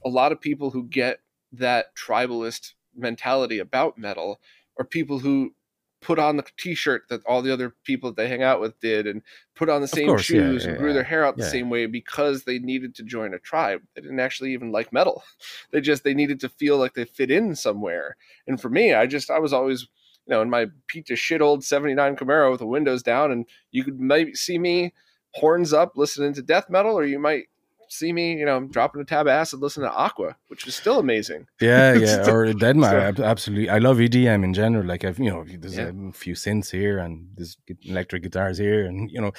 a 0.05 0.09
lot 0.09 0.33
of 0.33 0.41
people 0.41 0.71
who 0.71 0.85
get 0.85 1.21
that 1.53 1.95
tribalist 1.97 2.73
mentality 2.95 3.59
about 3.59 3.99
metal 3.99 4.41
are 4.79 4.85
people 4.85 5.19
who 5.19 5.55
put 6.01 6.19
on 6.19 6.37
the 6.37 6.45
t-shirt 6.59 7.05
that 7.09 7.25
all 7.25 7.41
the 7.41 7.53
other 7.53 7.75
people 7.85 8.11
that 8.11 8.17
they 8.17 8.29
hang 8.29 8.43
out 8.43 8.61
with 8.61 8.79
did 8.79 9.07
and 9.07 9.23
put 9.57 9.71
on 9.71 9.81
the 9.81 9.89
same 9.89 10.09
course, 10.09 10.23
shoes 10.23 10.65
yeah, 10.65 10.71
and 10.71 10.79
grew 10.79 10.93
their 10.93 11.03
hair 11.03 11.25
out 11.25 11.37
the 11.37 11.43
same 11.45 11.71
way 11.71 11.87
because 11.87 12.45
they 12.45 12.59
needed 12.59 12.95
to 12.95 13.03
join 13.03 13.33
a 13.33 13.39
tribe. 13.39 13.81
They 13.95 14.03
didn't 14.03 14.21
actually 14.21 14.53
even 14.53 14.71
like 14.71 14.93
metal. 14.93 15.23
They 15.71 15.81
just 15.81 16.05
they 16.05 16.15
needed 16.15 16.41
to 16.41 16.49
feel 16.49 16.77
like 16.77 16.95
they 16.95 17.05
fit 17.05 17.31
in 17.31 17.57
somewhere. 17.57 18.17
And 18.47 18.61
for 18.61 18.69
me 18.69 18.93
i 18.95 19.07
just 19.07 19.31
i 19.31 19.39
was 19.39 19.53
always 19.53 19.89
you 20.27 20.35
know 20.35 20.43
in 20.43 20.51
my 20.51 20.66
beat 20.93 21.07
to 21.07 21.16
shit 21.16 21.41
old 21.43 21.64
79 21.64 22.16
camaro 22.16 22.51
with 22.51 22.61
the 22.61 22.66
windows 22.66 23.03
down 23.03 23.31
and 23.33 23.47
you 23.72 23.85
could 23.85 24.01
maybe 24.01 24.35
see 24.35 24.59
me 24.59 24.93
horns 25.35 25.72
up 25.72 25.93
listening 25.97 26.33
to 26.35 26.43
death 26.43 26.70
metal 26.70 26.95
or 26.99 27.05
you 27.05 27.18
might 27.18 27.45
see 27.91 28.12
me 28.14 28.33
you 28.33 28.47
know 28.47 28.61
dropping 28.61 29.03
a 29.03 29.05
tab 29.05 29.27
of 29.27 29.31
acid 29.31 29.61
listening 29.61 29.87
to 29.89 29.95
aqua 29.95 30.35
which 30.49 30.66
is 30.66 30.75
still 30.75 30.99
amazing 30.99 31.47
Yeah, 31.61 31.93
yeah, 31.95 32.31
or 32.35 32.47
Deadmau 32.47 33.16
So- 33.16 33.22
absolutely. 33.25 33.68
I 33.68 33.79
love 33.79 33.99
EDM 33.99 34.43
in 34.43 34.55
general. 34.55 34.87
Like 34.87 35.05
I've, 35.05 35.18
you 35.18 35.31
know, 35.31 35.45
there's 35.47 35.77
Yeah. 35.77 35.91
a 36.09 36.12
few 36.12 36.35
synths 36.35 36.70
here 36.70 36.99
and 36.99 37.29
there's 37.37 37.59
electric 37.83 38.22
guitars 38.22 38.57
here, 38.59 38.87
and 38.87 39.11
you 39.11 39.20
know, 39.20 39.33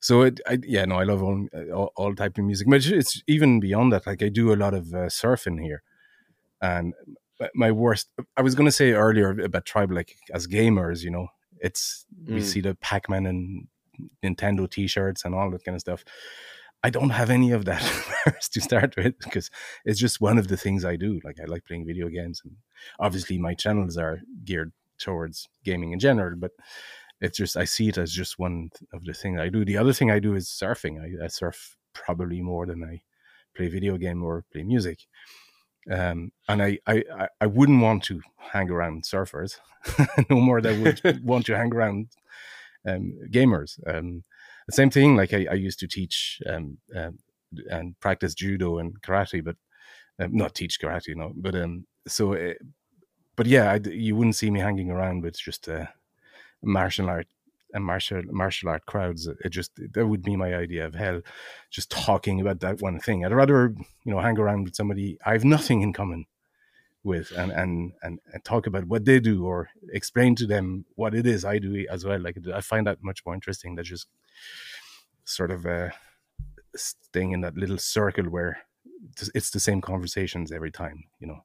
so 0.00 0.22
it, 0.22 0.40
I, 0.46 0.58
yeah, 0.62 0.84
no, 0.84 0.96
I 0.96 1.02
love 1.04 1.22
all, 1.22 1.48
all 1.74 1.92
all 1.96 2.14
type 2.14 2.38
of 2.38 2.44
music. 2.44 2.68
But 2.70 2.76
it's- 2.86 2.92
it's 3.00 3.22
even 3.26 3.58
beyond 3.58 3.92
that. 3.92 4.06
Like 4.06 4.22
I 4.22 4.28
do 4.28 4.52
a 4.52 4.58
lot 4.64 4.74
of 4.74 4.94
uh, 4.94 5.08
surfing 5.20 5.60
here, 5.60 5.82
and 6.62 6.94
my- 7.54 7.72
worst. 7.72 8.10
I 8.36 8.42
was 8.42 8.54
gonna 8.54 8.72
say 8.72 8.92
earlier 8.92 9.30
about 9.40 9.64
tribe, 9.64 9.90
like 9.92 10.16
as 10.32 10.46
gamers, 10.46 11.02
you 11.02 11.10
know, 11.10 11.28
it's 11.60 12.06
we 12.26 12.40
Mm. 12.40 12.44
see 12.44 12.60
the 12.60 12.74
Pac-Man 12.76 13.26
and 13.26 13.66
Nintendo 14.24 14.70
T-shirts 14.70 15.24
and 15.24 15.34
all 15.34 15.50
that 15.50 15.64
kind 15.64 15.74
of 15.74 15.80
stuff. 15.80 16.04
I 16.84 16.90
don't 16.90 17.10
have 17.10 17.30
any 17.30 17.50
of 17.50 17.64
that 17.64 17.82
to 18.52 18.60
start 18.60 18.96
with 18.96 19.18
because 19.18 19.50
it's 19.84 19.98
just 19.98 20.20
one 20.20 20.38
of 20.38 20.46
the 20.48 20.56
things 20.56 20.84
I 20.84 20.94
do. 20.96 21.20
Like 21.24 21.38
I 21.40 21.44
like 21.46 21.64
playing 21.64 21.86
video 21.86 22.08
games, 22.08 22.40
and 22.44 22.54
obviously 23.00 23.38
my 23.38 23.54
channels 23.54 23.96
are 23.96 24.20
geared 24.44 24.72
towards 24.98 25.48
gaming 25.64 25.90
in 25.92 25.98
general. 25.98 26.36
But 26.36 26.52
it's 27.20 27.36
just 27.38 27.56
I 27.56 27.64
see 27.64 27.88
it 27.88 27.98
as 27.98 28.12
just 28.12 28.38
one 28.38 28.70
of 28.92 29.04
the 29.04 29.12
things 29.14 29.40
I 29.40 29.48
do. 29.48 29.64
The 29.64 29.76
other 29.76 29.92
thing 29.92 30.10
I 30.12 30.20
do 30.20 30.36
is 30.36 30.46
surfing. 30.48 31.00
I, 31.02 31.24
I 31.24 31.28
surf 31.28 31.76
probably 31.94 32.40
more 32.40 32.64
than 32.66 32.84
I 32.84 33.02
play 33.56 33.66
video 33.66 33.96
game 33.96 34.22
or 34.22 34.44
play 34.52 34.62
music. 34.62 35.00
Um, 35.90 36.32
and 36.48 36.62
I, 36.62 36.78
I, 36.86 37.28
I 37.40 37.46
wouldn't 37.46 37.80
want 37.82 38.04
to 38.04 38.20
hang 38.36 38.70
around 38.70 39.04
surfers 39.04 39.56
no 40.30 40.36
more 40.40 40.60
than 40.60 40.80
I 40.80 40.82
would 40.82 41.24
want 41.24 41.46
to 41.46 41.56
hang 41.56 41.72
around 41.72 42.08
um, 42.86 43.14
gamers. 43.30 43.78
Um, 43.86 44.24
the 44.66 44.72
same 44.72 44.90
thing, 44.90 45.16
like 45.16 45.32
I, 45.32 45.46
I 45.50 45.54
used 45.54 45.78
to 45.80 45.88
teach 45.88 46.40
um, 46.46 46.78
um, 46.94 47.18
and 47.70 47.98
practice 48.00 48.34
judo 48.34 48.78
and 48.78 49.00
karate, 49.00 49.42
but 49.42 49.56
um, 50.18 50.36
not 50.36 50.54
teach 50.54 50.80
karate, 50.80 51.16
no. 51.16 51.32
But 51.34 51.54
um, 51.54 51.86
so, 52.06 52.34
uh, 52.34 52.54
but 53.36 53.46
yeah, 53.46 53.72
I, 53.72 53.80
you 53.88 54.16
wouldn't 54.16 54.36
see 54.36 54.50
me 54.50 54.60
hanging 54.60 54.90
around 54.90 55.22
with 55.22 55.38
just 55.38 55.68
uh, 55.68 55.86
martial 56.62 57.08
art 57.08 57.26
and 57.72 57.84
martial 57.84 58.22
martial 58.30 58.68
art 58.68 58.86
crowds. 58.86 59.26
It 59.26 59.50
just 59.50 59.72
that 59.92 60.06
would 60.06 60.22
be 60.22 60.36
my 60.36 60.54
idea 60.54 60.86
of 60.86 60.94
hell, 60.94 61.20
just 61.70 61.90
talking 61.90 62.40
about 62.40 62.60
that 62.60 62.80
one 62.80 62.98
thing. 62.98 63.24
I'd 63.24 63.32
rather 63.32 63.74
you 64.04 64.12
know 64.12 64.20
hang 64.20 64.38
around 64.38 64.64
with 64.64 64.76
somebody 64.76 65.18
I 65.24 65.32
have 65.32 65.44
nothing 65.44 65.82
in 65.82 65.92
common 65.92 66.26
with 67.04 67.32
and 67.36 67.52
and 67.52 67.92
and, 68.02 68.20
and 68.32 68.44
talk 68.44 68.66
about 68.66 68.84
what 68.84 69.04
they 69.04 69.20
do 69.20 69.44
or 69.46 69.70
explain 69.92 70.34
to 70.36 70.46
them 70.46 70.84
what 70.96 71.14
it 71.14 71.26
is 71.26 71.44
I 71.44 71.58
do 71.58 71.86
as 71.90 72.04
well. 72.04 72.20
Like 72.20 72.38
I 72.54 72.60
find 72.60 72.86
that 72.86 73.02
much 73.02 73.24
more 73.24 73.34
interesting 73.34 73.74
than 73.74 73.84
just 73.84 74.08
sort 75.24 75.50
of 75.50 75.66
uh, 75.66 75.90
staying 76.74 77.32
in 77.32 77.40
that 77.42 77.56
little 77.56 77.78
circle 77.78 78.24
where 78.24 78.58
it's 79.34 79.50
the 79.50 79.60
same 79.60 79.80
conversations 79.80 80.52
every 80.52 80.70
time. 80.70 81.04
You 81.20 81.28
know. 81.28 81.44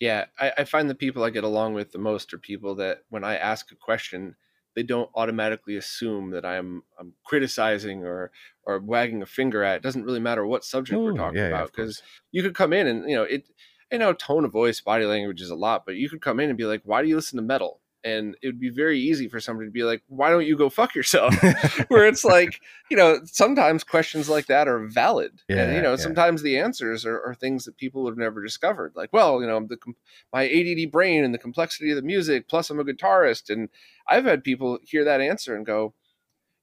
Yeah, 0.00 0.26
I, 0.38 0.52
I 0.58 0.64
find 0.64 0.88
the 0.88 0.94
people 0.94 1.24
I 1.24 1.30
get 1.30 1.44
along 1.44 1.74
with 1.74 1.90
the 1.90 1.98
most 1.98 2.32
are 2.32 2.38
people 2.38 2.76
that 2.76 3.02
when 3.08 3.24
I 3.24 3.36
ask 3.36 3.72
a 3.72 3.76
question 3.76 4.36
they 4.74 4.82
don't 4.82 5.10
automatically 5.14 5.76
assume 5.76 6.30
that 6.30 6.44
I'm 6.44 6.82
I'm 6.98 7.14
criticizing 7.24 8.04
or 8.04 8.30
or 8.64 8.78
wagging 8.80 9.22
a 9.22 9.26
finger 9.26 9.62
at. 9.62 9.76
It 9.76 9.82
doesn't 9.82 10.04
really 10.04 10.20
matter 10.20 10.46
what 10.46 10.64
subject 10.64 11.00
we're 11.00 11.14
talking 11.14 11.38
yeah, 11.38 11.48
about 11.48 11.72
because 11.72 12.02
yeah, 12.30 12.38
you 12.38 12.42
could 12.42 12.54
come 12.54 12.72
in 12.72 12.86
and 12.86 13.08
you 13.08 13.16
know 13.16 13.24
it. 13.24 13.48
I 13.90 13.96
know 13.96 14.12
tone 14.12 14.44
of 14.44 14.52
voice, 14.52 14.80
body 14.82 15.06
language 15.06 15.40
is 15.40 15.50
a 15.50 15.54
lot, 15.54 15.84
but 15.86 15.96
you 15.96 16.10
could 16.10 16.20
come 16.20 16.40
in 16.40 16.50
and 16.50 16.58
be 16.58 16.66
like, 16.66 16.82
"Why 16.84 17.02
do 17.02 17.08
you 17.08 17.16
listen 17.16 17.38
to 17.38 17.42
metal?" 17.42 17.80
And 18.04 18.36
it 18.42 18.46
would 18.46 18.60
be 18.60 18.70
very 18.70 18.98
easy 18.98 19.28
for 19.28 19.40
somebody 19.40 19.68
to 19.68 19.72
be 19.72 19.82
like 19.82 20.02
why 20.08 20.30
don't 20.30 20.46
you 20.46 20.56
go 20.56 20.68
fuck 20.68 20.94
yourself? 20.94 21.34
Where 21.88 22.06
it's 22.06 22.24
like 22.24 22.60
you 22.90 22.96
know 22.96 23.20
sometimes 23.24 23.84
questions 23.84 24.28
like 24.28 24.46
that 24.46 24.68
are 24.68 24.86
valid. 24.86 25.40
Yeah, 25.48 25.64
and 25.64 25.76
you 25.76 25.82
know 25.82 25.90
yeah. 25.90 25.96
sometimes 25.96 26.42
the 26.42 26.58
answers 26.58 27.04
are, 27.04 27.20
are, 27.20 27.34
things 27.34 27.64
that 27.64 27.76
people 27.76 28.02
would 28.04 28.12
have 28.12 28.18
never 28.18 28.42
discovered. 28.42 28.92
Like 28.94 29.12
well 29.12 29.40
you 29.40 29.46
know 29.46 29.66
the 29.66 29.78
my 30.32 30.48
add 30.48 30.92
brain 30.92 31.24
and 31.24 31.34
the 31.34 31.38
complexity 31.38 31.90
of 31.90 31.96
the 31.96 32.02
music 32.02 32.48
plus 32.48 32.70
i'm 32.70 32.80
a 32.80 32.84
guitarist. 32.84 33.50
And 33.50 33.68
i've 34.08 34.24
had 34.24 34.44
people 34.44 34.78
hear 34.82 35.04
that 35.04 35.20
answer 35.20 35.54
and 35.54 35.66
go 35.66 35.94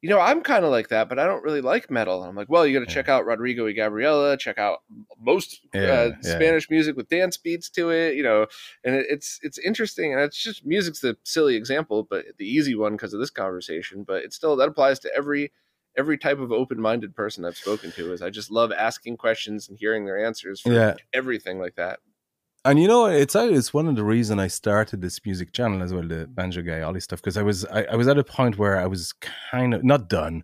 you 0.02 0.10
know, 0.10 0.20
I'm 0.20 0.42
kind 0.42 0.64
of 0.64 0.72
like 0.72 0.90
that, 0.90 1.10
but 1.10 1.18
I 1.18 1.26
don't 1.26 1.44
really 1.44 1.62
like 1.62 1.90
metal. 1.90 2.22
And 2.22 2.30
I'm 2.30 2.36
like, 2.36 2.50
well, 2.50 2.66
you 2.66 2.78
got 2.78 2.88
to 2.88 2.94
check 2.94 3.10
out 3.10 3.26
Rodrigo 3.26 3.66
y 3.66 3.72
Gabriela, 3.72 4.38
check 4.38 4.58
out 4.58 4.80
most 5.20 5.62
yeah, 5.74 5.82
uh, 5.82 6.12
yeah. 6.24 6.36
Spanish 6.36 6.70
music 6.70 6.96
with 6.96 7.10
dance 7.10 7.38
beats 7.38 7.70
to 7.72 7.90
it, 7.90 8.16
you 8.16 8.24
know, 8.24 8.46
and 8.84 8.96
it, 8.96 9.08
it's 9.10 9.40
it's 9.42 9.58
interesting, 9.58 10.14
and 10.14 10.22
it's 10.22 10.38
just 10.38 10.66
music's 10.66 11.00
the 11.00 11.18
silly 11.24 11.56
example, 11.56 12.06
but 12.08 12.26
the 12.38 12.46
easy 12.46 12.76
one 12.76 12.94
because 12.94 13.14
of 13.14 13.20
this 13.20 13.30
conversation. 13.30 14.04
But 14.04 14.24
it 14.24 14.34
still 14.34 14.56
that 14.58 14.70
applies 14.70 15.00
to 15.00 15.12
every 15.16 15.52
every 15.98 16.18
type 16.18 16.40
of 16.40 16.52
open-minded 16.52 17.16
person 17.16 17.46
I've 17.46 17.58
spoken 17.58 17.92
to. 17.94 18.14
Is 18.14 18.22
I 18.22 18.30
just 18.30 18.52
love 18.52 18.72
asking 18.72 19.18
questions 19.18 19.70
and 19.70 19.78
hearing 19.78 20.06
their 20.06 20.24
answers 20.24 20.62
for 20.62 20.74
yeah. 20.74 20.96
everything 21.14 21.58
like 21.60 21.76
that 21.76 22.00
and 22.66 22.80
you 22.80 22.88
know 22.88 23.06
it's 23.06 23.36
it's 23.36 23.74
one 23.74 23.88
of 23.88 23.96
the 23.96 24.04
reason 24.04 24.40
I 24.40 24.48
started 24.48 25.00
this 25.00 25.24
music 25.24 25.54
channel 25.54 25.84
as 25.84 25.94
well, 25.94 26.08
the 26.08 26.28
banjo 26.28 26.64
guy, 26.64 26.82
all 26.82 26.94
this 26.94 27.04
stuff, 27.04 27.22
because 27.22 27.38
I 27.38 27.44
was 27.44 27.64
I, 27.66 27.84
I, 27.84 27.96
was 27.96 28.08
at 28.08 28.18
a 28.18 28.24
point 28.24 28.58
where 28.58 28.78
I 28.78 28.88
was 28.88 29.14
kind 29.52 29.76
of 29.76 29.84
not 29.84 30.10
done, 30.10 30.44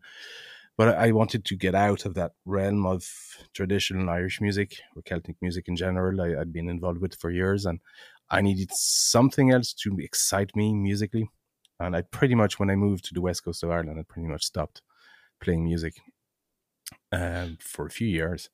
but 0.78 0.96
I 0.96 1.12
wanted 1.12 1.46
to 1.46 1.56
get 1.56 1.74
out 1.74 2.06
of 2.06 2.14
that 2.14 2.34
realm 2.46 2.86
of 2.86 3.04
traditional 3.54 4.08
Irish 4.08 4.40
music 4.40 4.78
or 4.96 5.02
Celtic 5.02 5.36
music 5.42 5.68
in 5.68 5.76
general. 5.76 6.22
I, 6.22 6.40
I'd 6.40 6.54
been 6.54 6.70
involved 6.70 7.02
with 7.02 7.16
for 7.16 7.32
years, 7.32 7.66
and 7.66 7.80
I 8.30 8.42
needed 8.42 8.70
something 8.72 9.52
else 9.52 9.74
to 9.82 9.98
excite 10.00 10.56
me 10.56 10.76
musically. 10.76 11.32
And 11.80 11.96
I 11.96 12.04
pretty 12.04 12.36
much, 12.36 12.60
when 12.60 12.70
I 12.70 12.76
moved 12.76 13.06
to 13.06 13.16
the 13.16 13.22
west 13.22 13.44
coast 13.44 13.64
of 13.64 13.72
Ireland, 13.72 14.00
I 14.00 14.04
pretty 14.04 14.28
much 14.28 14.44
stopped 14.44 14.84
playing 15.42 15.64
music 15.64 15.96
um, 17.12 17.58
for 17.60 17.88
a 17.88 17.90
few 17.90 18.08
years 18.08 18.52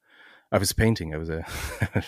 I 0.52 0.58
was 0.58 0.74
painting. 0.74 1.14
I 1.14 1.18
was 1.18 1.30
a, 1.30 1.45
I 1.95 2.04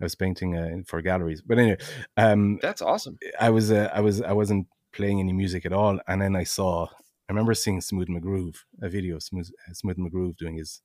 was 0.00 0.14
painting 0.14 0.56
uh, 0.56 0.82
for 0.86 1.00
galleries. 1.02 1.42
But 1.42 1.58
anyway, 1.58 1.78
um, 2.16 2.58
that's 2.60 2.82
awesome. 2.82 3.18
I 3.40 3.50
was, 3.50 3.70
uh, 3.70 3.90
I 3.92 4.00
was, 4.00 4.20
I 4.22 4.32
wasn't 4.32 4.66
playing 4.92 5.20
any 5.20 5.32
music 5.32 5.64
at 5.66 5.72
all, 5.72 5.98
and 6.06 6.20
then 6.20 6.36
I 6.36 6.44
saw. 6.44 6.86
I 6.86 7.32
remember 7.32 7.54
seeing 7.54 7.80
Smooth 7.80 8.08
McGroove, 8.08 8.56
a 8.82 8.88
video 8.88 9.16
of 9.16 9.22
Smooth, 9.22 9.50
uh, 9.68 9.72
Smooth 9.72 9.98
McGroove 9.98 10.36
doing 10.36 10.56
his 10.56 10.82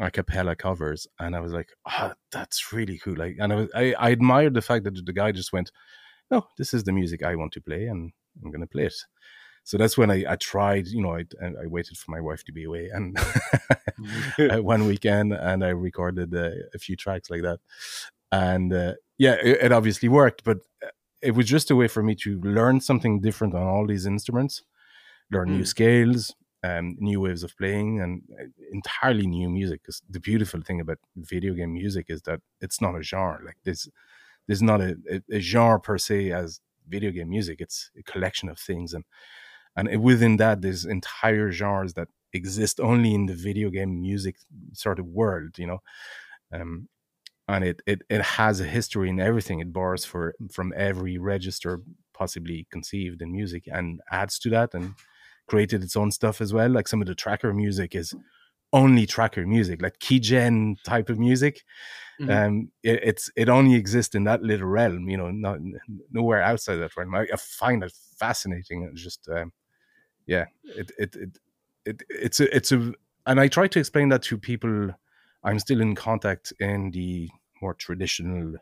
a 0.00 0.10
cappella 0.10 0.56
covers, 0.56 1.06
and 1.18 1.36
I 1.36 1.40
was 1.40 1.52
like, 1.52 1.70
"Oh, 1.86 2.12
that's 2.30 2.72
really 2.72 2.98
cool!" 2.98 3.16
Like, 3.16 3.36
and 3.38 3.52
I 3.52 3.56
was, 3.56 3.68
I, 3.74 3.94
I 3.98 4.10
admired 4.10 4.54
the 4.54 4.62
fact 4.62 4.84
that 4.84 5.04
the 5.04 5.12
guy 5.12 5.32
just 5.32 5.52
went, 5.52 5.70
"No, 6.30 6.46
this 6.58 6.72
is 6.74 6.84
the 6.84 6.92
music 6.92 7.22
I 7.22 7.36
want 7.36 7.52
to 7.52 7.60
play, 7.60 7.86
and 7.86 8.12
I'm 8.42 8.50
going 8.50 8.60
to 8.62 8.66
play 8.66 8.84
it." 8.84 8.94
So 9.64 9.78
that's 9.78 9.96
when 9.96 10.10
I, 10.10 10.24
I 10.28 10.36
tried, 10.36 10.88
you 10.88 11.02
know, 11.02 11.14
I, 11.14 11.24
I 11.40 11.66
waited 11.66 11.96
for 11.96 12.10
my 12.10 12.20
wife 12.20 12.44
to 12.44 12.52
be 12.52 12.64
away 12.64 12.90
and 12.92 13.16
one 14.64 14.86
weekend 14.86 15.32
and 15.32 15.64
I 15.64 15.68
recorded 15.68 16.34
uh, 16.34 16.50
a 16.74 16.78
few 16.78 16.96
tracks 16.96 17.30
like 17.30 17.42
that. 17.42 17.60
And 18.32 18.72
uh, 18.72 18.94
yeah, 19.18 19.34
it, 19.34 19.64
it, 19.64 19.72
obviously 19.72 20.08
worked, 20.08 20.42
but 20.42 20.58
uh, 20.84 20.88
it 21.20 21.32
was 21.32 21.46
just 21.46 21.70
a 21.70 21.76
way 21.76 21.86
for 21.86 22.02
me 22.02 22.14
to 22.16 22.40
learn 22.40 22.80
something 22.80 23.20
different 23.20 23.54
on 23.54 23.62
all 23.62 23.86
these 23.86 24.06
instruments, 24.06 24.62
learn 25.30 25.50
mm. 25.50 25.58
new 25.58 25.64
scales, 25.64 26.34
um, 26.64 26.96
new 26.98 27.20
ways 27.20 27.42
of 27.42 27.56
playing, 27.56 28.00
and 28.00 28.22
uh, 28.40 28.44
entirely 28.72 29.26
new 29.26 29.48
music. 29.48 29.82
Because 29.82 30.02
the 30.08 30.18
beautiful 30.18 30.62
thing 30.62 30.80
about 30.80 30.98
video 31.14 31.54
game 31.54 31.74
music 31.74 32.06
is 32.08 32.22
that 32.22 32.40
it's 32.60 32.80
not 32.80 32.96
a 32.96 33.02
genre. 33.02 33.38
Like 33.44 33.58
this, 33.64 33.88
there's 34.46 34.62
not 34.62 34.80
a, 34.80 34.96
a, 35.10 35.36
a 35.36 35.40
genre 35.40 35.78
per 35.78 35.98
se 35.98 36.32
as 36.32 36.60
video 36.88 37.10
game 37.10 37.28
music. 37.28 37.60
It's 37.60 37.90
a 37.96 38.02
collection 38.02 38.48
of 38.48 38.58
things 38.58 38.94
and 38.94 39.04
and 39.76 40.02
within 40.02 40.36
that 40.36 40.60
there's 40.62 40.84
entire 40.84 41.50
genres 41.50 41.94
that 41.94 42.08
exist 42.32 42.80
only 42.80 43.14
in 43.14 43.26
the 43.26 43.34
video 43.34 43.70
game 43.70 44.00
music 44.00 44.36
sort 44.72 44.98
of 44.98 45.06
world 45.06 45.58
you 45.58 45.66
know? 45.66 45.82
Um, 46.52 46.88
and 47.48 47.64
it, 47.64 47.82
it 47.86 48.02
it 48.08 48.22
has 48.22 48.60
a 48.60 48.64
history 48.64 49.08
in 49.10 49.20
everything. 49.20 49.60
It 49.60 49.72
borrows 49.72 50.04
for 50.04 50.34
from 50.50 50.72
every 50.76 51.18
register 51.18 51.80
possibly 52.14 52.66
conceived 52.70 53.20
in 53.20 53.32
music 53.32 53.64
and 53.66 54.00
adds 54.10 54.38
to 54.40 54.50
that 54.50 54.74
and 54.74 54.94
created 55.48 55.82
its 55.82 55.96
own 55.96 56.10
stuff 56.12 56.40
as 56.40 56.52
well. 56.52 56.70
Like 56.70 56.88
some 56.88 57.00
of 57.02 57.08
the 57.08 57.14
tracker 57.14 57.52
music 57.52 57.94
is 57.94 58.14
only 58.72 59.06
tracker 59.06 59.46
music 59.46 59.82
like 59.82 59.98
keygen 59.98 60.76
type 60.84 61.10
of 61.10 61.18
music. 61.18 61.62
Mm-hmm. 62.20 62.30
um 62.30 62.70
it, 62.82 63.00
it's 63.02 63.30
it 63.36 63.48
only 63.48 63.74
exists 63.74 64.14
in 64.14 64.24
that 64.24 64.42
little 64.42 64.68
realm 64.68 65.08
you 65.08 65.16
know 65.16 65.30
not 65.30 65.58
nowhere 66.12 66.42
outside 66.42 66.76
that 66.76 66.96
realm. 66.96 67.14
I, 67.14 67.26
I 67.32 67.36
find 67.36 67.82
it 67.82 67.92
fascinating 68.18 68.84
and 68.84 68.96
just 68.96 69.28
um, 69.28 69.52
yeah, 70.26 70.46
it 70.64 70.90
it 70.98 71.16
it, 71.16 71.38
it 71.84 72.02
it's 72.08 72.40
a 72.40 72.54
it's 72.54 72.72
a 72.72 72.92
and 73.26 73.40
I 73.40 73.48
try 73.48 73.66
to 73.68 73.78
explain 73.78 74.08
that 74.10 74.22
to 74.24 74.38
people. 74.38 74.90
I'm 75.44 75.58
still 75.58 75.80
in 75.80 75.94
contact 75.94 76.52
in 76.60 76.90
the 76.90 77.28
more 77.60 77.74
traditional 77.74 78.54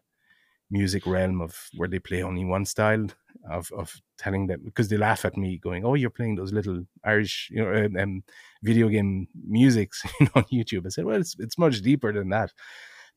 music 0.71 1.07
realm 1.07 1.41
of 1.41 1.69
where 1.77 1.89
they 1.89 1.99
play 1.99 2.23
only 2.23 2.45
one 2.45 2.65
style 2.65 3.07
of 3.51 3.71
of 3.73 4.01
telling 4.19 4.47
them 4.47 4.61
because 4.65 4.89
they 4.89 4.97
laugh 4.97 5.25
at 5.25 5.37
me 5.37 5.59
going 5.59 5.85
oh 5.85 5.95
you're 5.95 6.11
playing 6.11 6.37
those 6.37 6.53
little 6.53 6.85
irish 7.05 7.49
you 7.51 7.63
know 7.63 7.85
um, 7.85 7.97
um 7.97 8.23
video 8.63 8.89
game 8.89 9.27
musics 9.47 10.05
you 10.21 10.27
know, 10.27 10.33
on 10.37 10.45
youtube. 10.45 10.87
I 10.87 10.91
said 10.91 11.05
well 11.05 11.21
it's, 11.21 11.35
it's 11.39 11.59
much 11.59 11.81
deeper 11.83 12.13
than 12.13 12.29
that. 12.31 12.53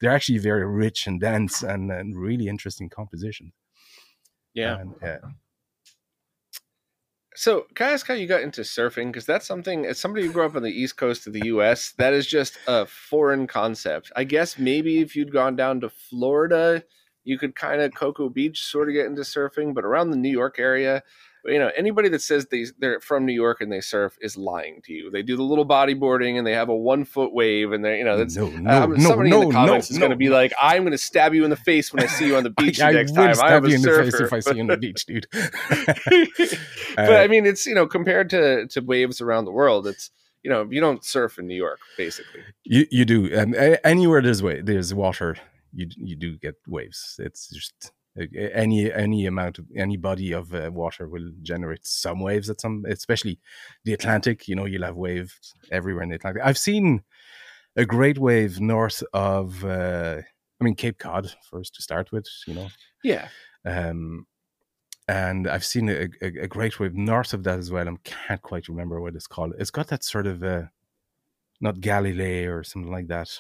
They're 0.02 0.12
actually 0.12 0.40
very 0.40 0.66
rich 0.66 1.08
and 1.08 1.22
dense 1.22 1.62
and, 1.62 1.92
and 1.92 2.18
really 2.18 2.48
interesting 2.48 2.90
compositions. 2.90 3.54
Yeah. 4.54 4.80
And, 4.80 4.96
yeah 5.02 5.18
so, 7.36 7.66
can 7.76 7.90
I 7.90 7.92
ask 7.92 8.08
how 8.08 8.14
you 8.14 8.28
got 8.28 8.42
into 8.42 8.62
surfing? 8.62 9.08
Because 9.08 9.26
that's 9.26 9.46
something, 9.46 9.86
as 9.86 10.00
somebody 10.00 10.26
who 10.26 10.32
grew 10.32 10.46
up 10.46 10.56
on 10.56 10.64
the 10.64 10.70
East 10.70 10.98
Coast 10.98 11.28
of 11.28 11.34
the 11.34 11.46
U.S., 11.46 11.94
that 11.98 12.14
is 12.14 12.28
just 12.28 12.58
a 12.68 12.86
foreign 12.86 13.48
concept. 13.48 14.12
I 14.16 14.24
guess 14.24 14.58
maybe 14.58 15.00
if 15.00 15.16
you'd 15.16 15.34
gone 15.34 15.56
down 15.56 15.82
to 15.82 15.90
Florida, 15.90 16.84
you 17.24 17.38
could 17.38 17.56
kind 17.56 17.82
of 17.82 17.94
Cocoa 17.94 18.30
Beach 18.30 18.64
sort 18.64 18.90
of 18.90 18.94
get 18.94 19.06
into 19.06 19.22
surfing, 19.22 19.74
but 19.74 19.86
around 19.86 20.12
the 20.12 20.18
New 20.18 20.32
York 20.32 20.60
area, 20.60 21.04
you 21.46 21.60
know 21.60 21.72
anybody 21.76 22.10
that 22.10 22.22
says 22.22 22.46
they 22.46 22.66
they're 22.80 23.00
from 23.02 23.26
New 23.26 23.34
York 23.34 23.60
and 23.62 23.72
they 23.72 23.82
surf 23.82 24.18
is 24.22 24.38
lying 24.38 24.82
to 24.86 24.94
you. 24.94 25.12
They 25.12 25.24
do 25.24 25.36
the 25.36 25.44
little 25.44 25.66
bodyboarding 25.66 26.38
and 26.38 26.48
they 26.48 26.54
have 26.54 26.70
a 26.70 26.76
one 26.76 27.04
foot 27.04 27.34
wave 27.34 27.72
and 27.74 27.84
they're 27.84 27.98
you 27.98 28.04
know 28.04 28.18
that's 28.18 28.36
no, 28.36 28.50
no, 28.50 28.86
no, 28.86 28.98
somebody 28.98 29.30
no, 29.30 29.42
in 29.42 29.48
the 29.50 29.54
comments 29.54 29.90
no, 29.90 29.96
is 29.96 30.00
going 30.00 30.12
to 30.12 30.18
be 30.18 30.30
like 30.30 30.54
I'm 30.60 30.84
going 30.84 30.92
to 30.92 30.98
stab 30.98 31.34
you 31.34 31.44
in 31.44 31.50
the 31.50 31.56
face 31.56 31.92
when 31.92 32.02
I 32.04 32.08
see 32.08 32.28
you 32.28 32.38
on 32.38 32.44
the 32.44 32.50
beach 32.58 32.82
I, 32.82 32.92
next 32.92 33.12
I 33.18 33.34
time. 33.34 33.64
I 33.64 33.68
you 33.68 33.76
in 33.76 33.82
surfer. 33.82 34.06
the 34.06 34.12
face 34.12 34.22
if 34.22 34.34
I 34.34 34.40
see 34.40 34.56
you 34.56 34.62
on 34.62 34.68
the 34.68 34.78
beach, 34.78 35.06
dude. 35.06 35.28
but 36.96 37.12
uh, 37.12 37.18
I 37.18 37.28
mean, 37.28 37.46
it's 37.46 37.66
you 37.66 37.76
know 37.76 37.88
compared 37.88 38.30
to 38.32 38.68
to 38.68 38.82
waves 38.82 39.20
around 39.20 39.46
the 39.46 39.52
world, 39.52 39.86
it's 39.88 40.12
you 40.44 40.50
know 40.50 40.68
you 40.70 40.80
don't 40.80 41.04
surf 41.04 41.38
in 41.40 41.48
New 41.48 41.56
York 41.56 41.80
basically. 41.98 42.42
You 42.64 42.86
you 42.90 43.06
do, 43.06 43.34
and 43.34 43.56
anywhere 43.84 44.22
there's 44.22 44.42
way 44.42 44.62
there's 44.62 44.94
water, 44.94 45.36
you 45.74 45.88
you 45.98 46.16
do 46.16 46.38
get 46.38 46.56
waves. 46.68 47.20
It's 47.20 47.50
just 47.50 47.92
any 48.36 48.94
any 48.94 49.26
amount 49.26 49.58
of 49.58 49.66
any 49.76 49.98
body 49.98 50.32
of 50.34 50.54
uh, 50.54 50.70
water 50.72 51.08
will 51.08 51.32
generate 51.42 51.86
some 51.86 52.20
waves 52.20 52.50
at 52.50 52.62
some 52.62 52.86
especially 52.88 53.40
the 53.86 53.94
atlantic 53.94 54.48
you 54.48 54.56
know 54.56 54.66
you'll 54.66 54.84
have 54.84 54.96
waves 54.96 55.56
everywhere 55.72 56.04
in 56.04 56.10
the 56.10 56.16
atlantic 56.16 56.44
i've 56.46 56.58
seen 56.58 57.02
a 57.76 57.86
great 57.86 58.20
wave 58.20 58.60
north 58.60 59.02
of 59.14 59.66
uh, 59.66 60.22
I 60.64 60.66
mean, 60.66 60.76
Cape 60.76 60.98
Cod 60.98 61.30
first 61.52 61.76
to 61.76 61.82
start 61.82 62.14
with, 62.14 62.26
you 62.48 62.54
know. 62.54 62.70
Yeah. 63.04 63.28
Um, 63.66 64.26
and 65.10 65.46
I've 65.46 65.66
seen 65.66 65.90
a, 65.90 66.08
a, 66.22 66.28
a 66.44 66.48
great 66.48 66.80
wave 66.80 66.96
north 66.96 67.34
of 67.34 67.44
that 67.44 67.60
as 67.60 67.70
well. 67.70 67.90
I 67.90 67.94
can't 68.06 68.42
quite 68.42 68.70
remember 68.70 69.02
what 69.02 69.14
it's 69.14 69.28
called. 69.28 69.56
It's 69.60 69.72
got 69.72 69.90
that 69.90 70.06
sort 70.06 70.26
of 70.26 70.42
uh, 70.42 70.64
not 71.60 71.82
Galilee 71.82 72.46
or 72.46 72.64
something 72.64 72.94
like 72.94 73.08
that. 73.08 73.38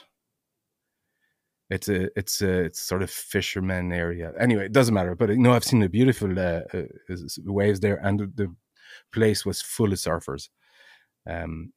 It's 1.74 1.90
a 1.90 2.10
it's 2.18 2.41
a 2.41 2.66
it's 2.66 2.80
sort 2.80 3.02
of 3.02 3.10
fisherman 3.10 3.91
area. 3.91 4.32
Anyway, 4.40 4.66
it 4.66 4.74
doesn't 4.74 4.94
matter. 4.94 5.16
But 5.16 5.30
you 5.30 5.38
know, 5.38 5.54
I've 5.54 5.64
seen 5.64 5.80
the 5.80 5.90
beautiful 5.90 6.38
uh, 6.38 6.62
uh, 6.74 6.84
waves 7.45 7.80
there, 7.80 8.00
and 8.04 8.20
the 8.20 8.54
place 9.12 9.45
was 9.45 9.62
full 9.62 9.91
of 9.91 9.98
surfers. 9.98 10.50
Um, 11.28 11.74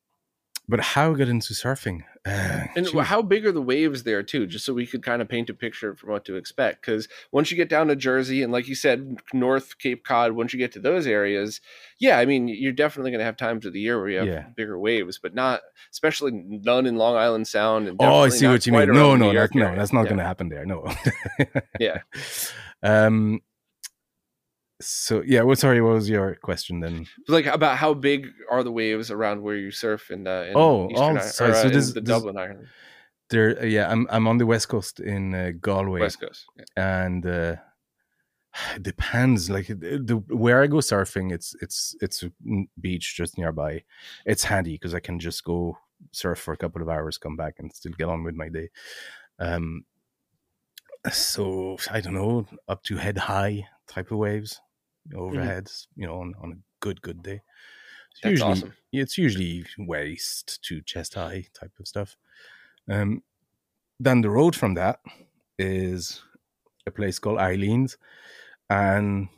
but 0.69 0.81
how 0.81 1.15
get 1.15 1.29
into 1.29 1.53
surfing? 1.55 2.03
Uh, 2.27 2.67
and 2.75 2.87
geez. 2.87 3.01
how 3.07 3.23
big 3.23 3.47
are 3.47 3.53
the 3.53 3.63
waves 3.63 4.03
there 4.03 4.23
too? 4.23 4.47
Just 4.47 4.65
so 4.65 4.75
we 4.75 4.87
could 4.87 5.03
kind 5.03 5.23
of 5.23 5.29
paint 5.29 5.49
a 5.49 5.55
picture 5.55 5.95
from 5.95 6.11
what 6.11 6.25
to 6.25 6.35
expect. 6.35 6.85
Because 6.85 7.07
once 7.31 7.51
you 7.51 7.57
get 7.57 7.69
down 7.69 7.87
to 7.87 7.95
Jersey 7.95 8.43
and, 8.43 8.53
like 8.53 8.67
you 8.67 8.75
said, 8.75 9.19
North 9.33 9.79
Cape 9.79 10.05
Cod, 10.05 10.33
once 10.33 10.53
you 10.53 10.59
get 10.59 10.73
to 10.73 10.81
those 10.81 11.07
areas, 11.07 11.61
yeah, 12.01 12.19
I 12.19 12.27
mean, 12.27 12.49
you're 12.49 12.73
definitely 12.73 13.13
going 13.13 13.21
to 13.21 13.25
have 13.25 13.37
times 13.37 13.65
of 13.65 13.73
the 13.73 13.81
year 13.81 13.99
where 13.99 14.09
you 14.09 14.19
have 14.19 14.27
yeah. 14.27 14.47
bigger 14.57 14.79
waves, 14.79 15.21
but 15.23 15.35
not, 15.35 15.61
especially 15.93 16.33
none 16.33 16.87
in 16.87 16.97
Long 16.97 17.15
Island 17.15 17.47
Sound. 17.47 17.87
And 17.87 17.97
oh, 18.01 18.25
I 18.25 18.29
see 18.29 18.49
what 18.49 18.67
you 18.67 18.73
mean. 18.73 18.93
No, 18.93 19.15
no, 19.15 19.31
no, 19.31 19.33
that's 19.33 19.93
not 19.93 20.03
yeah. 20.03 20.09
going 20.09 20.19
to 20.19 20.25
happen 20.25 20.49
there. 20.49 20.67
No. 20.67 20.93
yeah. 21.79 21.99
Um, 22.83 23.41
so 24.81 25.23
yeah 25.27 25.43
well 25.43 25.57
sorry 25.57 25.81
what 25.81 25.95
was 25.95 26.09
your 26.09 26.35
question 26.37 26.81
then? 26.81 27.07
Like 27.29 27.47
about 27.47 27.79
how 27.79 27.95
big 27.95 28.29
are 28.51 28.63
the 28.63 28.73
waves 28.73 29.11
around 29.11 29.43
where 29.43 29.57
you 29.57 29.71
surf 29.71 30.11
in, 30.11 30.27
uh, 30.27 30.47
in 30.49 30.53
oh 30.55 30.91
Eastern, 30.91 31.19
oh 31.19 31.21
sorry, 31.21 31.51
or, 31.51 31.55
so 31.55 31.67
uh, 31.67 31.71
this, 31.71 31.93
the 31.93 32.01
this, 32.01 32.09
dublin 32.09 32.37
ireland 32.37 32.67
there 33.31 33.67
yeah 33.67 33.91
i'm 33.91 34.07
i'm 34.11 34.29
on 34.29 34.39
the 34.39 34.47
west 34.47 34.69
coast 34.69 35.01
in 35.01 35.35
uh, 35.35 35.51
galway. 35.61 36.01
West 36.01 36.21
coast 36.21 36.47
yeah. 36.57 37.05
and 37.05 37.27
uh 37.27 37.57
it 38.75 38.83
depends 38.83 39.51
like 39.51 39.67
the 39.67 40.23
where 40.29 40.63
i 40.63 40.67
go 40.67 40.77
surfing 40.77 41.33
it's 41.33 41.55
it's 41.61 41.97
it's 42.01 42.23
a 42.23 42.31
beach 42.81 43.17
just 43.17 43.39
nearby. 43.39 43.83
It's 44.25 44.45
handy 44.45 44.73
because 44.73 44.95
i 44.95 45.01
can 45.01 45.19
just 45.19 45.45
go 45.45 45.79
surf 46.13 46.39
for 46.39 46.53
a 46.53 46.57
couple 46.57 46.83
of 46.83 46.89
hours 46.89 47.19
come 47.19 47.37
back 47.37 47.55
and 47.59 47.73
still 47.73 47.93
get 47.93 48.09
on 48.09 48.23
with 48.23 48.35
my 48.35 48.49
day. 48.49 48.69
Um 49.39 49.85
so 51.11 51.77
i 51.91 52.01
don't 52.01 52.15
know 52.15 52.47
up 52.69 52.83
to 52.85 52.97
head 52.97 53.19
high 53.19 53.67
type 53.87 54.11
of 54.11 54.19
waves. 54.19 54.61
Overheads, 55.15 55.63
mm-hmm. 55.63 56.01
you 56.01 56.07
know, 56.07 56.21
on, 56.21 56.35
on 56.43 56.53
a 56.53 56.57
good, 56.81 57.03
good 57.03 57.23
day. 57.23 57.43
It's 58.11 58.21
That's 58.23 58.31
usually, 58.33 58.51
awesome. 58.51 58.75
It's 58.93 59.19
usually 59.19 59.65
waist 59.79 60.63
to 60.65 60.81
chest 60.83 61.15
high 61.15 61.47
type 61.55 61.73
of 61.79 61.87
stuff. 61.87 62.17
Um, 62.91 63.23
then 64.01 64.21
the 64.21 64.31
road 64.31 64.55
from 64.55 64.75
that 64.75 65.01
is 65.59 66.23
a 66.87 66.91
place 66.91 67.19
called 67.19 67.39
Aileen's, 67.39 67.99
and 68.71 69.29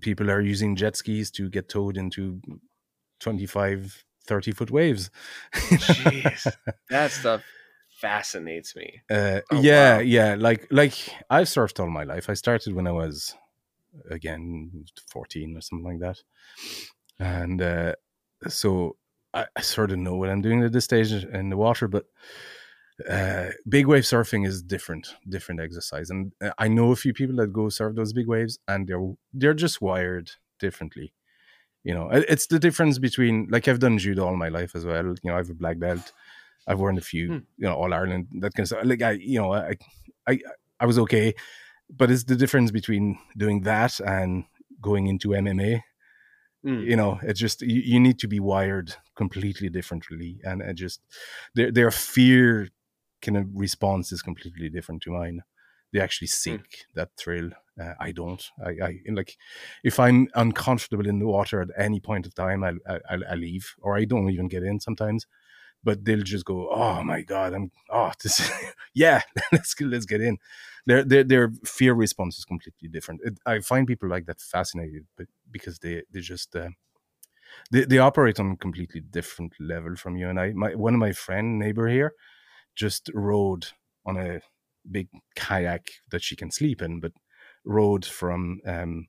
people 0.00 0.30
are 0.30 0.40
using 0.40 0.76
jet 0.76 0.96
skis 0.96 1.30
to 1.32 1.48
get 1.48 1.68
towed 1.68 1.96
into 1.96 2.40
25, 3.20 4.04
30 4.26 4.52
foot 4.52 4.70
waves. 4.70 5.10
Jeez, 5.54 6.52
that 6.90 7.10
stuff 7.10 7.42
fascinates 8.00 8.76
me. 8.76 9.02
Uh, 9.10 9.40
oh, 9.50 9.60
yeah, 9.60 9.96
wow. 9.96 10.02
yeah. 10.02 10.36
Like, 10.38 10.66
like 10.70 10.94
I've 11.30 11.46
surfed 11.46 11.80
all 11.80 11.90
my 11.90 12.04
life. 12.04 12.28
I 12.28 12.34
started 12.34 12.74
when 12.74 12.86
I 12.86 12.92
was 12.92 13.34
again 14.10 14.84
14 15.10 15.56
or 15.56 15.60
something 15.60 15.84
like 15.84 16.00
that. 16.00 16.18
And 17.18 17.62
uh, 17.62 17.94
so 18.48 18.96
I, 19.32 19.46
I, 19.56 19.60
sort 19.60 19.90
of 19.90 19.98
know 19.98 20.16
what 20.16 20.30
i'm 20.30 20.40
doing 20.40 20.62
at 20.62 20.72
this 20.72 20.84
stage 20.84 21.12
in 21.12 21.50
the 21.50 21.56
water 21.56 21.88
but 21.88 22.06
uh, 23.10 23.48
big 23.68 23.86
wave 23.86 24.04
surfing 24.04 24.46
is 24.46 24.62
different 24.62 25.14
different 25.28 25.60
exercise. 25.60 26.10
And 26.10 26.32
uh, 26.40 26.52
i 26.58 26.68
know 26.68 26.92
a 26.92 26.96
few 26.96 27.12
people 27.12 27.36
that 27.36 27.52
go 27.52 27.68
surf 27.68 27.96
those 27.96 28.12
big 28.12 28.28
waves 28.28 28.58
and 28.68 28.86
they're 28.86 29.14
they're 29.32 29.54
just 29.54 29.80
wired 29.80 30.30
differently. 30.60 31.12
You 31.82 31.94
know 31.94 32.08
it's 32.12 32.46
the 32.46 32.58
difference 32.58 32.98
between 32.98 33.48
like 33.50 33.68
i've 33.68 33.80
done 33.80 33.98
judo 33.98 34.24
all 34.24 34.36
my 34.36 34.48
life 34.48 34.76
as 34.76 34.84
well. 34.84 35.04
You 35.04 35.16
know 35.24 35.34
i 35.34 35.38
have 35.38 35.50
a 35.50 35.54
black 35.54 35.78
belt. 35.78 36.12
I've 36.66 36.78
worn 36.78 36.96
a 36.96 37.02
few 37.02 37.26
hmm. 37.26 37.38
you 37.58 37.68
know 37.68 37.74
all 37.74 37.92
ireland 37.92 38.28
that 38.40 38.54
kind 38.54 38.64
of 38.64 38.68
stuff. 38.68 38.84
Like 38.84 39.02
i 39.02 39.12
you 39.12 39.40
know 39.40 39.52
i 39.52 39.76
i 40.28 40.38
i 40.78 40.86
was 40.86 40.98
okay 41.00 41.34
but 41.90 42.10
it's 42.10 42.24
the 42.24 42.36
difference 42.36 42.70
between 42.70 43.18
doing 43.36 43.62
that 43.62 44.00
and 44.00 44.44
going 44.80 45.06
into 45.06 45.28
MMA. 45.28 45.82
Mm. 46.64 46.86
You 46.86 46.96
know, 46.96 47.18
it's 47.22 47.40
just 47.40 47.60
you, 47.62 47.82
you, 47.84 48.00
need 48.00 48.18
to 48.20 48.28
be 48.28 48.40
wired 48.40 48.94
completely 49.16 49.68
differently, 49.68 50.40
and 50.44 50.62
it 50.62 50.74
just 50.74 51.02
their 51.54 51.70
their 51.70 51.90
fear 51.90 52.68
kind 53.20 53.36
of 53.36 53.46
response 53.54 54.12
is 54.12 54.22
completely 54.22 54.70
different 54.70 55.02
to 55.02 55.10
mine. 55.10 55.42
They 55.92 56.00
actually 56.00 56.28
hmm. 56.28 56.42
seek 56.44 56.60
mm. 56.60 56.94
that 56.94 57.10
thrill. 57.18 57.50
Uh, 57.80 57.92
I 58.00 58.12
don't. 58.12 58.42
I, 58.64 58.70
I 58.82 58.98
like 59.10 59.36
if 59.82 60.00
I'm 60.00 60.28
uncomfortable 60.34 61.06
in 61.06 61.18
the 61.18 61.26
water 61.26 61.60
at 61.60 61.68
any 61.76 62.00
point 62.00 62.26
of 62.26 62.34
time, 62.34 62.64
I'll, 62.64 62.78
I'll, 63.10 63.24
I'll 63.30 63.36
leave, 63.36 63.74
or 63.82 63.98
I 63.98 64.06
don't 64.06 64.30
even 64.30 64.48
get 64.48 64.62
in 64.62 64.80
sometimes 64.80 65.26
but 65.84 66.04
they'll 66.04 66.22
just 66.22 66.44
go, 66.46 66.68
"Oh 66.70 67.04
my 67.04 67.20
god, 67.20 67.52
I'm 67.52 67.70
oh 67.90 68.12
this, 68.22 68.50
yeah, 68.94 69.22
let's 69.52 69.78
let's 69.80 70.06
get 70.06 70.20
in." 70.20 70.38
Their 70.86 71.04
their 71.04 71.24
their 71.24 71.50
fear 71.64 71.94
response 71.94 72.38
is 72.38 72.44
completely 72.44 72.88
different. 72.88 73.20
It, 73.24 73.38
I 73.46 73.60
find 73.60 73.86
people 73.86 74.08
like 74.08 74.26
that 74.26 74.40
fascinated, 74.40 75.06
but 75.16 75.26
because 75.50 75.78
they 75.78 76.02
they 76.12 76.20
just 76.20 76.54
uh, 76.56 76.70
they 77.70 77.84
they 77.84 77.98
operate 77.98 78.40
on 78.40 78.52
a 78.52 78.56
completely 78.56 79.00
different 79.00 79.54
level 79.60 79.96
from 79.96 80.16
you. 80.16 80.28
And 80.28 80.38
I 80.40 80.52
my 80.52 80.74
one 80.74 80.94
of 80.94 81.00
my 81.00 81.12
friend 81.12 81.58
neighbor 81.58 81.88
here 81.88 82.14
just 82.76 83.10
rowed 83.14 83.68
on 84.06 84.16
a 84.18 84.40
big 84.90 85.08
kayak 85.36 85.90
that 86.10 86.22
she 86.22 86.36
can 86.36 86.50
sleep 86.50 86.82
in, 86.82 87.00
but 87.00 87.12
rowed 87.64 88.04
from 88.06 88.60
um, 88.66 89.08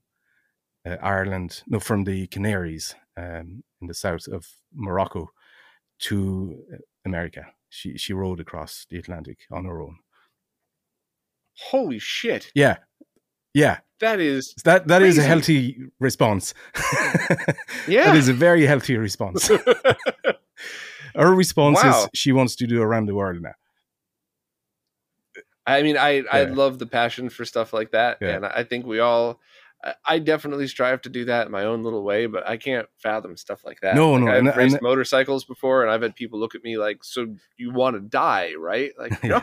uh, 0.86 0.96
Ireland, 1.02 1.62
no, 1.66 1.80
from 1.80 2.04
the 2.04 2.26
Canaries 2.28 2.94
um, 3.16 3.64
in 3.80 3.88
the 3.88 3.94
south 3.94 4.28
of 4.28 4.46
Morocco 4.74 5.30
to 6.00 6.64
uh, 6.74 6.78
America. 7.06 7.46
She 7.70 7.98
she 7.98 8.14
rowed 8.14 8.40
across 8.40 8.86
the 8.90 8.98
Atlantic 8.98 9.40
on 9.50 9.64
her 9.66 9.82
own. 9.82 9.98
Holy 11.56 11.98
shit! 11.98 12.50
Yeah, 12.54 12.76
yeah. 13.54 13.78
That 14.00 14.20
is 14.20 14.54
that 14.64 14.88
that 14.88 15.02
is 15.02 15.16
a 15.16 15.22
healthy 15.22 15.78
response. 15.98 16.52
yeah, 17.88 18.04
that 18.04 18.16
is 18.16 18.28
a 18.28 18.34
very 18.34 18.66
healthy 18.66 18.96
response. 18.96 19.48
her 21.16 21.34
response 21.34 21.82
wow. 21.82 22.02
is 22.02 22.08
she 22.12 22.32
wants 22.32 22.56
to 22.56 22.66
do 22.66 22.82
around 22.82 23.06
the 23.06 23.14
world 23.14 23.40
now. 23.40 23.54
I 25.66 25.82
mean, 25.82 25.96
I 25.96 26.10
yeah. 26.10 26.24
I 26.30 26.44
love 26.44 26.78
the 26.78 26.86
passion 26.86 27.30
for 27.30 27.46
stuff 27.46 27.72
like 27.72 27.92
that, 27.92 28.18
yeah. 28.20 28.36
and 28.36 28.46
I 28.46 28.64
think 28.64 28.84
we 28.84 29.00
all 29.00 29.40
I 30.04 30.18
definitely 30.18 30.66
strive 30.66 31.02
to 31.02 31.08
do 31.08 31.26
that 31.26 31.46
in 31.46 31.52
my 31.52 31.64
own 31.64 31.84
little 31.84 32.02
way, 32.02 32.26
but 32.26 32.46
I 32.46 32.56
can't 32.56 32.88
fathom 32.98 33.36
stuff 33.36 33.64
like 33.64 33.80
that. 33.80 33.94
No, 33.94 34.12
like 34.12 34.22
no. 34.22 34.30
I've 34.32 34.38
and, 34.38 34.56
raced 34.56 34.74
and, 34.76 34.82
motorcycles 34.82 35.44
before, 35.44 35.82
and 35.82 35.90
I've 35.90 36.02
had 36.02 36.16
people 36.16 36.40
look 36.40 36.54
at 36.54 36.64
me 36.64 36.76
like, 36.76 37.04
"So 37.04 37.36
you 37.56 37.72
want 37.72 37.94
to 37.94 38.00
die, 38.00 38.54
right?" 38.58 38.92
Like, 38.98 39.22
no, 39.24 39.40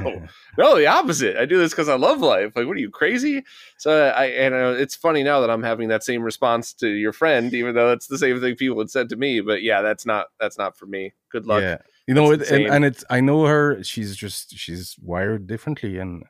no, 0.58 0.76
the 0.76 0.88
opposite. 0.88 1.38
I 1.38 1.46
do 1.46 1.58
this 1.58 1.72
because 1.72 1.88
I 1.88 1.96
love 1.96 2.20
life. 2.20 2.54
Like, 2.56 2.68
what 2.68 2.76
are 2.76 2.82
you 2.82 2.90
crazy? 2.90 3.44
So 3.78 4.08
I 4.08 4.26
and 4.26 4.54
uh, 4.54 4.76
it's 4.78 4.96
funny 4.96 5.24
now 5.24 5.40
that 5.40 5.50
I'm 5.50 5.64
having 5.64 5.88
that 5.90 6.04
same 6.04 6.24
response 6.24 6.74
to 6.76 6.90
your 6.90 7.14
friend, 7.14 7.54
even 7.54 7.76
though 7.76 7.90
that's 7.90 8.08
the 8.08 8.18
same 8.18 8.42
thing 8.42 8.56
people 8.56 8.80
had 8.80 8.90
said 8.90 9.10
to 9.10 9.16
me. 9.16 9.40
But 9.40 9.62
yeah, 9.62 9.82
that's 9.82 10.06
not 10.06 10.28
that's 10.40 10.58
not 10.58 10.78
for 10.78 10.88
me. 10.88 11.14
Good 11.30 11.46
luck. 11.46 11.62
Yeah, 11.62 11.78
you 12.08 12.16
know, 12.16 12.32
it, 12.32 12.50
and, 12.50 12.66
and 12.66 12.86
it's 12.86 13.06
I 13.10 13.22
know 13.22 13.46
her. 13.46 13.84
She's 13.84 14.16
just 14.16 14.58
she's 14.58 14.98
wired 15.02 15.48
differently, 15.48 16.00
and 16.00 16.24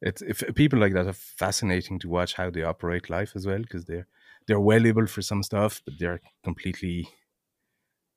it's 0.00 0.22
if 0.22 0.42
people 0.54 0.78
like 0.78 0.92
that 0.94 1.06
are 1.06 1.12
fascinating 1.12 1.98
to 2.00 2.08
watch 2.08 2.34
how 2.34 2.50
they 2.50 2.62
operate 2.62 3.10
life 3.10 3.32
as 3.34 3.46
well 3.46 3.58
because 3.58 3.84
they're 3.84 4.06
they're 4.46 4.60
well 4.60 4.86
able 4.86 5.06
for 5.06 5.22
some 5.22 5.42
stuff, 5.42 5.82
but 5.84 5.94
they're 5.98 6.20
completely 6.42 7.08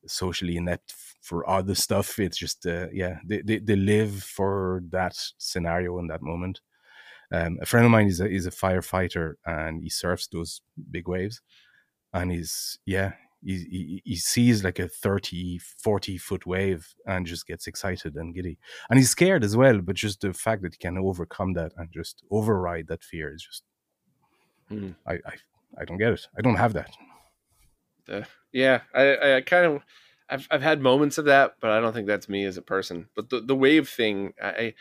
socially 0.08 0.58
inept 0.58 0.94
for 1.22 1.48
other 1.50 1.76
stuff. 1.76 2.20
It's 2.20 2.38
just 2.38 2.66
uh, 2.66 2.88
yeah, 2.92 3.20
they, 3.26 3.42
they 3.42 3.60
they 3.60 3.76
live 3.76 4.24
for 4.24 4.84
that 4.90 5.16
scenario 5.38 5.98
in 6.00 6.08
that 6.08 6.22
moment. 6.22 6.62
Um, 7.32 7.58
a 7.62 7.66
friend 7.66 7.86
of 7.86 7.92
mine 7.92 8.08
is 8.08 8.20
a 8.22 8.30
is 8.30 8.46
a 8.46 8.52
firefighter 8.52 9.36
and 9.46 9.82
he 9.84 9.90
surfs 9.90 10.28
those 10.28 10.62
big 10.92 11.08
waves, 11.08 11.42
and 12.14 12.32
he's 12.32 12.80
yeah 12.86 13.14
he, 13.44 14.02
he, 14.06 14.16
sees 14.16 14.64
like 14.64 14.80
a 14.80 14.88
30 14.88 15.60
40 15.60 16.18
foot 16.18 16.46
wave 16.46 16.88
and 17.08 17.26
just 17.26 17.48
gets 17.48 17.68
excited 17.68 18.16
and 18.16 18.36
giddy. 18.36 18.58
And 18.90 19.00
he's 19.00 19.10
scared 19.10 19.44
as 19.44 19.58
well 19.58 19.80
but 19.80 19.96
just 19.96 20.22
the 20.22 20.34
fact 20.34 20.62
that 20.62 20.74
he 20.74 20.78
can 20.78 20.98
overcome 20.98 21.54
that 21.54 21.74
and 21.78 21.90
just 21.92 22.24
override 22.32 22.88
that 22.88 23.04
fear 23.04 23.34
is 23.34 23.44
just 23.44 23.64
mm. 24.72 24.96
I, 25.08 25.14
I 25.14 25.34
i 25.80 25.86
don't 25.86 25.98
get 25.98 26.14
it. 26.14 26.28
I 26.38 26.42
don't 26.42 26.56
have 26.56 26.74
that. 26.74 26.92
Uh, 28.10 28.24
yeah 28.52 28.82
i 28.94 29.36
i 29.36 29.42
kind 29.42 29.66
of 29.66 29.82
I've, 30.30 30.48
I've 30.50 30.62
had 30.62 30.82
moments 30.82 31.18
of 31.18 31.26
that 31.26 31.56
but 31.62 31.72
i 31.72 31.80
don't 31.80 31.94
think 31.94 32.08
that's 32.08 32.30
me 32.30 32.46
as 32.46 32.58
a 32.58 32.62
person. 32.62 33.08
But 33.16 33.30
the, 33.30 33.42
the 33.42 33.56
wave 33.56 33.90
thing 33.90 34.34
i 34.42 34.74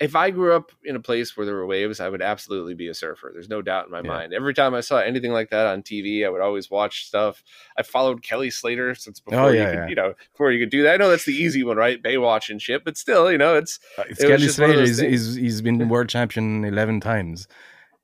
if 0.00 0.14
I 0.14 0.30
grew 0.30 0.54
up 0.54 0.70
in 0.84 0.94
a 0.94 1.00
place 1.00 1.36
where 1.36 1.44
there 1.44 1.56
were 1.56 1.66
waves, 1.66 1.98
I 1.98 2.08
would 2.08 2.22
absolutely 2.22 2.74
be 2.74 2.86
a 2.88 2.94
surfer. 2.94 3.30
There's 3.32 3.48
no 3.48 3.62
doubt 3.62 3.86
in 3.86 3.90
my 3.90 3.98
Yeah. 4.00 4.06
mind. 4.08 4.32
Every 4.32 4.54
time 4.54 4.72
I 4.74 4.80
saw 4.80 4.98
anything 4.98 5.32
like 5.32 5.50
that 5.50 5.66
on 5.66 5.82
TV, 5.82 6.24
I 6.24 6.28
would 6.28 6.40
always 6.40 6.70
watch 6.70 7.06
stuff. 7.06 7.42
I 7.76 7.82
followed 7.82 8.22
Kelly 8.22 8.50
Slater 8.50 8.94
since 8.94 9.18
before 9.18 9.40
Oh, 9.40 9.48
you 9.48 9.64
could, 9.64 9.74
yeah. 9.74 9.88
you 9.88 9.94
know, 9.96 10.14
before 10.32 10.52
you 10.52 10.60
could 10.62 10.70
do 10.70 10.82
that. 10.84 10.94
I 10.94 10.96
know 10.98 11.10
that's 11.10 11.24
the 11.24 11.34
easy 11.34 11.64
one, 11.64 11.76
right? 11.76 12.00
Baywatch 12.00 12.48
and 12.48 12.62
shit, 12.62 12.84
but 12.84 12.96
still, 12.96 13.30
you 13.32 13.38
know, 13.38 13.56
it's 13.56 13.80
Uh, 13.98 14.04
It's 14.08 14.20
It 14.22 14.28
Kelly 14.28 14.38
just 14.42 14.58
one 14.60 14.70
of 14.70 14.76
Slater. 14.76 14.86
He's, 15.10 15.26
he's, 15.26 15.34
he's 15.34 15.62
been 15.62 15.88
world 15.88 16.08
champion 16.08 16.64
11 16.64 17.00
times. 17.00 17.48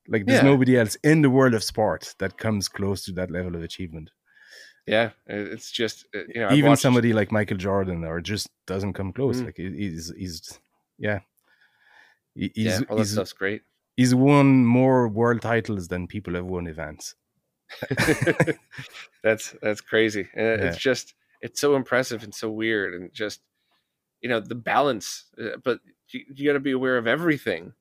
Like, 0.07 0.25
there's 0.25 0.43
Yeah. 0.43 0.49
nobody 0.49 0.77
else 0.77 0.95
in 1.03 1.21
the 1.21 1.29
world 1.29 1.53
of 1.53 1.63
sport 1.63 2.13
that 2.19 2.37
comes 2.37 2.67
close 2.67 3.05
to 3.05 3.11
that 3.13 3.31
level 3.31 3.55
of 3.55 3.63
achievement. 3.63 4.11
yeah, 4.87 5.09
it's 5.25 5.71
just 5.71 6.05
uh, 6.13 6.19
you 6.27 6.41
know, 6.41 6.51
Even 6.51 6.69
watched- 6.71 6.81
somebody 6.83 7.11
like 7.13 7.31
Michael 7.31 7.57
Jordan 7.57 8.03
or 8.03 8.19
just 8.21 8.49
doesn't 8.67 8.93
come 8.93 9.13
close. 9.13 9.41
Mm. 9.41 9.45
Like, 9.45 9.55
he's, 9.57 10.13
he's, 10.15 10.59
yeah. 10.99 11.21
He- 12.35 12.51
He's, 12.53 12.65
yeah, 12.65 12.79
all 12.89 12.97
that 12.97 13.03
he's, 13.03 13.13
stuff's 13.13 13.33
great. 13.33 13.61
he's 13.97 14.13
won 14.13 14.65
more 14.65 15.07
world 15.07 15.41
titles 15.41 15.87
than 15.87 16.05
people 16.07 16.33
have 16.35 16.45
won 16.45 16.67
events. 16.67 17.15
that's 19.23 19.55
that's 19.61 19.81
crazy. 19.81 20.27
Yeah. 20.35 20.53
It's 20.55 20.77
just 20.77 21.13
it's 21.41 21.59
so 21.59 21.75
impressive 21.75 22.23
and 22.23 22.33
so 22.33 22.49
weird 22.49 22.93
and 22.93 23.13
just 23.13 23.41
you 24.21 24.29
know 24.29 24.39
the 24.39 24.55
balance. 24.55 25.25
uh, 25.41 25.57
But 25.63 25.79
you, 26.09 26.21
you 26.33 26.47
got 26.47 26.53
to 26.53 26.59
be 26.59 26.71
aware 26.71 26.97
of 26.97 27.07
everything. 27.07 27.73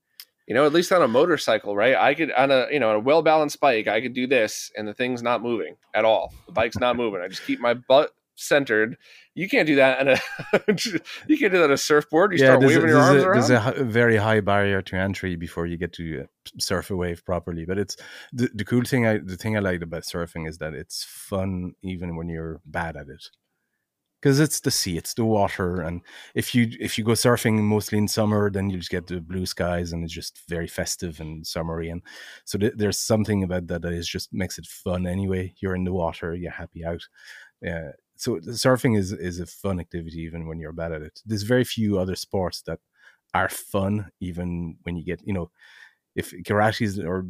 You 0.47 0.55
know, 0.55 0.67
at 0.67 0.73
least 0.75 0.93
on 0.93 1.01
a 1.03 1.09
motorcycle, 1.09 1.75
right? 1.75 1.95
I 1.97 2.15
could 2.15 2.31
on 2.33 2.51
a 2.51 2.67
you 2.71 2.79
know 2.81 2.91
on 2.91 2.97
a 2.97 3.01
well 3.01 3.23
balanced 3.23 3.61
bike, 3.61 3.89
I 3.89 4.01
could 4.01 4.15
do 4.15 4.27
this, 4.27 4.71
and 4.77 4.87
the 4.87 4.95
thing's 4.95 5.23
not 5.23 5.43
moving 5.43 5.77
at 5.95 6.05
all. 6.05 6.33
The 6.47 6.53
bike's 6.53 6.79
not 6.79 6.97
moving. 6.97 7.21
I 7.23 7.29
just 7.29 7.45
keep 7.47 7.61
my 7.61 7.75
butt 7.75 8.11
centered. 8.37 8.97
You 9.35 9.49
can't 9.49 9.67
do 9.67 9.77
that 9.77 10.01
on 10.01 10.09
a 10.09 10.19
you 11.29 11.39
can't 11.39 11.53
do 11.53 11.59
that 11.59 11.65
on 11.65 11.73
a 11.73 11.77
surfboard. 11.77 12.33
You 12.33 12.39
start 12.39 12.61
there's, 12.61 12.75
waving 12.75 12.91
a, 12.91 12.93
your 12.93 13.01
arms 13.01 13.23
a, 13.23 13.29
around. 13.29 13.49
there's 13.49 13.79
a 13.79 13.85
very 13.85 14.17
high 14.17 14.41
barrier 14.41 14.83
to 14.83 14.97
entry 14.97 15.37
before 15.37 15.67
you 15.67 15.77
get 15.77 15.93
to 15.95 16.23
uh, 16.23 16.27
surf 16.59 16.91
a 16.91 16.97
wave 16.97 17.25
properly. 17.25 17.65
But 17.65 17.79
it's 17.79 17.97
the, 18.33 18.51
the 18.55 18.65
cool 18.65 18.85
thing. 18.85 19.07
I 19.07 19.19
the 19.19 19.37
thing 19.37 19.57
I 19.57 19.61
like 19.61 19.83
about 19.83 20.03
surfing 20.03 20.49
is 20.49 20.59
that 20.59 20.75
it's 20.75 21.05
fun 21.05 21.75
even 21.83 22.17
when 22.17 22.29
you're 22.29 22.61
bad 22.65 22.97
at 22.97 23.09
it. 23.09 23.31
Because 24.21 24.41
it's 24.41 24.61
the 24.61 24.71
sea, 24.71 24.97
it's 24.97 25.13
the 25.13 25.25
water, 25.27 25.83
and 25.83 26.01
if 26.35 26.55
you 26.55 26.71
if 26.81 26.97
you 26.97 27.05
go 27.05 27.13
surfing 27.13 27.61
mostly 27.61 27.99
in 27.99 28.09
summer, 28.09 28.51
then 28.51 28.71
you 28.71 28.79
just 28.79 28.89
get 28.89 29.07
the 29.07 29.21
blue 29.21 29.45
skies, 29.45 29.93
and 29.93 30.03
it's 30.03 30.15
just 30.15 30.41
very 30.49 30.67
festive 30.67 31.21
and 31.21 31.47
summery. 31.47 31.91
And 31.91 32.01
so 32.47 32.57
th- 32.57 32.73
there's 32.75 32.99
something 32.99 33.43
about 33.43 33.67
that 33.67 33.83
that 33.83 33.93
is 33.93 34.09
just 34.09 34.33
makes 34.33 34.57
it 34.57 34.65
fun. 34.65 35.07
Anyway, 35.07 35.53
you're 35.59 35.75
in 35.75 35.85
the 35.85 35.93
water, 35.93 36.35
you're 36.35 36.53
happy 36.53 36.83
out. 36.87 37.07
Yeah, 37.61 37.91
so 38.17 38.37
surfing 38.37 38.97
is 38.97 39.13
is 39.13 39.41
a 39.41 39.47
fun 39.47 39.81
activity 39.81 40.21
even 40.21 40.47
when 40.47 40.59
you're 40.59 40.73
bad 40.73 40.93
at 40.93 41.03
it. 41.03 41.21
There's 41.27 41.43
very 41.43 41.65
few 41.65 41.99
other 41.99 42.17
sports 42.17 42.63
that 42.63 42.81
are 43.35 43.49
fun 43.49 44.11
even 44.21 44.77
when 44.83 44.97
you 44.97 45.05
get 45.05 45.21
you 45.27 45.33
know 45.33 45.51
if 46.15 46.31
karate 46.45 46.83
is 46.83 46.99
or 46.99 47.27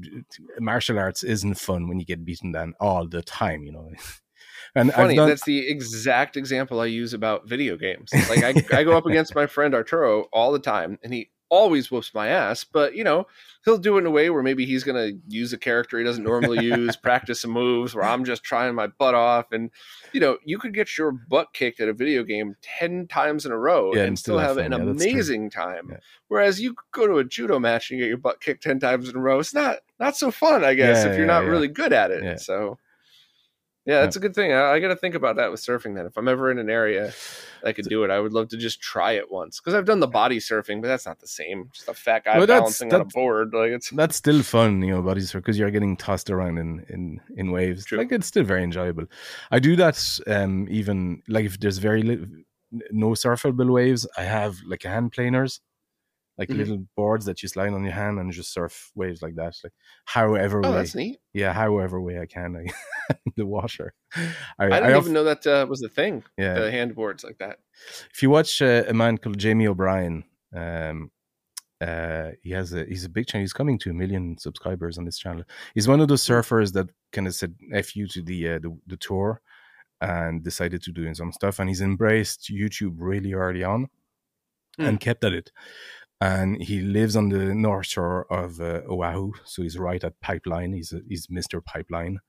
martial 0.59 0.99
arts 0.99 1.23
isn't 1.23 1.55
fun 1.55 1.89
when 1.89 1.99
you 1.99 2.05
get 2.05 2.25
beaten 2.25 2.53
down 2.53 2.75
all 2.79 3.09
the 3.09 3.23
time 3.23 3.65
you 3.65 3.73
know 3.73 3.91
and 4.75 4.93
Funny, 4.93 5.17
done, 5.17 5.29
that's 5.29 5.45
the 5.45 5.69
exact 5.69 6.37
example 6.37 6.81
I 6.81 6.87
use 6.87 7.13
about 7.13 7.49
video 7.49 7.77
games. 7.77 8.11
Like 8.29 8.43
I, 8.43 8.55
I 8.79 8.85
go 8.85 8.97
up 8.97 9.07
against 9.07 9.35
my 9.35 9.47
friend 9.47 9.75
Arturo 9.75 10.23
all 10.33 10.53
the 10.53 10.59
time, 10.59 10.99
and 11.03 11.15
he 11.15 11.31
always 11.55 11.91
whoops 11.91 12.15
my 12.15 12.29
ass. 12.29 12.65
But 12.65 12.95
you 12.95 13.05
know, 13.05 13.27
he'll 13.65 13.79
do 13.79 13.97
it 13.97 14.01
in 14.01 14.07
a 14.07 14.11
way 14.11 14.31
where 14.31 14.43
maybe 14.43 14.67
he's 14.67 14.85
gonna 14.85 15.13
use 15.29 15.53
a 15.53 15.59
character 15.59 15.99
he 15.99 16.05
doesn't 16.05 16.25
normally 16.25 16.65
use, 16.65 16.97
practice 16.97 17.41
some 17.43 17.53
moves, 17.53 17.95
where 17.95 18.05
I'm 18.05 18.25
just 18.25 18.45
trying 18.45 18.75
my 18.75 18.89
butt 18.89 19.15
off. 19.15 19.53
And 19.53 19.71
you 20.13 20.21
know, 20.21 20.39
you 20.45 20.59
could 20.59 20.75
get 20.75 20.97
your 20.99 21.13
butt 21.13 21.49
kicked 21.53 21.81
at 21.81 21.89
a 21.89 21.93
video 21.93 22.25
game 22.25 22.57
ten 22.63 23.07
times 23.07 23.47
in 23.47 23.53
a 23.53 23.59
row 23.59 23.93
Yeah, 23.93 24.01
and, 24.01 24.09
and 24.09 24.19
still 24.19 24.39
have 24.39 24.59
an. 24.59 24.73
Yeah, 24.73 24.79
amazing 24.79 25.51
time. 25.51 25.89
Yeah. 25.91 25.99
Whereas 26.29 26.61
you 26.61 26.75
go 26.93 27.07
to 27.07 27.19
a 27.19 27.25
judo 27.25 27.59
match 27.59 27.91
and 27.91 27.99
you 27.99 28.05
get 28.05 28.09
your 28.09 28.19
butt 28.19 28.41
kicked 28.41 28.63
ten 28.63 28.81
times 28.81 29.09
in 29.09 29.17
a 29.17 29.21
row, 29.21 29.39
it's 29.39 29.55
not 29.55 29.79
not 30.01 30.17
so 30.17 30.31
fun, 30.31 30.65
I 30.65 30.75
guess, 30.75 31.05
if 31.05 31.17
you're 31.17 31.27
not 31.27 31.45
really 31.45 31.69
good 31.69 31.93
at 31.93 32.11
it. 32.11 32.41
So. 32.41 32.79
Yeah, 33.87 34.01
that's 34.01 34.17
a 34.17 34.21
good 34.21 34.35
thing. 34.35 34.53
I, 34.53 34.73
I 34.73 34.81
got 34.81 34.89
to 34.89 34.97
think 34.97 35.15
about 35.15 35.37
that 35.37 35.51
with 35.51 35.61
surfing. 35.61 35.95
Then, 35.95 36.07
if 36.07 36.17
I'm 36.17 36.27
ever 36.27 36.51
in 36.51 36.59
an 36.59 36.71
area 36.71 37.13
that 37.63 37.69
I 37.69 37.73
could 37.73 37.85
do 37.85 38.03
it, 38.05 38.11
I 38.11 38.19
would 38.19 38.33
love 38.33 38.49
to 38.49 38.57
just 38.57 38.81
try 38.81 39.13
it 39.13 39.31
once 39.31 39.61
because 39.61 39.75
I've 39.75 39.85
done 39.85 40.01
the 40.01 40.07
body 40.07 40.39
surfing, 40.39 40.81
but 40.81 40.89
that's 40.89 41.05
not 41.05 41.21
the 41.21 41.27
same. 41.27 41.69
Just 41.73 41.89
a 41.89 41.95
fat 41.95 42.25
guy 42.25 42.39
Well, 42.39 42.47
balancing 42.47 42.93
on 42.95 43.03
a 43.03 43.05
board, 43.05 43.53
like 43.53 43.71
it's 43.73 43.91
that's 43.91 44.17
still 44.17 44.43
fun, 44.43 44.81
you 44.83 44.95
know, 44.95 45.03
body 45.03 45.21
surf 45.21 45.43
because 45.43 45.59
you're 45.59 45.71
getting 45.71 45.97
tossed 45.99 46.31
around 46.31 46.57
in 46.59 46.85
in 46.89 47.21
in 47.37 47.51
waves. 47.51 47.85
True. 47.85 47.99
Like 47.99 48.11
it's 48.11 48.27
still 48.27 48.45
very 48.45 48.63
enjoyable. 48.65 49.05
I 49.51 49.59
do 49.59 49.77
that 49.77 50.19
um 50.27 50.67
even 50.71 51.23
like 51.29 51.45
if 51.45 51.61
there's 51.61 51.79
very 51.79 52.03
little 52.03 52.27
no 52.91 53.11
surfable 53.11 53.71
waves, 53.73 54.07
I 54.17 54.23
have 54.23 54.57
like 54.67 54.83
hand 54.83 55.13
planers, 55.13 55.61
like 56.39 56.49
Mhm. 56.49 56.57
little 56.59 56.87
boards 56.97 57.25
that 57.27 57.43
you 57.43 57.49
slide 57.49 57.73
on 57.73 57.85
your 57.85 57.93
hand 57.93 58.19
and 58.19 58.33
just 58.33 58.53
surf 58.53 58.91
waves 58.95 59.23
like 59.23 59.37
that. 59.37 59.55
Like 59.63 59.73
however 60.05 60.61
oh, 60.65 60.71
way, 60.71 60.77
that's 60.79 60.95
neat. 60.95 61.19
yeah, 61.33 61.53
however 61.53 62.01
way 62.01 62.19
I 62.21 62.27
can, 62.27 62.53
like 62.55 62.75
the 63.37 63.47
washer. 63.47 63.93
I, 64.17 64.67
I 64.67 64.69
didn't 64.69 64.95
I 64.95 64.99
even 64.99 65.13
know 65.13 65.25
that 65.25 65.47
uh, 65.47 65.67
was 65.69 65.81
the 65.81 65.89
thing. 65.89 66.25
Yeah, 66.37 66.55
The 66.59 66.71
hand 66.71 66.95
boards 66.95 67.23
like 67.25 67.39
that. 67.39 67.59
if 68.13 68.23
you 68.23 68.31
watch 68.31 68.61
uh, 68.63 68.85
a 68.89 68.93
man 68.95 69.19
called 69.19 69.39
Jamie 69.39 69.69
O'Brien, 69.69 70.25
um, 70.55 71.11
uh, 71.81 72.31
he 72.43 72.51
has 72.53 72.73
a 72.73 72.85
he's 72.85 73.05
a 73.05 73.09
big 73.11 73.27
channel. 73.27 73.43
He's 73.43 73.53
coming 73.53 73.79
to 73.81 73.91
a 73.91 73.95
million 73.95 74.39
subscribers 74.39 74.97
on 74.99 75.05
this 75.05 75.19
channel. 75.19 75.45
He's 75.75 75.87
one 75.89 76.01
of 76.01 76.09
those 76.09 76.23
surfers 76.25 76.73
that 76.73 76.89
kind 77.13 77.27
of 77.27 77.35
said 77.35 77.55
"f 77.73 77.95
you" 77.97 78.07
to 78.09 78.23
the 78.23 78.49
uh, 78.49 78.59
the, 78.61 78.77
the 78.87 78.97
tour 78.97 79.41
and 80.01 80.43
decided 80.43 80.83
to 80.83 80.93
doing 80.93 81.15
some 81.15 81.33
stuff. 81.33 81.59
And 81.59 81.69
he's 81.69 81.81
embraced 81.81 82.51
YouTube 82.53 82.95
really 82.99 83.33
early 83.35 83.63
on 83.65 83.89
and 84.79 84.99
kept 85.01 85.25
at 85.25 85.33
it. 85.33 85.51
And 86.21 86.63
he 86.63 86.81
lives 86.81 87.17
on 87.17 87.29
the 87.29 87.55
north 87.55 87.87
shore 87.87 88.33
of 88.33 88.61
uh, 88.61 88.81
Oahu, 88.89 89.33
so 89.45 89.63
he's 89.63 89.79
right 89.79 90.03
at 90.03 90.21
Pipeline. 90.21 90.73
He's 90.73 90.93
a, 90.93 91.01
he's 91.09 91.29
Mister 91.29 91.61
Pipeline. 91.61 92.21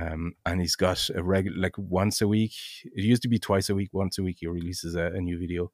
Um, 0.00 0.34
and 0.46 0.60
he's 0.60 0.76
got 0.76 1.10
a 1.14 1.22
reg 1.22 1.50
like 1.56 1.76
once 1.76 2.20
a 2.22 2.28
week. 2.28 2.54
It 2.84 3.02
used 3.02 3.22
to 3.22 3.28
be 3.28 3.40
twice 3.40 3.68
a 3.68 3.74
week. 3.74 3.90
Once 3.92 4.16
a 4.16 4.22
week, 4.22 4.38
he 4.40 4.46
releases 4.46 4.94
a, 4.94 5.06
a 5.06 5.20
new 5.20 5.38
video, 5.38 5.72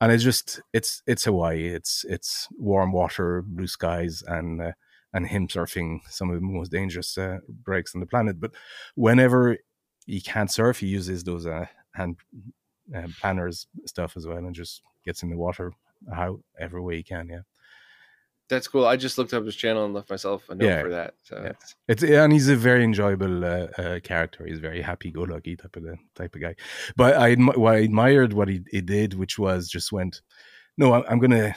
and 0.00 0.10
it's 0.10 0.24
just 0.24 0.62
it's 0.72 1.02
it's 1.06 1.24
Hawaii. 1.24 1.68
It's 1.68 2.04
it's 2.08 2.48
warm 2.56 2.92
water, 2.92 3.42
blue 3.46 3.66
skies, 3.66 4.22
and 4.26 4.62
uh, 4.62 4.72
and 5.12 5.26
him 5.26 5.48
surfing 5.48 6.00
some 6.08 6.30
of 6.30 6.36
the 6.36 6.40
most 6.40 6.72
dangerous 6.72 7.18
uh, 7.18 7.40
breaks 7.48 7.94
on 7.94 8.00
the 8.00 8.06
planet. 8.06 8.40
But 8.40 8.52
whenever 8.94 9.58
he 10.06 10.22
can't 10.22 10.50
surf, 10.50 10.80
he 10.80 10.86
uses 10.86 11.22
those 11.22 11.46
uh, 11.46 11.66
hand 11.94 12.16
uh, 12.96 13.08
planners 13.20 13.66
stuff 13.84 14.16
as 14.16 14.26
well, 14.26 14.38
and 14.38 14.54
just 14.54 14.80
gets 15.04 15.22
in 15.22 15.28
the 15.28 15.36
water 15.36 15.74
however 16.10 16.80
way 16.82 16.96
he 16.96 17.02
can. 17.02 17.28
Yeah. 17.28 17.40
That's 18.48 18.68
cool. 18.68 18.86
I 18.86 18.96
just 18.96 19.16
looked 19.16 19.32
up 19.32 19.44
his 19.46 19.56
channel 19.56 19.84
and 19.86 19.94
left 19.94 20.10
myself 20.10 20.48
a 20.50 20.54
note 20.54 20.66
Yeah. 20.66 20.82
for 20.82 20.90
that. 20.90 21.14
So 21.22 21.36
Yeah. 21.42 21.52
it's- 21.88 22.02
and 22.02 22.32
he's 22.32 22.48
a 22.48 22.56
very 22.56 22.84
enjoyable 22.84 23.44
uh, 23.44 23.68
uh, 23.78 24.00
character. 24.00 24.44
He's 24.46 24.58
very 24.58 24.82
happy-go-lucky 24.82 25.56
type 25.56 25.76
of 25.76 25.84
the, 25.84 25.96
type 26.14 26.34
of 26.34 26.40
guy. 26.42 26.56
But 26.96 27.16
I, 27.16 27.34
what 27.34 27.74
I 27.74 27.78
admired 27.78 28.32
what 28.34 28.48
he, 28.48 28.62
he 28.70 28.80
did, 28.82 29.14
which 29.14 29.38
was 29.38 29.68
just 29.70 29.90
went, 29.92 30.20
no, 30.76 30.92
I'm, 30.92 31.04
I'm 31.08 31.18
going 31.18 31.30
to 31.30 31.54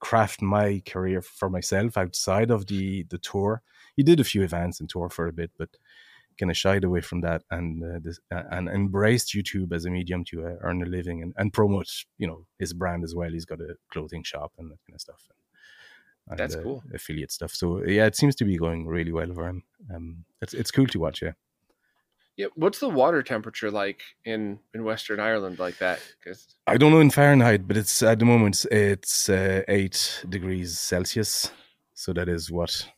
craft 0.00 0.42
my 0.42 0.82
career 0.84 1.22
for 1.22 1.48
myself 1.48 1.96
outside 1.96 2.50
of 2.50 2.66
the 2.66 3.04
the 3.04 3.16
tour. 3.16 3.62
He 3.96 4.02
did 4.02 4.20
a 4.20 4.24
few 4.24 4.42
events 4.42 4.80
and 4.80 4.88
tour 4.88 5.08
for 5.08 5.28
a 5.28 5.32
bit, 5.32 5.50
but 5.56 5.70
kind 6.38 6.50
of 6.50 6.56
shied 6.56 6.84
away 6.84 7.00
from 7.00 7.20
that 7.22 7.42
and 7.50 7.82
uh, 7.82 7.98
this, 8.02 8.18
uh, 8.32 8.42
and 8.50 8.68
embraced 8.68 9.34
YouTube 9.34 9.72
as 9.72 9.84
a 9.84 9.90
medium 9.90 10.24
to 10.26 10.46
uh, 10.46 10.56
earn 10.60 10.82
a 10.82 10.86
living 10.86 11.22
and, 11.22 11.32
and 11.36 11.52
promote, 11.52 11.88
you 12.18 12.26
know, 12.26 12.46
his 12.58 12.72
brand 12.72 13.04
as 13.04 13.14
well. 13.14 13.30
He's 13.30 13.44
got 13.44 13.60
a 13.60 13.76
clothing 13.90 14.22
shop 14.22 14.52
and 14.58 14.70
that 14.70 14.78
kind 14.86 14.94
of 14.94 15.00
stuff. 15.00 15.28
And, 16.28 16.38
That's 16.38 16.56
uh, 16.56 16.62
cool. 16.62 16.82
Affiliate 16.94 17.32
stuff. 17.32 17.52
So 17.54 17.84
yeah, 17.84 18.06
it 18.06 18.16
seems 18.16 18.34
to 18.36 18.44
be 18.44 18.56
going 18.56 18.86
really 18.86 19.12
well 19.12 19.30
for 19.34 19.46
him. 19.46 19.62
Um, 19.94 20.24
it's 20.40 20.54
it's 20.54 20.70
cool 20.70 20.86
to 20.86 20.98
watch. 20.98 21.20
Yeah. 21.20 21.32
yeah. 22.36 22.46
What's 22.54 22.78
the 22.78 22.88
water 22.88 23.22
temperature 23.22 23.70
like 23.70 24.00
in 24.24 24.58
in 24.72 24.84
Western 24.84 25.20
Ireland 25.20 25.58
like 25.58 25.76
that? 25.78 26.00
'Cause- 26.24 26.46
I 26.66 26.78
don't 26.78 26.92
know 26.92 27.00
in 27.00 27.10
Fahrenheit, 27.10 27.68
but 27.68 27.76
it's 27.76 28.02
at 28.02 28.18
the 28.20 28.24
moment 28.24 28.64
it's 28.70 29.28
uh, 29.28 29.62
eight 29.68 30.24
degrees 30.28 30.78
Celsius. 30.78 31.50
So 31.92 32.12
that 32.14 32.28
is 32.28 32.50
what. 32.50 32.88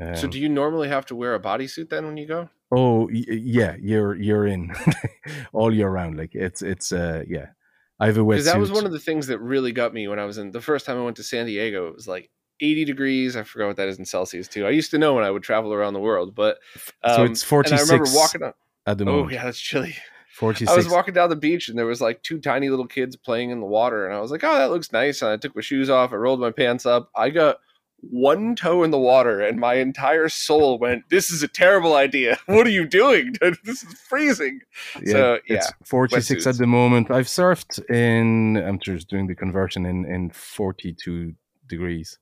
Um, 0.00 0.14
so 0.16 0.26
do 0.28 0.38
you 0.38 0.48
normally 0.48 0.88
have 0.88 1.06
to 1.06 1.16
wear 1.16 1.34
a 1.34 1.40
bodysuit 1.40 1.88
then 1.90 2.06
when 2.06 2.16
you 2.16 2.26
go? 2.26 2.48
oh 2.72 3.06
y- 3.06 3.24
yeah, 3.28 3.76
you're 3.80 4.14
you're 4.16 4.46
in 4.46 4.74
all 5.52 5.72
year 5.72 5.88
round. 5.88 6.16
Like 6.18 6.34
it's 6.34 6.62
it's 6.62 6.92
uh 6.92 7.22
yeah. 7.28 7.46
I 7.98 8.06
have 8.06 8.18
a 8.18 8.20
wetsuit. 8.20 8.44
that 8.44 8.58
was 8.58 8.70
one 8.70 8.84
of 8.84 8.92
the 8.92 8.98
things 8.98 9.26
that 9.28 9.38
really 9.38 9.72
got 9.72 9.94
me 9.94 10.06
when 10.06 10.18
I 10.18 10.24
was 10.26 10.36
in 10.36 10.50
the 10.52 10.60
first 10.60 10.84
time 10.84 10.98
I 10.98 11.02
went 11.04 11.16
to 11.16 11.22
San 11.22 11.46
Diego. 11.46 11.88
It 11.88 11.94
was 11.94 12.06
like 12.06 12.28
80 12.60 12.84
degrees. 12.84 13.36
I 13.36 13.42
forgot 13.42 13.68
what 13.68 13.76
that 13.76 13.88
is 13.88 13.98
in 13.98 14.04
Celsius 14.04 14.48
too. 14.48 14.66
I 14.66 14.70
used 14.70 14.90
to 14.90 14.98
know 14.98 15.14
when 15.14 15.24
I 15.24 15.30
would 15.30 15.42
travel 15.42 15.72
around 15.72 15.94
the 15.94 16.00
world, 16.00 16.34
but 16.34 16.58
um, 17.04 17.16
so 17.16 17.24
it's 17.24 17.42
forty 17.42 17.70
And 17.70 17.78
I 17.80 17.82
remember 17.82 18.10
walking. 18.12 18.42
up. 18.42 18.56
at 18.86 18.98
the 18.98 19.04
moment. 19.06 19.26
oh 19.28 19.30
yeah, 19.30 19.44
that's 19.44 19.58
chilly. 19.60 19.96
Forty 20.34 20.66
I 20.68 20.76
was 20.76 20.88
walking 20.88 21.14
down 21.14 21.30
the 21.30 21.36
beach 21.36 21.68
and 21.70 21.78
there 21.78 21.86
was 21.86 22.02
like 22.02 22.22
two 22.22 22.38
tiny 22.38 22.68
little 22.68 22.86
kids 22.86 23.16
playing 23.16 23.48
in 23.50 23.60
the 23.60 23.66
water, 23.66 24.04
and 24.06 24.14
I 24.14 24.20
was 24.20 24.30
like, 24.30 24.44
"Oh, 24.44 24.54
that 24.58 24.70
looks 24.70 24.92
nice." 24.92 25.22
And 25.22 25.30
I 25.30 25.38
took 25.38 25.56
my 25.56 25.62
shoes 25.62 25.88
off, 25.88 26.12
I 26.12 26.16
rolled 26.16 26.40
my 26.40 26.50
pants 26.50 26.84
up, 26.84 27.08
I 27.16 27.30
got 27.30 27.56
one 28.00 28.54
toe 28.54 28.82
in 28.82 28.90
the 28.90 28.98
water 28.98 29.40
and 29.40 29.58
my 29.58 29.74
entire 29.74 30.28
soul 30.28 30.78
went, 30.78 31.08
This 31.10 31.30
is 31.30 31.42
a 31.42 31.48
terrible 31.48 31.94
idea. 31.94 32.38
What 32.46 32.66
are 32.66 32.70
you 32.70 32.86
doing? 32.86 33.34
this 33.64 33.82
is 33.82 33.94
freezing. 34.08 34.60
Yeah, 35.02 35.12
so 35.12 35.38
yeah. 35.48 35.56
it's 35.56 35.72
46 35.84 36.28
wetsuits. 36.28 36.46
at 36.48 36.58
the 36.58 36.66
moment. 36.66 37.10
I've 37.10 37.26
surfed 37.26 37.84
in, 37.90 38.56
I'm 38.56 38.78
just 38.78 39.08
doing 39.08 39.26
the 39.26 39.34
conversion 39.34 39.86
in, 39.86 40.04
in 40.04 40.30
42 40.30 41.34
degrees 41.68 42.18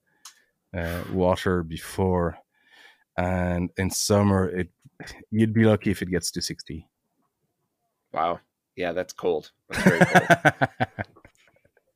uh, 0.76 1.02
water 1.12 1.62
before. 1.62 2.38
And 3.16 3.70
in 3.76 3.90
summer, 3.90 4.48
it 4.48 4.70
you'd 5.30 5.52
be 5.52 5.64
lucky 5.64 5.90
if 5.90 6.02
it 6.02 6.10
gets 6.10 6.30
to 6.32 6.42
60. 6.42 6.88
Wow. 8.12 8.40
Yeah, 8.76 8.92
that's 8.92 9.12
cold. 9.12 9.52
That's 9.68 9.82
very 9.84 10.00
cold. 10.00 10.68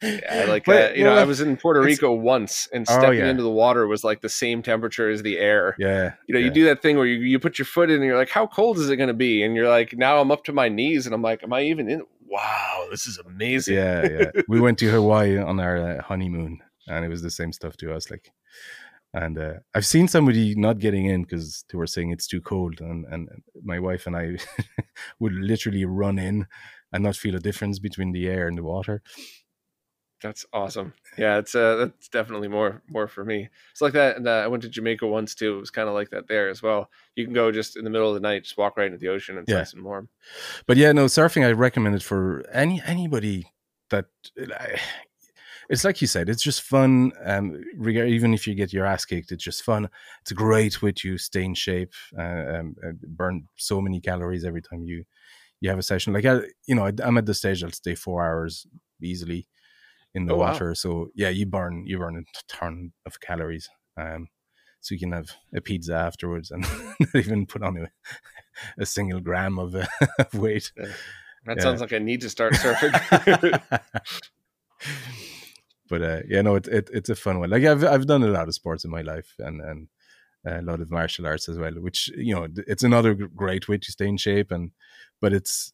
Yeah, 0.03 0.45
like 0.49 0.65
But, 0.65 0.93
uh, 0.93 0.95
you 0.95 1.03
know, 1.05 1.15
I 1.15 1.25
was 1.25 1.41
in 1.41 1.57
Puerto 1.57 1.81
Rico 1.81 2.13
once, 2.13 2.69
and 2.73 2.87
Oh, 2.89 2.99
stepping 2.99 3.19
yeah. 3.19 3.31
into 3.31 3.43
the 3.43 3.51
water 3.51 3.87
was 3.87 4.05
like 4.05 4.21
the 4.21 4.29
same 4.29 4.63
temperature 4.63 5.11
as 5.11 5.23
the 5.23 5.39
air. 5.39 5.75
yeah. 5.79 6.13
You 6.27 6.35
know, 6.35 6.39
yeah. 6.41 6.47
you 6.47 6.51
do 6.53 6.65
that 6.67 6.83
thing 6.83 6.97
where 6.97 7.07
you, 7.07 7.19
you 7.19 7.39
put 7.41 7.59
your 7.59 7.67
foot 7.67 7.91
in, 7.91 7.97
and 7.97 8.05
you're 8.05 8.17
like, 8.17 8.29
"How 8.31 8.47
cold 8.47 8.79
is 8.79 8.89
it 8.91 8.97
going 8.97 9.09
to 9.09 9.15
be?" 9.15 9.43
And 9.43 9.57
you're 9.57 9.69
like, 9.69 9.95
"Now 9.97 10.21
I'm 10.21 10.31
up 10.31 10.45
to 10.45 10.53
my 10.53 10.69
knees," 10.69 11.07
and 11.07 11.15
I'm 11.15 11.23
like, 11.23 11.43
"Am 11.43 11.53
I 11.53 11.63
even 11.63 11.89
in?" 11.89 12.03
Wow, 12.27 12.87
this 12.91 13.07
is 13.07 13.19
amazing. 13.19 13.75
Yeah, 13.77 14.07
yeah. 14.09 14.31
we 14.49 14.61
went 14.61 14.79
to 14.81 14.91
Hawaii 14.91 15.39
on 15.39 15.59
our 15.59 15.77
uh, 15.99 16.03
honeymoon, 16.03 16.61
and 16.87 17.05
it 17.05 17.09
was 17.09 17.23
the 17.23 17.31
same 17.31 17.53
stuff 17.53 17.77
to 17.79 17.93
us. 17.93 18.11
Like, 18.11 18.31
and 19.15 19.39
uh, 19.39 19.55
I've 19.75 19.87
seen 19.87 20.07
somebody 20.09 20.55
not 20.55 20.79
getting 20.79 21.07
in 21.07 21.23
because 21.23 21.65
they 21.73 21.79
were 21.79 21.87
saying 21.87 22.11
it's 22.13 22.27
too 22.29 22.41
cold, 22.41 22.81
and 22.81 23.05
and 23.07 23.29
my 23.65 23.79
wife 23.81 24.07
and 24.07 24.15
I 24.17 24.37
would 25.19 25.33
literally 25.33 25.85
run 25.87 26.19
in 26.19 26.47
and 26.93 27.03
not 27.03 27.17
feel 27.17 27.35
a 27.35 27.41
difference 27.41 27.79
between 27.81 28.13
the 28.13 28.29
air 28.29 28.47
and 28.47 28.57
the 28.57 28.63
water. 28.63 29.03
That's 30.23 30.45
awesome. 30.53 30.95
Yeah, 31.17 31.39
it's 31.39 31.55
uh, 31.55 31.77
that's 31.77 32.09
definitely 32.09 32.49
more 32.49 32.83
more 32.89 33.07
for 33.07 33.25
me. 33.25 33.49
It's 33.71 33.81
like 33.81 33.93
that. 33.93 34.17
And 34.17 34.27
uh, 34.27 34.43
I 34.45 34.49
went 34.49 34.63
to 34.65 34.69
Jamaica 34.69 35.07
once 35.07 35.35
too. 35.35 35.57
It 35.57 35.61
was 35.61 35.71
kind 35.71 35.89
of 35.89 35.95
like 35.95 36.11
that 36.11 36.27
there 36.27 36.49
as 36.49 36.63
well. 36.63 36.91
You 37.15 37.25
can 37.25 37.35
go 37.35 37.53
just 37.53 37.77
in 37.77 37.85
the 37.85 37.91
middle 37.91 38.09
of 38.09 38.15
the 38.15 38.21
night, 38.21 38.43
just 38.43 38.59
walk 38.59 38.77
right 38.77 38.87
into 38.87 38.99
the 38.99 39.09
ocean, 39.09 39.37
and 39.37 39.45
it's 39.45 39.53
Yeah. 39.53 39.59
nice 39.59 39.75
and 39.75 39.85
warm. 39.85 40.09
But 40.67 40.77
yeah, 40.77 40.91
no, 40.93 41.05
surfing 41.07 41.47
I 41.47 41.53
recommend 41.53 41.95
it 41.95 42.03
for 42.03 42.45
any 42.53 42.83
anybody 42.85 43.53
that 43.91 44.07
it's 45.69 45.85
like 45.85 46.01
you 46.01 46.07
said, 46.07 46.29
it's 46.29 46.43
just 46.43 46.63
fun. 46.63 47.13
Um, 47.25 47.63
even 47.87 48.35
if 48.35 48.47
you 48.47 48.55
get 48.55 48.73
your 48.73 48.87
ass 48.87 49.05
kicked, 49.05 49.33
it's 49.33 49.45
just 49.45 49.63
fun. 49.63 49.89
It's 50.23 50.33
great 50.33 50.83
with 50.83 51.05
you, 51.05 51.19
stay 51.19 51.45
in 51.45 51.55
shape, 51.55 51.93
uh, 52.19 52.23
um, 52.23 52.77
burn 53.07 53.49
so 53.57 53.81
many 53.81 54.01
calories 54.01 54.45
every 54.45 54.63
time 54.63 54.83
you 54.83 55.05
you 55.61 55.69
have 55.71 55.79
a 55.79 55.83
session. 55.83 56.13
Like 56.13 56.25
I, 56.25 56.41
you 56.67 56.75
know, 56.75 56.87
I, 56.87 56.93
I'm 57.03 57.19
at 57.19 57.27
the 57.27 57.35
stage 57.35 57.63
I'll 57.65 57.71
stay 57.71 57.95
four 57.95 58.25
hours 58.25 58.67
easily 59.03 59.47
in 60.15 60.27
the 60.27 60.35
Oh, 60.35 60.39
wow. 60.39 60.53
water. 60.53 60.75
So 60.75 61.11
yeah, 61.15 61.29
you 61.29 61.47
burn 61.47 61.85
you 61.87 61.99
burn 61.99 62.17
a 62.17 62.23
ton 62.49 62.93
of 63.07 63.21
calories. 63.21 63.69
Um, 63.97 64.29
so 64.81 64.95
you 64.95 65.01
can 65.01 65.13
have 65.13 65.31
a 65.55 65.61
pizza 65.61 65.95
afterwards 65.95 66.51
and 66.51 66.63
not 67.01 67.15
even 67.15 67.47
put 67.47 67.63
on 67.63 67.77
a, 67.77 67.91
a 68.81 68.87
single 68.87 69.21
gram 69.21 69.59
of, 69.59 69.75
uh, 69.75 69.87
of 70.19 70.33
weight. 70.35 70.73
That 71.47 71.59
Yeah. 71.59 71.63
sounds 71.63 71.81
like 71.81 71.93
I 71.93 71.99
need 71.99 72.21
to 72.23 72.31
start 72.31 72.53
surfing. 72.55 73.61
but 75.89 76.03
uh, 76.03 76.21
yeah, 76.29 76.43
no, 76.43 76.55
it, 76.57 76.69
it 76.69 76.91
it's 76.93 77.09
a 77.09 77.15
fun 77.17 77.41
one. 77.41 77.51
Like 77.51 77.65
I've 77.65 77.85
I've 77.85 78.07
done 78.07 78.23
a 78.23 78.29
lot 78.29 78.49
of 78.49 78.55
sports 78.55 78.85
in 78.85 78.91
my 78.91 79.03
life 79.03 79.35
and 79.39 79.61
and 79.61 79.89
a 80.45 80.63
lot 80.63 80.81
of 80.81 80.91
martial 80.91 81.27
arts 81.27 81.49
as 81.49 81.59
well, 81.59 81.73
which 81.75 82.09
you 82.17 82.35
know 82.35 82.47
it's 82.67 82.83
another 82.85 83.15
great 83.15 83.69
way 83.69 83.79
to 83.79 83.93
stay 83.93 84.07
in 84.07 84.17
shape 84.17 84.51
and 84.51 84.71
but 85.21 85.33
it's 85.33 85.73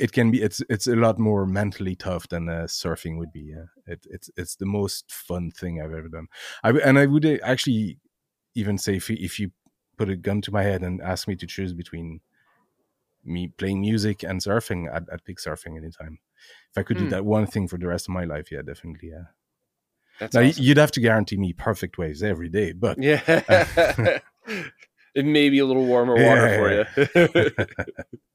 it 0.00 0.12
can 0.12 0.30
be 0.30 0.42
it's 0.42 0.62
it's 0.68 0.86
a 0.86 0.96
lot 0.96 1.18
more 1.18 1.46
mentally 1.46 1.94
tough 1.96 2.28
than 2.28 2.48
uh, 2.48 2.64
surfing 2.66 3.18
would 3.18 3.32
be. 3.32 3.40
Yeah, 3.54 3.64
it, 3.86 4.06
it's 4.10 4.30
it's 4.36 4.56
the 4.56 4.66
most 4.66 5.10
fun 5.12 5.50
thing 5.50 5.80
I've 5.80 5.92
ever 5.94 6.08
done. 6.08 6.28
I 6.62 6.70
and 6.70 6.98
I 6.98 7.06
would 7.06 7.24
uh, 7.26 7.38
actually 7.42 7.98
even 8.54 8.78
say 8.78 8.96
if 8.96 9.08
you, 9.10 9.16
if 9.20 9.38
you 9.38 9.50
put 9.96 10.08
a 10.10 10.16
gun 10.16 10.40
to 10.42 10.52
my 10.52 10.62
head 10.62 10.82
and 10.82 11.00
ask 11.00 11.28
me 11.28 11.36
to 11.36 11.46
choose 11.46 11.72
between 11.72 12.20
me 13.24 13.48
playing 13.48 13.80
music 13.80 14.22
and 14.22 14.40
surfing, 14.40 14.92
I'd, 14.92 15.08
I'd 15.10 15.24
pick 15.24 15.38
surfing 15.38 15.76
anytime. 15.76 16.18
If 16.70 16.78
I 16.78 16.82
could 16.82 16.96
do 16.96 17.04
Hmm. 17.04 17.10
that 17.10 17.24
one 17.24 17.46
thing 17.46 17.68
for 17.68 17.78
the 17.78 17.86
rest 17.86 18.08
of 18.08 18.14
my 18.14 18.24
life, 18.24 18.50
yeah, 18.50 18.62
definitely, 18.62 19.10
yeah. 19.10 19.24
That's 20.18 20.34
Now, 20.34 20.40
awesome. 20.40 20.64
you'd 20.64 20.78
have 20.78 20.90
to 20.92 21.00
guarantee 21.00 21.36
me 21.36 21.52
perfect 21.52 21.98
waves 21.98 22.22
every 22.22 22.48
day, 22.48 22.72
but 22.72 22.98
Yeah. 22.98 23.20
it 25.14 25.24
may 25.24 25.48
be 25.50 25.58
a 25.58 25.66
little 25.66 25.84
warmer 25.86 26.16
water 26.16 26.48
Yeah, 26.48 26.56
for 26.56 26.70
you. 26.72 26.84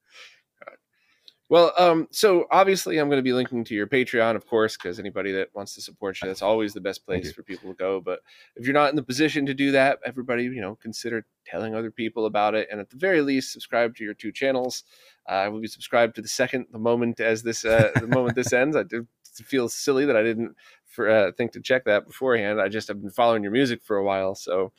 well, 1.48 1.74
um, 1.78 2.08
so 2.12 2.46
obviously 2.50 2.98
I'm 2.98 3.08
going 3.08 3.20
to 3.20 3.24
be 3.24 3.34
linking 3.34 3.64
to 3.66 3.76
your 3.76 3.86
Patreon, 3.86 4.36
of 4.36 4.48
course, 4.48 4.76
because 4.76 5.00
anybody 5.00 5.32
that 5.34 5.50
wants 5.54 5.76
to 5.76 5.82
support 5.82 6.20
you, 6.22 6.28
that's 6.28 6.42
always 6.42 6.74
the 6.74 6.82
best 6.82 7.06
place 7.06 7.32
for 7.32 7.44
people 7.44 7.70
to 7.70 7.76
go. 7.76 8.02
But 8.02 8.22
if 8.56 8.66
you're 8.66 8.74
not 8.74 8.90
in 8.90 8.96
the 8.96 9.04
position 9.04 9.46
to 9.46 9.54
do 9.54 9.72
that, 9.72 10.00
everybody, 10.04 10.46
you 10.46 10.60
know, 10.60 10.76
consider 10.76 11.24
telling 11.46 11.76
other 11.76 11.92
people 11.92 12.26
about 12.26 12.56
it, 12.56 12.68
and 12.72 12.80
at 12.80 12.90
the 12.90 12.98
very 12.98 13.22
least, 13.22 13.54
subscribe 13.54 13.96
to 13.98 14.04
your 14.04 14.16
two 14.16 14.32
channels. 14.32 14.84
Uh, 15.30 15.34
I 15.34 15.50
will 15.50 15.62
be 15.62 15.68
subscribed 15.68 16.16
to 16.16 16.24
the 16.24 16.28
second, 16.28 16.66
the 16.72 16.80
moment 16.80 17.20
as 17.20 17.44
this, 17.44 17.64
uh, 17.64 17.92
the 17.94 18.08
moment 18.08 18.36
this 18.36 18.54
ends. 18.54 18.76
I 18.76 18.82
do 18.82 19.06
feel 19.24 19.70
silly 19.70 20.06
that 20.06 20.18
I 20.18 20.24
didn't 20.24 20.56
for, 20.88 21.08
uh, 21.08 21.32
think 21.32 21.52
to 21.52 21.62
check 21.62 21.86
that 21.86 22.08
beforehand. 22.08 22.60
I 22.60 22.70
just 22.70 22.88
have 22.88 23.00
been 23.02 23.12
following 23.12 23.44
your 23.44 23.52
music 23.52 23.84
for 23.84 23.98
a 23.98 24.04
while, 24.04 24.34
so. 24.34 24.72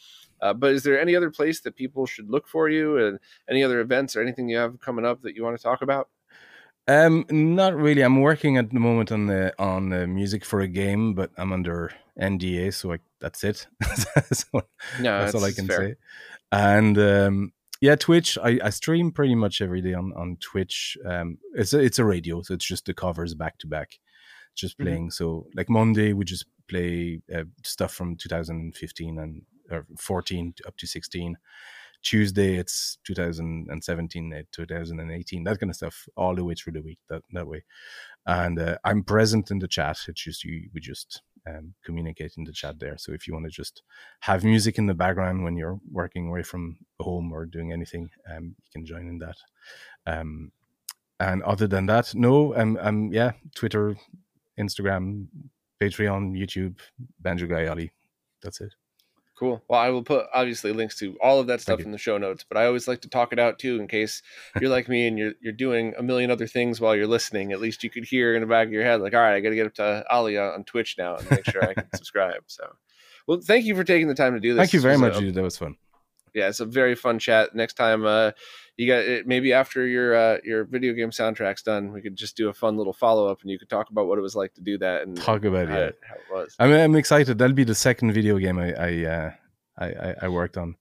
Uh, 0.42 0.52
but 0.52 0.72
is 0.72 0.82
there 0.82 1.00
any 1.00 1.16
other 1.16 1.30
place 1.30 1.60
that 1.60 1.76
people 1.76 2.04
should 2.06 2.28
look 2.28 2.48
for 2.48 2.68
you, 2.68 2.98
and 2.98 3.20
any 3.48 3.62
other 3.62 3.80
events 3.80 4.16
or 4.16 4.20
anything 4.20 4.48
you 4.48 4.56
have 4.58 4.80
coming 4.80 5.06
up 5.06 5.22
that 5.22 5.36
you 5.36 5.44
want 5.44 5.56
to 5.56 5.62
talk 5.62 5.80
about? 5.80 6.08
Um, 6.88 7.24
not 7.30 7.74
really. 7.76 8.02
I'm 8.02 8.20
working 8.20 8.56
at 8.58 8.70
the 8.70 8.80
moment 8.80 9.10
on 9.12 9.26
the 9.26 9.52
on 9.58 9.88
the 9.90 10.06
music 10.06 10.44
for 10.44 10.60
a 10.60 10.68
game, 10.68 11.14
but 11.14 11.30
I'm 11.36 11.52
under 11.52 11.92
NDA, 12.20 12.72
so 12.74 12.92
I, 12.92 12.98
that's 13.20 13.42
it. 13.44 13.66
so 14.32 14.62
No, 15.00 15.18
that's 15.20 15.34
all 15.34 15.44
I 15.44 15.52
can 15.52 15.66
fair. 15.66 15.78
say. 15.78 15.94
And 16.52 16.96
um, 16.98 17.52
yeah, 17.80 17.96
Twitch. 17.96 18.38
I, 18.42 18.58
I 18.62 18.70
stream 18.70 19.10
pretty 19.10 19.34
much 19.34 19.60
every 19.60 19.80
day 19.82 19.94
on 19.94 20.12
on 20.16 20.36
Twitch. 20.40 20.96
Um, 21.04 21.38
it's 21.54 21.72
a, 21.72 21.80
it's 21.80 21.98
a 21.98 22.04
radio, 22.04 22.42
so 22.42 22.54
it's 22.54 22.64
just 22.64 22.86
the 22.86 22.94
covers 22.94 23.34
back 23.34 23.58
to 23.58 23.66
back, 23.66 23.98
just 24.54 24.78
Mhm. 24.78 24.82
playing. 24.84 25.10
So 25.10 25.46
like 25.54 25.68
Monday, 25.68 26.12
we 26.12 26.24
just 26.24 26.46
play 26.68 27.20
uh, 27.34 27.44
stuff 27.64 27.92
from 27.92 28.16
2015 28.16 29.18
and 29.18 29.42
or 29.70 29.84
14 29.98 30.54
up 30.66 30.76
to 30.76 30.86
16. 30.86 31.36
Tuesday, 32.02 32.56
it's 32.56 32.98
2017, 33.04 34.32
uh, 34.32 34.42
2018, 34.52 35.44
that 35.44 35.58
kind 35.58 35.70
of 35.70 35.76
stuff, 35.76 36.08
all 36.16 36.34
the 36.34 36.44
way 36.44 36.54
through 36.54 36.74
the 36.74 36.82
week. 36.82 36.98
That 37.08 37.22
that 37.32 37.46
way, 37.46 37.64
and 38.26 38.58
uh, 38.58 38.78
I'm 38.84 39.02
present 39.02 39.50
in 39.50 39.58
the 39.58 39.68
chat. 39.68 39.98
It's 40.08 40.22
just 40.22 40.44
you, 40.44 40.68
we 40.74 40.80
just 40.80 41.22
um, 41.46 41.74
communicate 41.84 42.34
in 42.36 42.44
the 42.44 42.52
chat 42.52 42.78
there. 42.78 42.96
So 42.98 43.12
if 43.12 43.26
you 43.26 43.34
want 43.34 43.46
to 43.46 43.50
just 43.50 43.82
have 44.20 44.44
music 44.44 44.78
in 44.78 44.86
the 44.86 44.94
background 44.94 45.44
when 45.44 45.56
you're 45.56 45.78
working 45.90 46.28
away 46.28 46.42
from 46.42 46.76
home 47.00 47.32
or 47.32 47.46
doing 47.46 47.72
anything, 47.72 48.10
um, 48.30 48.56
you 48.58 48.70
can 48.72 48.86
join 48.86 49.08
in 49.08 49.18
that. 49.18 49.36
Um, 50.06 50.52
and 51.18 51.42
other 51.44 51.66
than 51.66 51.86
that, 51.86 52.14
no, 52.14 52.54
um, 52.56 52.78
um, 52.80 53.12
yeah, 53.12 53.32
Twitter, 53.54 53.96
Instagram, 54.58 55.28
Patreon, 55.80 56.32
YouTube, 56.36 56.78
Banjo 57.20 57.46
Guy 57.46 57.66
Ollie. 57.66 57.92
That's 58.42 58.60
it. 58.60 58.74
Cool. 59.38 59.62
Well, 59.68 59.78
I 59.78 59.90
will 59.90 60.02
put 60.02 60.26
obviously 60.32 60.72
links 60.72 60.98
to 61.00 61.14
all 61.22 61.40
of 61.40 61.46
that 61.48 61.60
stuff 61.60 61.80
in 61.80 61.90
the 61.90 61.98
show 61.98 62.16
notes, 62.16 62.44
but 62.48 62.56
I 62.56 62.64
always 62.64 62.88
like 62.88 63.02
to 63.02 63.08
talk 63.08 63.34
it 63.34 63.38
out 63.38 63.58
too 63.58 63.78
in 63.78 63.86
case 63.86 64.22
you're 64.58 64.70
like 64.70 64.88
me 64.88 65.06
and 65.06 65.18
you're 65.18 65.34
you're 65.42 65.52
doing 65.52 65.92
a 65.98 66.02
million 66.02 66.30
other 66.30 66.46
things 66.46 66.80
while 66.80 66.96
you're 66.96 67.06
listening. 67.06 67.52
At 67.52 67.60
least 67.60 67.84
you 67.84 67.90
could 67.90 68.06
hear 68.06 68.34
in 68.34 68.40
the 68.40 68.46
back 68.46 68.66
of 68.66 68.72
your 68.72 68.82
head, 68.82 69.02
like, 69.02 69.12
all 69.12 69.20
right, 69.20 69.34
I 69.34 69.40
got 69.40 69.50
to 69.50 69.54
get 69.54 69.66
up 69.66 69.74
to 69.74 70.04
Ollie 70.10 70.38
on, 70.38 70.64
Twitch 70.64 70.96
now 70.96 71.16
and 71.16 71.30
make 71.30 71.44
sure 71.44 71.62
I 71.62 71.74
can 71.74 71.86
subscribe. 71.94 72.44
So, 72.46 72.64
well, 73.26 73.40
thank 73.42 73.66
you 73.66 73.76
for 73.76 73.84
taking 73.84 74.08
the 74.08 74.14
time 74.14 74.32
to 74.32 74.40
do 74.40 74.54
this. 74.54 74.60
Thank 74.60 74.72
you 74.72 74.80
very 74.80 74.94
was 74.94 75.02
much, 75.02 75.18
dude. 75.18 75.34
That 75.34 75.42
was 75.42 75.58
fun. 75.58 75.76
yeah, 76.32 76.48
it's 76.48 76.60
a 76.60 76.64
very 76.64 76.94
fun 76.94 77.18
chat. 77.18 77.54
Next 77.54 77.74
time, 77.74 78.06
uh, 78.06 78.30
you 78.76 78.86
got 78.86 78.98
it, 78.98 79.26
maybe 79.26 79.52
after 79.52 79.86
your 79.86 80.14
uh, 80.14 80.38
your 80.44 80.64
video 80.64 80.92
game 80.92 81.10
soundtrack's 81.10 81.62
done, 81.62 81.92
we 81.92 82.02
could 82.02 82.16
just 82.16 82.36
do 82.36 82.48
a 82.48 82.52
fun 82.52 82.76
little 82.76 82.92
follow 82.92 83.26
up, 83.28 83.40
and 83.42 83.50
you 83.50 83.58
could 83.58 83.70
talk 83.70 83.90
about 83.90 84.06
what 84.06 84.18
it 84.18 84.22
was 84.22 84.36
like 84.36 84.52
to 84.54 84.60
do 84.60 84.76
that 84.78 85.02
and 85.02 85.16
Talk 85.16 85.44
about 85.44 85.68
how, 85.68 85.78
it. 85.78 85.98
how 86.06 86.14
it 86.14 86.20
was. 86.30 86.54
I'm, 86.58 86.72
I'm 86.72 86.96
excited. 86.96 87.38
That'll 87.38 87.56
be 87.56 87.64
the 87.64 87.74
second 87.74 88.12
video 88.12 88.38
game 88.38 88.58
I 88.58 88.72
I, 88.72 89.04
uh, 89.04 89.30
I, 89.78 89.86
I 89.86 90.14
I 90.22 90.28
worked 90.28 90.56
on, 90.58 90.76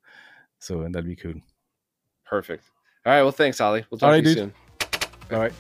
so 0.60 0.84
that'll 0.84 1.04
be 1.04 1.16
cool. 1.16 1.36
Perfect. 2.26 2.66
All 3.06 3.14
right. 3.14 3.22
Well, 3.22 3.32
thanks, 3.32 3.62
Ollie. 3.62 3.86
We'll 3.90 4.00
talk 4.00 4.10
right, 4.10 4.24
to 4.24 4.30
you 4.30 4.36
dude. 4.36 4.54
soon. 5.30 5.38
All 5.38 5.40
right. 5.40 5.54